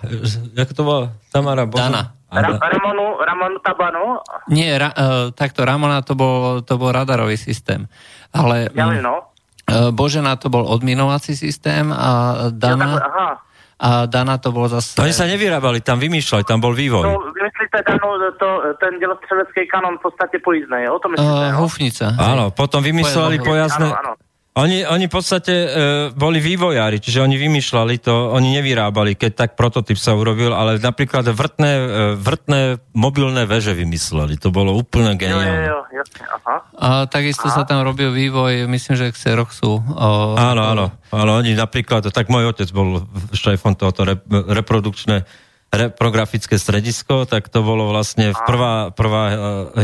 Jak 0.55 0.73
to 0.73 0.83
bola? 0.85 1.13
Tamara 1.33 1.67
Božena? 1.67 1.91
Dana. 1.91 2.13
Ra- 2.33 2.57
Ramonu, 2.57 3.21
Ramonu 3.21 3.59
Tabanu? 3.61 4.25
Nie, 4.49 4.81
ra, 4.81 4.89
uh, 4.97 5.29
takto 5.37 5.69
Ramona 5.69 6.01
to 6.01 6.17
bol, 6.17 6.65
to 6.65 6.81
bol 6.81 6.89
radarový 6.89 7.37
systém. 7.37 7.85
Ale 8.33 8.73
mm, 8.73 8.89
vím, 8.91 9.05
no. 9.05 9.29
uh, 9.69 9.93
Božena 9.93 10.41
to 10.41 10.49
bol 10.49 10.65
odminovací 10.65 11.37
systém 11.37 11.93
a 11.93 12.09
Jo, 12.49 12.57
takhle, 12.57 12.89
Dana, 12.89 13.05
aha. 13.05 13.29
a 13.77 13.89
Dana 14.09 14.41
to 14.41 14.49
bol 14.49 14.65
zase... 14.73 14.97
To 14.97 15.05
oni 15.05 15.13
sa 15.13 15.29
nevyrábali, 15.29 15.85
tam 15.85 16.01
vymýšľali, 16.01 16.43
tam 16.49 16.65
bol 16.65 16.73
vývoj. 16.73 17.05
To, 17.05 17.13
vy 17.37 17.41
myslíte 17.45 17.79
Danu, 17.85 18.09
to, 18.41 18.49
ten 18.81 18.97
dělostřelecký 18.99 19.69
kanon 19.69 19.99
v 19.99 20.03
podstatě 20.09 20.41
pojízdný, 20.41 20.89
jo? 20.89 20.99
To 21.03 21.09
myslíte, 21.13 21.29
Uh, 21.29 21.53
hufnica. 21.61 22.07
Áno, 22.17 22.49
potom 22.51 22.81
vymysleli 22.81 23.45
pojazdné... 23.45 23.93
Áno, 23.93 24.01
áno. 24.01 24.13
Oni, 24.53 24.85
oni 24.85 25.09
v 25.09 25.13
podstate 25.17 25.55
e, 25.57 25.69
boli 26.13 26.37
vývojári, 26.37 27.01
čiže 27.01 27.25
oni 27.25 27.41
vymýšľali 27.41 28.05
to, 28.05 28.37
oni 28.37 28.61
nevyrábali, 28.61 29.17
keď 29.17 29.33
tak 29.33 29.51
prototyp 29.57 29.97
sa 29.97 30.13
urobil, 30.13 30.53
ale 30.53 30.77
napríklad 30.77 31.25
vrtné, 31.25 31.73
e, 31.73 31.83
vrtné 32.21 32.61
mobilné 32.93 33.49
veže 33.49 33.73
vymysleli. 33.73 34.37
To 34.45 34.53
bolo 34.53 34.77
úplne 34.77 35.17
Jo, 35.17 35.17
jo, 35.17 35.21
geniálne. 35.25 35.67
jo, 35.73 35.79
jasně, 35.97 36.25
aha. 36.29 36.57
A 36.77 36.89
takisto 37.09 37.49
sa 37.49 37.65
tam 37.65 37.81
robil 37.81 38.13
vývoj, 38.13 38.69
myslím, 38.69 38.95
že 39.01 39.17
Xeroxu. 39.17 39.81
Uh, 39.81 40.37
Áno, 40.37 40.69
áno. 40.69 40.87
Ale 41.09 41.33
oni 41.33 41.57
napríklad, 41.57 42.13
tak 42.13 42.29
môj 42.29 42.53
otec 42.53 42.69
bol 42.77 43.09
šéfom 43.33 43.73
tohoto 43.73 44.05
rep, 44.05 44.21
reprodukčné 44.29 45.25
reprografické 45.73 46.61
stredisko, 46.61 47.25
tak 47.25 47.49
to 47.49 47.65
bolo 47.65 47.89
vlastne 47.89 48.37
prvá, 48.45 48.93
prvá 48.93 49.25
e, 49.33 49.35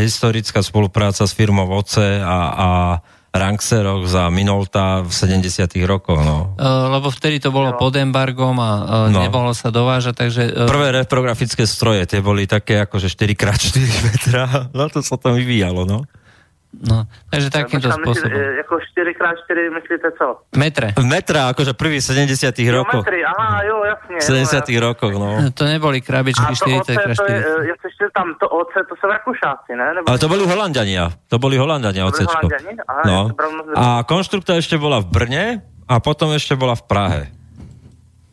historická 0.04 0.60
spolupráca 0.60 1.24
s 1.24 1.32
firmou 1.32 1.64
OCE 1.64 2.20
a, 2.20 2.38
a 2.52 2.68
Ranxerox 3.38 4.10
za 4.10 4.26
Minolta 4.28 5.00
v 5.00 5.10
70 5.14 5.70
rokoch. 5.86 6.18
No. 6.18 6.58
Uh, 6.58 6.90
lebo 6.90 7.08
vtedy 7.08 7.38
to 7.38 7.54
bolo 7.54 7.78
pod 7.78 7.94
embargom 7.94 8.58
a 8.58 8.70
uh, 8.82 8.86
No. 9.08 9.22
nemohlo 9.22 9.54
sa 9.54 9.70
dovážať, 9.70 10.14
takže... 10.18 10.42
Uh, 10.50 10.66
Prvé 10.66 10.90
reprografické 10.92 11.64
stroje, 11.64 12.04
tie 12.04 12.18
boli 12.18 12.50
také 12.50 12.82
akože 12.82 13.06
4x4 13.08 13.78
metra, 14.04 14.42
no 14.76 14.90
to 14.90 15.00
sa 15.00 15.14
tam 15.16 15.38
vyvíjalo, 15.38 15.86
no. 15.86 16.02
No, 16.88 17.04
takže 17.32 17.50
takýmto 17.50 17.88
Počkám, 17.88 18.04
myslíte, 18.08 18.28
spôsobom. 18.28 18.52
e, 18.52 18.56
jako 18.60 18.74
4x4 18.76 19.56
myslíte 19.74 20.08
co? 20.18 20.26
Metre. 20.56 20.88
Metra, 21.02 21.48
akože 21.48 21.72
prvý 21.72 21.98
v 22.00 22.04
70 22.04 22.54
rokoch. 22.70 22.92
Geometry, 23.04 23.24
aha, 23.24 23.62
jo, 23.62 23.76
jasně. 23.84 24.16
V 24.20 24.22
jo, 24.22 24.26
70 24.26 24.56
jasně. 24.56 24.80
rokoch, 24.80 25.12
no. 25.14 25.28
To 25.54 25.64
neboli 25.64 25.98
A 25.98 26.04
krabičky 26.04 26.44
to 26.44 26.52
OC, 26.52 26.56
40 26.56 26.92
x 26.92 27.02
to 27.02 27.08
je, 27.08 27.14
40. 27.14 27.32
e, 27.32 27.68
jak 27.72 27.80
ještě 27.84 28.04
tam, 28.14 28.26
to 28.40 28.46
OC, 28.48 28.72
to 28.88 28.94
jsou 29.00 29.08
Rakušáci, 29.08 29.72
ne? 29.76 29.94
Nebo 29.94 30.08
Ale 30.08 30.18
to 30.18 30.28
boli 30.28 30.44
Holandania. 30.46 31.04
To 31.28 31.38
boli 31.38 31.56
Holandania, 31.56 32.04
Boli 32.04 32.12
ocečko. 32.14 32.46
Holanďani? 32.46 32.72
Aha, 32.88 33.02
ja 33.04 33.10
No. 33.10 33.18
A 33.76 33.84
konštruktor 34.04 34.56
ešte 34.60 34.76
bola 34.76 35.00
v 35.00 35.06
Brne 35.08 35.44
a 35.88 35.94
potom 36.04 36.30
ešte 36.36 36.52
bola 36.54 36.76
v 36.76 36.84
Prahe. 36.84 37.22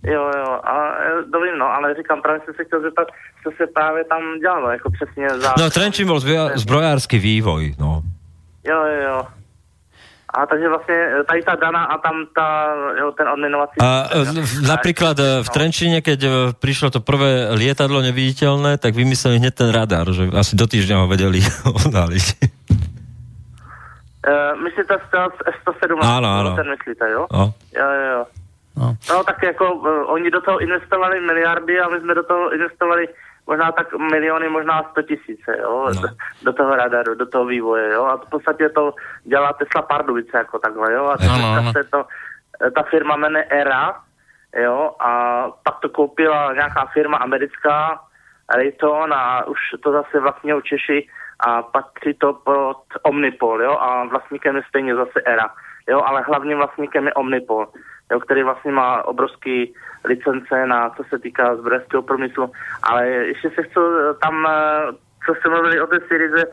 Jo, 0.06 0.22
jo, 0.38 0.52
a 0.62 0.74
e, 1.02 1.10
dovím, 1.34 1.57
no, 1.57 1.66
ale 1.66 1.95
říkám, 1.98 2.22
právě 2.22 2.41
jsem 2.45 2.53
se 2.53 2.64
chtěl 2.64 2.82
zeptat, 2.82 3.07
co 3.44 3.49
se 3.57 3.64
právě 3.74 4.03
tam 4.06 4.22
dělalo, 4.40 4.70
jako 4.70 4.90
přesně 4.91 5.30
za... 5.30 5.53
No, 5.57 5.70
Trenčín 5.70 6.07
bol 6.07 6.18
zbroja- 6.22 6.52
zbrojársky 6.57 7.18
vývoj, 7.20 7.74
no. 7.80 8.02
Jo, 8.68 8.80
jo, 8.86 9.02
jo. 9.10 9.28
A 10.36 10.46
takže 10.46 10.70
vlastně 10.70 10.96
e, 10.96 11.24
tady 11.24 11.42
ta 11.42 11.56
Dana 11.56 11.84
a 11.84 11.98
tam 11.98 12.26
ta, 12.36 12.74
jo, 13.00 13.12
ten 13.12 13.28
odminovací... 13.30 13.80
A 13.82 14.04
e, 14.12 14.24
v- 14.26 14.68
napríklad 14.68 15.20
e, 15.20 15.44
v 15.44 15.48
No. 15.48 15.54
Trenčíne, 15.54 16.02
keď 16.04 16.20
e, 16.24 16.30
prišlo 16.60 16.92
to 16.92 17.00
prvé 17.00 17.56
lietadlo 17.56 18.04
neviditeľné, 18.04 18.76
tak 18.78 19.00
vymysleli 19.00 19.40
hneď 19.40 19.54
ten 19.56 19.70
radar, 19.72 20.12
že 20.12 20.28
asi 20.36 20.60
do 20.60 20.68
týždňa 20.68 20.96
ho 21.00 21.08
vedeli 21.08 21.40
odhaliť. 21.88 22.26
E, 24.28 24.32
myslíte 24.60 24.92
z 24.92 25.06
S-117? 25.56 26.04
Áno, 26.04 26.28
áno. 26.28 26.52
Ten 26.60 26.68
myslíte, 26.68 27.06
jo? 27.16 27.32
No. 27.32 27.54
Jo, 27.72 27.88
jo, 27.88 28.06
jo. 28.20 28.24
No. 28.76 28.88
No 29.10 29.24
tak 29.24 29.44
jako 29.44 29.74
uh, 29.74 29.88
oni 30.12 30.32
do 30.32 30.42
toho 30.42 30.60
investovali 30.60 31.20
miliardy 31.20 31.80
a 31.80 31.90
my 31.90 32.00
jsme 32.00 32.16
do 32.16 32.24
toho 32.24 32.54
investovali 32.54 33.08
možná 33.47 33.72
tak 33.72 33.93
miliony, 33.93 34.49
možná 34.49 34.84
100 34.91 35.01
tisíce, 35.01 35.57
jo, 35.61 35.89
No. 35.95 36.01
do, 36.43 36.53
toho 36.53 36.76
radaru, 36.76 37.15
do 37.15 37.26
toho 37.26 37.45
vývoje, 37.45 37.93
jo, 37.93 38.05
a 38.05 38.17
v 38.17 38.30
podstatě 38.30 38.69
to 38.69 38.93
dělá 39.23 39.53
Tesla 39.53 39.81
Pardubice 39.81 40.38
jako 40.38 40.59
takhle, 40.59 40.93
jo, 40.93 41.05
a 41.05 41.11
Ano, 41.11 41.17
teďka 41.17 41.57
ano. 41.57 41.72
se 41.73 41.84
to, 41.84 42.05
ta 42.76 42.84
firma 42.84 43.15
jmenuje 43.15 43.43
ERA, 43.43 43.95
jo, 44.63 44.91
a 44.99 45.09
pak 45.63 45.80
to 45.80 45.89
koupila 45.89 46.53
nějaká 46.53 46.85
firma 46.93 47.17
americká, 47.17 47.99
Rayton 48.55 49.13
a 49.13 49.45
už 49.47 49.59
to 49.84 49.91
zase 49.91 50.19
vlastní 50.19 50.51
Češi 50.63 51.09
a 51.39 51.61
patří 51.61 52.13
to 52.13 52.34
pod 52.34 52.77
Omnipol, 53.03 53.61
jo, 53.63 53.77
a 53.80 54.03
vlastníkem 54.05 54.55
je 54.55 54.63
stejně 54.69 54.95
zase 54.95 55.22
ERA, 55.26 55.49
jo, 55.89 56.01
ale 56.05 56.22
hlavním 56.22 56.57
vlastníkem 56.57 57.07
je 57.07 57.13
Omnipol, 57.13 57.67
jo, 58.11 58.19
který 58.19 58.44
vlastně 58.44 58.72
má 58.72 59.03
obrovský 59.03 59.73
licence 60.06 60.65
na, 60.65 60.90
co 60.90 61.03
se 61.03 61.19
týká 61.19 61.56
zbrojského 61.56 62.03
průmyslu, 62.03 62.52
ale 62.84 63.07
ještě 63.07 63.49
se 63.49 63.64
chci 63.64 63.80
tam, 64.22 64.48
eh, 64.49 64.91
co 65.26 65.36
jste 65.36 65.49
mluvili 65.49 65.82
o 65.82 65.88
té 65.88 65.99
Syrize, 66.07 66.44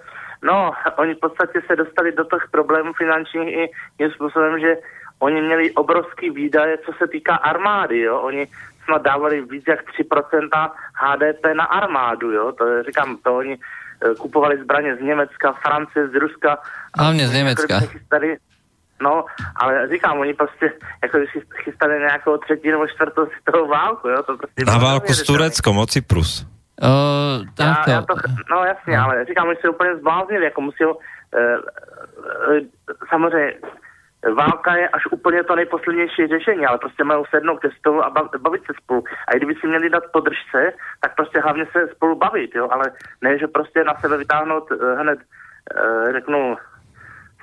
no, 0.43 0.73
oni 0.97 1.15
v 1.15 1.21
podstatě 1.21 1.61
se 1.67 1.77
dostali 1.77 2.13
do 2.13 2.25
těch 2.25 2.49
problémů 2.51 2.93
finančních 2.93 3.49
i 3.49 3.71
tím 3.99 4.11
způsobem, 4.11 4.61
že 4.61 4.77
oni 5.19 5.43
měli 5.43 5.71
obrovský 5.71 6.31
výdaje, 6.31 6.79
co 6.79 6.93
se 6.99 7.07
týká 7.09 7.35
armády, 7.35 8.01
jo, 8.01 8.21
oni 8.21 8.47
snad 8.85 9.03
dávali 9.03 9.43
víc 9.43 9.65
jak 9.69 9.81
3% 9.83 10.71
HDP 10.95 11.55
na 11.55 11.65
armádu, 11.65 12.33
jo, 12.33 12.53
to 12.53 12.67
je, 12.67 12.83
říkám, 12.83 13.17
to 13.17 13.37
oni 13.37 13.59
eh, 13.59 14.15
kupovali 14.15 14.59
zbraně 14.63 14.97
z 14.97 15.01
Německa, 15.01 15.53
Francie, 15.53 16.09
z 16.09 16.15
Ruska. 16.15 16.59
Hlavně 16.99 17.29
z 17.29 17.33
Německa. 17.33 17.81
chystali, 17.81 18.37
no, 19.03 19.25
ale 19.57 19.89
říkám, 19.89 20.19
oni 20.19 20.35
prostě 20.35 20.73
jako 21.03 21.19
když 21.19 21.33
si 21.33 21.43
chystali 21.65 21.99
nějakou 21.99 22.37
třetí 22.37 22.71
nebo 22.71 22.87
čtvrtou 22.87 23.27
světovou 23.27 23.69
válku, 23.69 24.09
jo, 24.09 24.23
to 24.23 24.37
prostě... 24.37 24.65
Na 24.67 24.79
válku 24.79 25.13
s. 25.13 25.23
Tureckom, 25.23 25.79
o 25.79 25.87
Cyprus. 25.87 26.47
Uh, 26.83 27.47
Já, 27.61 27.75
takto. 27.75 27.91
já 27.91 28.03
to, 28.03 28.15
no 28.51 28.65
jasně, 28.65 28.97
No. 28.97 29.05
ale 29.05 29.25
říkám, 29.25 29.49
oni 29.49 29.57
se 29.61 29.69
úplně 29.69 29.97
zbláznili, 29.97 30.45
jako 30.45 30.61
musí, 30.61 30.85
uh, 30.85 30.95
samozřejmě 33.09 33.55
válka 34.37 34.77
je 34.77 34.89
až 34.89 35.03
úplně 35.11 35.43
to 35.45 35.57
nejposlednější 35.57 36.27
řešení, 36.27 36.67
ale 36.67 36.79
prostě 36.79 37.05
mají 37.05 37.25
sednout 37.31 37.59
ke 37.59 37.71
stolu 37.79 38.05
a 38.05 38.11
bav- 38.11 38.39
bavit 38.41 38.63
se 38.67 38.73
spolu. 38.83 39.05
A 39.29 39.33
i 39.35 39.37
kdyby 39.37 39.55
si 39.55 39.67
měli 39.67 39.91
dát 39.91 40.05
podržce, 40.13 40.73
tak 41.01 41.15
prostě 41.17 41.41
hlavně 41.41 41.67
se 41.73 41.89
spolu 41.95 42.15
bavit, 42.19 42.55
jo, 42.55 42.69
ale 42.73 42.85
ne, 43.23 43.39
že 43.39 43.47
prostě 43.47 43.85
na 43.85 43.95
sebe 43.95 44.17
vytáhnout 44.17 44.71
uh, 44.71 45.01
hned, 45.01 45.19
řeknu, 46.13 46.57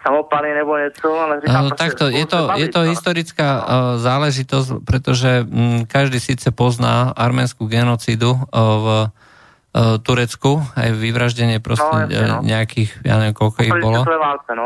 samopaly 0.04 0.54
nebo 0.54 0.78
něco, 0.78 1.20
ale 1.20 1.42
říkám, 1.42 1.64
Uh, 1.64 1.68
prostě 1.68 1.84
takto, 1.84 2.06
je 2.10 2.26
to, 2.26 2.40
je 2.56 2.68
to 2.68 2.80
no. 2.84 2.90
historická 2.90 3.50
uh, 3.60 3.66
záležitosť, 4.00 4.70
pretože 4.88 5.44
mm, 5.44 5.86
každý 5.86 6.20
síce 6.20 6.52
pozná 6.52 7.12
arménskú 7.12 7.68
genocídu 7.68 8.32
uh, 8.32 8.40
v 8.54 8.88
uh, 8.88 10.02
Turecku, 10.02 10.64
aj 10.76 10.90
vyvraždenie 10.96 11.60
proste 11.60 11.86
No, 11.92 12.10
jasne, 12.10 12.28
no. 12.32 12.40
nejakých, 12.42 13.06
ja 13.06 13.20
neviem, 13.20 13.36
koľko 13.36 13.60
ich 13.64 13.76
bolo. 13.76 14.02
válce, 14.02 14.52
no. 14.56 14.66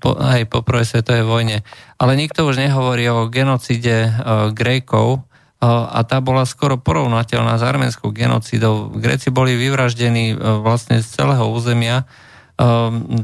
Po, 0.00 0.16
aj 0.16 0.48
po 0.48 0.62
prvej 0.64 0.86
svetovej 0.86 1.24
vojne. 1.28 1.56
Ale 2.00 2.16
nikto 2.16 2.48
už 2.48 2.56
nehovorí 2.56 3.04
o 3.12 3.28
genocíde 3.28 4.08
Grékov, 4.56 5.28
a 5.60 6.00
tá 6.08 6.24
bola 6.24 6.48
skoro 6.48 6.80
porovnateľná 6.80 7.60
s 7.60 7.62
arménskou 7.68 8.16
genocídou. 8.16 8.88
Gréci 8.96 9.28
boli 9.28 9.60
vyvraždení 9.60 10.32
vlastne 10.40 11.04
z 11.04 11.06
celého 11.12 11.44
územia 11.52 12.08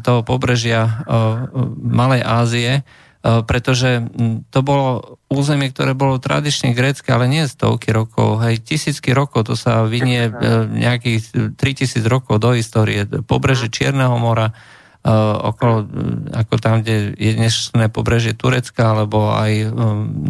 toho 0.00 0.20
pobrežia 0.24 1.04
uh, 1.04 1.50
Malej 1.76 2.22
Ázie, 2.24 2.72
uh, 2.80 3.44
pretože 3.44 4.00
to 4.48 4.60
bolo 4.64 5.20
územie, 5.28 5.68
ktoré 5.68 5.92
bolo 5.92 6.16
tradične 6.16 6.72
grécke, 6.72 7.12
ale 7.12 7.28
nie 7.28 7.44
stovky 7.44 7.92
rokov, 7.92 8.40
hej, 8.40 8.64
tisícky 8.64 9.12
rokov, 9.12 9.52
to 9.52 9.54
sa 9.58 9.84
vynie 9.84 10.32
uh, 10.32 10.64
nejakých 10.64 11.52
3000 11.60 12.00
rokov 12.08 12.40
do 12.40 12.56
histórie. 12.56 13.04
Pobrežie 13.04 13.68
Čierneho 13.68 14.16
mora, 14.16 14.56
uh, 14.56 15.36
okolo, 15.52 15.84
uh, 15.84 15.86
ako 16.32 16.54
tam, 16.56 16.80
kde 16.80 17.12
je 17.20 17.36
dnešné 17.36 17.92
pobrežie 17.92 18.32
Turecka, 18.32 18.96
alebo 18.96 19.36
aj 19.36 19.52
um, 19.68 19.72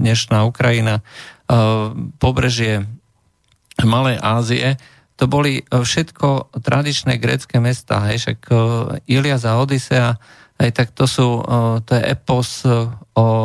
dnešná 0.03 0.43
Ukrajina, 0.43 1.07
pobrežie 2.19 2.91
Malej 3.78 4.19
Ázie, 4.19 4.83
to 5.16 5.24
boli 5.26 5.60
e, 5.60 5.82
všetko 5.82 6.56
tradičné 6.60 7.16
grécké 7.16 7.56
mesta, 7.59 8.05
hej, 8.05 8.20
však 8.20 8.38
uh, 8.48 8.59
Ilias 9.09 9.44
a 9.44 9.56
Odisea, 9.56 10.20
hej, 10.60 10.70
tak 10.72 10.93
to 10.93 11.09
sú, 11.09 11.40
uh, 11.40 11.80
to 11.80 11.97
je 11.97 12.02
epos 12.05 12.64
o, 12.64 12.86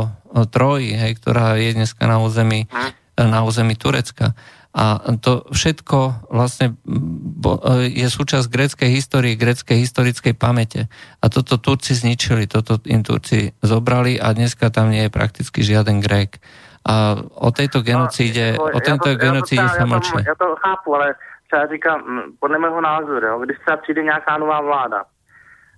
o 0.07 0.41
Troji, 0.47 0.91
hej, 0.93 1.15
ktorá 1.17 1.55
je 1.55 1.71
dneska 1.73 2.03
na 2.07 2.19
území, 2.19 2.67
na 3.15 3.39
území 3.43 3.75
Turecka. 3.75 4.35
A 4.71 5.03
to 5.19 5.43
všetko 5.51 6.31
vlastne 6.31 6.79
e, 6.87 7.91
je 7.91 8.07
súčasť 8.07 8.47
gréckej 8.47 8.87
histórie, 8.87 9.35
gréckej 9.35 9.75
historickej 9.83 10.31
pamäte. 10.31 10.87
A 11.19 11.27
toto 11.27 11.59
Turci 11.59 11.91
zničili, 11.91 12.47
toto 12.47 12.79
im 12.87 13.03
Turci 13.03 13.51
zobrali 13.59 14.15
a 14.15 14.31
dneska 14.31 14.71
tam 14.71 14.87
nie 14.87 15.07
je 15.07 15.11
prakticky 15.11 15.59
žiaden 15.59 15.99
Grék. 15.99 16.39
A 16.87 17.19
o 17.19 17.51
tejto 17.51 17.83
genocíde, 17.83 18.55
No, 18.57 18.71
o 18.71 18.79
tejto 18.79 19.11
já 19.11 19.15
to- 19.15 19.21
genocíde 19.21 19.61
já 19.61 19.69
to, 19.69 19.75
sa 19.75 19.85
mlčí. 19.85 20.15
já 20.23 20.35
to 20.39 20.47
chápu, 20.55 20.95
ale 20.95 21.07
třeba 21.51 21.67
říkám, 21.67 22.23
podle 22.39 22.59
mého 22.59 22.81
názoru, 22.81 23.27
jo, 23.27 23.39
když 23.39 23.59
třeba 23.59 23.77
přijde 23.77 24.03
nějaká 24.03 24.37
nová 24.37 24.61
vláda, 24.61 25.03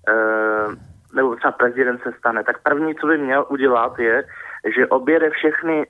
e, 0.09 0.13
nebo 1.15 1.35
třeba 1.35 1.51
prezident 1.51 2.03
se 2.03 2.11
stane, 2.17 2.43
tak 2.43 2.61
první, 2.63 2.95
co 2.95 3.07
by 3.07 3.17
měl 3.17 3.45
udělat, 3.49 3.99
je, 3.99 4.23
že 4.75 4.87
objede 4.87 5.29
všechny 5.29 5.81
e, 5.81 5.87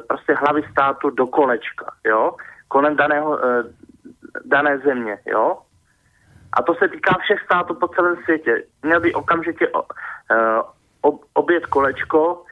prostě 0.00 0.34
hlavy 0.34 0.62
státu 0.70 1.10
do 1.10 1.26
kolečka, 1.26 1.92
jo, 2.04 2.36
kolem 2.68 2.96
daného, 2.96 3.44
e, 3.44 3.64
dané 4.44 4.78
země, 4.78 5.18
jo. 5.26 5.58
A 6.52 6.62
to 6.62 6.74
se 6.74 6.88
týká 6.88 7.18
všech 7.18 7.40
států 7.44 7.74
po 7.74 7.88
celém 7.88 8.16
světě. 8.24 8.64
Měl 8.82 9.00
by 9.00 9.14
okamžitě 9.14 9.68
e, 9.68 9.70
ob, 11.00 11.20
obět 11.34 11.66
kolečko, 11.66 12.44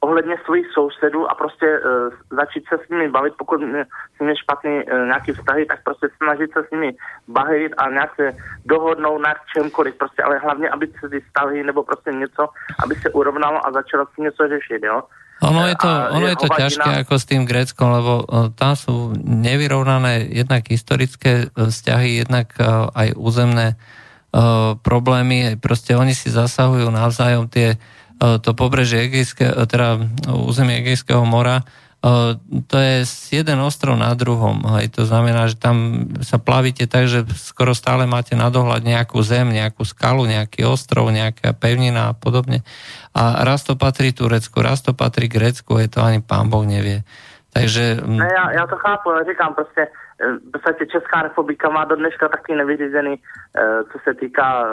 ohledně 0.00 0.36
svých 0.46 0.66
sousedů 0.74 1.30
a 1.30 1.34
prostě 1.34 1.66
uh, 1.66 2.12
začít 2.30 2.64
se 2.68 2.76
s 2.86 2.88
nimi 2.90 3.08
bavit, 3.10 3.34
pokud 3.38 3.60
s 4.16 4.20
nimi 4.20 4.34
špatný 4.36 4.74
uh, 4.84 5.06
nějaký 5.06 5.32
vztahy, 5.32 5.66
tak 5.66 5.82
prostě 5.84 6.06
snažit 6.16 6.50
se 6.52 6.60
s 6.68 6.70
nimi 6.70 6.94
bavit 7.28 7.72
a 7.78 7.90
nějak 7.90 8.14
se 8.14 8.26
dohodnout 8.66 9.18
na 9.18 9.34
čemkoliv, 9.54 9.94
prostě, 9.94 10.22
ale 10.22 10.38
hlavně, 10.38 10.68
aby 10.70 10.86
se 11.00 11.08
ty 11.08 11.20
vztahy 11.20 11.62
nebo 11.62 11.82
prostě 11.82 12.12
něco, 12.12 12.48
aby 12.84 12.94
se 12.94 13.10
urovnalo 13.10 13.66
a 13.66 13.72
začalo 13.72 14.06
s 14.06 14.14
tím 14.16 14.24
něco 14.24 14.48
řešit, 14.48 14.82
jo. 14.82 15.02
Ono 15.42 15.66
je 15.66 15.74
to, 15.78 15.90
ono 16.10 16.26
je 16.26 16.36
to 16.36 16.48
ťažké 16.50 16.90
ako 17.06 17.14
s 17.14 17.24
tým 17.30 17.46
Gréckom, 17.46 17.94
lebo 17.94 18.26
tam 18.58 18.74
sú 18.74 19.14
nevyrovnané 19.22 20.26
jednak 20.34 20.66
historické 20.66 21.46
vzťahy, 21.54 22.26
jednak 22.26 22.58
aj 22.90 23.14
územné 23.14 23.78
problémy. 24.82 25.54
Proste 25.62 25.94
oni 25.94 26.10
si 26.10 26.34
zasahujú 26.34 26.90
navzájom 26.90 27.46
tie 27.46 27.78
E, 27.78 27.78
to 28.18 28.50
pobrežie 28.54 29.06
Egejské, 29.06 29.46
e, 29.46 29.64
teda 29.66 30.02
územie 30.26 30.82
Egejského 30.82 31.22
mora, 31.22 31.62
e, 31.62 32.34
to 32.66 32.76
je 32.78 33.06
jeden 33.30 33.58
ostrov 33.62 33.94
na 33.94 34.10
druhom. 34.18 34.58
Hej. 34.78 34.98
To 34.98 35.06
znamená, 35.06 35.46
že 35.46 35.58
tam 35.58 36.06
sa 36.22 36.42
plavíte 36.42 36.90
tak, 36.90 37.06
že 37.06 37.22
skoro 37.38 37.78
stále 37.78 38.10
máte 38.10 38.34
na 38.34 38.50
dohľad 38.50 38.82
nejakú 38.82 39.22
zem, 39.22 39.54
nejakú 39.54 39.86
skalu, 39.86 40.26
nejaký 40.26 40.66
ostrov, 40.66 41.14
nejaká 41.14 41.54
pevnina 41.54 42.10
a 42.10 42.16
podobne. 42.16 42.66
A 43.14 43.46
raz 43.46 43.62
to 43.62 43.78
patrí 43.78 44.10
Turecku, 44.10 44.58
raz 44.62 44.82
to 44.82 44.94
patrí 44.94 45.30
Grécku, 45.30 45.78
je 45.78 45.88
to 45.90 46.02
ani 46.02 46.18
pán 46.18 46.50
Boh 46.50 46.66
nevie. 46.66 47.06
Takže... 47.48 48.04
Ne, 48.06 48.28
já, 48.36 48.50
já 48.52 48.66
to 48.66 48.76
chápu, 48.76 49.10
ale 49.10 49.24
říkám 49.24 49.54
prostě, 49.54 49.88
v 50.48 50.50
podstatě 50.52 50.86
Česká 50.86 51.22
republika 51.22 51.70
má 51.70 51.84
do 51.84 51.96
dneška 51.96 52.28
taky 52.28 52.54
nevyřízený, 52.54 53.16
co 53.92 53.98
se 54.04 54.14
týká 54.14 54.66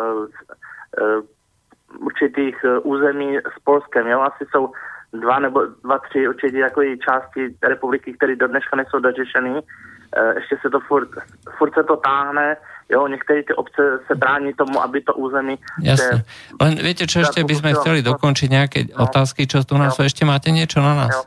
určitých 1.99 2.55
e, 2.63 2.79
území 2.79 3.37
s 3.37 3.57
Polskem. 3.63 4.07
Jo? 4.07 4.21
Asi 4.21 4.45
jsou 4.51 4.71
dva 5.13 5.39
nebo 5.39 5.61
dva, 5.83 5.97
tři 5.99 6.27
určitě 6.27 6.61
takové 6.61 6.97
části 6.97 7.55
republiky, 7.63 8.13
které 8.13 8.35
do 8.35 8.47
dneška 8.47 8.75
nejsou 8.75 8.99
dořešené. 8.99 9.59
E, 9.59 10.33
ještě 10.35 10.57
se 10.61 10.69
to 10.69 10.79
furt, 10.79 11.09
furt 11.57 11.73
se 11.73 11.83
to 11.83 11.97
táhne, 11.97 12.57
jo, 12.89 13.07
některé 13.07 13.43
ty 13.43 13.53
obce 13.53 13.99
se 14.07 14.15
brání 14.15 14.53
tomu, 14.53 14.81
aby 14.81 15.01
to 15.01 15.13
území... 15.13 15.57
Jasne. 15.81 16.23
Len 16.61 16.73
viete, 16.77 17.09
čo 17.09 17.25
ešte 17.25 17.41
by 17.41 17.55
sme 17.57 17.71
chceli 17.73 17.99
dokončiť 18.05 18.49
nejaké 18.49 18.79
no. 18.93 19.09
otázky, 19.09 19.49
čo 19.49 19.65
tu 19.65 19.75
nás 19.75 19.97
sú. 19.97 20.05
Ešte 20.05 20.21
máte 20.21 20.53
niečo 20.53 20.79
na 20.85 20.93
nás? 20.93 21.13
Jo. 21.13 21.21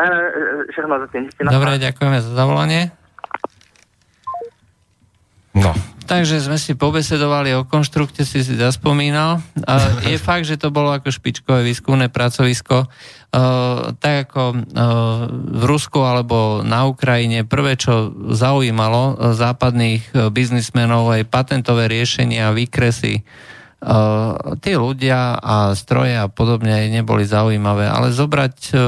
Ne, 0.00 0.06
ne, 0.08 0.20
všechno 0.72 0.94
zatím. 1.00 1.28
Dobre, 1.44 1.76
ďakujeme 1.76 2.18
za 2.20 2.32
zavolanie. 2.32 2.92
No. 5.56 5.74
Takže 6.10 6.42
sme 6.42 6.58
si 6.58 6.74
pobesedovali 6.74 7.54
o 7.54 7.62
konštrukte, 7.62 8.26
si 8.26 8.42
si 8.42 8.58
zaspomínal. 8.58 9.38
Je 10.02 10.18
fakt, 10.28 10.42
že 10.42 10.58
to 10.58 10.74
bolo 10.74 10.90
ako 10.90 11.14
špičkové 11.14 11.62
výskumné 11.62 12.10
pracovisko. 12.10 12.90
Uh, 13.30 13.94
tak 14.02 14.26
ako 14.26 14.42
uh, 14.50 14.58
v 15.30 15.62
Rusku 15.70 16.02
alebo 16.02 16.66
na 16.66 16.90
Ukrajine 16.90 17.46
prvé, 17.46 17.78
čo 17.78 18.10
zaujímalo 18.34 19.14
uh, 19.14 19.38
západných 19.38 20.34
biznismenov 20.34 21.14
aj 21.14 21.30
patentové 21.30 21.86
riešenia, 21.86 22.50
výkresy, 22.50 23.22
uh, 23.22 24.58
tí 24.58 24.74
ľudia 24.74 25.38
a 25.38 25.78
stroje 25.78 26.18
a 26.18 26.26
podobne 26.26 26.90
neboli 26.90 27.22
zaujímavé, 27.22 27.86
ale 27.86 28.10
zobrať, 28.10 28.56
uh, 28.74 28.82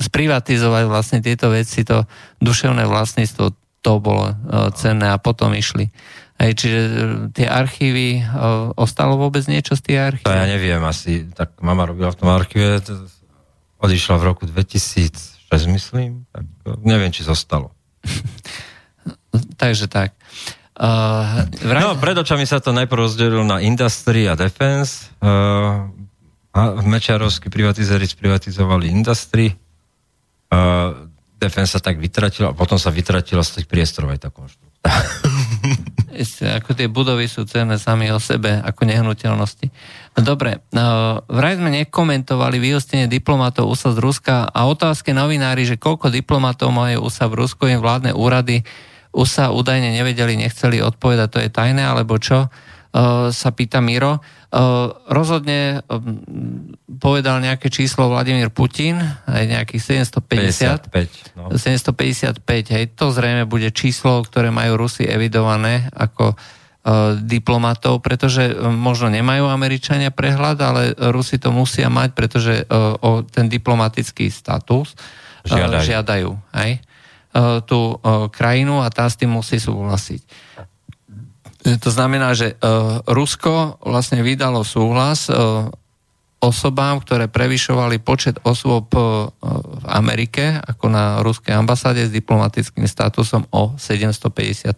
sprivatizovať 0.00 0.84
vlastne 0.88 1.20
tieto 1.20 1.52
veci, 1.52 1.84
to 1.84 2.08
duševné 2.40 2.88
vlastníctvo, 2.88 3.63
to 3.84 4.00
bolo 4.00 4.32
uh, 4.32 4.72
cenné 4.72 5.12
a 5.12 5.20
potom 5.20 5.52
išli. 5.52 5.92
Hej, 6.34 6.52
čiže 6.58 6.80
e, 6.82 6.92
tie 7.30 7.46
archívy, 7.46 8.18
uh, 8.18 8.74
ostalo 8.74 9.14
vôbec 9.14 9.46
niečo 9.46 9.78
z 9.78 9.86
tých 9.86 9.98
archív? 10.02 10.26
To 10.26 10.34
ja 10.34 10.50
neviem, 10.50 10.82
asi, 10.82 11.30
tak 11.30 11.54
mama 11.62 11.86
robila 11.86 12.10
v 12.10 12.18
tom 12.18 12.26
archíve, 12.34 12.82
odišla 13.78 14.18
v 14.18 14.24
roku 14.26 14.42
2006, 14.42 15.46
myslím, 15.70 16.26
tak 16.34 16.42
neviem, 16.82 17.14
či 17.14 17.22
zostalo. 17.22 17.70
Takže 19.62 19.86
tak. 19.86 20.10
Uh, 20.74 21.46
vraj... 21.62 21.86
No, 21.86 21.94
pred 22.02 22.18
očami 22.18 22.50
sa 22.50 22.58
to 22.58 22.74
najprv 22.74 23.06
rozdelilo 23.06 23.46
na 23.46 23.62
industry 23.62 24.26
a 24.26 24.34
defense. 24.34 25.14
Uh, 25.22 25.86
a 26.50 26.82
Mečiarovskí 26.82 27.46
privatizéri 27.46 28.10
sprivatizovali 28.10 28.90
industry. 28.90 29.54
Uh, 30.50 31.13
defense 31.38 31.76
sa 31.76 31.80
tak 31.82 32.00
vytratilo 32.00 32.50
a 32.50 32.56
potom 32.56 32.78
sa 32.80 32.94
vytratila 32.94 33.42
z 33.44 33.60
tých 33.60 33.66
priestorov 33.68 34.14
aj 34.14 34.20
tá 34.24 34.28
konštrukcia. 34.30 34.74
Ešte, 36.14 36.46
ako 36.46 36.70
tie 36.78 36.86
budovy 36.86 37.26
sú 37.26 37.42
cenné 37.42 37.74
sami 37.74 38.06
o 38.14 38.22
sebe, 38.22 38.62
ako 38.62 38.86
nehnuteľnosti. 38.86 39.66
No 40.14 40.20
dobre, 40.22 40.62
no, 40.70 41.18
vraj 41.26 41.58
sme 41.58 41.74
nekomentovali 41.74 42.62
vyhostenie 42.62 43.10
diplomatov 43.10 43.66
USA 43.66 43.90
z 43.90 43.98
Ruska 43.98 44.46
a 44.46 44.60
otázke 44.70 45.10
novinári, 45.10 45.66
že 45.66 45.74
koľko 45.74 46.14
diplomatov 46.14 46.70
majú 46.70 47.10
USA 47.10 47.26
v 47.26 47.42
Rusku, 47.42 47.66
im 47.66 47.82
vládne 47.82 48.14
úrady 48.14 48.62
USA 49.14 49.54
údajne 49.54 49.94
nevedeli, 49.94 50.34
nechceli 50.34 50.82
odpovedať, 50.82 51.28
to 51.30 51.38
je 51.42 51.50
tajné, 51.50 51.82
alebo 51.86 52.18
čo? 52.18 52.50
Uh, 52.94 53.34
sa 53.34 53.50
pýta 53.50 53.82
Miro. 53.82 54.22
Uh, 54.54 54.94
rozhodne 55.10 55.82
um, 55.90 56.22
povedal 56.86 57.42
nejaké 57.42 57.66
číslo 57.66 58.06
Vladimír 58.06 58.54
Putin, 58.54 59.02
aj 59.26 59.50
nejakých 59.50 60.06
750. 60.06 60.94
55, 60.94 61.34
no. 61.34 61.50
755, 61.58 62.38
hej, 62.46 62.84
to 62.94 63.10
zrejme 63.10 63.50
bude 63.50 63.66
číslo, 63.74 64.22
ktoré 64.22 64.54
majú 64.54 64.78
Rusi 64.78 65.10
evidované 65.10 65.90
ako 65.90 66.38
uh, 66.38 67.18
diplomatov, 67.18 67.98
pretože 67.98 68.54
možno 68.62 69.10
nemajú 69.10 69.50
Američania 69.50 70.14
prehľad, 70.14 70.62
ale 70.62 70.94
Rusi 71.10 71.42
to 71.42 71.50
musia 71.50 71.90
mať, 71.90 72.14
pretože 72.14 72.62
o 73.02 73.26
ten 73.26 73.50
diplomatický 73.50 74.30
status 74.30 74.94
žiadajú, 75.42 75.82
žiadajú 75.82 76.30
hej, 76.62 76.78
tú 77.66 77.98
krajinu 78.30 78.86
a 78.86 78.88
tá 78.94 79.10
s 79.10 79.18
tým 79.18 79.34
musí 79.34 79.58
súhlasiť. 79.58 80.43
To 81.64 81.88
znamená, 81.88 82.36
že 82.36 82.60
uh, 82.60 83.00
Rusko 83.08 83.80
vlastne 83.80 84.20
vydalo 84.20 84.60
súhlas 84.68 85.32
uh, 85.32 85.72
osobám, 86.44 87.00
ktoré 87.00 87.24
prevyšovali 87.32 88.04
počet 88.04 88.36
osôb 88.44 88.92
uh, 88.92 89.32
v 89.56 89.84
Amerike, 89.88 90.60
ako 90.60 90.92
na 90.92 91.24
ruskej 91.24 91.56
ambasáde 91.56 92.04
s 92.04 92.12
diplomatickým 92.12 92.84
statusom 92.84 93.48
o 93.48 93.72
755. 93.80 94.76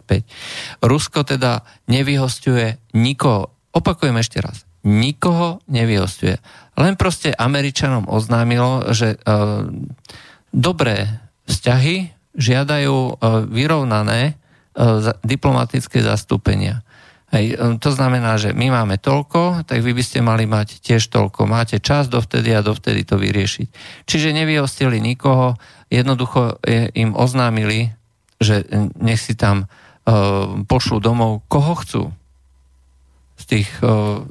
Rusko 0.79 1.27
teda 1.27 1.67
nevyhostuje 1.91 2.79
nikoho. 2.95 3.51
Opakujem 3.75 4.15
ešte 4.23 4.39
raz. 4.39 4.63
Nikoho 4.87 5.59
nevyhostuje. 5.67 6.39
Len 6.79 6.95
proste 6.95 7.35
Američanom 7.35 8.07
oznámilo, 8.07 8.95
že 8.95 9.19
dobré 10.55 11.19
vzťahy 11.51 12.15
žiadajú 12.39 13.19
vyrovnané 13.51 14.39
E, 14.46 14.46
diplomatické 15.25 16.05
zastúpenia. 16.05 16.85
Hej, 17.33 17.57
e, 17.57 17.75
to 17.81 17.89
znamená, 17.91 18.37
že 18.39 18.55
my 18.55 18.71
máme 18.71 19.01
toľko, 19.01 19.67
tak 19.67 19.83
vy 19.83 19.91
by 19.91 20.03
ste 20.05 20.23
mali 20.23 20.47
mať 20.47 20.79
tiež 20.79 21.09
toľko. 21.11 21.49
Máte 21.49 21.81
čas 21.81 22.07
dovtedy 22.07 22.53
a 22.53 22.63
dovtedy 22.63 23.03
to 23.03 23.19
vyriešiť. 23.19 23.67
Čiže 24.07 24.37
nevyhostili 24.37 25.01
nikoho, 25.01 25.59
jednoducho 25.91 26.61
im 26.93 27.15
oznámili, 27.15 27.91
že 28.37 28.63
nech 28.99 29.19
si 29.19 29.33
tam 29.33 29.67
pošlú 30.67 31.03
domov, 31.03 31.43
koho 31.51 31.75
chcú. 31.83 32.03
Z 33.35 33.43
tých 33.43 33.69
uh, 33.83 34.23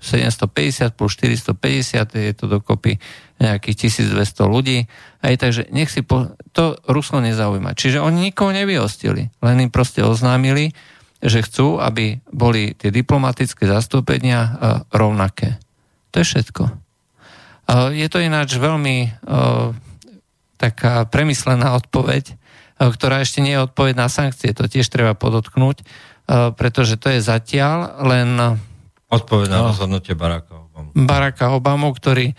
750 0.00 0.96
plus 0.96 1.12
450 1.14 2.16
je 2.16 2.32
to 2.34 2.48
dokopy 2.48 2.96
nejakých 3.40 3.88
1200 3.88 4.44
ľudí. 4.44 4.84
Aj 5.24 5.34
takže 5.34 5.72
nech 5.72 5.88
si 5.88 6.04
po... 6.04 6.36
to 6.52 6.76
Rusko 6.84 7.24
nezaujíma. 7.24 7.72
Čiže 7.72 8.04
oni 8.04 8.30
nikoho 8.30 8.52
nevyhostili, 8.52 9.32
len 9.40 9.56
im 9.64 9.72
proste 9.72 10.04
oznámili, 10.04 10.76
že 11.24 11.44
chcú, 11.44 11.80
aby 11.80 12.20
boli 12.28 12.76
tie 12.76 12.92
diplomatické 12.92 13.64
zastúpenia 13.64 14.40
uh, 14.40 14.52
rovnaké. 14.92 15.56
To 16.12 16.20
je 16.20 16.26
všetko. 16.28 16.62
Uh, 16.68 17.92
je 17.96 18.08
to 18.12 18.20
ináč 18.20 18.56
veľmi 18.56 19.08
uh, 19.08 19.72
taká 20.60 21.08
premyslená 21.08 21.72
odpoveď, 21.80 22.36
ktorá 22.80 23.20
ešte 23.20 23.44
nie 23.44 23.52
je 23.56 23.64
odpoveď 23.68 23.92
na 23.96 24.08
sankcie, 24.08 24.56
to 24.56 24.64
tiež 24.64 24.88
treba 24.88 25.12
podotknúť, 25.12 25.84
pretože 26.56 26.96
to 26.96 27.12
je 27.12 27.20
zatiaľ 27.20 28.00
len 28.08 28.56
Odpoveď 29.10 29.52
na 29.52 29.68
rozhodnutie 29.68 30.14
Baracka 30.14 30.54
Obamu. 30.54 30.88
Baracka 30.94 31.46
Obamu, 31.50 31.90
ktorý 31.92 32.32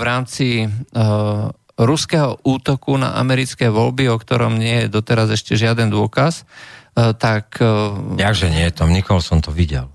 v 0.00 0.02
rámci 0.02 0.66
uh, 0.66 1.50
ruského 1.78 2.38
útoku 2.46 2.94
na 2.94 3.18
americké 3.18 3.66
voľby, 3.66 4.06
o 4.10 4.16
ktorom 4.18 4.58
nie 4.58 4.86
je 4.86 4.92
doteraz 4.92 5.30
ešte 5.34 5.58
žiaden 5.58 5.90
dôkaz, 5.90 6.46
e, 6.94 7.10
tak... 7.18 7.58
E, 7.58 8.14
Jakže 8.14 8.46
nie, 8.46 8.70
Tom 8.70 8.94
Nicholson 8.94 9.42
to 9.42 9.50
videl. 9.50 9.90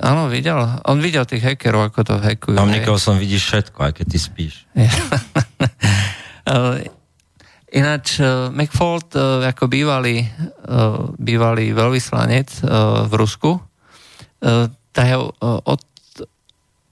Áno, 0.00 0.32
videl. 0.32 0.56
On 0.88 0.96
videl 0.96 1.28
tých 1.28 1.44
hackerov, 1.44 1.92
ako 1.92 2.00
to 2.06 2.14
hackujú. 2.16 2.56
Tom 2.56 2.72
Nicholson 2.72 3.20
vidí 3.20 3.36
všetko, 3.36 3.76
aj 3.76 3.92
keď 4.00 4.06
ty 4.08 4.18
spíš. 4.18 4.64
Ináč 7.68 8.24
McFault 8.48 9.12
ako 9.44 9.68
bývalý, 9.68 10.24
bývalý 11.20 11.76
veľvyslanec 11.76 12.64
v 13.04 13.12
Rusku, 13.12 13.60
tá 14.88 15.02
jeho 15.04 15.36
od, 15.44 15.80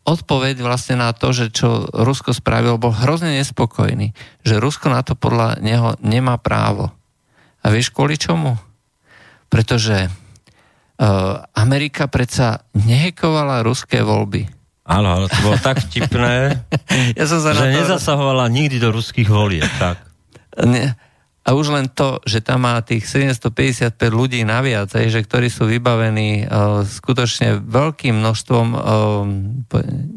odpoveď 0.06 0.62
vlastne 0.62 1.02
na 1.02 1.10
to, 1.10 1.34
že 1.34 1.50
čo 1.50 1.90
Rusko 1.90 2.30
spravilo, 2.30 2.78
bol 2.78 2.94
hrozne 2.94 3.34
nespokojný. 3.42 4.14
Že 4.46 4.62
Rusko 4.62 4.86
na 4.88 5.02
to 5.02 5.18
podľa 5.18 5.58
neho 5.58 5.98
nemá 5.98 6.38
právo. 6.38 6.94
A 7.66 7.74
vieš 7.74 7.90
kvôli 7.90 8.14
čomu? 8.14 8.54
Pretože 9.50 10.06
uh, 10.06 11.42
Amerika 11.58 12.06
predsa 12.06 12.62
nehekovala 12.78 13.66
ruské 13.66 14.06
voľby. 14.06 14.46
Áno, 14.86 15.18
ale 15.18 15.26
to 15.26 15.38
bolo 15.42 15.58
tak 15.58 15.82
vtipné, 15.82 16.62
ja 17.18 17.24
som 17.26 17.42
sa 17.42 17.50
že 17.58 17.66
to... 17.66 17.74
nezasahovala 17.74 18.46
nikdy 18.46 18.78
do 18.78 18.94
ruských 18.94 19.26
volieb. 19.26 19.66
Tak. 19.82 19.98
Ne, 20.62 20.94
a 21.46 21.54
už 21.54 21.70
len 21.70 21.86
to, 21.86 22.18
že 22.26 22.42
tam 22.42 22.66
má 22.66 22.82
tých 22.82 23.06
755 23.06 23.94
ľudí 24.10 24.42
naviac, 24.42 24.90
aj, 24.90 25.06
že 25.14 25.22
ktorí 25.22 25.46
sú 25.46 25.70
vybavení 25.70 26.42
uh, 26.42 26.82
skutočne 26.82 27.62
veľkým 27.62 28.18
množstvom, 28.18 28.66
uh, 28.74 28.78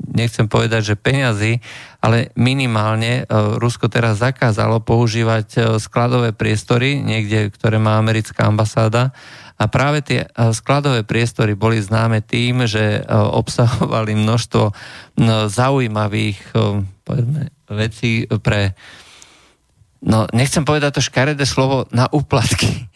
nechcem 0.09 0.49
povedať, 0.49 0.81
že 0.89 0.95
peňazí, 0.97 1.61
ale 2.01 2.33
minimálne 2.33 3.29
uh, 3.29 3.61
Rusko 3.61 3.93
teraz 3.93 4.25
zakázalo 4.25 4.81
používať 4.81 5.47
uh, 5.53 5.61
skladové 5.77 6.33
priestory, 6.33 6.97
niekde, 6.97 7.53
ktoré 7.53 7.77
má 7.77 8.01
americká 8.01 8.49
ambasáda, 8.49 9.13
a 9.59 9.67
práve 9.67 9.99
tie 9.99 10.23
skladové 10.55 11.03
priestory 11.03 11.51
boli 11.51 11.83
známe 11.83 12.23
tým, 12.23 12.63
že 12.63 13.03
obsahovali 13.11 14.15
množstvo 14.15 14.63
no, 15.19 15.51
zaujímavých 15.51 16.55
povedzme, 17.03 17.51
vecí 17.67 18.23
pre 18.39 18.79
no 20.03 20.27
nechcem 20.31 20.63
povedať 20.63 20.99
to 20.99 21.01
škaredé 21.05 21.43
slovo, 21.43 21.87
na 21.91 22.07
úplatky. 22.11 22.87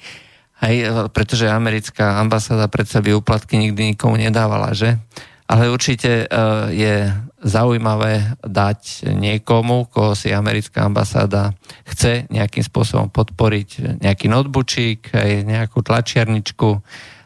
Hej, 0.63 1.11
pretože 1.11 1.51
americká 1.51 2.23
ambasáda 2.23 2.71
predsa 2.71 3.03
by 3.03 3.19
úplatky 3.19 3.59
nikdy 3.59 3.93
nikomu 3.93 4.15
nedávala, 4.15 4.71
že? 4.71 4.95
Ale 5.43 5.67
určite 5.67 6.23
uh, 6.23 6.71
je 6.71 7.11
zaujímavé 7.43 8.39
dať 8.39 9.11
niekomu, 9.11 9.91
koho 9.91 10.15
si 10.15 10.31
americká 10.31 10.87
ambasáda 10.87 11.51
chce 11.83 12.31
nejakým 12.31 12.63
spôsobom 12.63 13.11
podporiť, 13.11 13.99
nejaký 13.99 14.31
noteboočík, 14.31 15.11
aj 15.11 15.31
nejakú 15.43 15.83
tlačiarničku, 15.83 16.69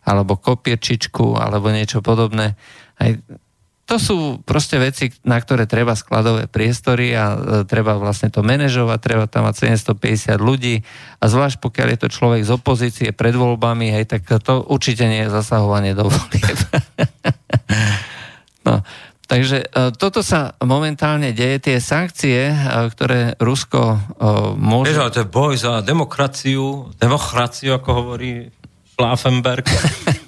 alebo 0.09 0.41
kopierčičku, 0.41 1.37
alebo 1.37 1.69
niečo 1.69 2.01
podobné. 2.01 2.57
Aj 2.97 3.13
to 3.87 3.95
sú 3.95 4.17
proste 4.43 4.75
veci, 4.83 5.15
na 5.23 5.39
ktoré 5.39 5.63
treba 5.63 5.95
skladové 5.95 6.51
priestory 6.51 7.15
a 7.15 7.25
e, 7.31 7.37
treba 7.63 7.95
vlastne 7.95 8.27
to 8.27 8.43
manažovať, 8.43 8.99
treba 8.99 9.25
tam 9.31 9.47
mať 9.47 9.79
750 9.79 10.35
ľudí 10.43 10.83
a 11.23 11.25
zvlášť 11.31 11.63
pokiaľ 11.63 11.87
je 11.95 11.99
to 12.03 12.09
človek 12.11 12.43
z 12.43 12.51
opozície 12.51 13.09
pred 13.15 13.31
voľbami, 13.31 13.95
hej, 13.95 14.11
tak 14.11 14.27
to 14.43 14.59
určite 14.67 15.07
nie 15.07 15.23
je 15.23 15.31
zasahovanie 15.31 15.95
do 15.95 16.11
volieb. 16.11 16.59
no, 18.67 18.83
takže 19.31 19.63
e, 19.63 19.95
toto 19.95 20.19
sa 20.19 20.59
momentálne 20.59 21.31
deje, 21.31 21.71
tie 21.71 21.77
sankcie, 21.79 22.51
e, 22.51 22.55
ktoré 22.91 23.39
Rusko 23.39 24.03
môže... 24.59 24.91
Vieš, 24.91 25.15
to 25.15 25.23
je 25.23 25.31
boj 25.31 25.55
za 25.55 25.79
demokraciu, 25.79 26.91
demokraciu, 26.99 27.79
ako 27.79 27.89
hovorí 28.03 28.51
Schlafenberg. 28.99 29.63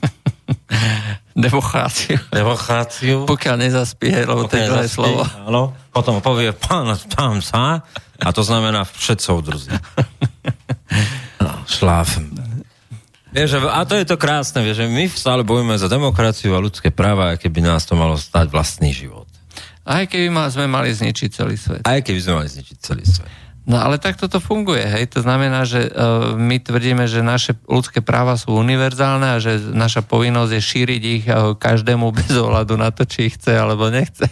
Demokraciu. 1.38 2.18
Demokraciu. 2.34 3.18
Pokiaľ 3.30 3.56
nezaspie, 3.58 4.26
lebo 4.26 4.50
to 4.50 4.58
je 4.58 4.90
slovo. 4.90 5.24
Áno. 5.46 5.78
Potom 5.94 6.20
povie 6.20 6.52
pán, 6.52 6.90
pán 7.14 7.40
sa 7.40 7.86
a 8.20 8.30
to 8.36 8.42
znamená 8.44 8.84
všet 8.86 9.20
soudruzi. 9.20 9.72
No, 11.40 11.64
šláfem. 11.70 12.36
Vieš, 13.30 13.62
a 13.70 13.86
to 13.86 13.94
je 13.94 14.10
to 14.10 14.18
krásne, 14.18 14.66
vieš, 14.66 14.84
že 14.84 14.88
my 14.90 15.06
stále 15.06 15.46
bojujeme 15.46 15.78
za 15.78 15.86
demokraciu 15.86 16.58
a 16.58 16.60
ľudské 16.60 16.90
práva, 16.90 17.32
aj 17.32 17.46
keby 17.46 17.62
nás 17.62 17.86
to 17.86 17.94
malo 17.94 18.18
stať 18.18 18.50
vlastný 18.50 18.90
život. 18.90 19.30
Aj 19.86 20.04
keby 20.10 20.34
sme 20.50 20.66
mali 20.66 20.90
zničiť 20.90 21.30
celý 21.30 21.56
svet. 21.56 21.82
Aj 21.86 22.02
keby 22.02 22.20
sme 22.20 22.34
mali 22.42 22.50
zničiť 22.50 22.78
celý 22.82 23.06
svet. 23.06 23.30
No 23.70 23.78
ale 23.78 24.02
tak 24.02 24.18
toto 24.18 24.42
funguje, 24.42 24.82
hej. 24.82 25.06
To 25.14 25.22
znamená, 25.22 25.62
že 25.62 25.94
uh, 25.94 26.34
my 26.34 26.58
tvrdíme, 26.58 27.06
že 27.06 27.22
naše 27.22 27.54
ľudské 27.70 28.02
práva 28.02 28.34
sú 28.34 28.58
univerzálne 28.58 29.38
a 29.38 29.38
že 29.38 29.62
naša 29.62 30.02
povinnosť 30.02 30.52
je 30.58 30.62
šíriť 30.62 31.02
ich 31.06 31.26
uh, 31.30 31.54
každému 31.54 32.10
bez 32.18 32.34
ohľadu 32.34 32.82
na 32.82 32.90
to, 32.90 33.06
či 33.06 33.30
ich 33.30 33.38
chce 33.38 33.54
alebo 33.54 33.94
nechce. 33.94 34.26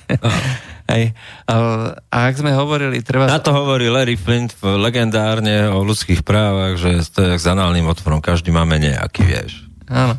hej. 0.91 1.13
Uh, 1.45 1.93
a 2.09 2.33
ak 2.33 2.41
sme 2.41 2.49
hovorili, 2.57 3.05
treba... 3.05 3.29
Na 3.29 3.37
to 3.37 3.53
hovorí 3.53 3.93
Larry 3.93 4.17
Flint 4.17 4.57
legendárne 4.65 5.69
o 5.69 5.85
ľudských 5.85 6.25
právach, 6.25 6.81
že 6.81 7.05
to 7.13 7.21
je 7.21 7.33
s 7.37 7.45
análnym 7.45 7.85
otvorom, 7.85 8.17
každý 8.17 8.49
máme 8.49 8.81
nejaký, 8.81 9.21
vieš. 9.21 9.69
Áno. 9.85 10.17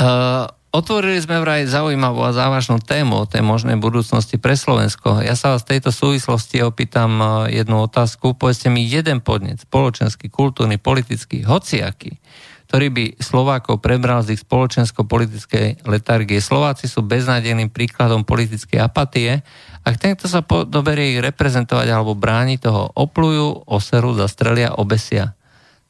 Uh, 0.00 0.48
Otvorili 0.74 1.22
sme 1.22 1.38
vraj 1.38 1.70
zaujímavú 1.70 2.26
a 2.26 2.34
závažnú 2.34 2.82
tému 2.82 3.22
o 3.22 3.30
tej 3.30 3.46
možnej 3.46 3.78
budúcnosti 3.78 4.42
pre 4.42 4.58
Slovensko. 4.58 5.22
Ja 5.22 5.38
sa 5.38 5.54
vás 5.54 5.62
v 5.62 5.78
tejto 5.78 5.94
súvislosti 5.94 6.66
opýtam 6.66 7.14
e, 7.22 7.54
jednu 7.62 7.86
otázku. 7.86 8.34
Povedzte 8.34 8.74
mi 8.74 8.82
jeden 8.82 9.22
podnet, 9.22 9.62
spoločenský, 9.62 10.26
kultúrny, 10.34 10.82
politický, 10.82 11.46
hociaký, 11.46 12.18
ktorý 12.66 12.90
by 12.90 13.04
Slovákov 13.22 13.86
prebral 13.86 14.26
z 14.26 14.34
ich 14.34 14.42
spoločensko-politickej 14.42 15.86
letargie. 15.86 16.42
Slováci 16.42 16.90
sú 16.90 17.06
beznádejným 17.06 17.70
príkladom 17.70 18.26
politickej 18.26 18.82
apatie. 18.82 19.46
Ak 19.86 20.02
tento 20.02 20.26
sa 20.26 20.42
doberie 20.66 21.14
ich 21.14 21.22
reprezentovať 21.22 21.86
alebo 21.86 22.18
brániť, 22.18 22.58
toho 22.58 22.90
oplujú, 22.98 23.62
oseru, 23.70 24.18
zastrelia, 24.18 24.74
obesia. 24.74 25.38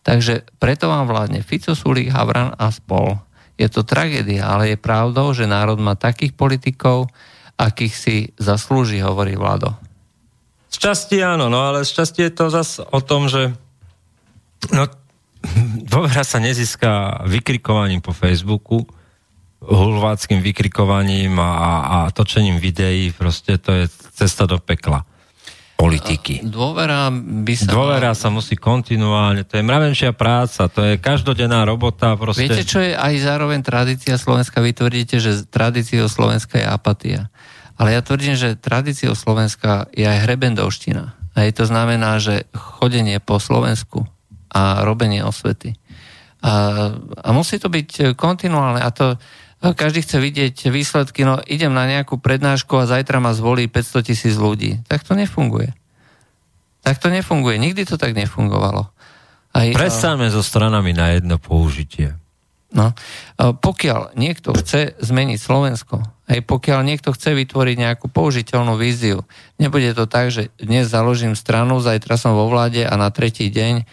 Takže 0.05 0.45
preto 0.61 0.93
vám 0.93 1.09
vládne 1.09 1.41
Fico, 1.41 1.73
Sulík, 1.73 2.13
Havran 2.13 2.53
a 2.53 2.69
spol. 2.69 3.17
Je 3.55 3.69
to 3.71 3.87
tragédia, 3.87 4.51
ale 4.51 4.75
je 4.75 4.79
pravdou, 4.79 5.31
že 5.31 5.47
národ 5.47 5.79
má 5.79 5.95
takých 5.95 6.35
politikov, 6.35 7.07
akých 7.55 7.95
si 7.95 8.17
zaslúži, 8.35 8.99
hovorí 8.99 9.39
Vlado. 9.39 9.71
Z 10.71 10.91
časti 10.91 11.23
áno, 11.23 11.47
no 11.47 11.63
ale 11.63 11.87
z 11.87 12.03
časti 12.03 12.27
je 12.27 12.33
to 12.35 12.51
zase 12.51 12.83
o 12.83 12.99
tom, 12.99 13.31
že 13.31 13.55
no, 14.75 14.91
dôvera 15.93 16.27
sa 16.27 16.43
nezíska 16.43 17.23
vykrikovaním 17.31 18.03
po 18.03 18.11
Facebooku, 18.11 18.83
hulváckým 19.63 20.43
vykrikovaním 20.43 21.39
a, 21.39 21.51
a 21.87 21.99
točením 22.11 22.59
videí, 22.59 23.15
proste 23.15 23.57
to 23.57 23.71
je 23.71 23.85
cesta 24.19 24.51
do 24.51 24.59
pekla 24.59 25.07
politiky. 25.85 26.35
Dôvera 26.49 27.13
by 27.13 27.55
sa... 27.55 27.69
Dôvera 27.69 28.13
sa 28.17 28.33
musí 28.33 28.57
kontinuálne, 28.57 29.45
to 29.45 29.61
je 29.61 29.65
mravenčia 29.65 30.17
práca, 30.17 30.73
to 30.73 30.81
je 30.81 30.97
každodenná 30.97 31.69
robota. 31.69 32.17
Proste... 32.17 32.49
Viete, 32.49 32.65
čo 32.65 32.81
je 32.81 32.97
aj 32.97 33.15
zároveň 33.21 33.61
tradícia 33.61 34.17
Slovenska? 34.17 34.65
Vy 34.65 34.73
tvrdíte, 34.73 35.21
že 35.21 35.45
tradíciou 35.45 36.09
Slovenska 36.09 36.57
je 36.57 36.67
apatia. 36.67 37.21
Ale 37.77 37.93
ja 37.93 38.01
tvrdím, 38.01 38.39
že 38.39 38.57
tradíciou 38.57 39.13
Slovenska 39.13 39.93
je 39.93 40.09
aj 40.09 40.25
hrebendovština. 40.25 41.05
A 41.35 41.39
to 41.51 41.67
znamená, 41.67 42.23
že 42.23 42.47
chodenie 42.55 43.19
po 43.19 43.43
Slovensku 43.43 44.07
a 44.55 44.87
robenie 44.87 45.21
osvety. 45.27 45.75
A, 46.45 46.53
a 47.25 47.29
musí 47.35 47.59
to 47.59 47.67
byť 47.67 48.15
kontinuálne. 48.15 48.79
A 48.79 48.89
to, 48.95 49.19
každý 49.73 50.05
chce 50.05 50.21
vidieť 50.21 50.69
výsledky, 50.69 51.25
no 51.25 51.41
idem 51.49 51.73
na 51.73 51.89
nejakú 51.89 52.21
prednášku 52.21 52.77
a 52.77 52.85
zajtra 52.85 53.17
ma 53.17 53.33
zvolí 53.33 53.65
500 53.65 54.05
tisíc 54.05 54.37
ľudí. 54.37 54.85
Tak 54.85 55.09
to 55.09 55.17
nefunguje. 55.17 55.73
Tak 56.85 57.01
to 57.01 57.09
nefunguje. 57.09 57.57
Nikdy 57.57 57.89
to 57.89 57.97
tak 57.97 58.13
nefungovalo. 58.13 58.93
Aj, 59.57 59.67
Predstavme 59.73 60.29
so 60.29 60.45
stranami 60.45 60.93
na 60.93 61.17
jedno 61.17 61.41
použitie. 61.41 62.13
No, 62.75 62.91
pokiaľ 63.39 64.19
niekto 64.19 64.51
chce 64.51 64.99
zmeniť 64.99 65.39
Slovensko, 65.39 66.03
aj 66.27 66.43
pokiaľ 66.43 66.83
niekto 66.83 67.15
chce 67.15 67.31
vytvoriť 67.39 67.77
nejakú 67.79 68.11
použiteľnú 68.11 68.75
víziu, 68.75 69.23
nebude 69.63 69.95
to 69.95 70.11
tak, 70.11 70.35
že 70.35 70.51
dnes 70.59 70.91
založím 70.91 71.39
stranu, 71.39 71.79
zajtra 71.79 72.19
som 72.19 72.35
vo 72.35 72.51
vláde 72.51 72.83
a 72.83 72.95
na 72.99 73.15
tretí 73.15 73.47
deň 73.47 73.87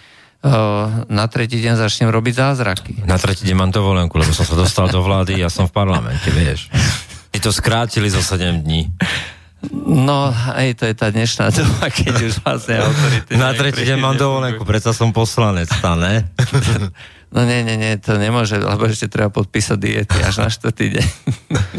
na 1.05 1.25
tretí 1.29 1.61
deň 1.61 1.77
začnem 1.77 2.09
robiť 2.09 2.33
zázraky. 2.33 2.93
Na 3.05 3.21
tretí 3.21 3.45
deň 3.45 3.55
mám 3.57 3.71
dovolenku, 3.71 4.17
lebo 4.17 4.33
som 4.33 4.41
sa 4.41 4.57
dostal 4.57 4.89
do 4.89 4.97
vlády, 5.05 5.37
ja 5.37 5.53
som 5.53 5.69
v 5.69 5.73
parlamente, 5.73 6.33
vieš. 6.33 6.67
Ty 7.29 7.37
to 7.39 7.53
skrátili 7.53 8.09
zo 8.09 8.25
7 8.25 8.65
dní. 8.65 8.89
No, 9.85 10.33
aj 10.33 10.81
to 10.81 10.89
je 10.89 10.95
tá 10.97 11.13
dnešná 11.13 11.53
doba, 11.53 11.93
keď 11.93 12.15
už 12.25 12.41
vlastne 12.41 12.81
autority... 12.81 13.37
Na 13.37 13.53
tretí 13.53 13.85
deň 13.85 13.97
mám 14.01 14.17
dovolenku, 14.17 14.65
predsa 14.65 14.89
som 14.89 15.13
poslanec, 15.13 15.69
tá, 15.69 15.93
ne? 15.93 16.25
No 17.31 17.47
nie, 17.47 17.63
nie, 17.63 17.79
nie, 17.79 17.95
to 17.95 18.19
nemôže, 18.19 18.59
lebo 18.59 18.91
ešte 18.91 19.07
treba 19.07 19.31
podpísať 19.31 19.79
diety 19.79 20.19
až 20.19 20.43
na 20.43 20.51
štvrtý 20.51 20.99
deň. 20.99 21.07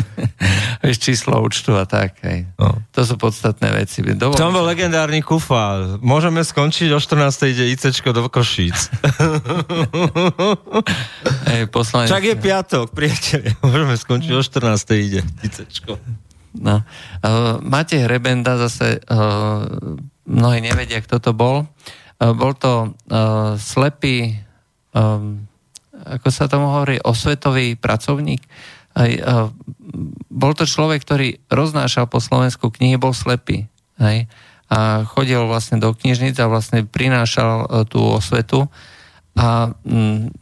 Vieš, 0.88 0.96
číslo 0.96 1.44
účtu 1.44 1.76
a 1.76 1.84
tak. 1.84 2.16
Hej. 2.24 2.48
No. 2.56 2.80
To 2.96 3.04
sú 3.04 3.20
podstatné 3.20 3.68
veci. 3.76 4.00
Dovolím 4.00 4.40
Tam 4.40 4.56
bol 4.56 4.64
legendárny 4.64 5.20
kufa. 5.20 6.00
Môžeme 6.00 6.40
skončiť 6.40 6.96
o 6.96 6.96
14. 6.96 7.52
ide 7.52 7.68
ICčko 7.68 8.16
do 8.16 8.32
Košíc. 8.32 8.80
Hej, 11.52 11.68
poslanec... 11.68 12.08
Čak 12.08 12.32
je 12.32 12.36
piatok, 12.40 12.96
priateľe. 12.96 13.52
Môžeme 13.68 13.94
skončiť 14.00 14.32
o 14.32 14.40
14. 14.40 14.72
ide 14.96 15.20
ICčko. 15.44 16.00
No. 16.56 16.80
Uh, 17.20 17.60
Matej 17.60 18.08
Hrebenda 18.08 18.56
zase, 18.56 19.04
uh, 19.04 19.68
mnohí 20.24 20.64
nevedia, 20.64 21.04
kto 21.04 21.20
to 21.20 21.36
bol. 21.36 21.68
Uh, 22.16 22.32
bol 22.32 22.56
to 22.56 22.96
uh, 23.12 23.60
slepý, 23.60 24.40
um, 24.92 25.44
ako 25.92 26.28
sa 26.32 26.48
tomu 26.48 26.72
hovorí, 26.72 26.96
osvetový 27.02 27.76
pracovník, 27.76 28.42
aj, 28.92 29.10
uh, 29.24 29.48
bol 30.28 30.52
to 30.52 30.68
človek, 30.68 31.00
ktorý 31.04 31.40
roznášal 31.48 32.08
po 32.08 32.20
Slovensku 32.20 32.68
knihy, 32.68 33.00
bol 33.00 33.16
slepý. 33.16 33.68
Hej, 34.00 34.28
a 34.72 35.04
chodil 35.04 35.40
vlastne 35.44 35.76
do 35.76 35.92
knižnic 35.92 36.40
a 36.40 36.48
vlastne 36.48 36.84
prinášal 36.84 37.68
uh, 37.68 37.84
tú 37.84 38.00
osvetu. 38.00 38.68
A 39.36 39.72
mm, 39.84 40.32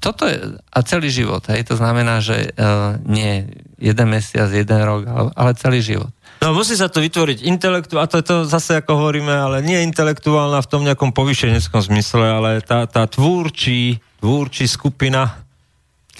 toto 0.00 0.24
je, 0.24 0.36
a 0.72 0.78
celý 0.84 1.12
život, 1.12 1.44
hej, 1.52 1.68
to 1.68 1.76
znamená, 1.76 2.24
že 2.24 2.52
uh, 2.56 2.96
nie 3.04 3.48
jeden 3.76 4.08
mesiac, 4.08 4.48
jeden 4.48 4.80
rok, 4.80 5.04
ale, 5.08 5.28
ale 5.36 5.50
celý 5.56 5.84
život. 5.84 6.12
No 6.40 6.56
musí 6.56 6.72
sa 6.72 6.88
to 6.88 7.04
vytvoriť 7.04 7.44
intelektu, 7.44 8.00
a 8.00 8.08
to 8.08 8.16
je 8.20 8.24
to 8.24 8.36
zase 8.48 8.80
ako 8.80 8.96
hovoríme, 8.96 9.28
ale 9.28 9.60
nie 9.60 9.84
intelektuálna 9.84 10.64
v 10.64 10.70
tom 10.72 10.82
nejakom 10.88 11.12
povyšeneckom 11.12 11.84
zmysle, 11.84 12.24
ale 12.24 12.50
tá, 12.64 12.88
tá 12.88 13.04
tvúrčí, 13.04 14.00
tvúrčí 14.24 14.64
skupina, 14.64 15.44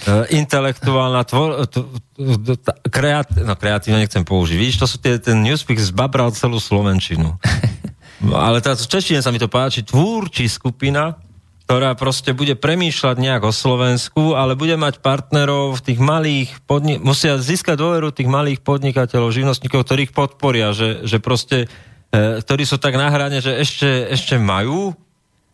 Uh, 0.01 0.25
intelektuálna, 0.33 1.29
tvor, 1.29 1.69
t, 1.69 1.85
t, 2.17 2.53
t, 2.57 2.69
kreat, 2.89 3.37
no 3.37 3.53
kreatívne 3.53 4.01
nechcem 4.01 4.25
použiť. 4.25 4.57
Vidíš, 4.57 4.81
to 4.81 4.89
sú 4.89 4.97
tie, 4.97 5.21
ten 5.21 5.45
Newspeak 5.45 5.77
zbabral 5.77 6.33
celú 6.33 6.57
Slovenčinu. 6.57 7.37
No, 8.25 8.35
ale 8.49 8.65
teraz 8.65 8.81
v 8.81 8.97
češtine 8.97 9.21
sa 9.21 9.29
mi 9.29 9.37
to 9.37 9.53
páči, 9.53 9.85
tvúrči 9.85 10.49
skupina, 10.49 11.21
ktorá 11.71 11.95
proste 11.95 12.35
bude 12.35 12.59
premýšľať 12.59 13.15
nejak 13.15 13.47
o 13.47 13.55
Slovensku, 13.55 14.35
ale 14.35 14.59
bude 14.59 14.75
mať 14.75 14.99
partnerov 14.99 15.79
v 15.79 15.85
tých 15.87 16.03
malých 16.03 16.51
podnik- 16.67 16.99
musia 16.99 17.39
získať 17.39 17.79
dôveru 17.79 18.11
tých 18.11 18.27
malých 18.27 18.59
podnikateľov, 18.67 19.31
živnostníkov, 19.31 19.87
ktorých 19.87 20.11
podporia, 20.11 20.75
že, 20.75 21.07
že 21.07 21.23
proste, 21.23 21.71
e, 22.11 22.43
ktorí 22.43 22.67
sú 22.67 22.83
tak 22.83 22.99
na 22.99 23.07
hrane, 23.07 23.39
že 23.39 23.55
ešte, 23.55 23.87
ešte 24.11 24.35
majú 24.35 24.99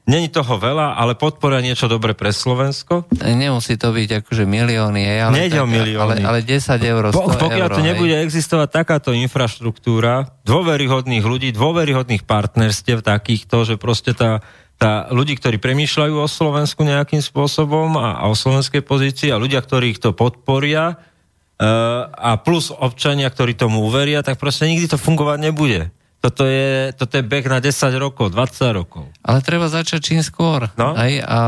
Není 0.07 0.31
toho 0.31 0.55
veľa, 0.63 0.95
ale 0.95 1.19
podpora 1.19 1.59
niečo 1.59 1.91
dobre 1.91 2.15
pre 2.15 2.31
Slovensko. 2.31 3.11
Nemusí 3.27 3.75
to 3.75 3.91
byť 3.91 4.23
akože 4.23 4.47
milióny, 4.47 5.03
ale, 5.03 5.35
Nejde 5.35 5.59
o 5.59 5.67
milióny. 5.67 6.23
Ale, 6.23 6.47
ale 6.47 6.47
10 6.47 6.79
eur, 6.79 7.11
100 7.11 7.19
po, 7.19 7.27
Pokiaľ 7.27 7.67
eur, 7.67 7.75
tu 7.75 7.83
nebude 7.83 8.15
hej. 8.15 8.23
existovať 8.23 8.71
takáto 8.71 9.11
infraštruktúra, 9.11 10.31
dôveryhodných 10.47 11.27
ľudí, 11.27 11.51
dôveryhodných 11.51 12.23
partnerstiev 12.23 13.03
takýchto, 13.03 13.67
že 13.67 13.75
proste 13.83 14.15
tá, 14.15 14.47
tá 14.77 15.09
ľudí, 15.09 15.41
ktorí 15.41 15.57
premýšľajú 15.57 16.15
o 16.21 16.29
Slovensku 16.29 16.85
nejakým 16.85 17.25
spôsobom 17.25 17.97
a, 17.97 18.21
a 18.21 18.25
o 18.29 18.37
slovenskej 18.37 18.85
pozícii 18.85 19.33
a 19.33 19.41
ľudia, 19.41 19.65
ktorí 19.65 19.97
ich 19.97 20.01
to 20.05 20.13
podporia 20.13 20.97
uh, 20.97 22.13
a 22.13 22.37
plus 22.37 22.69
občania, 22.69 23.33
ktorí 23.33 23.57
tomu 23.57 23.89
uveria, 23.89 24.21
tak 24.21 24.37
proste 24.37 24.69
nikdy 24.69 24.93
to 24.93 25.01
fungovať 25.01 25.39
nebude. 25.41 25.89
Toto 26.21 26.45
je, 26.45 26.93
toto 26.93 27.13
je 27.17 27.25
beh 27.25 27.47
na 27.49 27.61
10 27.61 27.73
rokov, 27.97 28.35
20 28.37 28.79
rokov. 28.79 29.05
Ale 29.25 29.41
treba 29.41 29.69
začať 29.73 30.01
čím 30.13 30.21
skôr. 30.21 30.69
No? 30.75 30.97
Aj, 30.97 31.13
a 31.23 31.39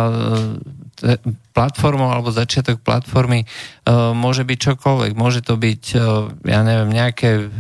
e, 1.03 1.19
platformou 1.51 2.09
alebo 2.13 2.31
začiatok 2.31 2.81
platformy 2.81 3.45
uh, 3.45 4.17
môže 4.17 4.47
byť 4.47 4.59
čokoľvek. 4.73 5.13
Môže 5.19 5.45
to 5.45 5.59
byť, 5.59 5.83
uh, 5.99 6.31
ja 6.47 6.61
neviem, 6.63 6.95
nejaké 6.95 7.31
uh, 7.45 7.51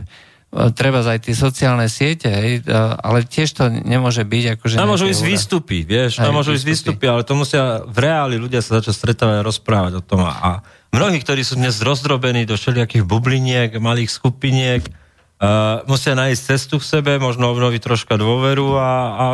treba 0.72 1.04
aj 1.04 1.28
tie 1.28 1.36
sociálne 1.36 1.86
siete, 1.92 2.32
hej, 2.32 2.64
uh, 2.64 2.96
ale 3.04 3.24
tiež 3.24 3.52
to 3.52 3.68
nemôže 3.68 4.24
byť 4.24 4.44
akože... 4.56 4.74
Tam 4.80 4.88
môžu 4.88 5.12
ísť 5.12 5.22
výstupy, 5.24 5.84
vieš, 5.84 6.18
tam 6.18 6.32
môžu 6.32 6.56
ísť 6.56 6.66
výstupy, 6.66 7.04
ale 7.04 7.22
to 7.24 7.36
musia 7.36 7.84
v 7.84 7.98
reáli 8.00 8.40
ľudia 8.40 8.64
sa 8.64 8.80
začať 8.80 8.94
stretávať 8.96 9.36
a 9.40 9.46
rozprávať 9.46 9.92
o 9.98 10.02
tom. 10.02 10.24
A 10.24 10.64
mnohí, 10.90 11.20
ktorí 11.20 11.44
sú 11.44 11.60
dnes 11.60 11.78
rozdrobení 11.84 12.48
do 12.48 12.56
všelijakých 12.56 13.04
bubliniek, 13.04 13.76
malých 13.76 14.10
skupiniek, 14.12 14.84
Uh, 15.38 15.86
musia 15.86 16.18
nájsť 16.18 16.40
cestu 16.50 16.82
k 16.82 16.98
sebe, 16.98 17.14
možno 17.22 17.46
obnoviť 17.54 17.78
troška 17.78 18.18
dôveru 18.18 18.74
a, 18.74 18.90
a 19.14 19.26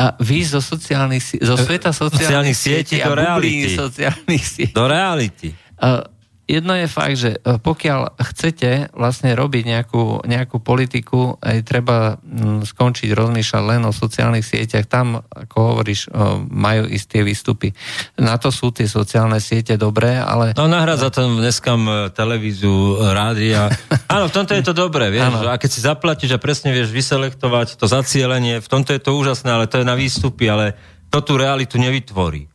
a 0.00 0.16
výjsť 0.16 0.50
zo, 0.56 0.62
sociálnych, 0.64 1.44
zo 1.44 1.56
sveta 1.60 1.92
sociálnych, 1.92 2.56
sociálnych 2.56 2.56
sietí 2.56 2.96
do 2.96 3.12
reality. 3.12 3.76
Sociálnych 3.76 4.44
sietí. 4.48 4.72
Do 4.72 4.88
reality. 4.88 5.52
Uh, 5.76 6.08
jedno 6.46 6.74
je 6.76 6.86
fakt, 6.90 7.16
že 7.16 7.30
e, 7.38 7.56
pokiaľ 7.56 8.20
chcete 8.20 8.92
vlastne 8.92 9.32
robiť 9.32 9.64
nejakú, 9.64 10.26
nejakú 10.28 10.60
politiku, 10.60 11.40
aj 11.40 11.58
treba 11.64 12.18
mm, 12.20 12.66
skončiť 12.68 13.10
rozmýšľať 13.14 13.62
len 13.64 13.82
o 13.88 13.92
sociálnych 13.94 14.44
sieťach, 14.44 14.84
tam, 14.84 15.22
ako 15.22 15.56
hovoríš, 15.72 16.06
e, 16.06 16.08
majú 16.50 16.90
isté 16.90 17.24
výstupy. 17.24 17.72
Na 18.20 18.36
to 18.36 18.52
sú 18.52 18.70
tie 18.74 18.84
sociálne 18.84 19.40
siete 19.40 19.80
dobré, 19.80 20.20
ale... 20.20 20.52
No 20.58 20.68
nahrádza 20.68 21.08
to 21.08 21.24
dneska 21.40 21.74
televíziu, 22.12 23.00
rádia. 23.16 23.72
Áno, 24.14 24.28
v 24.28 24.34
tomto 24.34 24.52
je 24.52 24.64
to 24.66 24.76
dobré, 24.76 25.08
vieš, 25.08 25.40
a 25.48 25.56
keď 25.56 25.70
si 25.72 25.80
zaplatíš 25.80 26.36
a 26.36 26.42
presne 26.42 26.76
vieš 26.76 26.92
vyselektovať 26.92 27.80
to 27.80 27.88
zacielenie, 27.88 28.60
v 28.60 28.68
tomto 28.68 28.92
je 28.92 29.00
to 29.00 29.16
úžasné, 29.16 29.48
ale 29.48 29.70
to 29.70 29.80
je 29.80 29.88
na 29.88 29.96
výstupy, 29.96 30.52
ale 30.52 30.76
to 31.08 31.24
tú 31.24 31.40
realitu 31.40 31.80
nevytvorí. 31.80 32.51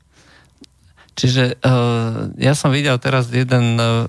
Čiže 1.17 1.57
uh, 1.65 2.29
ja 2.37 2.53
som 2.53 2.69
videl 2.69 2.93
teraz 3.01 3.33
jeden 3.33 3.81
uh, 3.81 4.05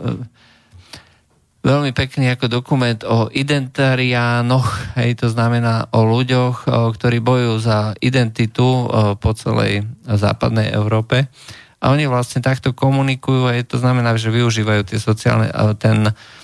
veľmi 1.64 1.96
pekný 1.96 2.36
ako 2.36 2.52
dokument 2.52 3.00
o 3.08 3.32
identiariánoch, 3.32 5.00
hej, 5.00 5.16
to 5.16 5.32
znamená 5.32 5.88
o 5.88 6.04
ľuďoch, 6.04 6.68
uh, 6.68 6.92
ktorí 6.92 7.24
bojujú 7.24 7.56
za 7.64 7.96
identitu 8.04 8.84
uh, 8.84 9.16
po 9.16 9.32
celej 9.32 9.88
západnej 10.04 10.68
Európe. 10.76 11.32
A 11.80 11.94
oni 11.96 12.04
vlastne 12.04 12.44
takto 12.44 12.76
komunikujú, 12.76 13.48
hej, 13.56 13.64
to 13.64 13.80
znamená, 13.80 14.12
že 14.20 14.28
využívajú 14.28 14.84
tie 14.84 15.00
sociálne, 15.00 15.48
uh, 15.48 15.72
ten 15.72 16.12
uh, 16.12 16.37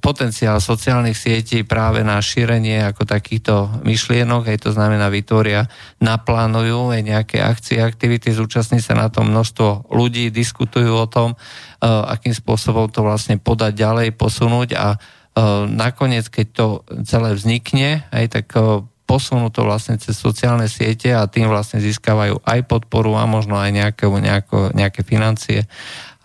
potenciál 0.00 0.64
sociálnych 0.64 1.12
sietí 1.12 1.60
práve 1.60 2.00
na 2.00 2.16
šírenie 2.24 2.88
ako 2.88 3.04
takýchto 3.04 3.84
myšlienok, 3.84 4.48
aj 4.48 4.58
to 4.64 4.70
znamená 4.72 5.12
vytvoria, 5.12 5.68
naplánujú 6.00 6.96
aj 6.96 7.02
nejaké 7.04 7.38
akcie, 7.44 7.84
aktivity, 7.84 8.32
zúčastní 8.32 8.80
sa 8.80 8.96
na 8.96 9.12
tom 9.12 9.28
množstvo 9.28 9.92
ľudí, 9.92 10.32
diskutujú 10.32 10.88
o 10.96 11.04
tom, 11.04 11.36
eh, 11.36 11.84
akým 11.84 12.32
spôsobom 12.32 12.88
to 12.88 13.04
vlastne 13.04 13.36
podať 13.36 13.76
ďalej, 13.76 14.16
posunúť 14.16 14.68
a 14.72 14.96
eh, 14.96 15.00
nakoniec, 15.68 16.32
keď 16.32 16.46
to 16.56 16.66
celé 17.04 17.36
vznikne, 17.36 18.08
aj 18.08 18.24
tak 18.32 18.46
posunú 19.06 19.48
to 19.54 19.62
vlastne 19.62 19.96
cez 19.96 20.18
sociálne 20.18 20.66
siete 20.66 21.14
a 21.14 21.30
tým 21.30 21.46
vlastne 21.46 21.78
získavajú 21.78 22.42
aj 22.42 22.60
podporu 22.66 23.14
a 23.14 23.24
možno 23.24 23.54
aj 23.54 23.70
nejaké, 23.70 24.04
nejaké, 24.10 24.74
nejaké 24.74 25.00
financie 25.06 25.64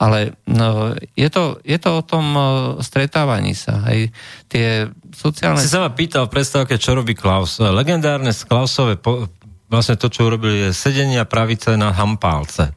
ale 0.01 0.33
no, 0.49 0.97
je, 1.13 1.29
to, 1.29 1.61
je 1.61 1.77
to 1.77 1.89
o 1.93 2.01
tom 2.01 2.25
uh, 2.33 2.45
stretávaní 2.81 3.53
sa. 3.53 3.85
Hej. 3.93 4.09
Tie 4.49 4.89
sociálne... 5.13 5.61
Si 5.61 5.69
sa 5.69 5.85
ma 5.85 5.93
pýtal 5.93 6.25
v 6.25 6.41
predstavke, 6.41 6.81
čo 6.81 6.97
robí 6.97 7.13
Klaus. 7.13 7.61
Legendárne 7.61 8.33
z 8.33 8.41
Klausové, 8.49 8.97
po, 8.97 9.29
vlastne 9.69 10.01
to, 10.01 10.09
čo 10.09 10.25
urobili, 10.25 10.65
je 10.65 10.69
sedenia 10.73 11.21
pravice 11.29 11.77
na 11.77 11.93
hampálce. 11.93 12.73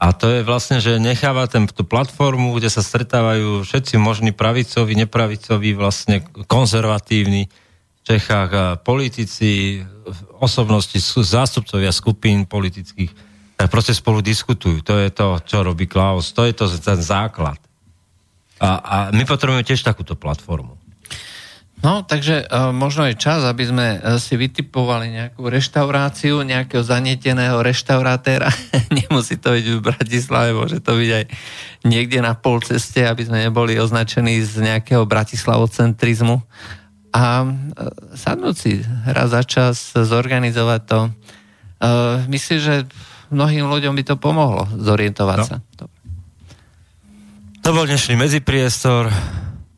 A 0.00 0.16
to 0.16 0.32
je 0.32 0.40
vlastne, 0.48 0.80
že 0.80 0.96
necháva 0.96 1.44
ten, 1.44 1.68
tú 1.68 1.84
platformu, 1.84 2.56
kde 2.56 2.72
sa 2.72 2.80
stretávajú 2.80 3.60
všetci 3.60 4.00
možní 4.00 4.32
pravicoví, 4.32 4.96
nepravicoví, 4.96 5.76
vlastne 5.76 6.24
konzervatívni 6.48 7.52
Čechách, 8.06 8.78
politici, 8.86 9.82
osobnosti, 10.38 10.94
zástupcovia 11.02 11.90
skupín 11.90 12.46
politických 12.46 13.26
tak 13.56 13.72
proste 13.72 13.96
spolu 13.96 14.20
diskutujú. 14.20 14.84
To 14.84 15.00
je 15.00 15.08
to, 15.08 15.40
čo 15.40 15.64
robí 15.64 15.88
Klaus. 15.88 16.36
To 16.36 16.44
je 16.44 16.52
to 16.52 16.68
ten 16.68 17.00
základ. 17.00 17.56
A, 18.60 18.68
a 18.80 18.96
my 19.16 19.24
potrebujeme 19.24 19.64
tiež 19.64 19.80
takúto 19.80 20.12
platformu. 20.12 20.76
No, 21.84 22.00
takže 22.00 22.48
uh, 22.48 22.72
možno 22.72 23.04
je 23.04 23.20
čas, 23.20 23.44
aby 23.44 23.68
sme 23.68 23.86
uh, 24.00 24.16
si 24.16 24.32
vytipovali 24.32 25.12
nejakú 25.12 25.44
reštauráciu, 25.44 26.40
nejakého 26.40 26.80
zanieteného 26.80 27.60
reštaurátéra. 27.60 28.48
Nemusí 28.96 29.36
to 29.36 29.52
byť 29.52 29.66
v 29.76 29.84
Bratislave, 29.84 30.56
môže 30.56 30.80
to 30.80 30.96
byť 30.96 31.10
aj 31.12 31.24
niekde 31.84 32.24
na 32.24 32.32
pol 32.32 32.64
ceste, 32.64 33.04
aby 33.04 33.28
sme 33.28 33.44
neboli 33.44 33.76
označení 33.76 34.40
z 34.40 34.64
nejakého 34.64 35.04
bratislavocentrizmu. 35.04 36.40
A 37.16 37.48
uh, 37.48 37.48
sadnúť 38.12 38.56
si 38.60 38.84
raz 39.08 39.32
za 39.32 39.40
čas, 39.40 39.96
zorganizovať 39.96 40.80
to. 40.84 41.00
Uh, 41.80 42.20
myslím, 42.28 42.58
že 42.60 42.74
mnohým 43.32 43.64
ľuďom 43.64 43.96
by 43.96 44.04
to 44.04 44.14
pomohlo 44.20 44.68
zorientovať 44.76 45.38
no. 45.40 45.46
sa. 45.48 45.56
To 47.64 47.70
bol 47.74 47.88
dnešný 47.88 48.14
medzipriestor 48.20 49.10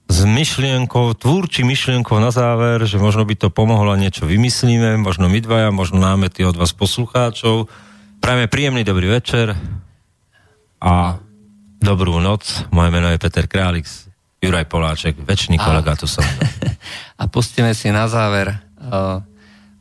s 0.09 0.19
myšlienkou, 0.24 1.16
tvúrči 1.16 1.65
myšlienkou 1.65 2.16
na 2.20 2.32
záver, 2.32 2.81
že 2.89 3.01
možno 3.01 3.28
by 3.28 3.36
to 3.36 3.48
pomohlo 3.52 3.93
a 3.93 4.01
niečo 4.01 4.24
vymyslíme, 4.24 4.97
možno 5.01 5.28
my 5.28 5.39
dvaja, 5.40 5.69
možno 5.69 6.01
námety 6.01 6.44
od 6.48 6.56
vás 6.56 6.73
poslucháčov. 6.73 7.69
Prajme 8.19 8.48
príjemný 8.48 8.82
dobrý 8.89 9.09
večer 9.09 9.52
a 10.81 11.20
dobrú 11.78 12.19
noc. 12.19 12.66
Moje 12.73 12.90
meno 12.90 13.12
je 13.12 13.20
Peter 13.20 13.44
Králix. 13.44 14.08
Juraj 14.39 14.70
Poláček, 14.70 15.19
väčší 15.19 15.59
kolega 15.59 15.98
tu 15.98 16.06
som. 16.06 16.23
A 17.20 17.27
pustíme 17.27 17.74
si 17.74 17.90
na 17.90 18.06
záver. 18.06 18.55
Uh, 18.78 19.19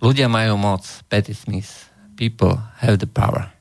ľudia 0.01 0.25
majú 0.25 0.57
moc. 0.57 0.81
Petty 1.05 1.37
Smith. 1.37 1.93
People 2.17 2.57
have 2.81 2.97
the 2.97 3.05
power. 3.05 3.53